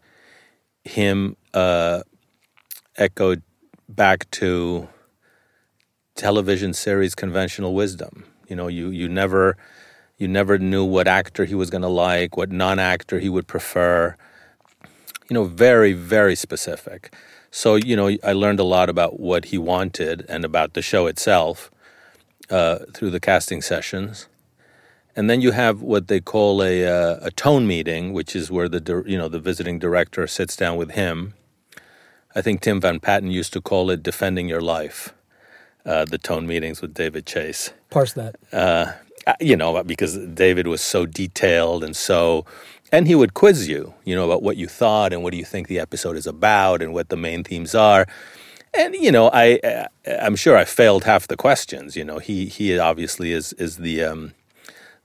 him 0.84 1.35
uh, 1.53 2.01
echoed 2.97 3.41
back 3.89 4.30
to 4.31 4.88
television 6.15 6.73
series 6.73 7.15
conventional 7.15 7.73
wisdom. 7.73 8.26
You 8.47 8.55
know, 8.55 8.68
you 8.68 8.89
you 8.89 9.10
never 9.10 9.57
you 10.18 10.27
never 10.27 10.60
knew 10.60 10.85
what 10.85 11.07
actor 11.07 11.45
he 11.45 11.55
was 11.55 11.69
going 11.69 11.81
to 11.81 11.88
like, 11.88 12.38
what 12.38 12.51
non-actor 12.51 13.19
he 13.19 13.30
would 13.30 13.47
prefer. 13.47 14.15
You 15.34 15.39
know, 15.39 15.45
very 15.45 15.93
very 15.93 16.35
specific. 16.35 17.11
So 17.49 17.73
you 17.73 17.95
know, 17.95 18.07
I 18.23 18.34
learned 18.34 18.60
a 18.60 18.64
lot 18.64 18.88
about 18.88 19.19
what 19.19 19.45
he 19.45 19.57
wanted 19.57 20.27
and 20.30 20.45
about 20.45 20.76
the 20.76 20.84
show 20.84 21.07
itself 21.07 21.72
uh, 22.51 22.85
through 22.93 23.10
the 23.10 23.19
casting 23.19 23.64
sessions. 23.64 24.27
And 25.15 25.31
then 25.31 25.41
you 25.41 25.49
have 25.49 25.81
what 25.81 26.07
they 26.07 26.19
call 26.19 26.61
a 26.61 26.85
uh, 26.85 27.18
a 27.23 27.31
tone 27.31 27.65
meeting, 27.65 28.14
which 28.14 28.35
is 28.35 28.51
where 28.51 28.69
the 28.69 29.03
you 29.07 29.18
know 29.18 29.27
the 29.27 29.39
visiting 29.39 29.80
director 29.80 30.27
sits 30.27 30.55
down 30.55 30.77
with 30.77 30.91
him. 30.91 31.34
I 32.35 32.43
think 32.43 32.61
Tim 32.61 32.80
Van 32.80 32.99
Patten 32.99 33.31
used 33.31 33.53
to 33.53 33.61
call 33.61 33.89
it 33.89 34.03
defending 34.03 34.47
your 34.47 34.61
life. 34.61 35.15
Uh, 35.84 36.05
the 36.05 36.19
tone 36.19 36.45
meetings 36.45 36.80
with 36.80 36.93
David 36.93 37.26
Chase. 37.26 37.73
Parse 37.89 38.14
that. 38.14 38.35
Uh, 38.53 38.91
you 39.39 39.55
know, 39.55 39.84
because 39.84 40.18
David 40.18 40.68
was 40.68 40.81
so 40.81 41.05
detailed 41.05 41.84
and 41.84 41.95
so, 41.95 42.45
and 42.94 43.07
he 43.07 43.15
would 43.15 43.34
quiz 43.34 43.68
you, 43.68 43.95
you 44.06 44.15
know, 44.15 44.24
about 44.24 44.44
what 44.44 44.56
you 44.56 44.68
thought 44.68 45.14
and 45.14 45.24
what 45.24 45.32
do 45.32 45.38
you 45.38 45.44
think 45.44 45.68
the 45.68 45.80
episode 45.80 46.15
is 46.15 46.28
about 46.28 46.80
and 46.80 46.94
what 46.94 47.10
the 47.10 47.18
main 47.18 47.44
themes 47.44 47.74
are. 47.74 48.06
And 48.72 48.94
you 48.94 49.11
know, 49.11 49.32
I 49.34 49.57
uh, 49.64 49.88
I'm 50.22 50.36
sure 50.36 50.56
I 50.56 50.64
failed 50.64 51.03
half 51.03 51.28
the 51.28 51.36
questions. 51.36 51.95
You 51.95 52.06
know, 52.06 52.20
he 52.20 52.45
he 52.45 52.78
obviously 52.78 53.32
is 53.32 53.52
is 53.53 53.78
the 53.78 54.03
um, 54.03 54.34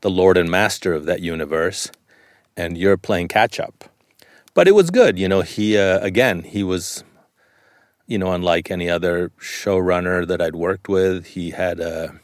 the 0.02 0.10
lord 0.10 0.36
and 0.36 0.50
master 0.50 0.92
of 0.92 1.06
that 1.06 1.20
universe, 1.20 1.90
and 2.58 2.76
you're 2.76 2.98
playing 2.98 3.28
catch 3.28 3.58
up. 3.58 3.86
But 4.52 4.68
it 4.68 4.72
was 4.72 4.90
good. 4.90 5.18
You 5.18 5.28
know, 5.28 5.40
he 5.40 5.78
uh, 5.78 5.98
again 6.00 6.42
he 6.42 6.62
was, 6.62 7.04
you 8.06 8.18
know, 8.18 8.32
unlike 8.32 8.70
any 8.70 8.90
other 8.90 9.30
showrunner 9.40 10.26
that 10.26 10.42
I'd 10.42 10.56
worked 10.56 10.88
with. 10.90 11.28
He 11.28 11.50
had 11.50 11.80
a 11.80 12.20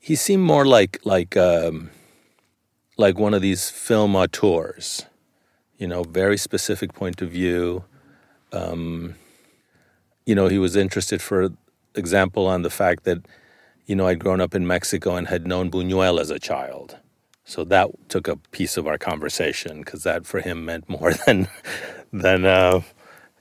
he 0.00 0.14
seemed 0.14 0.42
more 0.42 0.64
like 0.64 1.00
like 1.04 1.36
um, 1.36 1.90
like 2.96 3.18
one 3.18 3.34
of 3.34 3.42
these 3.42 3.70
film 3.70 4.14
auteurs. 4.14 5.06
You 5.78 5.88
know, 5.88 6.04
very 6.04 6.38
specific 6.38 6.92
point 6.92 7.20
of 7.20 7.30
view. 7.30 7.84
Um, 8.52 9.16
you 10.24 10.34
know, 10.34 10.48
he 10.48 10.58
was 10.58 10.76
interested, 10.76 11.20
for 11.20 11.50
example, 11.94 12.46
on 12.46 12.62
the 12.62 12.70
fact 12.70 13.04
that, 13.04 13.26
you 13.86 13.96
know, 13.96 14.06
I'd 14.06 14.20
grown 14.20 14.40
up 14.40 14.54
in 14.54 14.66
Mexico 14.66 15.16
and 15.16 15.28
had 15.28 15.46
known 15.46 15.70
Buñuel 15.70 16.20
as 16.20 16.30
a 16.30 16.38
child. 16.38 16.96
So 17.44 17.64
that 17.64 17.90
took 18.08 18.28
a 18.28 18.36
piece 18.36 18.76
of 18.76 18.86
our 18.86 18.96
conversation 18.96 19.80
because 19.80 20.04
that 20.04 20.26
for 20.26 20.40
him 20.40 20.64
meant 20.64 20.88
more 20.88 21.12
than, 21.26 21.48
than 22.12 22.44
uh, 22.44 22.80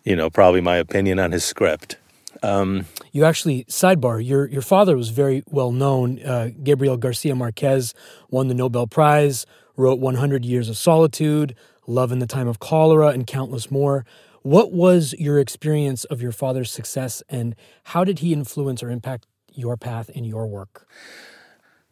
you 0.03 0.15
know, 0.15 0.30
probably 0.30 0.61
my 0.61 0.77
opinion 0.77 1.19
on 1.19 1.31
his 1.31 1.45
script. 1.45 1.97
Um, 2.44 2.86
you 3.11 3.24
actually 3.26 3.64
sidebar. 3.65 4.24
Your 4.24 4.48
your 4.48 4.61
father 4.61 4.95
was 4.98 5.10
very 5.10 5.44
well 5.48 5.72
known. 5.72 6.22
Uh, 6.22 6.49
Gabriel 6.61 6.98
Garcia 6.98 7.36
Marquez 7.36 7.94
won 8.30 8.49
the 8.49 8.53
Nobel 8.53 8.86
Prize, 8.86 9.45
wrote 9.78 9.99
100 9.99 10.45
Years 10.45 10.70
of 10.70 10.78
Solitude, 10.78 11.56
Love 11.88 12.11
in 12.11 12.20
the 12.20 12.28
Time 12.28 12.48
of 12.48 12.60
Cholera, 12.60 13.07
and 13.07 13.26
countless 13.26 13.72
more. 13.72 14.06
What 14.41 14.74
was 14.74 15.15
your 15.18 15.40
experience 15.40 16.03
of 16.06 16.22
your 16.22 16.34
father's 16.34 16.70
success, 16.70 17.24
and 17.30 17.56
how 17.86 18.03
did 18.03 18.20
he 18.20 18.34
influence 18.34 18.84
or 18.84 18.91
impact 18.91 19.26
your 19.53 19.78
path 19.78 20.10
in 20.10 20.26
your 20.26 20.45
work? 20.45 20.86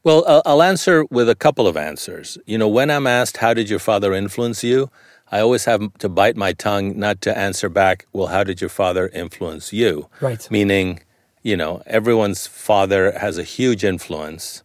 Well, 0.03 0.41
I'll 0.45 0.63
answer 0.63 1.05
with 1.11 1.29
a 1.29 1.35
couple 1.35 1.67
of 1.67 1.77
answers. 1.77 2.37
You 2.45 2.57
know, 2.57 2.67
when 2.67 2.89
I'm 2.89 3.05
asked, 3.07 3.37
How 3.37 3.53
did 3.53 3.69
your 3.69 3.79
father 3.79 4.13
influence 4.13 4.63
you? 4.63 4.89
I 5.31 5.39
always 5.39 5.65
have 5.65 5.97
to 5.99 6.09
bite 6.09 6.35
my 6.35 6.53
tongue 6.53 6.99
not 6.99 7.21
to 7.21 7.37
answer 7.37 7.69
back, 7.69 8.05
Well, 8.11 8.27
how 8.27 8.43
did 8.43 8.59
your 8.59 8.69
father 8.69 9.07
influence 9.09 9.71
you? 9.71 10.09
Right. 10.19 10.49
Meaning, 10.51 11.01
you 11.41 11.55
know, 11.55 11.81
everyone's 11.85 12.47
father 12.47 13.11
has 13.17 13.37
a 13.37 13.43
huge 13.43 13.83
influence, 13.83 14.63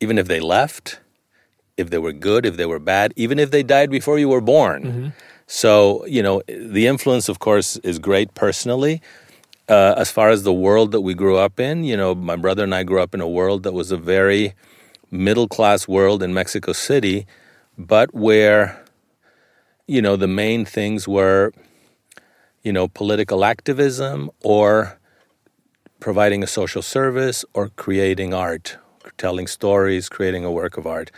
even 0.00 0.18
if 0.18 0.26
they 0.26 0.40
left, 0.40 1.00
if 1.76 1.90
they 1.90 1.98
were 1.98 2.12
good, 2.12 2.46
if 2.46 2.56
they 2.56 2.66
were 2.66 2.78
bad, 2.78 3.12
even 3.16 3.38
if 3.38 3.50
they 3.50 3.62
died 3.62 3.90
before 3.90 4.18
you 4.18 4.28
were 4.28 4.40
born. 4.40 4.82
Mm-hmm. 4.82 5.08
So, 5.46 6.04
you 6.06 6.22
know, 6.22 6.42
the 6.48 6.86
influence, 6.86 7.28
of 7.28 7.38
course, 7.38 7.76
is 7.78 7.98
great 7.98 8.34
personally. 8.34 9.02
Uh, 9.68 9.94
as 9.96 10.10
far 10.10 10.30
as 10.30 10.42
the 10.42 10.52
world 10.52 10.92
that 10.92 11.00
we 11.00 11.14
grew 11.14 11.36
up 11.36 11.58
in, 11.58 11.84
you 11.84 11.96
know, 11.96 12.14
my 12.14 12.36
brother 12.36 12.64
and 12.64 12.74
I 12.74 12.82
grew 12.82 13.00
up 13.00 13.14
in 13.14 13.20
a 13.20 13.28
world 13.28 13.62
that 13.62 13.72
was 13.72 13.90
a 13.90 13.96
very 13.96 14.54
middle 15.10 15.48
class 15.48 15.88
world 15.88 16.22
in 16.22 16.34
Mexico 16.34 16.72
City, 16.72 17.26
but 17.78 18.14
where, 18.14 18.83
you 19.86 20.00
know, 20.00 20.16
the 20.16 20.28
main 20.28 20.64
things 20.64 21.06
were, 21.06 21.52
you 22.62 22.72
know, 22.72 22.88
political 22.88 23.44
activism 23.44 24.30
or 24.42 24.98
providing 26.00 26.42
a 26.42 26.46
social 26.46 26.82
service 26.82 27.44
or 27.54 27.68
creating 27.70 28.32
art, 28.32 28.78
telling 29.18 29.46
stories, 29.46 30.08
creating 30.08 30.44
a 30.44 30.50
work 30.50 30.76
of 30.76 30.86
art. 30.86 31.10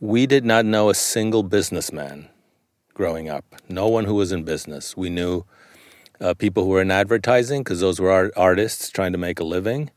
We 0.00 0.26
did 0.26 0.44
not 0.44 0.66
know 0.66 0.90
a 0.90 0.94
single 0.94 1.42
businessman 1.42 2.28
growing 2.92 3.28
up. 3.28 3.44
No 3.68 3.88
one 3.88 4.04
who 4.04 4.14
was 4.14 4.32
in 4.32 4.42
business. 4.42 4.96
We 4.96 5.10
knew 5.10 5.44
uh, 6.20 6.34
people 6.34 6.64
who 6.64 6.70
were 6.70 6.82
in 6.82 6.90
advertising 6.90 7.62
because 7.62 7.80
those 7.80 8.00
were 8.00 8.10
our 8.10 8.30
artists 8.36 8.90
trying 8.90 9.12
to 9.12 9.18
make 9.18 9.40
a 9.40 9.44
living. 9.44 9.90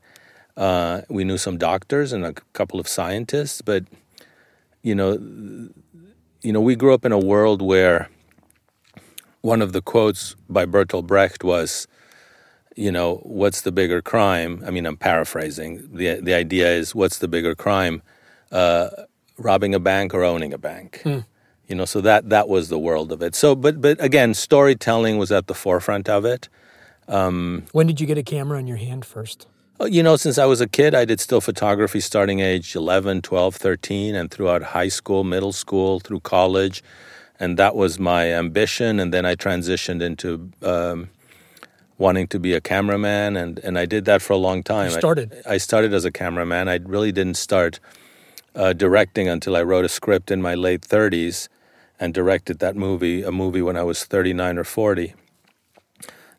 Uh, 0.56 1.02
we 1.10 1.24
knew 1.24 1.38
some 1.38 1.58
doctors 1.58 2.12
and 2.12 2.26
a 2.26 2.34
couple 2.54 2.80
of 2.80 2.88
scientists, 2.88 3.62
but 3.62 3.86
you 4.82 4.96
know, 4.96 5.18
you 6.42 6.54
know, 6.54 6.62
we 6.62 6.76
grew 6.76 6.94
up 6.94 7.06
in 7.06 7.12
a 7.12 7.20
world 7.20 7.62
where 7.62 8.10
one 9.42 9.62
of 9.62 9.74
the 9.74 9.82
quotes 9.82 10.36
by 10.50 10.66
Bertolt 10.66 11.08
Brecht 11.08 11.44
was, 11.44 11.88
you 12.76 12.92
know, 12.92 13.18
what's 13.24 13.62
the 13.62 13.72
bigger 13.72 14.02
crime? 14.02 14.64
I 14.66 14.72
mean, 14.72 14.86
I'm 14.86 14.98
paraphrasing. 14.98 15.90
the 15.92 16.20
The 16.22 16.34
idea 16.34 16.70
is, 16.72 16.96
what's 16.96 17.20
the 17.20 17.28
bigger 17.28 17.56
crime, 17.56 18.02
uh, 18.52 18.90
robbing 19.38 19.74
a 19.76 19.80
bank 19.80 20.14
or 20.14 20.24
owning 20.24 20.54
a 20.54 20.58
bank? 20.58 21.02
Hmm 21.04 21.20
you 21.70 21.76
know 21.76 21.86
so 21.86 22.02
that 22.02 22.30
that 22.30 22.50
was 22.50 22.68
the 22.68 22.80
world 22.80 23.12
of 23.12 23.22
it 23.22 23.36
so 23.36 23.56
but 23.56 23.80
but 23.80 24.04
again 24.04 24.34
storytelling 24.34 25.18
was 25.18 25.32
at 25.32 25.48
the 25.48 25.54
forefront 25.54 26.10
of 26.10 26.26
it 26.26 26.50
um, 27.08 27.64
when 27.72 27.88
did 27.88 28.02
you 28.02 28.08
get 28.08 28.18
a 28.18 28.24
camera 28.24 28.60
in 28.60 28.68
your 28.68 28.78
hand 28.78 29.06
first 29.06 29.48
you 29.86 30.04
know 30.04 30.16
since 30.16 30.38
i 30.38 30.46
was 30.46 30.60
a 30.62 30.68
kid 30.68 30.94
i 30.94 31.06
did 31.06 31.20
still 31.20 31.42
photography 31.42 32.00
starting 32.00 32.40
age 32.40 32.76
11 32.76 33.22
12 33.22 33.56
13 33.56 34.16
and 34.16 34.30
throughout 34.32 34.62
high 34.62 34.88
school 34.88 35.24
middle 35.24 35.54
school 35.54 36.00
through 36.00 36.20
college. 36.22 36.84
And 37.42 37.58
that 37.58 37.74
was 37.76 37.98
my 38.00 38.34
ambition. 38.34 39.00
And 39.00 39.14
then 39.14 39.26
i 39.26 39.36
transitioned 39.36 40.02
into 40.02 40.52
um, 40.62 41.10
wanting 41.98 42.28
to 42.28 42.40
be 42.40 42.54
a 42.54 42.62
cameraman. 42.62 43.38
And, 43.38 43.60
and 43.60 43.80
i 43.80 43.86
did 43.86 44.06
that 44.06 44.22
for 44.22 44.34
a 44.34 44.38
long 44.38 44.64
time. 44.64 44.92
You 44.92 44.98
started. 44.98 45.42
I, 45.46 45.54
I 45.54 45.58
started 45.58 45.94
as 45.94 46.06
a 46.06 46.12
cameraman. 46.12 46.68
I 46.68 46.80
really 46.84 47.12
didn't 47.12 47.38
start 47.38 47.80
uh, 48.56 48.74
directing 48.74 49.30
until 49.30 49.56
i 49.56 49.64
wrote 49.64 49.86
a 49.86 49.90
script 49.90 50.32
in 50.32 50.42
my 50.42 50.56
late 50.56 50.82
30s 50.82 51.48
and 52.00 52.14
directed 52.14 52.60
that 52.60 52.76
movie, 52.76 53.24
a 53.24 53.32
movie 53.32 53.62
when 53.62 53.78
I 53.78 53.84
was 53.84 54.06
39 54.06 54.58
or 54.58 54.64
40. 54.64 55.14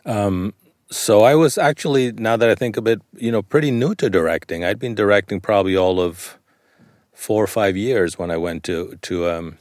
Um, 0.06 0.54
so 0.90 1.22
I 1.22 1.34
was 1.34 1.56
actually, 1.56 2.12
now 2.12 2.36
that 2.36 2.50
I 2.50 2.54
think 2.54 2.76
of 2.76 2.86
it, 2.86 3.00
you 3.16 3.30
know, 3.30 3.42
pretty 3.42 3.70
new 3.70 3.94
to 3.94 4.10
directing. 4.10 4.64
I'd 4.64 4.78
been 4.78 4.94
directing 4.94 5.40
probably 5.40 5.76
all 5.76 6.00
of 6.00 6.38
four 7.12 7.44
or 7.44 7.46
five 7.46 7.76
years 7.76 8.18
when 8.18 8.30
I 8.30 8.36
went 8.36 8.64
to 8.64 8.98
to 9.02 9.28
um, 9.30 9.58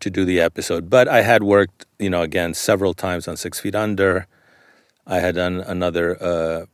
to 0.00 0.10
do 0.10 0.24
the 0.24 0.40
episode. 0.40 0.90
But 0.90 1.08
I 1.08 1.22
had 1.22 1.42
worked, 1.42 1.86
you 1.98 2.10
know, 2.10 2.22
again 2.22 2.54
several 2.54 2.92
times 2.92 3.28
on 3.28 3.36
Six 3.36 3.60
Feet 3.60 3.74
Under. 3.74 4.26
I 5.06 5.20
had 5.20 5.36
done 5.36 5.60
another 5.60 6.22
uh, 6.22 6.66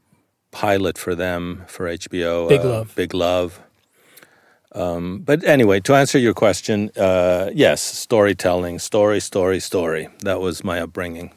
pilot 0.50 0.98
for 0.98 1.14
them 1.14 1.64
for 1.66 1.86
HBO, 1.86 2.48
Big 2.48 2.60
uh, 2.60 2.68
Love. 2.68 2.94
Big 2.96 3.14
Love. 3.14 3.60
Um, 4.72 5.20
but 5.20 5.44
anyway, 5.44 5.80
to 5.80 5.94
answer 5.94 6.18
your 6.18 6.34
question, 6.34 6.90
uh, 6.96 7.50
yes, 7.54 7.80
storytelling, 7.80 8.78
story, 8.78 9.20
story, 9.20 9.60
story. 9.60 10.08
That 10.20 10.40
was 10.40 10.62
my 10.62 10.80
upbringing. 10.80 11.32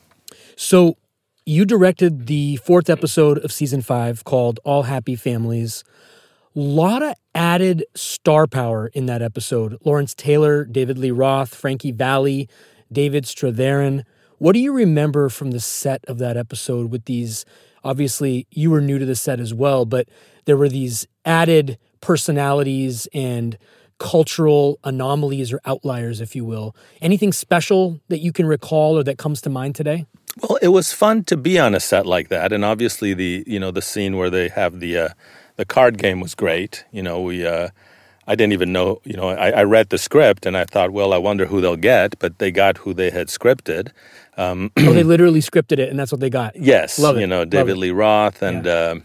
So 0.57 0.97
you 1.45 1.65
directed 1.65 2.27
the 2.27 2.57
fourth 2.57 2.89
episode 2.89 3.39
of 3.39 3.51
season 3.51 3.81
five 3.81 4.23
called 4.23 4.59
All 4.63 4.83
Happy 4.83 5.15
Families. 5.15 5.83
Lot 6.53 7.01
of 7.01 7.15
added 7.33 7.83
star 7.95 8.45
power 8.45 8.87
in 8.93 9.07
that 9.07 9.21
episode. 9.21 9.77
Lawrence 9.83 10.13
Taylor, 10.13 10.65
David 10.65 10.97
Lee 10.97 11.11
Roth, 11.11 11.55
Frankie 11.55 11.91
Valli, 11.91 12.47
David 12.91 13.23
Strathairn. 13.23 14.03
What 14.37 14.53
do 14.53 14.59
you 14.59 14.71
remember 14.71 15.29
from 15.29 15.51
the 15.51 15.59
set 15.59 16.03
of 16.07 16.19
that 16.19 16.37
episode 16.37 16.91
with 16.91 17.05
these? 17.05 17.45
Obviously, 17.83 18.45
you 18.51 18.69
were 18.69 18.81
new 18.81 18.99
to 18.99 19.05
the 19.05 19.15
set 19.15 19.39
as 19.39 19.53
well, 19.53 19.85
but 19.85 20.07
there 20.45 20.57
were 20.57 20.69
these 20.69 21.07
added 21.25 21.79
personalities 22.01 23.07
and 23.13 23.57
cultural 23.97 24.79
anomalies 24.83 25.51
or 25.51 25.59
outliers, 25.65 26.21
if 26.21 26.35
you 26.35 26.45
will. 26.45 26.75
Anything 27.01 27.31
special 27.31 27.99
that 28.09 28.19
you 28.19 28.31
can 28.31 28.45
recall 28.45 28.97
or 28.97 29.03
that 29.03 29.17
comes 29.17 29.41
to 29.41 29.49
mind 29.49 29.73
today? 29.73 30.05
Well, 30.37 30.57
it 30.61 30.69
was 30.69 30.93
fun 30.93 31.23
to 31.25 31.37
be 31.37 31.59
on 31.59 31.75
a 31.75 31.79
set 31.79 32.05
like 32.05 32.29
that, 32.29 32.53
and 32.53 32.63
obviously 32.63 33.13
the 33.13 33.43
you 33.45 33.59
know 33.59 33.71
the 33.71 33.81
scene 33.81 34.17
where 34.17 34.29
they 34.29 34.47
have 34.49 34.79
the 34.79 34.97
uh, 34.97 35.09
the 35.57 35.65
card 35.65 35.97
game 35.97 36.19
was 36.19 36.35
great. 36.35 36.85
You 36.91 37.03
know, 37.03 37.21
we 37.21 37.45
uh, 37.45 37.69
I 38.27 38.35
didn't 38.35 38.53
even 38.53 38.71
know. 38.71 39.01
You 39.03 39.17
know, 39.17 39.29
I, 39.29 39.49
I, 39.49 39.63
read 39.63 39.89
the 39.89 39.97
script 39.97 40.45
and 40.45 40.55
I 40.55 40.65
thought, 40.65 40.91
well, 40.91 41.13
I 41.13 41.17
wonder 41.17 41.47
who 41.47 41.59
they'll 41.59 41.75
get, 41.75 42.17
but 42.19 42.39
they 42.39 42.51
got 42.51 42.77
who 42.77 42.93
they 42.93 43.09
had 43.09 43.27
scripted. 43.27 43.91
Um, 44.37 44.71
oh, 44.77 44.93
they 44.93 45.03
literally 45.03 45.41
scripted 45.41 45.79
it, 45.79 45.89
and 45.89 45.99
that's 45.99 46.11
what 46.11 46.21
they 46.21 46.29
got. 46.29 46.55
Yes, 46.55 46.97
Love 46.97 47.19
you 47.19 47.27
know, 47.27 47.45
David 47.45 47.77
Lee 47.77 47.91
Roth 47.91 48.41
and. 48.41 48.65
Yeah. 48.65 48.71
Uh, 48.71 48.99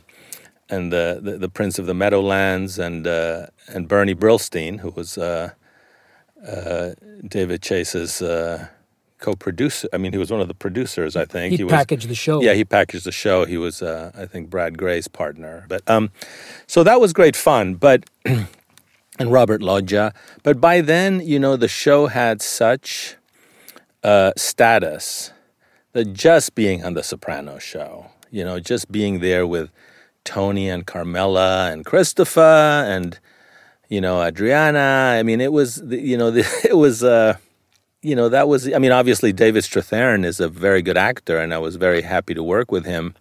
and 0.69 0.93
the, 0.93 1.21
the, 1.23 1.39
the 1.39 1.49
Prince 1.49 1.79
of 1.79 1.87
the 1.87 1.95
Meadowlands 1.95 2.77
and 2.77 3.07
uh, 3.07 3.47
and 3.69 3.87
Bernie 3.87 4.17
Brillstein, 4.17 4.81
who 4.81 4.91
was 4.91 5.17
uh, 5.17 5.51
uh, 6.45 6.91
David 7.27 7.63
Chase's 7.63 8.21
uh, 8.21 8.67
co-producer. 9.19 9.89
I 9.93 9.99
mean, 9.99 10.13
he 10.13 10.19
was 10.19 10.31
one 10.31 10.41
of 10.41 10.49
the 10.49 10.55
producers. 10.55 11.17
I 11.17 11.25
think 11.25 11.53
he, 11.53 11.59
he 11.59 11.65
packaged 11.65 12.05
was, 12.05 12.09
the 12.09 12.15
show. 12.15 12.43
Yeah, 12.43 12.55
he 12.55 12.65
packaged 12.65 13.05
the 13.05 13.13
show. 13.13 13.45
He 13.45 13.57
was, 13.57 13.83
uh, 13.83 14.13
I 14.15 14.27
think, 14.27 14.51
Brad 14.51 14.79
Grey's 14.79 15.09
partner. 15.09 15.65
But 15.69 15.83
um, 15.89 16.11
so 16.67 16.83
that 16.85 17.01
was 17.01 17.13
great 17.13 17.37
fun. 17.37 17.75
But 17.75 18.05
and 19.19 19.33
Robert 19.33 19.63
Loggia. 19.63 20.13
But 20.43 20.61
by 20.61 20.81
then, 20.81 21.21
you 21.21 21.39
know, 21.39 21.57
the 21.57 21.69
show 21.69 22.07
had 22.07 22.43
such 22.43 23.17
uh, 24.03 24.33
status 24.37 25.33
that 25.93 26.13
just 26.13 26.55
being 26.55 26.85
on 26.85 26.95
the 26.95 27.03
Sopranos 27.03 27.63
show, 27.63 28.07
you 28.31 28.45
know, 28.45 28.61
just 28.61 28.93
being 28.93 29.21
there 29.21 29.47
with 29.47 29.71
Tony 30.25 30.69
and 30.69 30.87
Carmela 30.87 31.71
and 31.71 31.85
Christopher 31.85 32.85
and 32.87 33.19
you 33.89 34.01
know 34.01 34.23
Adriana. 34.23 35.17
I 35.19 35.23
mean, 35.23 35.41
it 35.41 35.53
was 35.53 35.83
you 35.89 36.17
know 36.17 36.35
it 36.65 36.77
was. 36.77 37.03
Uh, 37.03 37.37
you 38.07 38.15
know, 38.15 38.29
that 38.29 38.47
was, 38.47 38.73
I 38.73 38.79
mean, 38.79 38.93
obviously 38.93 39.33
David 39.33 39.65
Strathairn 39.65 40.25
is 40.25 40.39
a 40.39 40.49
very 40.49 40.81
good 40.81 40.97
actor 40.97 41.41
and 41.41 41.53
I 41.53 41.59
was 41.59 41.75
very 41.75 42.03
happy 42.03 42.35
to 42.35 42.43
work 42.43 42.71
with 42.71 42.87
him. 42.87 43.17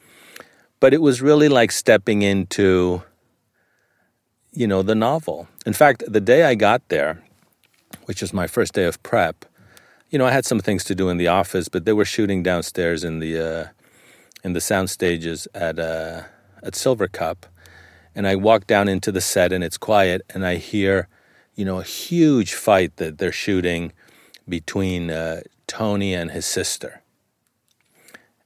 But 0.80 0.94
it 0.94 1.02
was 1.02 1.24
really 1.24 1.49
like 1.49 1.72
stepping 1.72 2.22
into, 2.22 3.02
you 4.52 4.68
know, 4.68 4.84
the 4.84 4.94
novel. 4.94 5.48
In 5.66 5.74
fact, 5.74 6.03
the 6.07 6.22
day 6.22 6.44
I 6.44 6.53
got 6.53 6.88
there, 6.90 7.24
which 8.06 8.22
was 8.22 8.32
my 8.32 8.45
first 8.45 8.74
day 8.74 8.84
of 8.84 9.02
prep, 9.02 9.45
you 10.12 10.20
know, 10.20 10.28
I 10.28 10.32
had 10.32 10.45
some 10.45 10.60
things 10.60 10.84
to 10.84 10.94
do 10.94 11.10
in 11.10 11.18
the 11.18 11.30
office, 11.30 11.68
but 11.68 11.86
they 11.86 11.94
were 11.94 12.06
shooting 12.06 12.44
downstairs 12.44 13.03
in 13.03 13.18
the, 13.18 13.40
uh, 13.40 13.66
in 14.44 14.53
the 14.53 14.62
sound 14.62 14.91
stages 14.91 15.48
at, 15.56 15.80
uh, 15.80 16.22
at 16.62 16.74
Silvercup. 16.74 17.45
And 18.14 18.28
I 18.28 18.36
walk 18.36 18.68
down 18.68 18.88
into 18.88 19.12
the 19.12 19.20
set 19.20 19.52
and 19.52 19.64
it's 19.64 19.80
quiet 19.80 20.22
and 20.30 20.45
I 20.45 20.57
hear, 20.57 21.07
you 21.56 21.66
know, 21.66 21.80
a 21.80 21.84
huge 21.84 22.53
fight 22.53 22.98
that 22.98 23.18
they're 23.18 23.32
shooting 23.32 23.91
between 24.47 25.09
uh, 25.09 25.41
Tony 25.67 26.13
and 26.13 26.31
his 26.31 26.45
sister. 26.45 27.01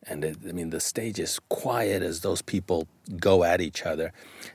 And 0.04 0.26
it, 0.26 0.38
I 0.48 0.52
mean, 0.52 0.72
the 0.72 0.80
stage 0.80 1.20
is 1.20 1.40
quiet 1.50 2.02
as 2.02 2.22
those 2.22 2.42
people 2.42 2.88
go 3.20 3.44
at 3.44 3.62
each 3.62 3.86
other. 3.86 4.12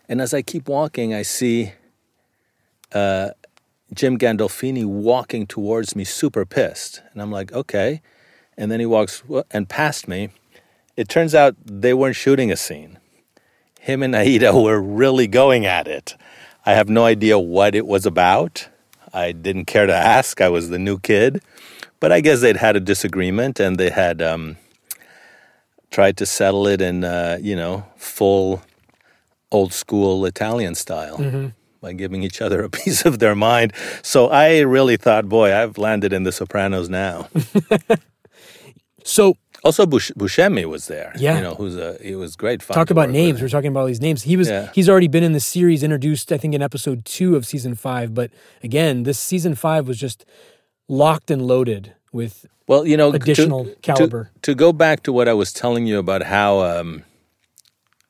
And 0.08 0.20
as 0.20 0.34
I 0.34 0.42
keep 0.42 0.68
walking, 0.68 1.14
I 1.14 1.22
see 1.22 1.72
uh, 2.92 3.30
Jim 3.92 4.18
Gandolfini 4.18 4.84
walking 4.84 5.46
towards 5.46 5.94
me, 5.94 6.04
super 6.04 6.44
pissed. 6.44 7.02
And 7.12 7.22
I'm 7.22 7.30
like, 7.30 7.52
okay. 7.52 8.02
And 8.56 8.70
then 8.70 8.80
he 8.80 8.86
walks 8.86 9.22
and 9.50 9.68
past 9.68 10.08
me. 10.08 10.30
It 10.96 11.08
turns 11.08 11.34
out 11.34 11.56
they 11.64 11.94
weren't 11.94 12.16
shooting 12.16 12.50
a 12.50 12.56
scene. 12.56 12.98
Him 13.80 14.02
and 14.02 14.14
Aida 14.14 14.52
were 14.60 14.80
really 14.80 15.26
going 15.26 15.66
at 15.66 15.86
it. 15.86 16.16
I 16.66 16.72
have 16.72 16.88
no 16.88 17.04
idea 17.04 17.38
what 17.38 17.74
it 17.74 17.86
was 17.86 18.06
about. 18.06 18.68
I 19.14 19.32
didn't 19.32 19.66
care 19.66 19.86
to 19.86 19.94
ask. 19.94 20.40
I 20.40 20.48
was 20.48 20.68
the 20.68 20.78
new 20.78 20.98
kid. 20.98 21.42
But 22.00 22.12
I 22.12 22.20
guess 22.20 22.40
they'd 22.40 22.56
had 22.56 22.76
a 22.76 22.80
disagreement 22.80 23.60
and 23.60 23.78
they 23.78 23.88
had 23.88 24.20
um, 24.20 24.56
tried 25.90 26.16
to 26.18 26.26
settle 26.26 26.66
it 26.66 26.82
in, 26.82 27.04
uh, 27.04 27.38
you 27.40 27.56
know, 27.56 27.86
full 27.96 28.62
old 29.50 29.72
school 29.72 30.26
Italian 30.26 30.74
style. 30.74 31.18
Mm-hmm. 31.18 31.48
By 31.80 31.92
giving 31.92 32.22
each 32.22 32.40
other 32.40 32.62
a 32.62 32.70
piece 32.80 33.04
of 33.04 33.18
their 33.18 33.34
mind. 33.34 33.72
So 34.02 34.28
I 34.28 34.60
really 34.60 34.96
thought, 34.96 35.28
boy, 35.28 35.54
I've 35.54 35.78
landed 35.78 36.12
in 36.12 36.24
the 36.24 36.32
Sopranos 36.32 36.88
now. 36.88 37.28
so 39.04 39.36
also, 39.64 39.86
Bush, 39.86 40.10
Buscemi 40.12 40.66
was 40.66 40.88
there. 40.88 41.12
Yeah, 41.16 41.36
you 41.36 41.42
know, 41.42 41.54
who's 41.54 41.76
a 41.76 41.96
he 42.02 42.14
was 42.14 42.36
great. 42.36 42.62
Fun 42.62 42.74
Talk 42.74 42.90
about 42.90 43.08
names. 43.08 43.40
We're 43.40 43.48
talking 43.48 43.68
about 43.68 43.80
all 43.80 43.86
these 43.86 44.00
names. 44.00 44.22
He 44.22 44.36
was 44.36 44.48
yeah. 44.48 44.70
he's 44.74 44.88
already 44.90 45.08
been 45.08 45.24
in 45.24 45.32
the 45.32 45.40
series, 45.40 45.82
introduced 45.82 46.30
I 46.32 46.38
think 46.38 46.54
in 46.54 46.60
episode 46.60 47.04
two 47.06 47.34
of 47.34 47.46
season 47.46 47.74
five. 47.74 48.12
But 48.12 48.30
again, 48.62 49.04
this 49.04 49.18
season 49.18 49.54
five 49.54 49.88
was 49.88 49.98
just 49.98 50.26
locked 50.86 51.30
and 51.30 51.46
loaded 51.46 51.94
with 52.12 52.46
well, 52.66 52.86
you 52.86 52.96
know, 52.96 53.10
additional 53.10 53.64
to, 53.64 53.74
caliber. 53.76 54.30
To, 54.34 54.40
to, 54.40 54.54
go 54.54 54.72
back 54.72 55.02
to 55.04 55.12
what 55.12 55.28
I 55.28 55.32
was 55.32 55.52
telling 55.52 55.86
you 55.86 55.98
about 55.98 56.22
how 56.22 56.60
um, 56.60 57.02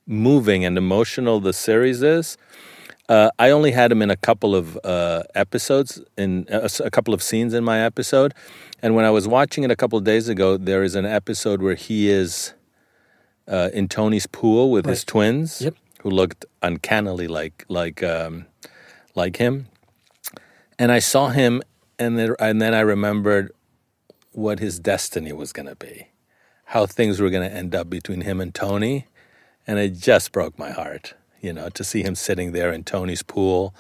moving 0.07 0.65
and 0.65 0.77
emotional 0.77 1.41
the 1.41 1.53
series 1.53 2.03
is. 2.03 2.37
Uh, 3.09 3.31
I 3.39 3.51
only 3.51 3.73
had 3.73 3.93
him 3.93 4.01
in 4.01 4.11
a 4.11 4.17
couple 4.17 4.55
of 4.55 4.79
uh, 4.83 5.25
episodes, 5.35 6.01
in 6.17 6.47
a, 6.49 6.65
uh, 6.65 6.69
a 6.85 6.91
couple 6.91 7.13
of 7.13 7.23
scenes 7.23 7.53
in 7.53 7.63
my 7.63 7.81
episode, 7.81 8.33
and 8.85 8.95
when 8.95 9.07
I 9.07 9.11
was 9.11 9.27
watching 9.27 9.65
it 9.65 9.71
a 9.71 9.77
couple 9.77 9.99
of 9.99 10.05
days 10.05 10.29
ago, 10.29 10.59
there 10.59 10.83
is 10.83 10.95
an 10.95 11.07
episode 11.07 11.63
where 11.63 11.75
he 11.75 12.11
is 12.11 12.53
uh, 13.49 13.71
in 13.73 13.89
Tony's 13.89 14.27
pool 14.27 14.71
with 14.71 14.85
right. 14.85 14.91
his 14.91 15.05
twins, 15.05 15.63
yep. 15.63 15.75
who 16.03 16.11
looked 16.11 16.45
uncannily 16.63 17.27
like 17.27 17.65
like 17.69 18.03
um, 18.03 18.45
like 19.15 19.39
him. 19.39 19.69
And 20.79 20.93
I 20.93 20.99
saw 20.99 21.29
him, 21.29 21.63
and 21.99 22.19
then 22.19 22.35
and 22.39 22.61
then 22.61 22.75
I 22.75 22.81
remembered 22.81 23.53
what 24.33 24.59
his 24.59 24.79
destiny 24.79 25.33
was 25.33 25.55
going 25.55 25.69
to 25.69 25.77
be, 25.77 26.09
how 26.67 26.85
things 26.85 27.23
were 27.23 27.31
going 27.31 27.49
to 27.49 27.57
end 27.57 27.75
up 27.75 27.89
between 27.89 28.21
him 28.21 28.39
and 28.39 28.55
Tony, 28.55 29.07
and 29.67 29.79
it 29.79 29.95
just 29.95 30.31
broke 30.31 30.59
my 30.59 30.73
heart. 30.73 31.15
You 31.41 31.55
know, 31.55 31.71
to 31.71 31.85
see 31.85 32.03
him 32.03 32.15
sitting 32.15 32.53
there 32.53 32.71
in 32.71 32.85
Tony's 32.85 33.23
pool 33.23 33.75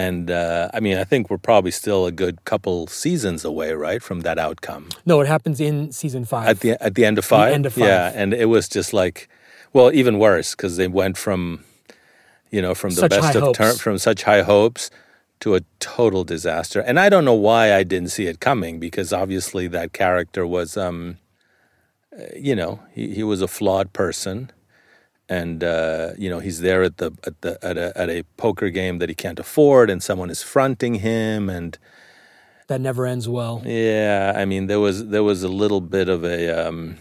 and 0.00 0.30
uh, 0.30 0.70
I 0.72 0.80
mean, 0.80 0.96
I 0.96 1.04
think 1.04 1.30
we're 1.30 1.44
probably 1.50 1.70
still 1.70 2.06
a 2.06 2.12
good 2.12 2.36
couple 2.44 2.86
seasons 2.86 3.44
away, 3.44 3.72
right, 3.72 4.02
from 4.02 4.20
that 4.20 4.38
outcome. 4.38 4.88
No, 5.04 5.20
it 5.20 5.26
happens 5.26 5.60
in 5.60 5.92
season 5.92 6.24
five. 6.24 6.48
At 6.48 6.60
the 6.60 6.82
at 6.82 6.94
the 6.94 7.04
end 7.04 7.18
of 7.18 7.24
five. 7.24 7.48
The 7.48 7.54
end 7.54 7.66
of 7.66 7.74
five. 7.74 7.84
Yeah, 7.84 8.12
and 8.14 8.32
it 8.32 8.46
was 8.46 8.68
just 8.68 8.92
like, 8.92 9.28
well, 9.72 9.92
even 9.92 10.18
worse 10.18 10.54
because 10.54 10.76
they 10.76 10.88
went 10.88 11.16
from, 11.18 11.64
you 12.50 12.62
know, 12.62 12.74
from 12.74 12.90
the 12.90 13.02
such 13.02 13.10
best 13.10 13.36
of 13.36 13.54
terms, 13.54 13.80
from 13.80 13.98
such 13.98 14.22
high 14.22 14.42
hopes 14.42 14.90
to 15.40 15.54
a 15.54 15.60
total 15.78 16.24
disaster. 16.24 16.80
And 16.80 16.98
I 16.98 17.08
don't 17.08 17.24
know 17.24 17.34
why 17.48 17.74
I 17.74 17.82
didn't 17.82 18.10
see 18.10 18.26
it 18.26 18.40
coming 18.40 18.78
because 18.78 19.12
obviously 19.12 19.68
that 19.68 19.92
character 19.92 20.46
was, 20.46 20.76
um, 20.76 21.18
uh, 22.18 22.24
you 22.36 22.54
know, 22.54 22.80
he, 22.92 23.14
he 23.14 23.22
was 23.22 23.40
a 23.40 23.48
flawed 23.48 23.92
person 23.92 24.50
and 25.30 25.62
uh, 25.62 26.10
you 26.18 26.28
know 26.28 26.40
he's 26.40 26.60
there 26.60 26.82
at 26.82 26.98
the 26.98 27.12
at 27.24 27.40
the 27.40 27.56
at 27.64 27.78
a, 27.78 27.96
at 27.96 28.10
a 28.10 28.24
poker 28.36 28.68
game 28.68 28.98
that 28.98 29.08
he 29.08 29.14
can't 29.14 29.38
afford, 29.38 29.88
and 29.88 30.02
someone 30.02 30.28
is 30.28 30.42
fronting 30.42 30.96
him, 30.96 31.48
and 31.48 31.78
that 32.66 32.80
never 32.80 33.06
ends 33.06 33.28
well. 33.28 33.62
Yeah, 33.64 34.34
I 34.36 34.44
mean 34.44 34.66
there 34.66 34.80
was 34.80 35.06
there 35.06 35.22
was 35.22 35.42
a 35.42 35.48
little 35.48 35.80
bit 35.80 36.10
of 36.10 36.24
a. 36.24 36.68
Um, 36.68 36.98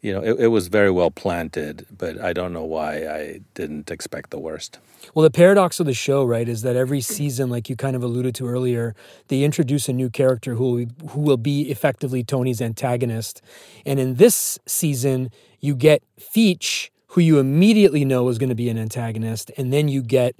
you 0.00 0.12
know, 0.12 0.22
it, 0.22 0.38
it, 0.38 0.46
was 0.46 0.68
very 0.68 0.92
well 0.92 1.10
planted, 1.10 1.84
but 1.90 2.20
I 2.20 2.32
don't 2.32 2.52
know 2.52 2.64
why 2.64 3.04
I 3.08 3.40
didn't 3.54 3.90
expect 3.90 4.30
the 4.30 4.38
worst. 4.38 4.78
Well, 5.12 5.24
the 5.24 5.30
paradox 5.30 5.80
of 5.80 5.86
the 5.86 5.92
show, 5.92 6.24
right, 6.24 6.48
is 6.48 6.62
that 6.62 6.76
every 6.76 7.00
season, 7.00 7.50
like 7.50 7.68
you 7.68 7.74
kind 7.74 7.96
of 7.96 8.04
alluded 8.04 8.36
to 8.36 8.46
earlier, 8.46 8.94
they 9.26 9.42
introduce 9.42 9.88
a 9.88 9.92
new 9.92 10.08
character 10.08 10.54
who 10.54 10.70
will, 10.70 11.08
who 11.08 11.20
will 11.20 11.36
be 11.36 11.62
effectively 11.62 12.22
Tony's 12.22 12.62
antagonist. 12.62 13.42
And 13.84 13.98
in 13.98 14.14
this 14.14 14.60
season, 14.66 15.32
you 15.58 15.74
get 15.74 16.04
Feech, 16.16 16.90
who 17.18 17.24
you 17.24 17.40
immediately 17.40 18.04
know 18.04 18.28
is 18.28 18.38
going 18.38 18.48
to 18.48 18.54
be 18.54 18.68
an 18.68 18.78
antagonist, 18.78 19.50
and 19.56 19.72
then 19.72 19.88
you 19.88 20.02
get 20.02 20.36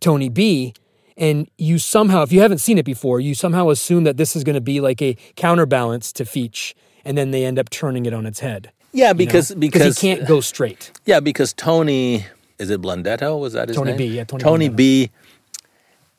Tony 0.00 0.28
B. 0.28 0.74
And 1.16 1.48
you 1.58 1.78
somehow, 1.78 2.22
if 2.22 2.32
you 2.32 2.40
haven't 2.40 2.58
seen 2.58 2.76
it 2.78 2.84
before, 2.84 3.20
you 3.20 3.34
somehow 3.34 3.70
assume 3.70 4.02
that 4.04 4.16
this 4.16 4.34
is 4.34 4.42
going 4.42 4.54
to 4.54 4.60
be 4.60 4.80
like 4.80 5.00
a 5.00 5.16
counterbalance 5.36 6.12
to 6.14 6.24
Feech, 6.24 6.74
and 7.04 7.16
then 7.16 7.30
they 7.30 7.44
end 7.44 7.58
up 7.58 7.70
turning 7.70 8.06
it 8.06 8.12
on 8.12 8.26
its 8.26 8.40
head. 8.40 8.72
Yeah, 8.92 9.12
because 9.12 9.50
you 9.50 9.56
know? 9.56 9.60
because 9.60 10.00
he 10.00 10.14
can't 10.14 10.26
go 10.26 10.40
straight. 10.40 10.92
Yeah, 11.04 11.20
because 11.20 11.52
Tony 11.52 12.26
is 12.58 12.70
it 12.70 12.80
Blundetto? 12.80 13.38
Was 13.40 13.52
that 13.52 13.68
his 13.68 13.76
Tony 13.76 13.90
name? 13.90 13.98
B. 13.98 14.04
Yeah, 14.06 14.24
Tony, 14.24 14.42
Tony 14.42 14.68
B. 14.68 15.10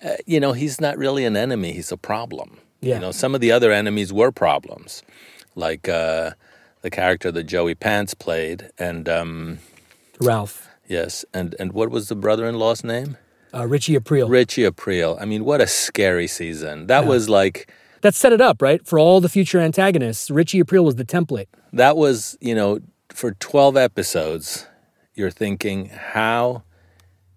Uh, 0.04 0.12
you 0.26 0.40
know, 0.40 0.54
he's 0.54 0.80
not 0.80 0.98
really 0.98 1.26
an 1.26 1.36
enemy; 1.36 1.74
he's 1.74 1.92
a 1.92 1.98
problem. 1.98 2.58
Yeah. 2.82 2.96
You 2.96 3.02
know, 3.02 3.12
some 3.12 3.36
of 3.36 3.42
the 3.42 3.52
other 3.52 3.72
enemies 3.72 4.14
were 4.14 4.32
problems, 4.32 5.04
like 5.56 5.90
uh, 5.90 6.32
the 6.86 6.92
character 6.92 7.32
that 7.32 7.46
Joey 7.46 7.74
Pants 7.74 8.14
played, 8.14 8.70
and 8.78 9.10
um, 9.10 9.58
Ralph. 10.22 10.70
Yes, 10.88 11.26
and 11.34 11.56
and 11.60 11.74
what 11.74 11.90
was 11.90 12.10
the 12.10 12.16
brother-in-law's 12.16 12.84
name? 12.84 13.18
Uh, 13.52 13.66
Richie 13.66 13.98
Aprile. 13.98 14.30
Richie 14.30 14.62
Aprile. 14.70 15.18
I 15.20 15.26
mean, 15.26 15.44
what 15.46 15.62
a 15.62 15.66
scary 15.68 16.28
season. 16.28 16.86
That 16.86 17.04
Yeah. 17.04 17.10
was 17.10 17.28
like 17.28 17.74
that 18.02 18.14
set 18.14 18.32
it 18.34 18.40
up, 18.42 18.62
right? 18.62 18.86
For 18.86 19.00
all 19.00 19.20
the 19.20 19.30
future 19.30 19.60
antagonists, 19.60 20.30
Richie 20.30 20.62
Aprile 20.62 20.84
was 20.86 20.96
the 20.96 21.06
template. 21.06 21.48
that 21.74 21.98
was 21.98 22.38
you 22.40 22.54
know 22.54 22.80
for 23.10 23.32
12 23.32 23.76
episodes 23.78 24.68
you're 25.16 25.32
thinking 25.32 25.88
how 25.90 26.62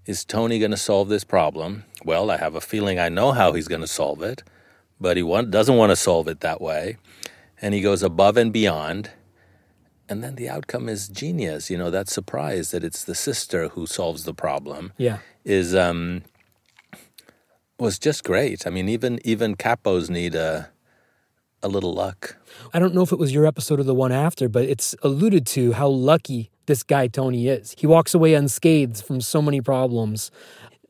is 0.06 0.24
tony 0.24 0.58
going 0.58 0.70
to 0.70 0.76
solve 0.76 1.08
this 1.08 1.24
problem 1.24 1.84
well 2.04 2.30
i 2.30 2.36
have 2.36 2.54
a 2.54 2.60
feeling 2.60 2.98
i 2.98 3.08
know 3.08 3.30
how 3.32 3.52
he's 3.52 3.68
going 3.68 3.80
to 3.80 3.86
solve 4.02 4.22
it 4.22 4.42
but 5.00 5.16
he 5.16 5.22
want, 5.22 5.50
doesn't 5.50 5.76
want 5.76 5.90
to 5.90 5.96
solve 5.96 6.26
it 6.28 6.40
that 6.40 6.60
way 6.60 6.96
and 7.62 7.74
he 7.74 7.80
goes 7.80 8.02
above 8.02 8.36
and 8.36 8.52
beyond 8.52 9.10
and 10.09 10.22
then 10.24 10.35
the 10.36 10.48
outcome 10.48 10.89
is 10.89 11.09
genius 11.09 11.70
you 11.70 11.76
know 11.78 11.90
that 11.90 12.09
surprise 12.09 12.70
that 12.72 12.82
it's 12.85 13.05
the 13.05 13.14
sister 13.14 13.68
who 13.68 13.86
solves 13.86 14.24
the 14.24 14.35
problem 14.35 14.93
Yeah. 14.97 15.18
is 15.44 15.74
um 15.74 16.22
was 17.78 17.98
just 17.98 18.24
great 18.24 18.66
i 18.66 18.70
mean 18.70 18.89
even 18.89 19.20
even 19.24 19.55
capos 19.56 20.10
need 20.10 20.35
a 20.35 20.68
a 21.62 21.68
little 21.68 21.93
luck 21.93 22.36
I 22.72 22.78
don't 22.78 22.94
know 22.94 23.02
if 23.02 23.12
it 23.12 23.18
was 23.18 23.32
your 23.32 23.47
episode 23.47 23.78
or 23.78 23.82
the 23.85 23.94
one 23.94 24.10
after, 24.10 24.48
but 24.48 24.64
it's 24.64 24.94
alluded 25.02 25.47
to 25.48 25.72
how 25.72 25.89
lucky 25.89 26.51
this 26.66 26.82
guy 26.82 27.06
Tony 27.06 27.47
is. 27.48 27.74
He 27.78 27.86
walks 27.86 28.14
away 28.14 28.35
unscathed 28.35 29.02
from 29.05 29.20
so 29.20 29.40
many 29.43 29.60
problems. 29.60 30.30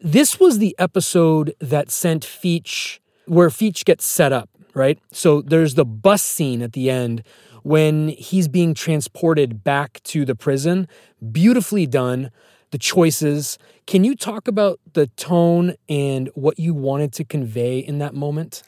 This 0.01 0.39
was 0.40 0.59
the 0.59 0.74
episode 0.78 1.55
that 1.61 1.90
sent 1.90 2.24
Feech, 2.24 3.01
where 3.27 3.49
Feech 3.51 3.85
gets 3.85 4.07
set 4.07 4.32
up, 4.32 4.49
right? 4.73 4.99
So 5.12 5.43
there's 5.43 5.74
the 5.74 5.85
bus 5.85 6.23
scene 6.23 6.62
at 6.62 6.73
the 6.73 6.89
end 6.90 7.23
when 7.62 8.09
he's 8.09 8.48
being 8.48 8.74
transported 8.74 9.64
back 9.64 10.01
to 10.05 10.24
the 10.24 10.35
prison. 10.35 10.89
Beautifully 11.32 11.86
done. 11.86 12.30
The 12.70 12.78
choices. 12.78 13.59
Can 13.86 14.05
you 14.05 14.14
talk 14.14 14.47
about 14.47 14.78
the 14.93 15.06
tone 15.06 15.74
and 15.89 16.28
what 16.35 16.59
you 16.59 16.74
wanted 16.74 17.12
to 17.14 17.24
convey 17.24 17.78
in 17.78 17.98
that 17.98 18.14
moment? 18.14 18.62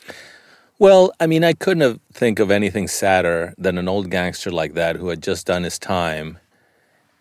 Well, 0.78 1.12
I 1.20 1.26
mean, 1.26 1.44
I 1.44 1.52
couldn't 1.52 1.82
have 1.82 2.00
think 2.10 2.38
of 2.38 2.50
anything 2.50 2.88
sadder 2.88 3.52
than 3.58 3.76
an 3.76 3.86
old 3.86 4.10
gangster 4.10 4.50
like 4.50 4.72
that 4.74 4.96
who 4.96 5.08
had 5.08 5.22
just 5.22 5.46
done 5.46 5.62
his 5.62 5.78
time 5.78 6.38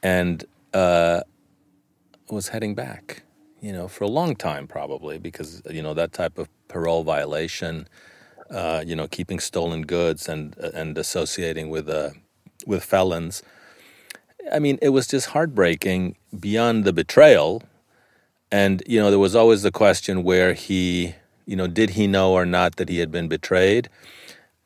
and 0.01 0.45
uh, 0.73 1.21
was 2.29 2.47
heading 2.47 2.73
back. 2.73 3.23
You 3.59 3.73
know, 3.73 3.89
for 3.89 4.05
a 4.05 4.07
long 4.07 4.37
time 4.37 4.67
probably 4.67 5.17
because 5.17 5.61
you 5.69 5.81
know 5.81 5.93
that 5.93 6.13
type 6.13 6.37
of 6.37 6.47
parole 6.69 7.03
violation. 7.03 7.89
Uh, 8.49 8.83
you 8.85 8.95
know, 8.95 9.07
keeping 9.07 9.39
stolen 9.39 9.83
goods 9.83 10.27
and 10.27 10.57
and 10.57 10.97
associating 10.97 11.69
with 11.69 11.87
uh, 11.87 12.09
with 12.65 12.83
felons. 12.83 13.43
I 14.51 14.59
mean, 14.59 14.79
it 14.81 14.89
was 14.89 15.05
just 15.07 15.27
heartbreaking 15.27 16.15
beyond 16.39 16.83
the 16.83 16.93
betrayal. 16.93 17.63
And 18.51 18.81
you 18.87 18.99
know, 18.99 19.11
there 19.11 19.19
was 19.19 19.35
always 19.35 19.61
the 19.61 19.71
question 19.71 20.23
where 20.23 20.53
he 20.53 21.15
you 21.49 21.55
know, 21.55 21.65
did 21.65 21.91
he 21.91 22.05
know 22.05 22.33
or 22.33 22.45
not 22.45 22.75
that 22.75 22.89
he 22.89 22.99
had 22.99 23.11
been 23.11 23.27
betrayed? 23.27 23.89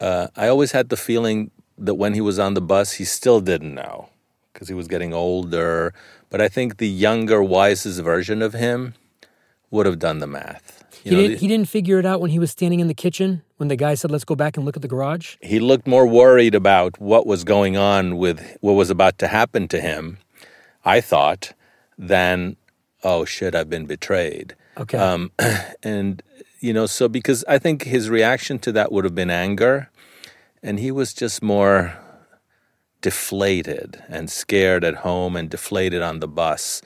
Uh, 0.01 0.27
I 0.35 0.49
always 0.49 0.73
had 0.73 0.89
the 0.89 0.97
feeling 0.97 1.49
that 1.77 1.95
when 1.95 2.13
he 2.13 2.19
was 2.19 2.37
on 2.37 2.55
the 2.55 2.61
bus, 2.61 2.93
he 2.93 3.05
still 3.05 3.39
didn't 3.39 3.73
know 3.73 4.09
because 4.51 4.67
he 4.67 4.73
was 4.73 4.89
getting 4.89 5.13
older. 5.13 5.93
But 6.29 6.41
I 6.41 6.49
think 6.49 6.77
the 6.77 6.89
younger, 6.89 7.41
wisest 7.41 8.01
version 8.01 8.41
of 8.41 8.53
him 8.53 8.95
would 9.71 9.85
have 9.85 9.97
done 9.97 10.19
the 10.19 10.27
math. 10.27 10.82
He 11.03 11.11
know, 11.11 11.17
didn't, 11.17 11.39
he 11.39 11.47
didn't 11.49 11.67
figure 11.67 11.99
it 11.99 12.05
out 12.05 12.21
when 12.21 12.31
he 12.31 12.39
was 12.39 12.49
standing 12.51 12.79
in 12.79 12.87
the 12.87 12.93
kitchen 12.93 13.43
when 13.57 13.67
the 13.67 13.75
guy 13.75 13.93
said, 13.93 14.09
let's 14.09 14.23
go 14.23 14.35
back 14.35 14.55
and 14.55 14.65
look 14.65 14.77
at 14.77 14.81
the 14.81 14.87
garage. 14.87 15.35
he 15.41 15.59
looked 15.59 15.85
more 15.85 16.07
worried 16.07 16.55
about 16.55 16.99
what 16.99 17.27
was 17.27 17.43
going 17.43 17.75
on 17.75 18.17
with 18.17 18.57
what 18.61 18.73
was 18.73 18.89
about 18.89 19.17
to 19.17 19.27
happen 19.27 19.67
to 19.67 19.81
him, 19.81 20.17
I 20.85 21.01
thought, 21.01 21.51
than, 21.97 22.55
oh 23.03 23.25
shit, 23.25 23.53
I've 23.53 23.69
been 23.69 23.85
betrayed. 23.85 24.55
Okay. 24.77 24.97
Um, 24.97 25.31
and, 25.83 26.23
you 26.61 26.71
know, 26.71 26.85
so 26.85 27.09
because 27.09 27.43
I 27.49 27.59
think 27.59 27.83
his 27.83 28.09
reaction 28.09 28.57
to 28.59 28.71
that 28.71 28.89
would 28.93 29.03
have 29.03 29.15
been 29.15 29.29
anger, 29.29 29.89
and 30.61 30.79
he 30.79 30.89
was 30.89 31.13
just 31.13 31.43
more 31.43 31.97
deflated 33.01 34.01
and 34.07 34.31
scared 34.31 34.85
at 34.85 34.95
home 34.95 35.35
and 35.35 35.49
deflated 35.49 36.01
on 36.01 36.21
the 36.21 36.27
bus. 36.29 36.81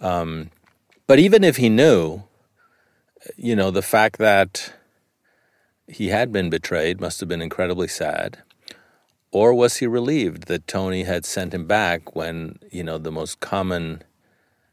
Um, 0.00 0.50
but 1.08 1.18
even 1.18 1.42
if 1.42 1.56
he 1.56 1.68
knew, 1.68 2.22
you 3.36 3.56
know, 3.56 3.70
the 3.70 3.82
fact 3.82 4.18
that 4.18 4.72
he 5.88 6.08
had 6.08 6.32
been 6.32 6.50
betrayed 6.50 7.00
must 7.00 7.20
have 7.20 7.28
been 7.28 7.42
incredibly 7.42 7.88
sad. 7.88 8.38
Or 9.30 9.52
was 9.52 9.76
he 9.76 9.86
relieved 9.86 10.46
that 10.46 10.66
Tony 10.66 11.02
had 11.02 11.24
sent 11.24 11.52
him 11.52 11.66
back 11.66 12.16
when, 12.16 12.58
you 12.70 12.82
know, 12.82 12.98
the 12.98 13.12
most 13.12 13.40
common 13.40 14.02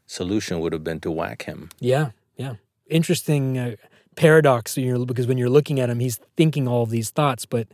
solution 0.06 0.60
would 0.60 0.72
have 0.72 0.84
been 0.84 1.00
to 1.00 1.10
whack 1.10 1.42
him? 1.42 1.70
Yeah, 1.80 2.10
yeah. 2.36 2.54
Interesting 2.88 3.58
uh, 3.58 3.76
paradox 4.16 4.76
you 4.76 4.92
know, 4.92 5.04
because 5.04 5.26
when 5.26 5.38
you're 5.38 5.50
looking 5.50 5.80
at 5.80 5.90
him, 5.90 6.00
he's 6.00 6.18
thinking 6.36 6.66
all 6.68 6.82
of 6.82 6.90
these 6.90 7.10
thoughts, 7.10 7.44
but 7.46 7.68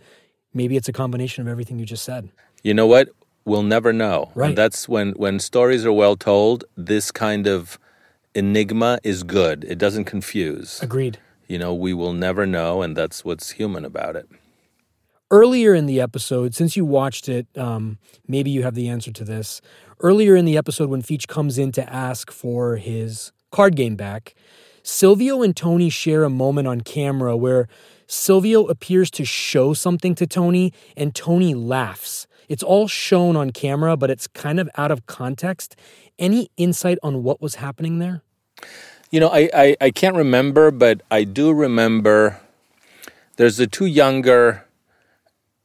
maybe 0.52 0.76
it's 0.76 0.88
a 0.88 0.92
combination 0.92 1.42
of 1.42 1.48
everything 1.48 1.78
you 1.78 1.86
just 1.86 2.04
said. 2.04 2.30
You 2.62 2.74
know 2.74 2.86
what? 2.86 3.10
We'll 3.44 3.62
never 3.62 3.92
know. 3.92 4.30
Right. 4.34 4.48
And 4.48 4.58
that's 4.58 4.88
when 4.88 5.12
when 5.12 5.38
stories 5.38 5.86
are 5.86 5.92
well 5.92 6.16
told, 6.16 6.64
this 6.76 7.10
kind 7.10 7.46
of 7.46 7.78
enigma 8.34 8.98
is 9.02 9.22
good. 9.22 9.64
It 9.64 9.78
doesn't 9.78 10.04
confuse. 10.04 10.80
Agreed. 10.82 11.18
You 11.46 11.58
know, 11.58 11.74
we 11.74 11.92
will 11.92 12.12
never 12.12 12.46
know, 12.46 12.82
and 12.82 12.96
that's 12.96 13.24
what's 13.24 13.50
human 13.50 13.84
about 13.84 14.16
it. 14.16 14.28
Earlier 15.30 15.74
in 15.74 15.86
the 15.86 16.00
episode, 16.00 16.54
since 16.54 16.76
you 16.76 16.84
watched 16.84 17.28
it, 17.28 17.46
um, 17.56 17.98
maybe 18.26 18.50
you 18.50 18.62
have 18.62 18.74
the 18.74 18.88
answer 18.88 19.12
to 19.12 19.24
this. 19.24 19.60
Earlier 20.00 20.34
in 20.34 20.44
the 20.44 20.56
episode, 20.56 20.88
when 20.88 21.02
Feech 21.02 21.28
comes 21.28 21.58
in 21.58 21.72
to 21.72 21.92
ask 21.92 22.30
for 22.30 22.76
his 22.76 23.32
card 23.52 23.76
game 23.76 23.96
back, 23.96 24.34
Silvio 24.82 25.42
and 25.42 25.56
Tony 25.56 25.90
share 25.90 26.24
a 26.24 26.30
moment 26.30 26.66
on 26.66 26.80
camera 26.80 27.36
where 27.36 27.68
Silvio 28.06 28.66
appears 28.66 29.10
to 29.12 29.24
show 29.24 29.72
something 29.72 30.14
to 30.16 30.26
Tony 30.26 30.72
and 30.96 31.14
Tony 31.14 31.54
laughs. 31.54 32.26
It's 32.50 32.64
all 32.64 32.88
shown 32.88 33.36
on 33.36 33.52
camera, 33.52 33.96
but 33.96 34.10
it's 34.10 34.26
kind 34.26 34.58
of 34.58 34.68
out 34.76 34.90
of 34.90 35.06
context. 35.06 35.76
Any 36.18 36.50
insight 36.56 36.98
on 37.00 37.22
what 37.22 37.40
was 37.40 37.54
happening 37.54 38.00
there? 38.00 38.22
You 39.12 39.20
know, 39.20 39.28
I, 39.28 39.48
I, 39.54 39.76
I 39.80 39.90
can't 39.92 40.16
remember, 40.16 40.72
but 40.72 41.00
I 41.12 41.22
do 41.22 41.52
remember 41.52 42.40
there's 43.36 43.56
the 43.56 43.68
two 43.68 43.86
younger 43.86 44.66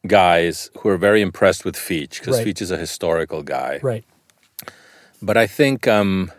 guys 0.06 0.70
who 0.80 0.90
are 0.90 0.98
very 0.98 1.22
impressed 1.22 1.66
with 1.66 1.76
Feech 1.76 2.20
because 2.20 2.38
Right. 2.38 2.48
Feech 2.48 2.62
is 2.62 2.70
a 2.70 2.78
historical 2.78 3.41
guy. 3.41 3.80
Right. 3.82 4.06
But 5.24 5.38
I 5.38 5.48
think 5.48 5.88
um, 5.88 6.32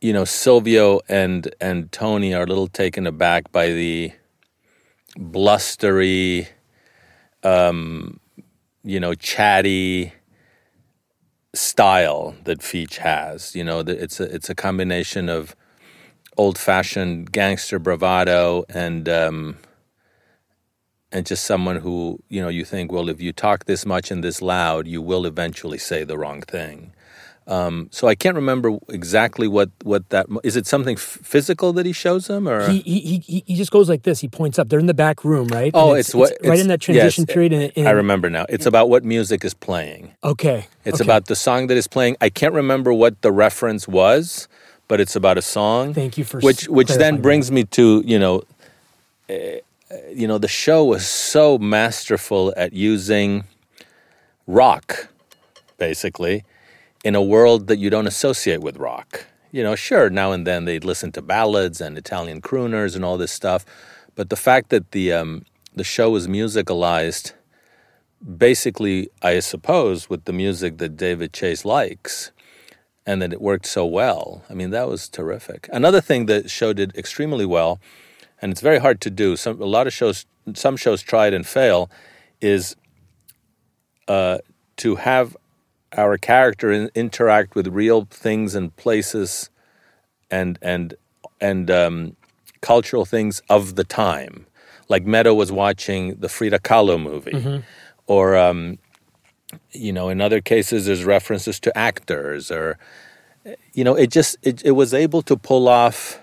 you 0.00 0.14
know 0.14 0.24
Silvio 0.24 1.00
and 1.10 1.54
and 1.60 1.92
Tony 1.92 2.32
are 2.32 2.44
a 2.44 2.46
little 2.46 2.68
taken 2.68 3.06
aback 3.06 3.52
by 3.52 3.66
the 3.66 4.12
blustery, 5.16 6.48
um, 7.42 8.18
you 8.82 9.00
know, 9.00 9.14
chatty 9.14 10.12
style 11.54 12.34
that 12.44 12.60
Feech 12.60 12.96
has. 12.98 13.54
You 13.54 13.64
know, 13.64 13.80
it's 13.80 14.20
a 14.20 14.34
it's 14.34 14.50
a 14.50 14.54
combination 14.54 15.28
of 15.28 15.56
old-fashioned 16.36 17.32
gangster 17.32 17.78
bravado 17.78 18.64
and 18.68 19.08
um, 19.08 19.58
and 21.12 21.26
just 21.26 21.44
someone 21.44 21.76
who 21.76 22.18
you 22.28 22.40
know 22.40 22.48
you 22.48 22.64
think, 22.64 22.92
well, 22.92 23.08
if 23.08 23.20
you 23.20 23.32
talk 23.32 23.64
this 23.64 23.84
much 23.84 24.10
and 24.10 24.22
this 24.24 24.40
loud, 24.40 24.86
you 24.86 25.02
will 25.02 25.26
eventually 25.26 25.78
say 25.78 26.04
the 26.04 26.18
wrong 26.18 26.42
thing. 26.42 26.92
Um, 27.50 27.88
so 27.90 28.06
I 28.06 28.14
can't 28.14 28.36
remember 28.36 28.78
exactly 28.88 29.48
what 29.48 29.70
what 29.82 30.08
that 30.10 30.26
is. 30.44 30.54
It 30.54 30.68
something 30.68 30.96
f- 30.96 31.18
physical 31.22 31.72
that 31.72 31.84
he 31.84 31.92
shows 31.92 32.28
them, 32.28 32.48
or 32.48 32.68
He, 32.70 32.78
he, 32.82 33.18
he, 33.26 33.42
he 33.44 33.56
just 33.56 33.72
goes 33.72 33.88
like 33.88 34.04
this. 34.04 34.20
He 34.20 34.28
points 34.28 34.56
up. 34.56 34.68
They're 34.68 34.78
in 34.78 34.86
the 34.86 34.94
back 34.94 35.24
room, 35.24 35.48
right? 35.48 35.72
oh, 35.74 35.90
And 35.90 35.98
it's, 35.98 36.14
what 36.14 36.30
right 36.30 36.40
it's- 36.42 36.60
in 36.60 36.68
that 36.68 36.80
transition 36.80 37.24
yes, 37.26 37.34
period. 37.34 37.52
And, 37.52 37.72
and, 37.74 37.88
I 37.88 37.90
remember 37.90 38.30
now. 38.30 38.46
It's 38.48 38.66
about 38.66 38.88
what 38.88 39.02
music 39.04 39.44
is 39.44 39.52
playing. 39.52 40.14
Okay. 40.22 40.68
It's 40.84 41.00
okay. 41.00 41.08
about 41.08 41.26
the 41.26 41.34
song 41.34 41.66
that 41.66 41.76
is 41.76 41.88
playing. 41.88 42.16
I 42.20 42.30
can't 42.30 42.54
remember 42.54 42.94
what 42.94 43.20
the 43.20 43.32
reference 43.32 43.88
was, 43.88 44.46
but 44.86 45.00
it's 45.00 45.16
about 45.16 45.36
a 45.36 45.42
song. 45.42 45.92
Thank 45.92 46.16
you 46.18 46.24
for 46.24 46.38
which 46.38 46.68
which 46.68 46.90
then 46.90 47.20
brings 47.20 47.50
me 47.50 47.64
to 47.64 48.02
you 48.06 48.18
know, 48.20 48.42
uh, 49.28 49.34
you 50.14 50.28
know 50.28 50.38
the 50.38 50.46
show 50.48 50.84
was 50.84 51.04
so 51.04 51.58
masterful 51.58 52.54
at 52.56 52.72
using 52.72 53.42
rock, 54.46 55.08
basically, 55.78 56.44
in 57.04 57.14
a 57.14 57.22
world 57.22 57.66
that 57.68 57.78
you 57.78 57.90
don't 57.90 58.06
associate 58.06 58.60
with 58.60 58.76
rock. 58.76 59.26
You 59.52 59.62
know, 59.62 59.74
sure, 59.74 60.10
now 60.10 60.32
and 60.32 60.46
then 60.46 60.64
they'd 60.64 60.84
listen 60.84 61.12
to 61.12 61.22
ballads 61.22 61.80
and 61.80 61.98
Italian 61.98 62.40
crooners 62.40 62.94
and 62.94 63.04
all 63.04 63.18
this 63.18 63.32
stuff, 63.32 63.64
but 64.14 64.30
the 64.30 64.36
fact 64.36 64.70
that 64.70 64.92
the 64.92 65.12
um, 65.12 65.44
the 65.74 65.84
show 65.84 66.10
was 66.10 66.28
musicalized 66.28 67.32
basically, 68.36 69.08
I 69.22 69.40
suppose, 69.40 70.10
with 70.10 70.24
the 70.24 70.32
music 70.32 70.78
that 70.78 70.96
David 70.96 71.32
Chase 71.32 71.64
likes, 71.64 72.32
and 73.06 73.22
that 73.22 73.32
it 73.32 73.40
worked 73.40 73.66
so 73.66 73.86
well. 73.86 74.44
I 74.50 74.54
mean, 74.54 74.70
that 74.70 74.88
was 74.88 75.08
terrific. 75.08 75.68
Another 75.72 76.00
thing 76.00 76.26
that 76.26 76.50
show 76.50 76.72
did 76.72 76.94
extremely 76.96 77.46
well, 77.46 77.80
and 78.42 78.52
it's 78.52 78.60
very 78.60 78.78
hard 78.78 79.00
to 79.02 79.10
do. 79.10 79.36
Some 79.36 79.60
a 79.60 79.66
lot 79.66 79.86
of 79.86 79.92
shows, 79.92 80.26
some 80.54 80.76
shows 80.76 81.02
it 81.02 81.34
and 81.34 81.46
fail, 81.46 81.90
is 82.40 82.76
uh, 84.06 84.38
to 84.76 84.96
have 84.96 85.36
our 85.96 86.16
character 86.18 86.70
in, 86.70 86.90
interact 86.94 87.54
with 87.54 87.66
real 87.68 88.06
things 88.10 88.54
and 88.54 88.74
places 88.76 89.50
and 90.30 90.58
and 90.62 90.94
and 91.40 91.70
um, 91.70 92.16
cultural 92.60 93.04
things 93.04 93.42
of 93.48 93.74
the 93.76 93.84
time. 93.84 94.46
Like 94.88 95.04
Meadow 95.04 95.34
was 95.34 95.50
watching 95.52 96.16
the 96.16 96.28
Frida 96.28 96.58
Kahlo 96.60 97.00
movie, 97.00 97.32
Mhm. 97.32 97.62
or 98.06 98.36
um, 98.36 98.78
you 99.72 99.92
know, 99.92 100.08
in 100.08 100.20
other 100.20 100.40
cases, 100.40 100.86
there's 100.86 101.04
references 101.04 101.58
to 101.60 101.76
actors, 101.76 102.50
or 102.50 102.78
you 103.72 103.84
know, 103.84 103.94
it 103.96 104.10
just 104.10 104.36
it, 104.42 104.62
it 104.64 104.72
was 104.72 104.92
able 104.94 105.22
to 105.22 105.36
pull 105.36 105.68
off 105.68 106.20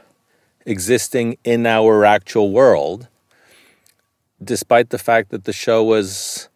existing 0.65 1.38
in 1.44 1.65
our 1.65 2.03
actual 2.06 2.52
world, 2.52 3.07
despite 4.44 4.89
the 4.89 4.98
fact 4.98 5.30
that 5.31 5.45
the 5.45 5.53
show 5.53 5.84
was, 5.84 6.49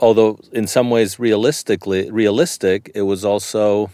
although 0.00 0.38
in 0.52 0.66
some 0.66 0.90
ways 0.90 1.18
realistically 1.18 2.10
realistic, 2.10 2.90
it 2.94 3.02
was 3.02 3.24
also 3.24 3.90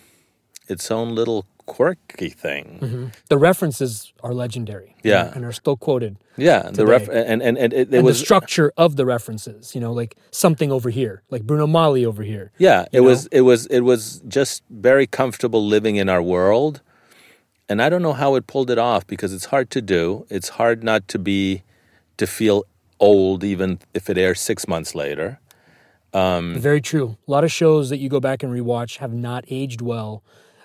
its 0.68 0.90
own 0.90 1.14
little 1.14 1.46
quirky 1.66 2.28
thing. 2.28 2.78
Mhm. 2.82 3.14
The 3.28 3.38
references 3.38 4.12
are 4.22 4.34
legendary. 4.34 4.94
and- 4.96 5.04
Yeah. 5.04 5.32
And, 5.34 5.44
are 5.44 5.52
still 5.52 5.76
quoted. 5.76 6.16
Yeah, 6.36 6.68
the 6.70 6.84
ref 6.86 7.08
and 7.08 7.40
and, 7.42 7.56
and 7.56 7.72
it, 7.72 7.88
it 7.88 7.94
and 7.94 8.04
was 8.04 8.18
the 8.18 8.24
structure 8.24 8.72
of 8.76 8.96
the 8.96 9.06
references, 9.06 9.74
you 9.74 9.80
know, 9.80 9.92
like 9.92 10.16
something 10.30 10.70
over 10.72 10.90
here, 10.90 11.22
like 11.30 11.42
Bruno 11.44 11.66
Magli 11.66 12.04
over 12.04 12.22
here. 12.22 12.50
Yeah, 12.58 12.84
it 12.92 13.00
know? 13.00 13.04
was 13.08 13.26
it 13.28 13.42
was 13.42 13.66
it 13.66 13.80
was 13.80 14.20
just 14.28 14.62
very 14.68 15.06
comfortable 15.06 15.64
living 15.66 15.96
in 15.96 16.08
our 16.08 16.20
world. 16.22 16.80
And 17.68 17.80
I 17.80 17.88
don't 17.88 18.02
know 18.02 18.12
how 18.12 18.34
it 18.34 18.46
pulled 18.46 18.70
it 18.70 18.78
off 18.78 19.06
because 19.06 19.32
it's 19.32 19.46
hard 19.46 19.70
to 19.70 19.80
do. 19.80 20.26
It's 20.28 20.50
hard 20.60 20.82
not 20.84 21.08
to 21.08 21.18
be 21.18 21.62
to 22.18 22.26
feel 22.26 22.64
old 23.00 23.42
even 23.44 23.78
if 23.94 24.10
it 24.10 24.18
airs 24.18 24.40
6 24.40 24.68
months 24.68 24.94
later. 24.94 25.38
Um 26.14 26.54
Very 26.58 26.80
true. 26.80 27.16
A 27.26 27.30
lot 27.30 27.44
of 27.44 27.52
shows 27.52 27.90
that 27.90 27.98
you 27.98 28.08
go 28.08 28.20
back 28.20 28.42
and 28.42 28.52
rewatch 28.52 28.98
have 28.98 29.12
not 29.12 29.44
aged 29.48 29.80
well, 29.80 30.22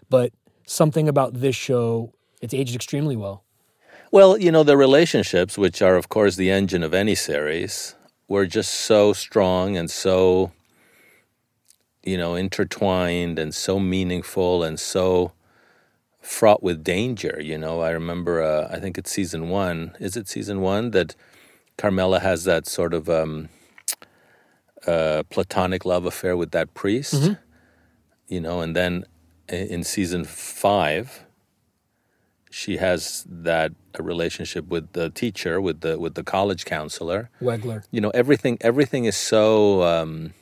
but 0.10 0.32
something 0.66 1.10
about 1.10 1.34
this 1.34 1.56
show, 1.56 2.14
it's 2.42 2.54
aged 2.54 2.76
extremely 2.76 3.16
well. 3.16 3.44
well, 4.12 4.38
you 4.38 4.52
know, 4.52 4.64
the 4.64 4.78
relationships 4.78 5.58
which 5.58 5.82
are 5.82 5.96
of 5.96 6.10
course 6.10 6.36
the 6.36 6.52
engine 6.52 6.84
of 6.84 6.94
any 6.94 7.16
series 7.16 7.96
were 8.28 8.46
just 8.46 8.72
so 8.74 9.14
strong 9.14 9.76
and 9.76 9.90
so 9.90 10.52
you 12.04 12.18
know, 12.18 12.34
intertwined 12.36 13.38
and 13.38 13.54
so 13.54 13.80
meaningful 13.80 14.64
and 14.64 14.80
so 14.80 15.34
fraught 16.22 16.64
with 16.64 16.84
danger. 16.84 17.40
You 17.42 17.58
know, 17.58 17.82
I 17.82 17.92
remember, 17.92 18.42
uh, 18.42 18.68
I 18.72 18.80
think 18.80 18.98
it's 18.98 19.12
season 19.12 19.50
one. 19.50 19.96
Is 20.00 20.16
it 20.16 20.28
season 20.28 20.62
one 20.62 20.92
that 20.92 21.16
Carmela 21.78 22.20
has 22.20 22.46
that 22.46 22.68
sort 22.68 22.94
of 22.94 23.10
um, 23.10 23.50
uh, 24.88 25.24
platonic 25.30 25.86
love 25.86 26.06
affair 26.06 26.36
with 26.38 26.52
that 26.52 26.74
priest? 26.74 27.14
Mhm. 27.14 27.38
You 28.28 28.40
know, 28.42 28.62
and 28.62 28.76
then 28.76 29.06
in 29.48 29.84
season 29.84 30.24
five, 30.26 31.24
she 32.52 32.78
has 32.78 33.26
that 33.28 33.72
a 33.96 34.04
relationship 34.04 34.68
with 34.68 34.94
the 34.94 35.10
teacher, 35.10 35.60
with 35.62 35.82
the 35.82 36.00
with 36.00 36.16
the 36.16 36.24
college 36.24 36.66
counselor. 36.66 37.30
Wegler. 37.42 37.84
You 37.92 38.02
know, 38.02 38.10
everything 38.12 38.58
everything 38.62 39.06
is 39.06 39.16
so 39.16 39.84
um, 39.84 40.34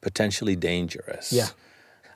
potentially 0.00 0.56
dangerous. 0.56 1.32
Yeah. 1.32 1.48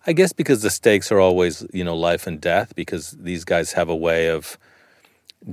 I 0.07 0.13
guess 0.13 0.33
because 0.35 0.61
the 0.61 0.71
stakes 0.71 1.11
are 1.11 1.19
always, 1.19 1.67
you 1.73 1.83
know, 1.83 1.97
life 1.97 2.27
and 2.27 2.39
death, 2.41 2.75
because 2.75 3.13
these 3.13 3.45
guys 3.45 3.73
have 3.73 3.89
a 3.89 3.97
way 3.97 4.29
of 4.29 4.59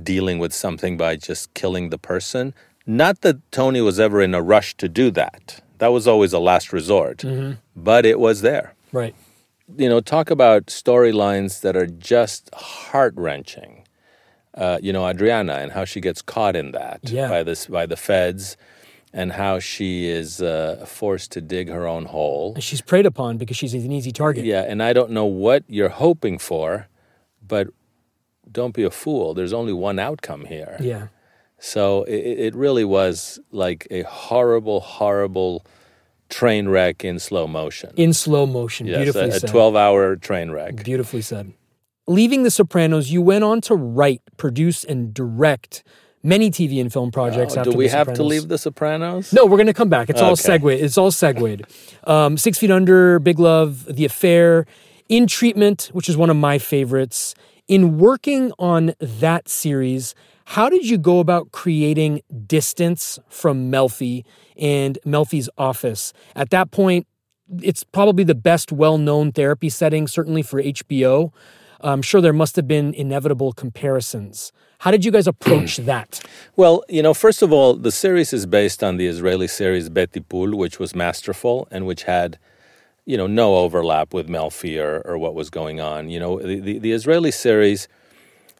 dealing 0.02 0.38
with 0.38 0.52
something 0.52 0.96
by 0.98 1.16
just 1.16 1.52
killing 1.54 1.88
the 1.90 1.98
person. 1.98 2.52
Not 2.86 3.22
that 3.22 3.36
Tony 3.50 3.80
was 3.80 3.98
ever 3.98 4.20
in 4.20 4.34
a 4.34 4.42
rush 4.42 4.76
to 4.76 4.88
do 4.88 5.10
that. 5.12 5.62
That 5.82 5.90
was 5.90 6.06
always 6.06 6.32
a 6.32 6.38
last 6.38 6.72
resort, 6.72 7.18
Mhm. 7.18 7.56
but 7.74 8.06
it 8.06 8.20
was 8.20 8.40
there. 8.42 8.74
Right. 8.92 9.16
You 9.76 9.88
know, 9.88 9.98
talk 9.98 10.30
about 10.30 10.66
storylines 10.66 11.60
that 11.62 11.74
are 11.76 11.88
just 11.88 12.54
heart 12.54 13.14
wrenching. 13.16 13.82
Uh, 14.54 14.78
you 14.80 14.92
know, 14.92 15.04
Adriana 15.08 15.54
and 15.54 15.72
how 15.72 15.84
she 15.84 16.00
gets 16.00 16.22
caught 16.22 16.54
in 16.54 16.70
that 16.70 17.00
Yeah. 17.10 17.28
by 17.28 17.42
this 17.42 17.66
by 17.66 17.86
the 17.86 17.96
feds, 17.96 18.56
and 19.12 19.32
how 19.32 19.58
she 19.58 20.06
is 20.08 20.40
uh, 20.40 20.84
forced 20.86 21.32
to 21.32 21.40
dig 21.40 21.68
her 21.68 21.84
own 21.88 22.04
hole. 22.04 22.52
And 22.54 22.62
she's 22.62 22.80
preyed 22.80 23.04
upon 23.04 23.36
because 23.36 23.56
she's 23.56 23.74
an 23.74 23.90
easy 23.90 24.12
target. 24.12 24.44
Yeah, 24.44 24.62
and 24.62 24.80
I 24.84 24.92
don't 24.92 25.10
know 25.10 25.26
what 25.26 25.64
you're 25.66 25.88
hoping 26.06 26.38
for, 26.38 26.86
but 27.54 27.66
don't 28.52 28.72
be 28.72 28.84
a 28.84 28.90
fool. 28.90 29.34
There's 29.34 29.52
only 29.52 29.72
one 29.72 29.98
outcome 29.98 30.44
here. 30.44 30.76
Yeah. 30.78 31.08
So 31.64 32.02
it, 32.04 32.16
it 32.16 32.54
really 32.56 32.84
was 32.84 33.38
like 33.52 33.86
a 33.88 34.02
horrible, 34.02 34.80
horrible 34.80 35.64
train 36.28 36.68
wreck 36.68 37.04
in 37.04 37.20
slow 37.20 37.46
motion. 37.46 37.92
In 37.96 38.12
slow 38.12 38.46
motion. 38.46 38.88
Yes, 38.88 38.96
Beautifully 38.96 39.30
a, 39.30 39.36
a 39.36 39.40
said. 39.40 39.48
12 39.50 39.76
hour 39.76 40.16
train 40.16 40.50
wreck. 40.50 40.82
Beautifully 40.82 41.22
said. 41.22 41.52
Leaving 42.08 42.42
The 42.42 42.50
Sopranos, 42.50 43.12
you 43.12 43.22
went 43.22 43.44
on 43.44 43.60
to 43.62 43.76
write, 43.76 44.22
produce, 44.36 44.82
and 44.82 45.14
direct 45.14 45.84
many 46.24 46.50
TV 46.50 46.80
and 46.80 46.92
film 46.92 47.12
projects 47.12 47.56
Oh, 47.56 47.60
after 47.60 47.70
do 47.70 47.76
we 47.78 47.86
have 47.88 48.12
to 48.14 48.24
leave 48.24 48.48
The 48.48 48.58
Sopranos? 48.58 49.32
No, 49.32 49.46
we're 49.46 49.56
going 49.56 49.68
to 49.68 49.72
come 49.72 49.88
back. 49.88 50.10
It's 50.10 50.20
all 50.20 50.32
Okay. 50.32 50.42
segued. 50.42 50.66
It's 50.82 50.98
all 50.98 51.12
segued. 51.12 51.62
Um, 52.04 52.36
Six 52.36 52.58
Feet 52.58 52.72
Under, 52.72 53.20
Big 53.20 53.38
Love, 53.38 53.84
The 53.84 54.04
Affair, 54.04 54.66
In 55.08 55.28
Treatment, 55.28 55.90
which 55.92 56.08
is 56.08 56.16
one 56.16 56.28
of 56.28 56.36
my 56.36 56.58
favorites. 56.58 57.36
In 57.68 57.98
working 57.98 58.50
on 58.58 58.94
that 58.98 59.48
series, 59.48 60.16
how 60.52 60.68
did 60.68 60.86
you 60.86 60.98
go 60.98 61.18
about 61.18 61.50
creating 61.50 62.20
distance 62.46 63.18
from 63.30 63.72
Melfi 63.72 64.22
and 64.54 64.98
Melfi's 65.06 65.48
office? 65.56 66.12
At 66.36 66.50
that 66.50 66.70
point, 66.70 67.06
it's 67.62 67.84
probably 67.84 68.22
the 68.22 68.34
best 68.34 68.70
well 68.70 68.98
known 68.98 69.32
therapy 69.32 69.70
setting, 69.70 70.06
certainly 70.06 70.42
for 70.42 70.62
HBO. 70.62 71.32
I'm 71.80 72.02
sure 72.02 72.20
there 72.20 72.34
must 72.34 72.56
have 72.56 72.68
been 72.68 72.92
inevitable 72.92 73.54
comparisons. 73.54 74.52
How 74.80 74.90
did 74.90 75.06
you 75.06 75.10
guys 75.10 75.26
approach 75.26 75.76
that? 75.90 76.20
Well, 76.54 76.84
you 76.86 77.02
know, 77.02 77.14
first 77.14 77.40
of 77.40 77.50
all, 77.50 77.72
the 77.72 77.90
series 77.90 78.34
is 78.34 78.44
based 78.44 78.84
on 78.84 78.98
the 78.98 79.06
Israeli 79.06 79.48
series 79.48 79.88
BeTipul, 79.88 80.52
which 80.52 80.78
was 80.78 80.94
masterful 80.94 81.66
and 81.70 81.86
which 81.86 82.02
had, 82.02 82.38
you 83.06 83.16
know, 83.16 83.26
no 83.26 83.56
overlap 83.56 84.12
with 84.12 84.28
Melfi 84.28 84.78
or, 84.78 85.00
or 85.06 85.16
what 85.16 85.34
was 85.34 85.48
going 85.48 85.80
on. 85.80 86.10
You 86.10 86.20
know, 86.20 86.38
the, 86.40 86.60
the, 86.60 86.78
the 86.78 86.92
Israeli 86.92 87.30
series, 87.30 87.88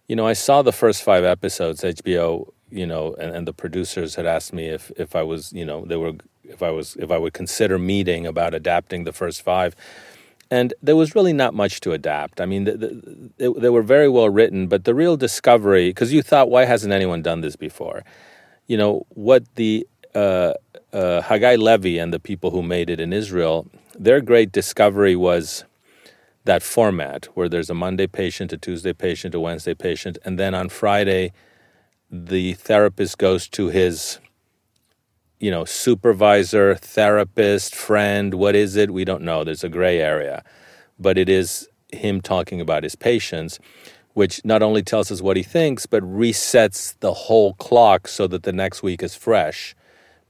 you 0.09 0.16
know, 0.16 0.27
I 0.27 0.33
saw 0.33 0.62
the 0.62 0.73
first 0.73 1.03
five 1.03 1.24
episodes. 1.24 1.83
HBO, 1.83 2.53
you 2.70 2.87
know, 2.87 3.15
and, 3.19 3.35
and 3.35 3.49
the 3.49 3.53
producers 3.53 4.15
had 4.15 4.27
asked 4.27 4.53
me 4.53 4.69
if 4.69 4.91
if 4.97 5.15
I 5.16 5.23
was, 5.23 5.53
you 5.53 5.65
know, 5.65 5.85
they 5.85 5.97
were 5.97 6.12
if 6.45 6.62
I 6.62 6.70
was 6.70 6.97
if 6.97 7.11
I 7.11 7.19
would 7.19 7.33
consider 7.33 7.79
meeting 7.79 8.27
about 8.27 8.55
adapting 8.55 9.05
the 9.05 9.12
first 9.12 9.43
five. 9.43 9.77
And 10.51 10.74
there 10.83 10.97
was 10.97 11.15
really 11.15 11.33
not 11.33 11.55
much 11.55 11.81
to 11.81 11.93
adapt. 11.93 12.39
I 12.39 12.45
mean, 12.45 12.65
the, 12.65 12.77
the, 12.77 13.55
they, 13.59 13.70
were 13.70 13.81
very 13.81 14.07
well 14.07 14.29
written, 14.29 14.66
but 14.66 14.85
the 14.85 14.95
real 14.95 15.16
discovery, 15.16 15.89
because 15.89 16.12
you 16.12 16.20
thought, 16.20 16.51
why 16.51 16.66
hasn't 16.66 16.93
anyone 16.93 17.23
done 17.23 17.41
this 17.41 17.57
before? 17.57 18.05
You 18.66 18.77
know, 18.77 19.07
what 19.09 19.47
the 19.55 19.89
uh, 20.15 20.53
uh, 20.93 21.23
Hagai 21.23 21.57
Levi 21.57 21.99
and 21.99 22.12
the 22.12 22.20
people 22.20 22.51
who 22.51 22.62
made 22.62 22.91
it 22.91 23.01
in 23.01 23.15
Israel, 23.15 23.66
their 23.99 24.20
great 24.20 24.53
discovery 24.53 25.16
was 25.16 25.65
that 26.44 26.62
format 26.62 27.27
where 27.35 27.48
there's 27.48 27.70
a 27.70 27.74
Monday 27.74 28.06
patient, 28.06 28.52
a 28.52 28.59
Tuesday 28.59 28.93
patient, 28.93 29.35
a 29.35 29.40
Wednesday 29.40 29.74
patient, 29.74 30.19
and 30.24 30.39
then 30.39 30.55
on 30.55 30.69
Friday, 30.69 31.32
the 32.10 32.55
therapist 32.55 33.19
goes 33.19 33.48
to 33.48 33.69
his 33.69 34.19
you 35.43 35.51
know, 35.51 35.64
supervisor, 35.64 36.77
therapist, 36.77 37.74
friend, 37.74 38.35
what 38.35 38.55
is 38.55 38.77
it? 38.77 38.93
We 38.93 39.05
don't 39.05 39.23
know. 39.23 39.43
There's 39.43 39.64
a 39.64 39.69
gray 39.69 39.98
area. 39.98 40.44
But 41.01 41.19
it 41.19 41.28
is 41.28 41.69
him 41.93 42.20
talking 42.20 42.60
about 42.60 42.85
his 42.85 42.94
patients, 42.94 43.59
which 44.14 44.44
not 44.44 44.62
only 44.62 44.82
tells 44.82 45.10
us 45.10 45.20
what 45.20 45.36
he 45.36 45.43
thinks, 45.43 45.85
but 45.85 46.05
resets 46.05 46.97
the 47.01 47.12
whole 47.12 47.55
clock 47.55 48.06
so 48.06 48.28
that 48.28 48.44
the 48.44 48.52
next 48.52 48.85
week 48.85 49.02
is 49.02 49.16
fresh. 49.16 49.74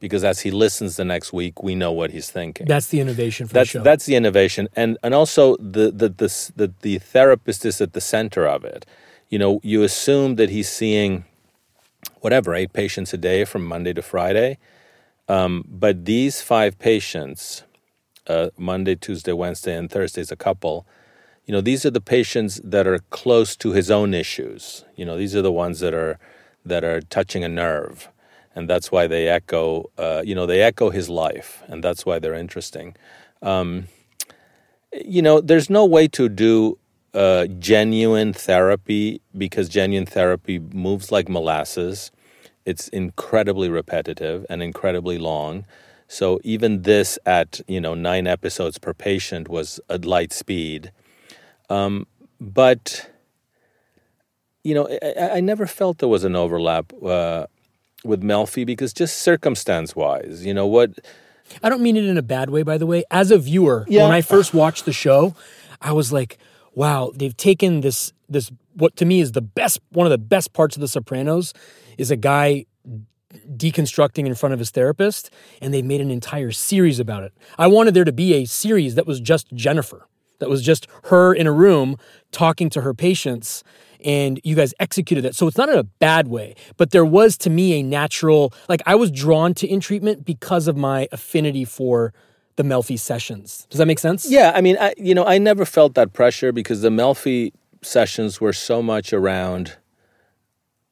Because 0.03 0.25
as 0.25 0.41
he 0.41 0.51
listens 0.51 0.97
the 0.97 1.05
next 1.05 1.33
week, 1.33 1.63
we 1.63 1.77
know 1.77 1.93
what 1.93 2.11
he's 2.11 2.29
thinking. 2.29 2.67
That's 2.67 2.89
the 2.89 2.99
innovation 2.99 3.47
for 3.47 3.55
That's 3.55 3.73
the 3.73 3.79
show. 3.79 3.85
that's 3.85 4.05
the 4.05 4.17
innovation, 4.17 4.69
and 4.75 4.99
and 5.05 5.15
also 5.15 5.57
the 5.59 5.93
the 5.93 6.09
the 6.09 6.29
the, 6.57 6.75
the 6.81 6.99
therapist 6.99 7.65
is 7.65 7.81
at 7.81 7.93
the 7.93 8.01
center 8.01 8.45
of 8.45 8.65
it. 8.65 8.85
You 9.29 9.39
know, 9.39 9.61
you 9.63 9.85
assume 9.85 10.35
that 10.37 10.51
he's 10.51 10.69
seeing 10.69 11.25
whatever 12.21 12.53
eight 12.53 12.73
patients 12.73 13.15
a 13.15 13.17
day 13.17 13.45
from 13.45 13.65
Monday 13.65 13.93
to 13.93 14.03
Friday, 14.03 14.59
um, 15.29 15.65
but 15.69 16.05
these 16.05 16.43
five 16.43 16.81
patients, 16.81 17.63
uh, 18.27 18.49
Monday, 18.59 18.97
Tuesday, 18.97 19.33
Wednesday, 19.33 19.77
and 19.79 19.89
Thursday 19.89 20.21
is 20.21 20.33
a 20.33 20.37
couple. 20.37 20.85
You 21.47 21.53
know, 21.53 21.61
these 21.61 21.87
are 21.87 21.93
the 21.93 22.01
patients 22.01 22.61
that 22.65 22.89
are 22.89 22.99
close 23.11 23.55
to 23.57 23.71
his 23.71 23.89
own 23.89 24.15
issues. 24.15 24.85
You 24.97 25.05
know, 25.05 25.17
these 25.17 25.37
are 25.37 25.43
the 25.43 25.53
ones 25.53 25.79
that 25.79 25.95
are 25.95 26.19
that 26.67 26.83
are 26.83 27.01
touching 27.01 27.45
a 27.45 27.49
nerve, 27.49 28.09
and 28.55 28.69
that's 28.69 28.93
why 28.93 29.07
they 29.07 29.29
echo. 29.29 29.91
Uh, 29.99 30.23
you 30.25 30.35
know, 30.35 30.47
they 30.47 30.63
echo 30.63 30.91
his 30.91 31.09
life, 31.09 31.63
and 31.67 31.83
that's 31.83 32.05
why 32.05 32.19
they're 32.19 32.35
interesting. 32.35 32.95
Um, 33.41 33.89
you 35.05 35.23
know, 35.23 35.41
there's 35.41 35.71
no 35.71 35.85
way 35.85 36.09
to 36.09 36.29
do 36.29 36.79
uh, 37.15 37.47
genuine 37.59 38.33
therapy 38.33 39.21
because 39.37 39.69
genuine 39.69 40.07
therapy 40.07 40.59
moves 40.59 41.13
like 41.13 41.29
molasses. 41.29 42.11
It's 42.65 42.89
incredibly 42.89 43.69
repetitive 43.69 44.47
and 44.49 44.63
incredibly 44.63 45.19
long. 45.19 45.67
So 46.09 46.41
even 46.45 46.83
this 46.83 47.19
at 47.25 47.61
you 47.67 47.81
know 47.81 47.95
nine 47.95 48.27
episodes 48.27 48.79
per 48.79 48.93
patient 48.93 49.49
was 49.49 49.81
at 49.89 50.05
light 50.05 50.33
speed, 50.33 50.93
um, 51.71 52.07
but 52.39 53.11
you 54.63 54.75
know 54.75 54.87
I, 55.03 55.37
I, 55.37 55.41
never 55.41 55.67
felt 55.67 55.99
there 55.99 56.11
was 56.11 56.25
an 56.25 56.37
overlap 56.37 56.93
uh, 57.03 57.47
with 58.05 58.23
Melfi 58.23 58.65
because 58.67 58.93
just 58.93 59.19
circumstance 59.19 59.95
wise, 59.97 60.45
you 60.45 60.55
know 60.55 60.67
what. 60.67 60.99
I 61.63 61.69
don't 61.69 61.83
mean 61.83 61.97
it 61.97 62.05
in 62.05 62.17
a 62.17 62.23
bad 62.23 62.51
way, 62.51 62.63
by 62.63 62.79
the 62.79 62.87
way. 62.87 63.05
As 63.11 63.31
a 63.31 63.39
viewer, 63.39 63.85
yeah. 63.89 64.05
when 64.05 64.13
I 64.13 64.21
first 64.21 64.55
watched 64.55 64.85
the 64.85 64.93
show, 64.93 65.35
I 65.81 65.93
was 65.93 66.13
like, 66.13 66.39
"Wow, 66.75 67.13
they've 67.15 67.37
taken 67.37 67.81
this 67.81 68.13
this 68.29 68.51
what 68.75 68.97
to 68.97 69.05
me 69.05 69.21
is 69.21 69.33
the 69.33 69.43
best 69.43 69.81
one 69.91 70.07
of 70.07 70.11
the 70.11 70.19
best 70.19 70.53
parts 70.53 70.77
of 70.77 70.81
The 70.81 70.89
Sopranos 70.89 71.53
is 71.99 72.11
a 72.11 72.17
guy 72.17 72.67
deconstructing 73.57 74.27
in 74.27 74.35
front 74.35 74.53
of 74.53 74.59
his 74.59 74.71
therapist, 74.71 75.31
and 75.61 75.73
they 75.73 75.83
made 75.83 76.01
an 76.01 76.11
entire 76.11 76.51
series 76.51 76.99
about 76.99 77.23
it. 77.23 77.33
I 77.59 77.67
wanted 77.67 77.95
there 77.95 78.05
to 78.05 78.13
be 78.13 78.35
a 78.35 78.45
series 78.45 78.95
that 78.95 79.07
was 79.07 79.21
just 79.21 79.53
Jennifer, 79.55 80.07
that 80.43 80.51
was 80.51 80.63
just 80.63 80.87
her 81.05 81.33
in 81.33 81.47
a 81.47 81.53
room 81.53 81.97
talking 82.33 82.69
to 82.71 82.83
her 82.83 82.93
patients, 82.93 83.63
and 84.05 84.41
you 84.43 84.55
guys 84.57 84.75
executed 84.81 85.23
that. 85.23 85.35
So 85.35 85.47
it's 85.47 85.57
not 85.57 85.69
in 85.69 85.79
a 85.79 85.85
bad 85.85 86.29
way, 86.29 86.55
but 86.77 86.91
there 86.91 87.05
was 87.05 87.37
to 87.39 87.51
me 87.51 87.79
a 87.79 87.83
natural, 87.83 88.53
like 88.69 88.83
I 88.85 88.95
was 88.95 89.11
drawn 89.11 89.55
to 89.55 89.67
in 89.67 89.81
treatment 89.81 90.25
because 90.25 90.69
of 90.69 90.77
my 90.77 91.09
affinity 91.13 91.65
for 91.65 92.13
the 92.57 92.63
Melfi 92.63 92.99
sessions. 92.99 93.67
Does 93.71 93.79
that 93.79 93.87
make 93.87 93.99
sense? 93.99 94.31
Yeah, 94.31 94.53
I 94.55 94.61
mean, 94.61 94.77
I 94.81 94.95
you 94.99 95.15
know, 95.15 95.25
I 95.25 95.39
never 95.39 95.65
felt 95.65 95.95
that 95.95 96.13
pressure 96.13 96.53
because 96.53 96.83
the 96.83 96.91
Melfi 96.91 97.53
sessions 97.83 98.41
were 98.41 98.53
so 98.53 98.83
much 98.83 99.13
around 99.13 99.77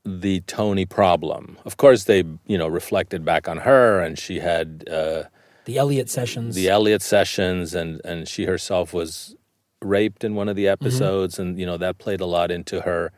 the 0.05 0.41
Tony 0.43 0.87
problem. 0.87 1.59
Of 1.65 1.77
course, 1.77 2.05
they 2.05 2.25
you 2.47 2.59
know 2.59 2.69
reflected 2.69 3.25
back 3.25 3.49
on 3.49 3.59
her, 3.59 4.01
and 4.01 4.19
she 4.19 4.41
had 4.41 4.85
uh, 4.91 5.25
the 5.65 5.79
Elliot 5.79 6.09
sessions. 6.09 6.55
The 6.55 6.69
Elliot 6.69 7.03
sessions, 7.03 7.75
and 7.75 8.01
and 8.05 8.29
she 8.29 8.45
herself 8.45 8.93
was 8.93 9.37
raped 9.83 10.25
in 10.25 10.35
one 10.35 10.49
of 10.49 10.57
the 10.57 10.65
mm-hmm. 10.65 10.85
episodes, 10.85 11.35
mm-hmm. 11.35 11.43
and 11.43 11.59
you 11.59 11.67
know 11.67 11.77
that 11.77 11.99
played 11.99 12.21
a 12.21 12.27
lot 12.27 12.51
into 12.51 12.83
her 12.83 13.13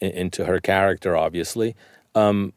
into 0.00 0.44
her 0.44 0.60
character, 0.60 1.16
obviously. 1.16 1.74
Um, 2.14 2.52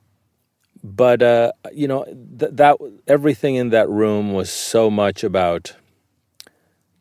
but 0.84 1.22
uh, 1.22 1.52
you 1.73 1.88
know 1.88 2.06
th- 2.06 2.52
that 2.53 2.77
everything 3.07 3.56
in 3.56 3.69
that 3.69 3.89
room 3.89 4.34
was 4.34 4.49
so 4.49 4.89
much 4.89 5.23
about 5.23 5.76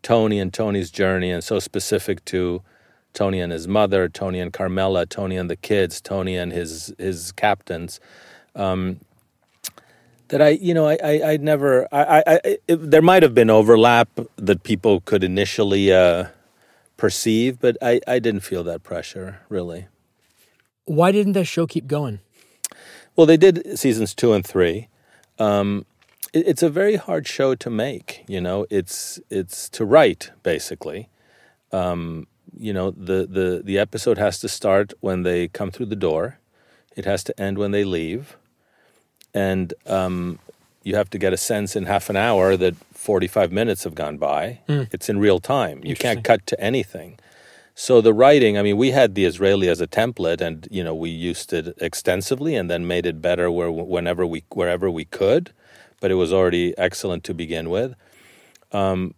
Tony 0.03 0.39
and 0.39 0.53
Tony's 0.53 0.91
journey, 0.91 1.31
and 1.31 1.43
so 1.43 1.59
specific 1.59 2.25
to 2.27 2.63
Tony 3.13 3.41
and 3.41 3.53
his 3.53 3.67
mother, 3.67 4.09
Tony 4.09 4.41
and 4.41 4.53
Carmela, 4.53 5.07
Tony 5.07 5.37
and 5.37 5.51
the 5.51 5.57
kids, 5.57 6.01
Tony 6.01 6.37
and 6.37 6.53
his 6.53 6.95
his 6.99 7.33
captains. 7.33 8.01
Um, 8.55 9.01
that 10.31 10.41
I, 10.41 10.51
you 10.51 10.75
know, 10.75 10.87
I, 10.87 10.99
I, 11.03 11.23
I 11.33 11.37
never, 11.37 11.87
I, 11.93 12.03
I, 12.03 12.23
I 12.27 12.41
it, 12.45 12.91
there 12.91 13.03
might 13.03 13.23
have 13.23 13.35
been 13.35 13.51
overlap 13.51 14.09
that 14.37 14.63
people 14.63 15.01
could 15.01 15.23
initially 15.23 15.93
uh, 15.93 16.27
perceive, 16.97 17.61
but 17.61 17.77
I, 17.83 18.01
I 18.09 18.19
didn't 18.19 18.41
feel 18.41 18.65
that 18.65 18.83
pressure 18.83 19.41
really. 19.49 19.87
Why 20.87 21.13
didn't 21.13 21.35
that 21.35 21.45
show 21.45 21.67
keep 21.67 21.87
going? 21.87 22.21
Well, 23.15 23.27
they 23.27 23.37
did 23.37 23.79
seasons 23.79 24.15
two 24.15 24.33
and 24.33 24.47
three. 24.47 24.89
Um, 25.39 25.85
it, 26.33 26.49
it's 26.49 26.63
a 26.63 26.71
very 26.71 26.97
hard 26.97 27.27
show 27.27 27.55
to 27.55 27.71
make. 27.71 28.25
You 28.27 28.41
know, 28.41 28.67
it's 28.71 29.21
it's 29.31 29.69
to 29.71 29.85
write 29.85 30.31
basically. 30.43 31.09
Um, 31.73 32.27
you 32.57 32.73
know 32.73 32.91
the, 32.91 33.27
the 33.27 33.63
the 33.65 33.79
episode 33.79 34.19
has 34.19 34.39
to 34.41 34.49
start 34.49 34.93
when 35.01 35.23
they 35.23 35.49
come 35.49 35.71
through 35.71 35.87
the 35.87 35.97
door 35.97 36.39
it 36.97 37.05
has 37.05 37.23
to 37.25 37.41
end 37.41 37.59
when 37.59 37.71
they 37.71 37.85
leave 37.85 38.37
and 39.35 39.75
um, 39.87 40.39
you 40.83 40.97
have 40.97 41.11
to 41.11 41.19
get 41.19 41.33
a 41.33 41.37
sense 41.37 41.77
in 41.77 41.85
half 41.85 42.11
an 42.11 42.17
hour 42.17 42.57
that 42.57 42.77
45 42.95 43.53
minutes 43.53 43.85
have 43.85 43.95
gone 43.95 44.19
by. 44.19 44.61
Mm. 44.69 44.93
it's 44.93 45.09
in 45.09 45.19
real 45.19 45.41
time. 45.41 45.81
You 45.85 45.97
can't 45.97 46.25
cut 46.25 46.47
to 46.49 46.61
anything. 46.61 47.19
So 47.75 48.03
the 48.03 48.13
writing 48.13 48.59
i 48.59 48.63
mean 48.63 48.77
we 48.77 48.91
had 48.91 49.15
the 49.15 49.25
israeli 49.25 49.69
as 49.69 49.81
a 49.81 49.87
template 49.87 50.43
and 50.43 50.69
you 50.71 50.85
know 50.85 50.95
we 50.95 51.09
used 51.09 51.51
it 51.55 51.75
extensively 51.79 52.55
and 52.55 52.69
then 52.69 52.87
made 52.87 53.07
it 53.07 53.23
better 53.23 53.51
where 53.51 53.71
whenever 53.71 54.27
we 54.27 54.45
wherever 54.53 54.91
we 54.91 55.07
could. 55.07 55.53
But 56.01 56.11
it 56.11 56.15
was 56.15 56.33
already 56.33 56.77
excellent 56.77 57.25
to 57.25 57.35
begin 57.35 57.71
with. 57.71 57.95
Um, 58.73 59.15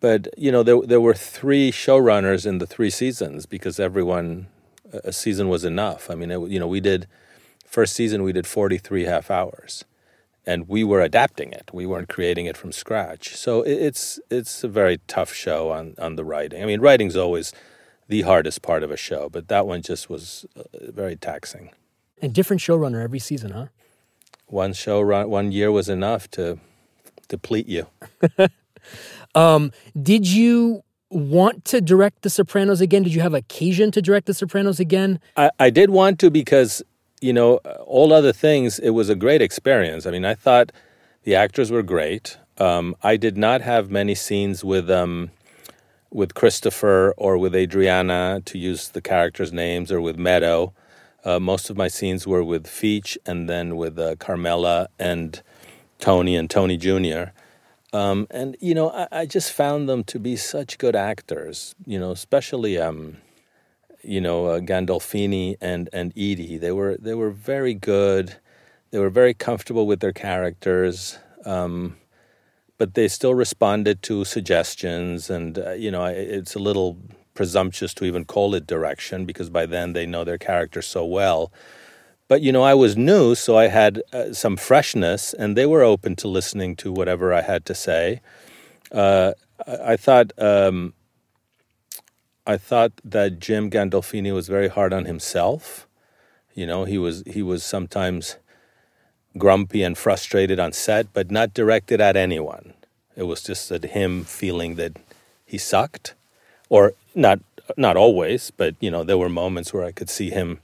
but 0.00 0.28
you 0.36 0.50
know, 0.50 0.62
there 0.62 0.80
there 0.82 1.00
were 1.00 1.14
three 1.14 1.70
showrunners 1.70 2.46
in 2.46 2.58
the 2.58 2.66
three 2.66 2.90
seasons 2.90 3.46
because 3.46 3.78
everyone 3.78 4.46
a 4.92 5.12
season 5.12 5.48
was 5.48 5.64
enough. 5.64 6.10
I 6.10 6.14
mean, 6.14 6.30
it, 6.30 6.40
you 6.48 6.58
know, 6.58 6.66
we 6.66 6.80
did 6.80 7.06
first 7.70 7.94
season 7.94 8.22
we 8.22 8.32
did 8.32 8.46
forty 8.46 8.78
three 8.78 9.04
half 9.04 9.30
hours, 9.30 9.84
and 10.44 10.68
we 10.68 10.84
were 10.84 11.00
adapting 11.00 11.52
it. 11.52 11.70
We 11.72 11.86
weren't 11.86 12.08
creating 12.08 12.46
it 12.46 12.56
from 12.56 12.72
scratch. 12.72 13.36
So 13.36 13.62
it's 13.62 14.20
it's 14.30 14.64
a 14.64 14.68
very 14.68 15.00
tough 15.06 15.32
show 15.32 15.70
on 15.70 15.94
on 15.98 16.16
the 16.16 16.24
writing. 16.24 16.62
I 16.62 16.66
mean, 16.66 16.80
writing's 16.80 17.16
always 17.16 17.52
the 18.08 18.22
hardest 18.22 18.60
part 18.62 18.82
of 18.82 18.90
a 18.90 18.96
show, 18.96 19.28
but 19.28 19.48
that 19.48 19.66
one 19.66 19.82
just 19.82 20.10
was 20.10 20.44
uh, 20.56 20.62
very 20.90 21.16
taxing. 21.16 21.70
And 22.20 22.34
different 22.34 22.60
showrunner 22.60 23.02
every 23.02 23.20
season, 23.20 23.52
huh? 23.52 23.66
One 24.46 24.72
show 24.72 25.00
run, 25.00 25.30
one 25.30 25.52
year 25.52 25.70
was 25.70 25.88
enough 25.88 26.28
to 26.32 26.58
deplete 27.28 27.68
you. 27.68 27.86
Um, 29.34 29.72
did 30.00 30.26
you 30.26 30.82
want 31.10 31.64
to 31.66 31.80
direct 31.80 32.22
The 32.22 32.30
Sopranos 32.30 32.80
again? 32.80 33.02
Did 33.02 33.14
you 33.14 33.20
have 33.20 33.34
occasion 33.34 33.90
to 33.92 34.02
direct 34.02 34.26
The 34.26 34.34
Sopranos 34.34 34.80
again? 34.80 35.20
I, 35.36 35.50
I 35.58 35.70
did 35.70 35.90
want 35.90 36.18
to 36.20 36.30
because, 36.30 36.82
you 37.20 37.32
know, 37.32 37.56
all 37.86 38.12
other 38.12 38.32
things, 38.32 38.78
it 38.78 38.90
was 38.90 39.08
a 39.08 39.14
great 39.14 39.42
experience. 39.42 40.06
I 40.06 40.10
mean, 40.10 40.24
I 40.24 40.34
thought 40.34 40.72
the 41.24 41.34
actors 41.34 41.70
were 41.70 41.82
great. 41.82 42.38
Um, 42.58 42.96
I 43.02 43.16
did 43.16 43.36
not 43.36 43.60
have 43.62 43.90
many 43.90 44.14
scenes 44.14 44.64
with 44.64 44.90
um, 44.90 45.30
with 46.10 46.34
Christopher 46.34 47.14
or 47.16 47.38
with 47.38 47.54
Adriana 47.54 48.42
to 48.44 48.58
use 48.58 48.88
the 48.88 49.00
characters' 49.00 49.52
names 49.52 49.92
or 49.92 50.00
with 50.00 50.18
Meadow. 50.18 50.72
Uh, 51.24 51.38
most 51.38 51.70
of 51.70 51.76
my 51.76 51.88
scenes 51.88 52.26
were 52.26 52.42
with 52.42 52.66
Feech 52.66 53.16
and 53.26 53.48
then 53.48 53.76
with 53.76 53.98
uh, 53.98 54.16
Carmela 54.16 54.88
and 54.98 55.42
Tony 55.98 56.34
and 56.34 56.48
Tony 56.48 56.76
Jr. 56.76 57.32
Um, 57.92 58.26
and 58.30 58.56
you 58.60 58.74
know, 58.74 58.90
I, 58.90 59.08
I, 59.12 59.26
just 59.26 59.52
found 59.52 59.88
them 59.88 60.04
to 60.04 60.18
be 60.20 60.36
such 60.36 60.78
good 60.78 60.94
actors. 60.94 61.74
You 61.86 61.98
know, 61.98 62.12
especially 62.12 62.78
um, 62.78 63.16
you 64.02 64.20
know 64.20 64.46
uh, 64.46 64.60
Gandolfini 64.60 65.56
and 65.60 65.88
and 65.92 66.12
Edie. 66.12 66.58
They 66.58 66.72
were 66.72 66.96
they 66.98 67.14
were 67.14 67.30
very 67.30 67.74
good. 67.74 68.36
They 68.90 68.98
were 68.98 69.10
very 69.10 69.34
comfortable 69.34 69.86
with 69.86 70.00
their 70.00 70.12
characters, 70.12 71.18
um, 71.44 71.96
but 72.78 72.94
they 72.94 73.06
still 73.08 73.34
responded 73.34 74.02
to 74.02 74.24
suggestions. 74.24 75.30
And 75.30 75.58
uh, 75.58 75.72
you 75.72 75.90
know, 75.90 76.04
it's 76.06 76.54
a 76.54 76.58
little 76.58 76.98
presumptuous 77.34 77.94
to 77.94 78.04
even 78.04 78.24
call 78.24 78.54
it 78.54 78.66
direction 78.66 79.24
because 79.24 79.48
by 79.48 79.66
then 79.66 79.92
they 79.92 80.06
know 80.06 80.24
their 80.24 80.38
character 80.38 80.82
so 80.82 81.04
well. 81.04 81.52
But 82.28 82.42
you 82.42 82.52
know, 82.52 82.62
I 82.62 82.74
was 82.74 82.96
new, 82.96 83.34
so 83.34 83.56
I 83.56 83.66
had 83.66 84.02
uh, 84.12 84.32
some 84.32 84.56
freshness, 84.56 85.34
and 85.34 85.56
they 85.56 85.66
were 85.66 85.82
open 85.82 86.14
to 86.16 86.28
listening 86.28 86.76
to 86.76 86.92
whatever 86.92 87.34
I 87.34 87.42
had 87.42 87.64
to 87.66 87.74
say. 87.74 88.20
Uh, 88.92 89.32
I, 89.66 89.92
I, 89.92 89.96
thought 89.96 90.32
um, 90.38 90.94
I 92.46 92.56
thought 92.56 92.92
that 93.04 93.38
Jim 93.38 93.70
Gandolfini 93.70 94.32
was 94.34 94.48
very 94.48 94.68
hard 94.68 94.92
on 94.92 95.04
himself. 95.04 95.86
You 96.54 96.66
know, 96.66 96.84
he 96.84 96.98
was 96.98 97.22
he 97.26 97.42
was 97.42 97.64
sometimes 97.64 98.36
grumpy 99.38 99.82
and 99.82 99.96
frustrated 99.96 100.58
on 100.58 100.72
set, 100.72 101.12
but 101.12 101.30
not 101.30 101.54
directed 101.54 102.00
at 102.00 102.16
anyone. 102.16 102.74
It 103.16 103.24
was 103.24 103.42
just 103.42 103.70
at 103.70 103.84
him 103.84 104.24
feeling 104.24 104.74
that 104.76 104.96
he 105.44 105.58
sucked, 105.58 106.14
or 106.68 106.94
not 107.14 107.40
not 107.76 107.96
always, 107.96 108.50
but 108.50 108.74
you 108.80 108.90
know, 108.90 109.04
there 109.04 109.18
were 109.18 109.28
moments 109.28 109.72
where 109.72 109.84
I 109.84 109.92
could 109.92 110.10
see 110.10 110.30
him 110.30 110.60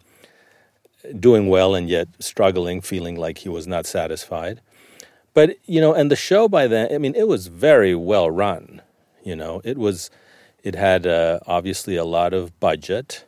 doing 1.18 1.48
well 1.48 1.74
and 1.74 1.88
yet 1.88 2.08
struggling, 2.18 2.80
feeling 2.80 3.16
like 3.16 3.38
he 3.38 3.48
was 3.48 3.66
not 3.66 3.86
satisfied. 3.86 4.60
But, 5.34 5.56
you 5.66 5.80
know, 5.80 5.92
and 5.92 6.10
the 6.10 6.16
show 6.16 6.48
by 6.48 6.66
then, 6.66 6.92
I 6.92 6.98
mean, 6.98 7.14
it 7.14 7.28
was 7.28 7.48
very 7.48 7.94
well 7.94 8.30
run. 8.30 8.80
You 9.22 9.36
know, 9.36 9.60
it 9.64 9.76
was, 9.76 10.10
it 10.66 10.74
had 10.74 11.06
uh, 11.06 11.38
obviously 11.46 11.94
a 11.94 12.04
lot 12.04 12.34
of 12.34 12.58
budget. 12.58 13.24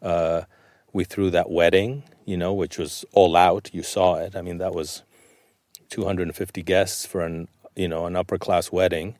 Uh, 0.00 0.42
we 0.92 1.02
threw 1.02 1.30
that 1.30 1.50
wedding, 1.50 2.04
you 2.24 2.36
know, 2.36 2.54
which 2.54 2.78
was 2.78 3.04
all 3.12 3.34
out. 3.34 3.68
You 3.72 3.82
saw 3.82 4.14
it. 4.18 4.36
I 4.36 4.40
mean, 4.40 4.58
that 4.58 4.72
was 4.72 5.02
250 5.90 6.62
guests 6.62 7.04
for 7.04 7.22
an, 7.22 7.48
you 7.74 7.88
know, 7.88 8.06
an 8.06 8.14
upper 8.14 8.38
class 8.38 8.70
wedding. 8.70 9.16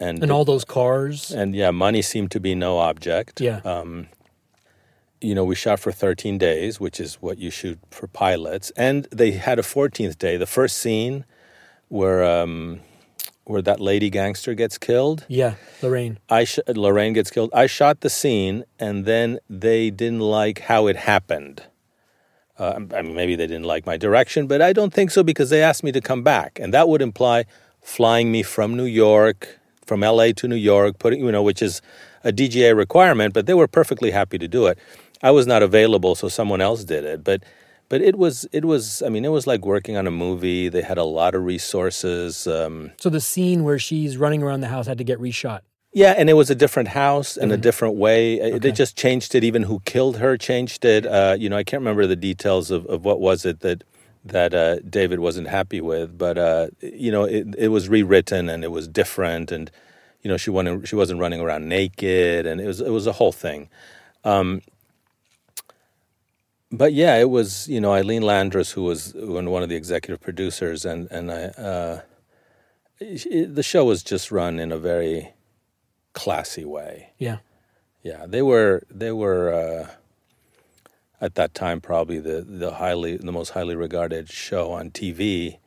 And, 0.00 0.20
and 0.24 0.32
all 0.32 0.44
those 0.44 0.64
cars. 0.64 1.30
And 1.30 1.54
yeah, 1.54 1.70
money 1.70 2.02
seemed 2.02 2.32
to 2.32 2.40
be 2.40 2.56
no 2.56 2.78
object. 2.78 3.40
Yeah. 3.40 3.60
Um, 3.64 4.08
you 5.20 5.36
know, 5.36 5.44
we 5.44 5.54
shot 5.54 5.78
for 5.78 5.92
13 5.92 6.36
days, 6.36 6.80
which 6.80 6.98
is 6.98 7.22
what 7.22 7.38
you 7.38 7.50
shoot 7.50 7.78
for 7.92 8.08
pilots. 8.08 8.72
And 8.76 9.06
they 9.12 9.30
had 9.30 9.60
a 9.60 9.62
14th 9.62 10.18
day. 10.18 10.36
The 10.36 10.46
first 10.46 10.78
scene 10.78 11.24
where 11.86 12.24
um, 12.24 12.80
where 13.48 13.62
that 13.62 13.80
lady 13.80 14.10
gangster 14.10 14.52
gets 14.54 14.76
killed. 14.76 15.24
Yeah, 15.26 15.54
Lorraine. 15.82 16.18
I 16.28 16.44
sh- 16.44 16.58
Lorraine 16.68 17.14
gets 17.14 17.30
killed. 17.30 17.50
I 17.54 17.66
shot 17.66 18.02
the 18.02 18.10
scene, 18.10 18.64
and 18.78 19.06
then 19.06 19.38
they 19.48 19.90
didn't 19.90 20.20
like 20.20 20.60
how 20.60 20.86
it 20.86 20.96
happened. 20.96 21.62
Uh, 22.58 22.80
I 22.94 23.02
mean, 23.02 23.14
maybe 23.14 23.36
they 23.36 23.46
didn't 23.46 23.64
like 23.64 23.86
my 23.86 23.96
direction, 23.96 24.46
but 24.46 24.60
I 24.60 24.72
don't 24.72 24.92
think 24.92 25.10
so 25.10 25.22
because 25.22 25.48
they 25.48 25.62
asked 25.62 25.82
me 25.82 25.92
to 25.92 26.00
come 26.00 26.22
back, 26.22 26.58
and 26.60 26.74
that 26.74 26.88
would 26.88 27.00
imply 27.00 27.46
flying 27.80 28.30
me 28.30 28.42
from 28.42 28.76
New 28.76 28.84
York, 28.84 29.58
from 29.86 30.00
LA 30.00 30.32
to 30.32 30.46
New 30.46 30.56
York, 30.56 30.98
putting 30.98 31.24
you 31.24 31.32
know, 31.32 31.42
which 31.42 31.62
is 31.62 31.80
a 32.24 32.32
DGA 32.32 32.76
requirement. 32.76 33.32
But 33.32 33.46
they 33.46 33.54
were 33.54 33.68
perfectly 33.68 34.10
happy 34.10 34.36
to 34.38 34.48
do 34.48 34.66
it. 34.66 34.78
I 35.22 35.30
was 35.30 35.46
not 35.46 35.62
available, 35.62 36.14
so 36.14 36.28
someone 36.28 36.60
else 36.60 36.84
did 36.84 37.04
it. 37.04 37.24
But 37.24 37.42
but 37.88 38.00
it 38.02 38.16
was 38.16 38.46
it 38.52 38.64
was 38.64 39.02
I 39.02 39.08
mean 39.08 39.24
it 39.24 39.30
was 39.32 39.46
like 39.46 39.64
working 39.64 39.96
on 39.96 40.06
a 40.06 40.10
movie. 40.10 40.68
They 40.68 40.82
had 40.82 40.98
a 40.98 41.04
lot 41.04 41.34
of 41.34 41.42
resources. 41.44 42.46
Um, 42.46 42.92
So 42.98 43.08
the 43.10 43.20
scene 43.20 43.64
where 43.64 43.78
she's 43.78 44.16
running 44.16 44.42
around 44.42 44.60
the 44.60 44.68
house 44.68 44.86
had 44.86 44.98
to 44.98 45.04
get 45.04 45.18
reshot. 45.18 45.60
yeah, 45.92 46.14
and 46.18 46.28
it 46.28 46.34
was 46.34 46.50
a 46.50 46.54
different 46.54 46.88
house 46.90 47.36
and 47.36 47.50
a 47.52 47.56
different 47.56 47.94
way. 47.96 48.20
Uh, 48.40 48.58
They 48.58 48.72
just 48.72 48.96
changed 48.96 49.34
it. 49.34 49.42
Even 49.44 49.62
who 49.64 49.80
killed 49.84 50.16
her 50.18 50.36
changed 50.36 50.84
it. 50.84 51.06
Uh, 51.06 51.34
you 51.38 51.48
know, 51.48 51.56
I 51.56 51.64
can't 51.64 51.80
remember 51.80 52.06
the 52.06 52.16
details 52.30 52.70
of, 52.70 52.84
of 52.86 53.04
what 53.04 53.20
was 53.20 53.44
it 53.44 53.60
that 53.60 53.84
that 54.24 54.52
uh, 54.52 54.80
David 54.80 55.18
wasn't 55.20 55.48
happy 55.48 55.80
with, 55.80 56.18
but 56.18 56.36
uh, 56.36 56.66
you 56.82 57.10
know, 57.10 57.24
it, 57.24 57.46
it 57.56 57.68
was 57.68 57.88
rewritten 57.88 58.48
and 58.50 58.62
it 58.64 58.70
was 58.70 58.86
different, 58.86 59.50
and 59.50 59.70
you 60.22 60.28
know, 60.30 60.36
she 60.36 60.50
wasn't 60.50 60.86
she 60.88 60.96
wasn't 60.96 61.18
running 61.20 61.40
around 61.40 61.68
naked, 61.68 62.44
and 62.46 62.60
it 62.60 62.66
was 62.66 62.80
it 62.80 62.90
was 62.90 63.06
a 63.06 63.12
whole 63.12 63.32
thing. 63.32 63.68
Um, 64.24 64.60
but 66.70 66.92
yeah, 66.92 67.16
it 67.16 67.30
was 67.30 67.68
you 67.68 67.80
know 67.80 67.90
Ilene 67.90 68.22
Landress 68.22 68.72
who 68.72 68.84
was 68.84 69.14
one 69.14 69.62
of 69.62 69.68
the 69.68 69.76
executive 69.76 70.20
producers, 70.20 70.84
and 70.84 71.10
and 71.10 71.30
I. 71.30 71.44
Uh, 71.44 72.00
it, 73.00 73.54
the 73.54 73.62
show 73.62 73.84
was 73.84 74.02
just 74.02 74.32
run 74.32 74.58
in 74.58 74.72
a 74.72 74.78
very 74.78 75.32
classy 76.14 76.64
way. 76.64 77.12
Yeah. 77.18 77.38
Yeah, 78.02 78.26
they 78.26 78.42
were 78.42 78.82
they 78.90 79.12
were 79.12 79.52
uh, 79.52 79.88
at 81.20 81.34
that 81.34 81.54
time 81.54 81.80
probably 81.80 82.20
the 82.20 82.42
the 82.42 82.74
highly 82.74 83.16
the 83.16 83.32
most 83.32 83.50
highly 83.50 83.74
regarded 83.74 84.30
show 84.30 84.72
on 84.72 84.90
TV, 84.90 85.58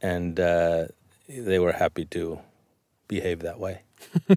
and 0.00 0.38
uh, 0.40 0.86
they 1.28 1.58
were 1.58 1.72
happy 1.72 2.04
to 2.06 2.40
behave 3.08 3.40
that 3.40 3.58
way. 3.58 3.82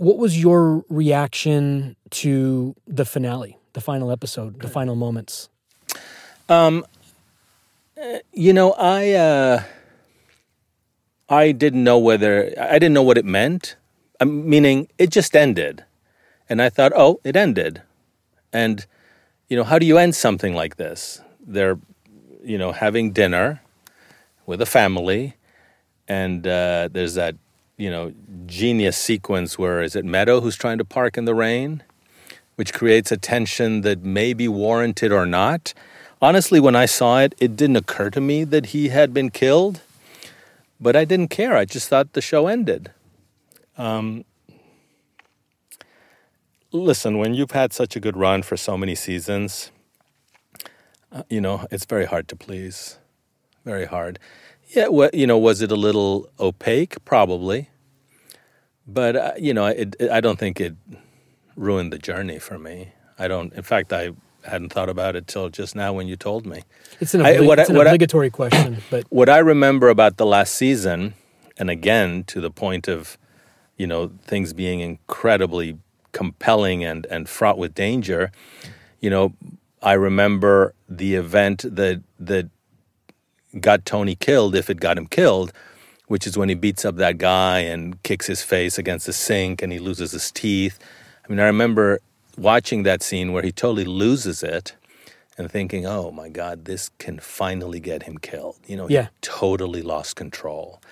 What 0.00 0.16
was 0.16 0.40
your 0.40 0.82
reaction 0.88 1.94
to 2.12 2.74
the 2.86 3.04
finale, 3.04 3.58
the 3.72 3.80
final 3.80 4.10
episode, 4.10 4.60
the 4.60 4.68
final 4.68 4.94
moments? 4.94 5.48
Um, 6.48 6.84
uh, 8.00 8.18
you 8.32 8.52
know, 8.52 8.72
I 8.72 9.12
uh, 9.12 9.62
I 11.28 11.52
didn't 11.52 11.84
know 11.84 11.98
whether 11.98 12.52
I 12.58 12.78
didn't 12.78 12.94
know 12.94 13.02
what 13.02 13.18
it 13.18 13.24
meant. 13.24 13.76
Uh, 14.18 14.24
meaning, 14.24 14.88
it 14.98 15.10
just 15.10 15.36
ended, 15.36 15.84
and 16.48 16.60
I 16.60 16.68
thought, 16.68 16.92
oh, 16.94 17.20
it 17.24 17.36
ended, 17.36 17.82
and 18.52 18.86
you 19.48 19.56
know, 19.56 19.64
how 19.64 19.78
do 19.78 19.86
you 19.86 19.98
end 19.98 20.14
something 20.14 20.54
like 20.54 20.76
this? 20.76 21.20
They're, 21.44 21.78
you 22.42 22.56
know, 22.56 22.72
having 22.72 23.12
dinner 23.12 23.60
with 24.46 24.62
a 24.62 24.66
family, 24.66 25.34
and 26.08 26.46
uh, 26.46 26.88
there's 26.90 27.14
that, 27.14 27.34
you 27.76 27.90
know, 27.90 28.12
genius 28.46 28.96
sequence 28.96 29.58
where 29.58 29.82
is 29.82 29.96
it 29.96 30.04
Meadow 30.04 30.40
who's 30.40 30.56
trying 30.56 30.78
to 30.78 30.84
park 30.84 31.18
in 31.18 31.24
the 31.24 31.34
rain, 31.34 31.82
which 32.60 32.74
creates 32.74 33.10
a 33.10 33.16
tension 33.16 33.80
that 33.80 34.02
may 34.02 34.34
be 34.34 34.46
warranted 34.46 35.10
or 35.10 35.24
not. 35.24 35.72
Honestly, 36.20 36.60
when 36.60 36.76
I 36.76 36.84
saw 36.84 37.20
it, 37.20 37.34
it 37.40 37.56
didn't 37.56 37.76
occur 37.76 38.10
to 38.10 38.20
me 38.20 38.44
that 38.44 38.66
he 38.66 38.90
had 38.90 39.14
been 39.14 39.30
killed, 39.30 39.80
but 40.78 40.94
I 40.94 41.06
didn't 41.06 41.28
care. 41.28 41.56
I 41.56 41.64
just 41.64 41.88
thought 41.88 42.12
the 42.12 42.20
show 42.20 42.48
ended. 42.48 42.90
Um, 43.78 44.26
listen, 46.70 47.16
when 47.16 47.32
you've 47.32 47.52
had 47.52 47.72
such 47.72 47.96
a 47.96 48.00
good 48.00 48.14
run 48.14 48.42
for 48.42 48.58
so 48.58 48.76
many 48.76 48.94
seasons, 48.94 49.70
uh, 51.10 51.22
you 51.30 51.40
know, 51.40 51.66
it's 51.70 51.86
very 51.86 52.04
hard 52.04 52.28
to 52.28 52.36
please. 52.36 52.98
Very 53.64 53.86
hard. 53.86 54.18
Yeah, 54.76 54.88
what, 54.88 55.14
you 55.14 55.26
know, 55.26 55.38
was 55.38 55.62
it 55.62 55.72
a 55.72 55.76
little 55.76 56.28
opaque? 56.38 57.02
Probably. 57.06 57.70
But, 58.86 59.16
uh, 59.16 59.32
you 59.38 59.54
know, 59.54 59.64
it, 59.64 59.96
it, 59.98 60.10
I 60.10 60.20
don't 60.20 60.38
think 60.38 60.60
it 60.60 60.74
ruined 61.56 61.92
the 61.92 61.98
journey 61.98 62.38
for 62.38 62.58
me. 62.58 62.90
I 63.18 63.28
don't, 63.28 63.52
in 63.52 63.62
fact, 63.62 63.92
I 63.92 64.10
hadn't 64.44 64.70
thought 64.72 64.88
about 64.88 65.16
it 65.16 65.26
till 65.26 65.48
just 65.50 65.74
now 65.76 65.92
when 65.92 66.06
you 66.08 66.16
told 66.16 66.46
me. 66.46 66.62
It's 67.00 67.14
an, 67.14 67.22
I- 67.22 67.36
obli- 67.36 67.46
what 67.46 67.58
I- 67.58 67.62
it's 67.62 67.70
an 67.70 67.76
what 67.76 67.86
I- 67.86 67.90
obligatory 67.90 68.30
question, 68.30 68.78
but 68.90 69.04
What 69.10 69.28
I 69.28 69.38
remember 69.38 69.88
about 69.88 70.16
the 70.16 70.26
last 70.26 70.54
season, 70.54 71.14
and 71.58 71.68
again 71.68 72.24
to 72.24 72.40
the 72.40 72.50
point 72.50 72.88
of, 72.88 73.18
you 73.76 73.86
know, 73.86 74.10
things 74.24 74.52
being 74.52 74.80
incredibly 74.80 75.76
compelling 76.12 76.82
and, 76.84 77.06
and 77.10 77.28
fraught 77.28 77.58
with 77.58 77.74
danger, 77.74 78.32
you 79.00 79.10
know, 79.10 79.34
I 79.82 79.92
remember 79.94 80.74
the 80.88 81.14
event 81.14 81.64
that 81.76 82.02
that 82.18 82.48
got 83.60 83.84
Tony 83.84 84.14
killed, 84.14 84.54
if 84.54 84.70
it 84.70 84.78
got 84.80 84.96
him 84.98 85.06
killed, 85.06 85.52
which 86.06 86.26
is 86.26 86.36
when 86.38 86.48
he 86.48 86.54
beats 86.54 86.84
up 86.84 86.96
that 86.96 87.18
guy 87.18 87.60
and 87.60 88.02
kicks 88.02 88.26
his 88.26 88.42
face 88.42 88.78
against 88.78 89.06
the 89.06 89.12
sink 89.12 89.62
and 89.62 89.72
he 89.72 89.78
loses 89.78 90.12
his 90.12 90.30
teeth. 90.30 90.78
I 91.30 91.32
mean, 91.32 91.40
I 91.40 91.46
remember 91.46 92.00
watching 92.36 92.82
that 92.82 93.04
scene 93.04 93.32
where 93.32 93.44
he 93.44 93.52
totally 93.52 93.84
loses 93.84 94.42
it 94.42 94.74
and 95.38 95.48
thinking, 95.48 95.86
oh 95.86 96.10
my 96.10 96.28
God, 96.28 96.64
this 96.64 96.90
can 96.98 97.20
finally 97.20 97.78
get 97.78 98.02
him 98.02 98.18
killed. 98.18 98.58
You 98.66 98.76
know, 98.76 98.88
Yeah. 98.88 99.04
he 99.04 99.08
totally 99.20 99.80
lost 99.80 100.16
control 100.16 100.82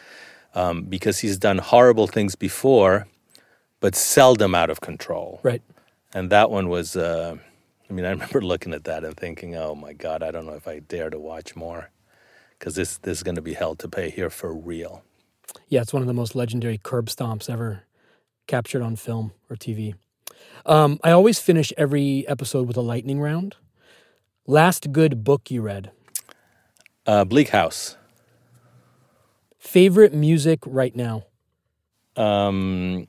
um, 0.55 0.83
because 0.83 1.19
he's 1.19 1.39
done 1.39 1.59
horrible 1.59 2.07
things 2.07 2.37
before, 2.37 3.09
but 3.81 3.97
seldom 3.97 4.55
out 4.55 4.71
of 4.71 4.81
control. 4.81 5.41
right. 5.43 5.61
And 6.15 6.31
that 6.31 6.51
one 6.53 6.69
was, 6.69 6.95
uh, 6.97 7.35
I 7.91 7.93
mean, 7.93 8.05
I 8.05 8.11
remember 8.11 8.41
looking 8.53 8.73
at 8.73 8.85
that 8.85 9.03
and 9.05 9.17
thinking, 9.17 9.57
oh 9.57 9.75
my 9.75 9.93
God, 9.93 10.23
I 10.23 10.31
don't 10.31 10.47
know 10.47 10.55
if 10.55 10.69
I 10.69 10.79
dare 10.79 11.11
to 11.11 11.19
watch 11.19 11.57
more 11.57 11.91
because 12.57 12.77
this, 12.77 12.97
this 12.99 13.19
is 13.19 13.23
going 13.25 13.35
to 13.35 13.43
be 13.43 13.55
hell 13.55 13.75
to 13.75 13.89
pay 13.89 14.09
here 14.09 14.31
for 14.31 14.55
real. 14.55 15.03
Yeah, 15.67 15.81
it's 15.83 15.93
one 15.93 16.03
of 16.03 16.07
the 16.07 16.15
most 16.15 16.37
legendary 16.37 16.79
curb 16.81 17.07
stomps 17.07 17.51
ever 17.51 17.83
captured 18.47 18.83
on 18.83 18.95
film 18.95 19.33
or 19.51 19.57
TV. 19.57 19.95
Um, 20.67 20.99
I 21.03 21.11
always 21.11 21.39
finish 21.39 21.73
every 21.77 22.27
episode 22.29 22.67
with 22.67 22.77
a 22.77 22.81
lightning 22.83 23.21
round. 23.21 23.57
Last 24.47 24.93
good 24.93 25.25
book 25.25 25.51
you 25.51 25.63
read. 25.63 25.91
Uh, 27.07 27.25
Bleak 27.25 27.51
House. 27.51 27.97
Favorite 29.59 30.15
music 30.15 30.61
right 30.67 30.95
now. 30.95 31.25
Um, 32.17 33.09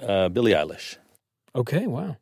uh, 0.00 0.28
Billie 0.28 0.52
Eilish. 0.52 0.96
Okay, 1.54 1.86
wow. 1.86 2.16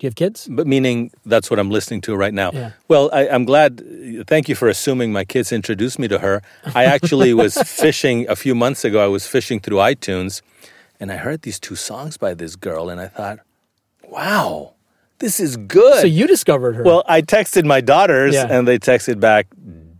Do 0.00 0.06
you 0.06 0.08
have 0.08 0.14
kids? 0.14 0.48
But 0.50 0.66
meaning 0.66 1.10
that's 1.26 1.50
what 1.50 1.58
I'm 1.58 1.68
listening 1.70 2.00
to 2.02 2.16
right 2.16 2.32
now. 2.32 2.52
Yeah. 2.54 2.70
Well, 2.88 3.10
I, 3.12 3.28
I'm 3.28 3.44
glad. 3.44 3.82
Thank 4.26 4.48
you 4.48 4.54
for 4.54 4.68
assuming 4.68 5.12
my 5.12 5.24
kids 5.24 5.52
introduced 5.52 5.98
me 5.98 6.08
to 6.08 6.18
her. 6.20 6.40
I 6.74 6.86
actually 6.86 7.34
was 7.34 7.54
fishing 7.66 8.26
a 8.26 8.34
few 8.34 8.54
months 8.54 8.82
ago. 8.82 9.04
I 9.04 9.08
was 9.08 9.26
fishing 9.26 9.60
through 9.60 9.76
iTunes, 9.76 10.40
and 11.00 11.10
I 11.10 11.16
heard 11.16 11.42
these 11.42 11.58
two 11.58 11.74
songs 11.76 12.16
by 12.18 12.34
this 12.34 12.54
girl, 12.56 12.90
and 12.90 13.00
I 13.00 13.08
thought, 13.08 13.40
"Wow, 14.08 14.74
this 15.18 15.40
is 15.40 15.56
good." 15.56 16.00
So 16.00 16.06
you 16.06 16.26
discovered 16.26 16.74
her. 16.76 16.82
well, 16.84 17.02
I 17.08 17.22
texted 17.22 17.64
my 17.64 17.80
daughters, 17.80 18.34
Yeah. 18.34 18.46
and 18.50 18.68
they 18.68 18.78
texted 18.78 19.18
back, 19.20 19.46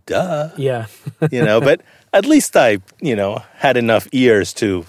"Duh," 0.05 0.49
yeah. 0.57 0.85
you 1.31 1.43
know. 1.43 1.59
but 1.61 1.81
at 2.13 2.25
least 2.25 2.55
I, 2.55 2.77
you 3.01 3.15
know, 3.15 3.41
had 3.55 3.77
enough 3.77 4.07
ears 4.11 4.53
to 4.53 4.85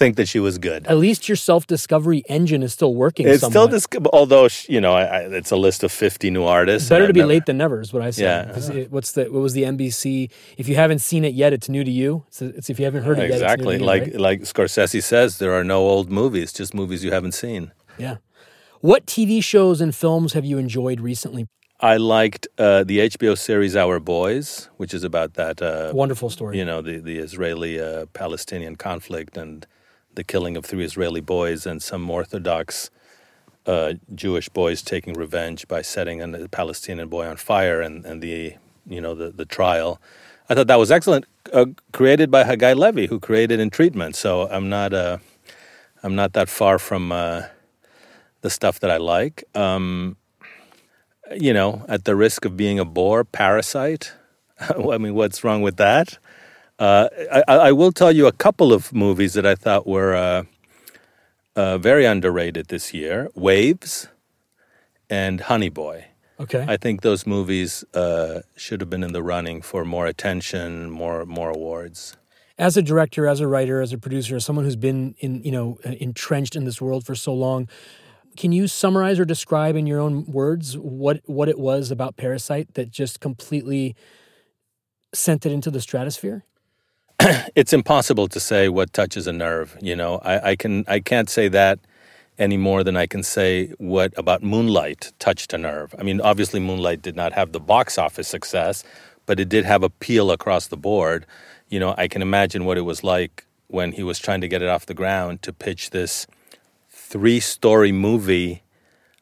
think 0.00 0.12
that 0.18 0.28
she 0.32 0.40
was 0.48 0.54
good. 0.70 0.80
At 0.92 0.98
least 1.06 1.20
your 1.30 1.36
self 1.50 1.62
discovery 1.74 2.20
engine 2.38 2.62
is 2.66 2.72
still 2.78 2.94
working. 3.04 3.24
It's 3.28 3.38
still 3.38 3.50
somewhat. 3.68 3.70
this, 3.72 3.86
although 4.20 4.48
you 4.74 4.80
know, 4.84 4.92
I, 5.00 5.04
I, 5.16 5.18
it's 5.40 5.52
a 5.58 5.60
list 5.66 5.80
of 5.86 5.90
fifty 6.04 6.28
new 6.36 6.44
artists. 6.58 6.88
Better 6.94 7.06
to 7.06 7.12
be 7.12 7.20
never- 7.20 7.34
late 7.34 7.44
than 7.48 7.58
never 7.64 7.76
is 7.84 7.90
what 7.94 8.02
I 8.08 8.10
say. 8.10 8.24
Yeah. 8.24 8.58
it- 8.80 8.90
what's 8.94 9.12
the 9.16 9.24
what 9.34 9.42
was 9.46 9.52
the 9.58 9.64
NBC? 9.74 10.04
If 10.62 10.66
you 10.70 10.76
haven't 10.84 11.00
seen 11.10 11.22
it 11.30 11.34
yet, 11.42 11.50
it's 11.56 11.68
new 11.76 11.84
to 11.90 11.94
you. 12.02 12.10
It's, 12.28 12.40
it's 12.58 12.68
if 12.72 12.76
you 12.80 12.84
haven't 12.88 13.04
heard 13.08 13.18
it 13.18 13.28
yet, 13.28 13.38
Exactly, 13.42 13.76
you, 13.78 13.84
like 13.92 14.02
right? 14.02 14.26
like 14.28 14.40
Scorsese 14.52 15.02
says, 15.12 15.28
there 15.42 15.52
are 15.58 15.64
no 15.76 15.78
old 15.92 16.08
movies, 16.20 16.48
just 16.60 16.72
movies 16.82 17.00
you 17.06 17.12
haven't 17.18 17.36
seen. 17.44 17.62
yeah. 18.06 18.16
What 18.90 19.02
TV 19.14 19.32
shows 19.52 19.78
and 19.84 19.92
films 19.94 20.32
have 20.36 20.46
you 20.50 20.56
enjoyed 20.66 21.00
recently? 21.12 21.42
I 21.94 21.96
liked 21.98 22.44
uh, 22.58 22.82
the 22.90 22.98
HBO 23.10 23.34
series 23.36 23.74
Our 23.84 23.98
Boys, 24.00 24.68
which 24.80 24.92
is 24.98 25.02
about 25.04 25.30
that 25.34 25.56
uh, 25.62 25.92
Wonderful 25.94 26.30
story. 26.30 26.52
you 26.58 26.64
know, 26.70 26.80
the 26.88 26.96
the 27.10 27.16
Israeli 27.26 27.74
uh, 27.80 28.06
Palestinian 28.22 28.74
conflict 28.76 29.32
and 29.36 29.66
the 30.14 30.24
killing 30.24 30.56
of 30.56 30.64
three 30.64 30.84
Israeli 30.84 31.20
boys 31.20 31.66
and 31.66 31.82
some 31.82 32.08
Orthodox 32.10 32.90
uh, 33.66 33.94
Jewish 34.14 34.48
boys 34.48 34.82
taking 34.82 35.14
revenge 35.14 35.68
by 35.68 35.82
setting 35.82 36.22
a 36.22 36.48
Palestinian 36.48 37.08
boy 37.08 37.26
on 37.26 37.36
fire 37.36 37.80
and, 37.80 38.04
and 38.04 38.22
the 38.22 38.54
you 38.86 39.00
know 39.00 39.14
the 39.14 39.30
the 39.30 39.44
trial. 39.44 40.00
I 40.48 40.54
thought 40.54 40.66
that 40.66 40.78
was 40.78 40.90
excellent, 40.90 41.26
uh, 41.52 41.66
created 41.92 42.30
by 42.30 42.42
Hagai 42.42 42.74
Levi, 42.74 43.06
who 43.06 43.20
created 43.20 43.60
In 43.60 43.70
Treatment. 43.70 44.16
So 44.16 44.48
I'm 44.48 44.68
not 44.68 44.92
uh, 44.92 45.18
I'm 46.02 46.14
not 46.14 46.32
that 46.32 46.48
far 46.48 46.78
from 46.78 47.12
uh, 47.12 47.42
the 48.40 48.50
stuff 48.50 48.80
that 48.80 48.90
I 48.90 48.96
like. 48.96 49.44
Um, 49.54 50.16
you 51.38 51.52
know, 51.52 51.84
at 51.88 52.04
the 52.04 52.16
risk 52.16 52.44
of 52.44 52.56
being 52.56 52.78
a 52.78 52.84
bore, 52.84 53.24
Parasite. 53.24 54.12
I 54.60 54.98
mean, 54.98 55.14
what's 55.14 55.44
wrong 55.44 55.62
with 55.62 55.76
that? 55.76 56.18
Uh, 56.80 57.08
I, 57.30 57.42
I 57.46 57.56
I 57.68 57.72
will 57.72 57.92
tell 57.92 58.10
you 58.10 58.26
a 58.26 58.32
couple 58.32 58.72
of 58.72 58.92
movies 58.92 59.34
that 59.34 59.44
I 59.44 59.54
thought 59.54 59.86
were 59.86 60.14
uh, 60.14 60.44
uh, 61.54 61.76
very 61.76 62.06
underrated 62.06 62.68
this 62.68 62.94
year: 62.94 63.28
Waves 63.34 64.08
and 65.10 65.42
Honey 65.42 65.68
Boy. 65.68 66.06
Okay. 66.40 66.64
I 66.66 66.78
think 66.78 67.02
those 67.02 67.26
movies 67.26 67.84
uh, 67.92 68.40
should 68.56 68.80
have 68.80 68.88
been 68.88 69.04
in 69.04 69.12
the 69.12 69.22
running 69.22 69.60
for 69.60 69.84
more 69.84 70.06
attention, 70.06 70.90
more 70.90 71.26
more 71.26 71.50
awards. 71.50 72.16
As 72.58 72.78
a 72.78 72.82
director, 72.82 73.26
as 73.26 73.40
a 73.40 73.46
writer, 73.46 73.82
as 73.82 73.92
a 73.92 73.98
producer, 73.98 74.36
as 74.36 74.46
someone 74.46 74.64
who's 74.64 74.76
been 74.76 75.14
in 75.18 75.42
you 75.44 75.52
know 75.52 75.78
entrenched 75.84 76.56
in 76.56 76.64
this 76.64 76.80
world 76.80 77.04
for 77.04 77.14
so 77.14 77.34
long, 77.34 77.68
can 78.38 78.52
you 78.52 78.66
summarize 78.66 79.20
or 79.20 79.26
describe 79.26 79.76
in 79.76 79.86
your 79.86 80.00
own 80.00 80.24
words 80.24 80.78
what 80.78 81.20
what 81.26 81.50
it 81.50 81.58
was 81.58 81.90
about 81.90 82.16
Parasite 82.16 82.72
that 82.72 82.90
just 82.90 83.20
completely 83.20 83.94
sent 85.12 85.44
it 85.44 85.52
into 85.52 85.70
the 85.70 85.82
stratosphere? 85.82 86.46
it's 87.54 87.72
impossible 87.72 88.28
to 88.28 88.40
say 88.40 88.68
what 88.68 88.92
touches 88.92 89.26
a 89.26 89.32
nerve. 89.32 89.76
You 89.80 89.94
know, 89.94 90.20
I, 90.24 90.50
I 90.50 90.56
can 90.56 90.84
I 90.88 91.00
can't 91.00 91.28
say 91.28 91.48
that 91.48 91.78
any 92.38 92.56
more 92.56 92.82
than 92.82 92.96
I 92.96 93.06
can 93.06 93.22
say 93.22 93.68
what 93.78 94.16
about 94.16 94.42
Moonlight 94.42 95.12
touched 95.18 95.52
a 95.52 95.58
nerve. 95.58 95.94
I 95.98 96.02
mean, 96.02 96.20
obviously, 96.22 96.60
Moonlight 96.60 97.02
did 97.02 97.16
not 97.16 97.32
have 97.34 97.52
the 97.52 97.60
box 97.60 97.98
office 97.98 98.28
success, 98.28 98.84
but 99.26 99.38
it 99.38 99.50
did 99.50 99.66
have 99.66 99.82
appeal 99.82 100.30
across 100.30 100.68
the 100.68 100.78
board. 100.78 101.26
You 101.68 101.78
know, 101.78 101.94
I 101.98 102.08
can 102.08 102.22
imagine 102.22 102.64
what 102.64 102.78
it 102.78 102.82
was 102.82 103.04
like 103.04 103.44
when 103.68 103.92
he 103.92 104.02
was 104.02 104.18
trying 104.18 104.40
to 104.40 104.48
get 104.48 104.62
it 104.62 104.68
off 104.68 104.86
the 104.86 104.94
ground 104.94 105.42
to 105.42 105.52
pitch 105.52 105.90
this 105.90 106.26
three 106.88 107.40
story 107.40 107.92
movie 107.92 108.62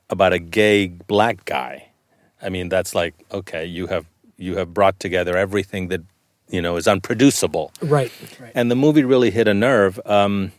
about 0.09 0.33
a 0.33 0.39
gay 0.39 0.87
black 0.87 1.45
guy. 1.45 1.89
I 2.41 2.49
mean, 2.49 2.69
that's 2.69 2.95
like, 2.95 3.15
okay, 3.33 3.65
you 3.65 3.89
have 3.89 4.07
you 4.37 4.57
have 4.57 4.73
brought 4.73 5.01
together 5.01 5.37
everything 5.37 5.89
that 5.89 6.03
you 6.49 6.63
know 6.63 6.77
is 6.77 6.87
unproducible. 6.87 7.73
Right. 7.83 8.13
right. 8.41 8.53
And 8.55 8.71
the 8.71 8.77
movie 8.77 9.05
really 9.05 9.31
hit 9.31 9.49
a 9.49 9.55
nerve. 9.55 10.01
Um, 10.05 10.53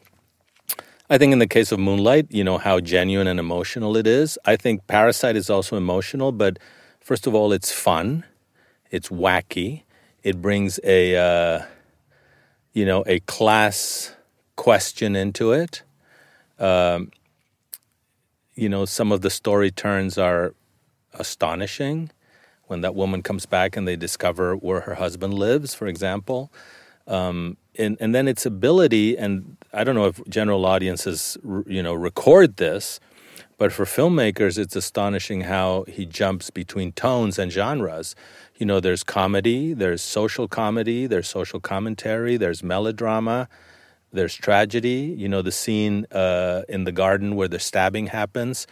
I 1.10 1.18
think 1.18 1.34
in 1.34 1.40
the 1.40 1.48
case 1.48 1.72
of 1.72 1.80
Moonlight, 1.80 2.28
you 2.30 2.44
know 2.44 2.58
how 2.58 2.80
genuine 2.80 3.28
and 3.28 3.40
emotional 3.40 3.98
it 3.98 4.06
is. 4.06 4.38
I 4.46 4.56
think 4.56 4.86
Parasite 4.88 5.36
is 5.36 5.50
also 5.50 5.76
emotional, 5.76 6.32
but 6.32 6.60
first 7.00 7.26
of 7.26 7.34
all, 7.34 7.52
it's 7.52 7.72
fun, 7.72 8.26
it's 8.92 9.10
wacky, 9.10 9.84
it 10.24 10.42
brings 10.42 10.80
a 10.84 11.16
uh, 11.16 11.66
you 12.74 12.86
know 12.86 13.04
a 13.08 13.20
class 13.22 14.14
question 14.56 15.16
into 15.16 15.52
it. 15.52 15.84
Um, 16.60 17.12
you 18.54 18.68
know, 18.68 18.86
some 18.86 19.12
of 19.12 19.22
the 19.22 19.30
story 19.30 19.72
turns 19.72 20.18
are 20.18 20.54
astonishing. 21.14 22.12
When 22.70 22.82
that 22.82 22.94
woman 22.94 23.24
comes 23.24 23.48
back 23.48 23.76
and 23.76 23.88
they 23.88 23.96
discover 23.96 24.56
where 24.56 24.82
her 24.82 24.96
husband 24.96 25.34
lives, 25.34 25.74
for 25.74 25.88
example. 25.88 26.52
Um, 27.08 27.58
and, 27.80 27.98
and 28.00 28.14
then 28.14 28.28
its 28.28 28.46
ability, 28.46 29.18
and 29.18 29.58
I 29.74 29.84
don't 29.84 29.96
know 29.96 30.06
if 30.06 30.22
general 30.30 30.66
audiences, 30.68 31.36
you 31.66 31.82
know, 31.82 31.96
record 31.96 32.58
this, 32.58 33.00
but 33.58 33.74
for 33.74 33.86
filmmakers, 33.86 34.60
it's 34.60 34.76
astonishing 34.76 35.42
how 35.42 35.84
he 35.88 36.06
jumps 36.06 36.52
between 36.52 36.92
tones 36.92 37.40
and 37.40 37.52
genres. 37.52 38.16
You 38.58 38.68
know, 38.68 38.80
there's 38.80 39.04
comedy, 39.04 39.74
there's 39.74 40.04
social 40.04 40.48
comedy, 40.48 41.08
there's 41.08 41.28
social 41.28 41.60
commentary, 41.60 42.38
there's 42.38 42.62
melodrama, 42.62 43.50
there's 44.14 44.36
tragedy. 44.36 45.16
You 45.18 45.28
know, 45.28 45.42
the 45.42 45.52
scene 45.52 46.06
uh, 46.12 46.62
in 46.70 46.84
the 46.84 46.92
garden 46.92 47.36
where 47.36 47.48
the 47.48 47.60
stabbing 47.60 48.08
happens, 48.08 48.68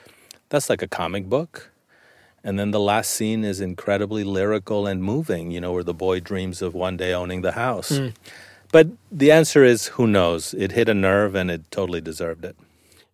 that's 0.50 0.70
like 0.70 0.84
a 0.84 0.88
comic 0.88 1.26
book. 1.26 1.72
And 2.48 2.58
then 2.58 2.72
the 2.72 2.80
last 2.80 3.12
scene 3.12 3.44
is 3.44 3.60
incredibly 3.60 4.24
lyrical 4.24 4.88
and 4.88 5.04
moving, 5.04 5.52
you 5.52 5.60
know, 5.60 5.74
where 5.74 5.84
the 5.84 5.94
boy 5.94 6.22
dreams 6.22 6.62
of 6.62 6.74
one 6.74 6.96
day 6.96 7.12
owning 7.14 7.42
the 7.42 7.52
house. 7.52 7.92
Mm. 7.92 8.14
But 8.72 8.88
the 9.12 9.34
answer 9.34 9.66
is 9.66 9.88
who 9.88 10.08
knows? 10.08 10.54
It 10.54 10.72
hit 10.72 10.88
a 10.88 10.94
nerve 10.94 11.36
and 11.36 11.52
it 11.52 11.70
totally 11.72 12.00
deserved 12.00 12.46
it. 12.46 12.56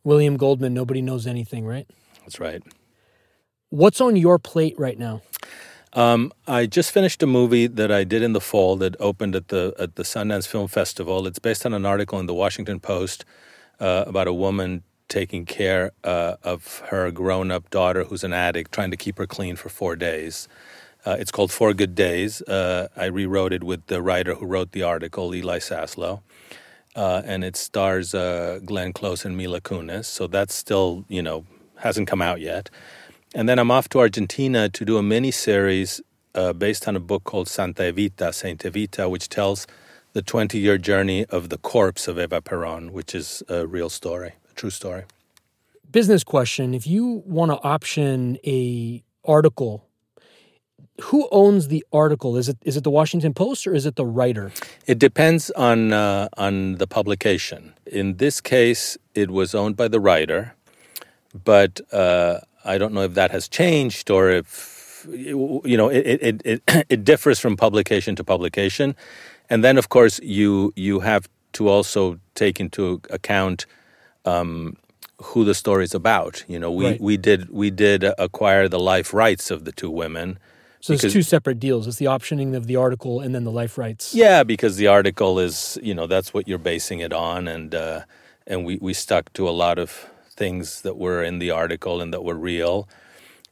William 0.04 0.38
Goldman, 0.38 0.76
nobody 0.76 1.02
knows 1.02 1.26
anything, 1.26 1.66
right? 1.66 1.88
That's 2.20 2.40
right. 2.40 2.62
What's 3.72 4.00
on 4.00 4.16
your 4.16 4.38
plate 4.38 4.76
right 4.78 5.00
now? 5.00 5.24
Um, 5.94 6.32
I 6.48 6.68
just 6.68 6.92
finished 6.92 7.24
a 7.24 7.28
movie 7.28 7.66
that 7.66 7.92
I 7.92 8.04
did 8.04 8.22
in 8.22 8.34
the 8.34 8.42
fall 8.42 8.76
that 8.78 8.96
opened 9.00 9.36
at 9.36 9.48
the 9.48 9.74
at 9.80 9.96
the 9.96 10.04
Sundance 10.04 10.46
Film 10.46 10.68
Festival. 10.68 11.26
It's 11.26 11.40
based 11.40 11.66
on 11.66 11.74
an 11.74 11.88
article 11.88 12.20
in 12.20 12.28
the 12.28 12.36
Washington 12.36 12.80
Post 12.80 13.26
uh, 13.80 14.04
about 14.06 14.28
a 14.28 14.34
woman 14.34 14.84
taking 15.14 15.46
care 15.46 15.92
uh, 16.04 16.36
of 16.44 16.80
her 16.90 17.12
grown 17.12 17.52
up 17.52 17.70
daughter 17.70 18.04
who's 18.06 18.24
an 18.24 18.34
addict, 18.34 18.72
trying 18.72 18.90
to 18.90 18.98
keep 18.98 19.20
her 19.20 19.28
clean 19.28 19.56
for 19.56 19.70
four 19.70 19.96
days. 19.96 20.48
Uh, 21.06 21.16
it's 21.20 21.32
called 21.32 21.52
Four 21.52 21.74
Good 21.74 21.94
Days. 21.94 22.42
Uh, 22.42 22.88
I 22.96 23.06
rewrote 23.06 23.54
it 23.54 23.64
with 23.64 23.86
the 23.88 24.02
writer 24.02 24.34
who 24.36 24.46
wrote 24.48 24.72
the 24.72 24.82
article, 24.82 25.36
Eli 25.36 25.60
Saslow. 25.60 26.22
Uh, 26.96 27.22
and 27.26 27.44
it 27.44 27.56
stars 27.56 28.16
uh, 28.16 28.60
Glenn 28.66 28.92
Close 28.94 29.24
and 29.26 29.38
Mila 29.38 29.62
Kunis. 29.62 30.06
So 30.06 30.26
that's 30.28 30.56
still, 30.56 31.06
you 31.08 31.22
know, 31.22 31.46
hasn't 31.78 32.08
come 32.08 32.22
out 32.22 32.40
yet. 32.40 32.70
And 33.36 33.48
then 33.48 33.60
I'm 33.60 33.70
off 33.70 33.90
to 33.90 34.00
Argentina 34.00 34.70
to 34.70 34.86
do 34.86 34.98
a 34.98 35.04
mini 35.04 35.32
series 35.32 36.02
uh, 36.34 36.54
based 36.54 36.88
on 36.88 36.96
a 36.96 37.00
book 37.00 37.24
called 37.24 37.48
Santa 37.48 37.84
Evita, 37.84 38.34
Saint 38.34 38.62
Evita, 38.64 39.10
which 39.10 39.30
tells 39.30 39.68
the 40.14 40.22
20 40.22 40.58
year 40.58 40.78
journey 40.78 41.26
of 41.26 41.50
the 41.50 41.58
corpse 41.58 42.08
of 42.08 42.18
Eva 42.18 42.42
Peron, 42.42 42.94
which 42.94 43.14
is 43.14 43.44
a 43.50 43.68
real 43.68 43.90
story, 43.90 44.34
true 44.56 44.70
story. 44.70 45.04
Business 45.92 46.24
question: 46.24 46.74
If 46.74 46.88
you 46.88 47.24
want 47.26 47.52
to 47.52 47.58
option 47.64 48.38
a 48.46 49.04
article 49.26 49.88
who 51.02 51.28
owns 51.32 51.68
the 51.68 51.86
article? 51.92 52.38
Is 52.38 52.50
it 52.50 52.58
is 52.64 52.78
it 52.78 52.84
the 52.84 52.92
Washington 52.92 53.34
Post 53.34 53.66
or 53.66 53.74
is 53.74 53.86
it 53.86 53.96
the 53.96 54.06
writer? 54.06 54.52
It 54.86 55.00
depends 55.00 55.50
on 55.52 55.94
uh, 55.94 56.30
on 56.38 56.76
the 56.76 56.88
publication. 56.88 57.74
In 57.86 58.18
this 58.18 58.42
case, 58.42 58.98
it 59.16 59.32
was 59.32 59.56
owned 59.56 59.76
by 59.76 59.88
the 59.88 60.00
writer, 60.00 60.54
but 61.44 61.82
uh, 61.92 62.40
I 62.64 62.78
don't 62.78 62.94
know 62.94 63.02
if 63.02 63.14
that 63.16 63.32
has 63.32 63.48
changed 63.48 64.10
or 64.12 64.30
if 64.30 65.08
you 65.10 65.78
know 65.78 65.90
it 65.90 66.06
it, 66.22 66.42
it 66.46 66.62
it 66.90 67.04
differs 67.04 67.40
from 67.40 67.58
publication 67.58 68.16
to 68.16 68.24
publication, 68.24 68.96
and 69.50 69.64
then 69.64 69.78
of 69.78 69.90
course 69.90 70.20
you 70.22 70.74
you 70.76 71.00
have 71.00 71.28
to 71.54 71.70
also 71.70 72.20
take 72.36 72.60
into 72.60 73.02
account. 73.10 73.66
Um, 74.26 74.78
who 75.22 75.46
the 75.46 75.54
story 75.54 75.86
is 75.86 75.94
about. 75.94 76.44
You 76.48 76.60
know, 76.60 76.72
we, 76.72 76.86
right. 76.86 77.02
we 77.02 77.18
did 77.18 77.50
we 77.50 77.70
did 77.70 78.04
acquire 78.18 78.68
the 78.68 78.80
life 78.80 79.14
rights 79.14 79.52
of 79.52 79.64
the 79.64 79.72
two 79.72 79.90
women, 79.90 80.38
so 80.84 80.98
there's 80.98 81.14
two 81.14 81.22
separate 81.22 81.62
deals. 81.62 81.88
It's 81.88 81.96
the 81.96 82.08
optioning 82.08 82.54
of 82.58 82.68
the 82.68 82.76
article 82.76 83.22
and 83.22 83.34
then 83.34 83.46
the 83.46 83.52
life 83.52 83.78
rights. 83.78 84.14
Yeah, 84.14 84.44
because 84.44 84.76
the 84.76 84.88
article 84.88 85.40
is, 85.40 85.80
you 85.82 85.94
know, 85.94 86.08
that's 86.08 86.34
what 86.34 86.46
you're 86.46 86.58
basing 86.58 87.00
it 87.00 87.14
on, 87.14 87.48
and 87.48 87.74
uh, 87.74 88.02
and 88.46 88.66
we 88.66 88.78
we 88.82 88.94
stuck 88.94 89.32
to 89.34 89.48
a 89.48 89.52
lot 89.52 89.80
of 89.80 90.10
things 90.30 90.82
that 90.82 90.98
were 90.98 91.24
in 91.24 91.40
the 91.40 91.52
article 91.52 92.02
and 92.02 92.14
that 92.14 92.26
were 92.26 92.36
real. 92.36 92.90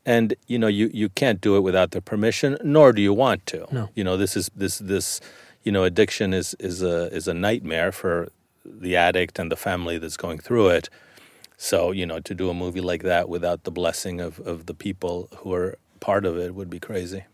And 0.05 0.33
you 0.47 0.59
know, 0.59 0.67
you 0.67 0.89
you 0.93 1.07
can't 1.07 1.39
do 1.39 1.55
it 1.55 1.61
without 1.61 1.91
their 1.91 2.01
permission, 2.01 2.57
nor 2.65 2.91
do 2.91 3.01
you 3.01 3.13
want 3.13 3.45
to. 3.45 3.65
No. 3.71 3.89
You 3.95 4.03
know, 4.03 4.17
this 4.17 4.35
is 4.35 4.51
this 4.53 4.79
this, 4.79 5.21
you 5.63 5.71
know, 5.71 5.85
addiction 5.85 6.33
is 6.33 6.53
is 6.59 6.81
a 6.81 7.07
is 7.15 7.29
a 7.29 7.33
nightmare 7.33 7.93
for 7.93 8.27
the 8.65 8.95
addict 8.95 9.39
and 9.39 9.51
the 9.51 9.55
family 9.55 9.97
that's 9.97 10.17
going 10.17 10.39
through 10.39 10.69
it. 10.69 10.89
So, 11.57 11.91
you 11.91 12.05
know, 12.05 12.19
to 12.19 12.33
do 12.33 12.49
a 12.49 12.53
movie 12.53 12.81
like 12.81 13.03
that 13.03 13.29
without 13.29 13.63
the 13.63 13.71
blessing 13.71 14.19
of, 14.19 14.39
of 14.39 14.65
the 14.65 14.73
people 14.73 15.29
who 15.37 15.53
are 15.53 15.77
part 15.99 16.25
of 16.25 16.37
it 16.37 16.55
would 16.55 16.69
be 16.69 16.79
crazy. 16.79 17.25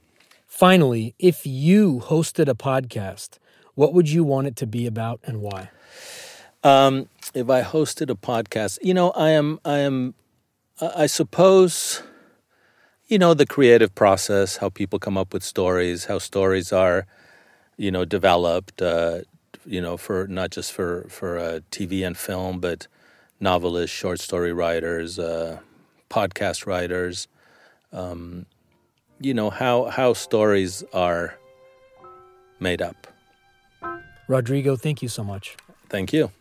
Finally, 0.45 1.15
if 1.17 1.45
you 1.45 2.01
hosted 2.05 2.49
a 2.49 2.55
podcast, 2.55 3.37
what 3.75 3.93
would 3.93 4.09
you 4.09 4.23
want 4.23 4.47
it 4.47 4.55
to 4.57 4.67
be 4.67 4.85
about 4.85 5.19
and 5.23 5.41
why? 5.41 5.69
Um, 6.63 7.07
if 7.33 7.49
I 7.49 7.61
hosted 7.61 8.09
a 8.09 8.15
podcast, 8.15 8.79
you 8.81 8.93
know, 8.93 9.11
I 9.11 9.29
am, 9.29 9.59
I 9.63 9.77
am, 9.77 10.13
I 10.81 11.05
suppose, 11.05 12.01
you 13.07 13.17
know, 13.19 13.33
the 13.33 13.45
creative 13.45 13.93
process, 13.95 14.57
how 14.57 14.69
people 14.69 14.99
come 14.99 15.17
up 15.17 15.33
with 15.33 15.43
stories, 15.43 16.05
how 16.05 16.17
stories 16.17 16.73
are, 16.73 17.05
you 17.77 17.91
know, 17.91 18.03
developed, 18.03 18.81
uh, 18.81 19.21
you 19.67 19.81
know, 19.81 19.97
for 19.97 20.27
not 20.27 20.51
just 20.51 20.71
for 20.71 21.05
for 21.09 21.37
uh, 21.37 21.59
TV 21.71 22.05
and 22.05 22.17
film, 22.17 22.59
but 22.59 22.87
novelists, 23.39 23.95
short 23.95 24.19
story 24.19 24.53
writers, 24.53 25.19
uh, 25.19 25.59
podcast 26.09 26.65
writers. 26.65 27.27
Um, 27.91 28.45
you 29.19 29.33
know 29.33 29.49
how 29.49 29.85
how 29.85 30.13
stories 30.13 30.83
are 30.93 31.37
made 32.59 32.81
up. 32.81 33.07
Rodrigo, 34.27 34.75
thank 34.75 35.01
you 35.01 35.09
so 35.09 35.23
much. 35.23 35.55
Thank 35.89 36.13
you. 36.13 36.31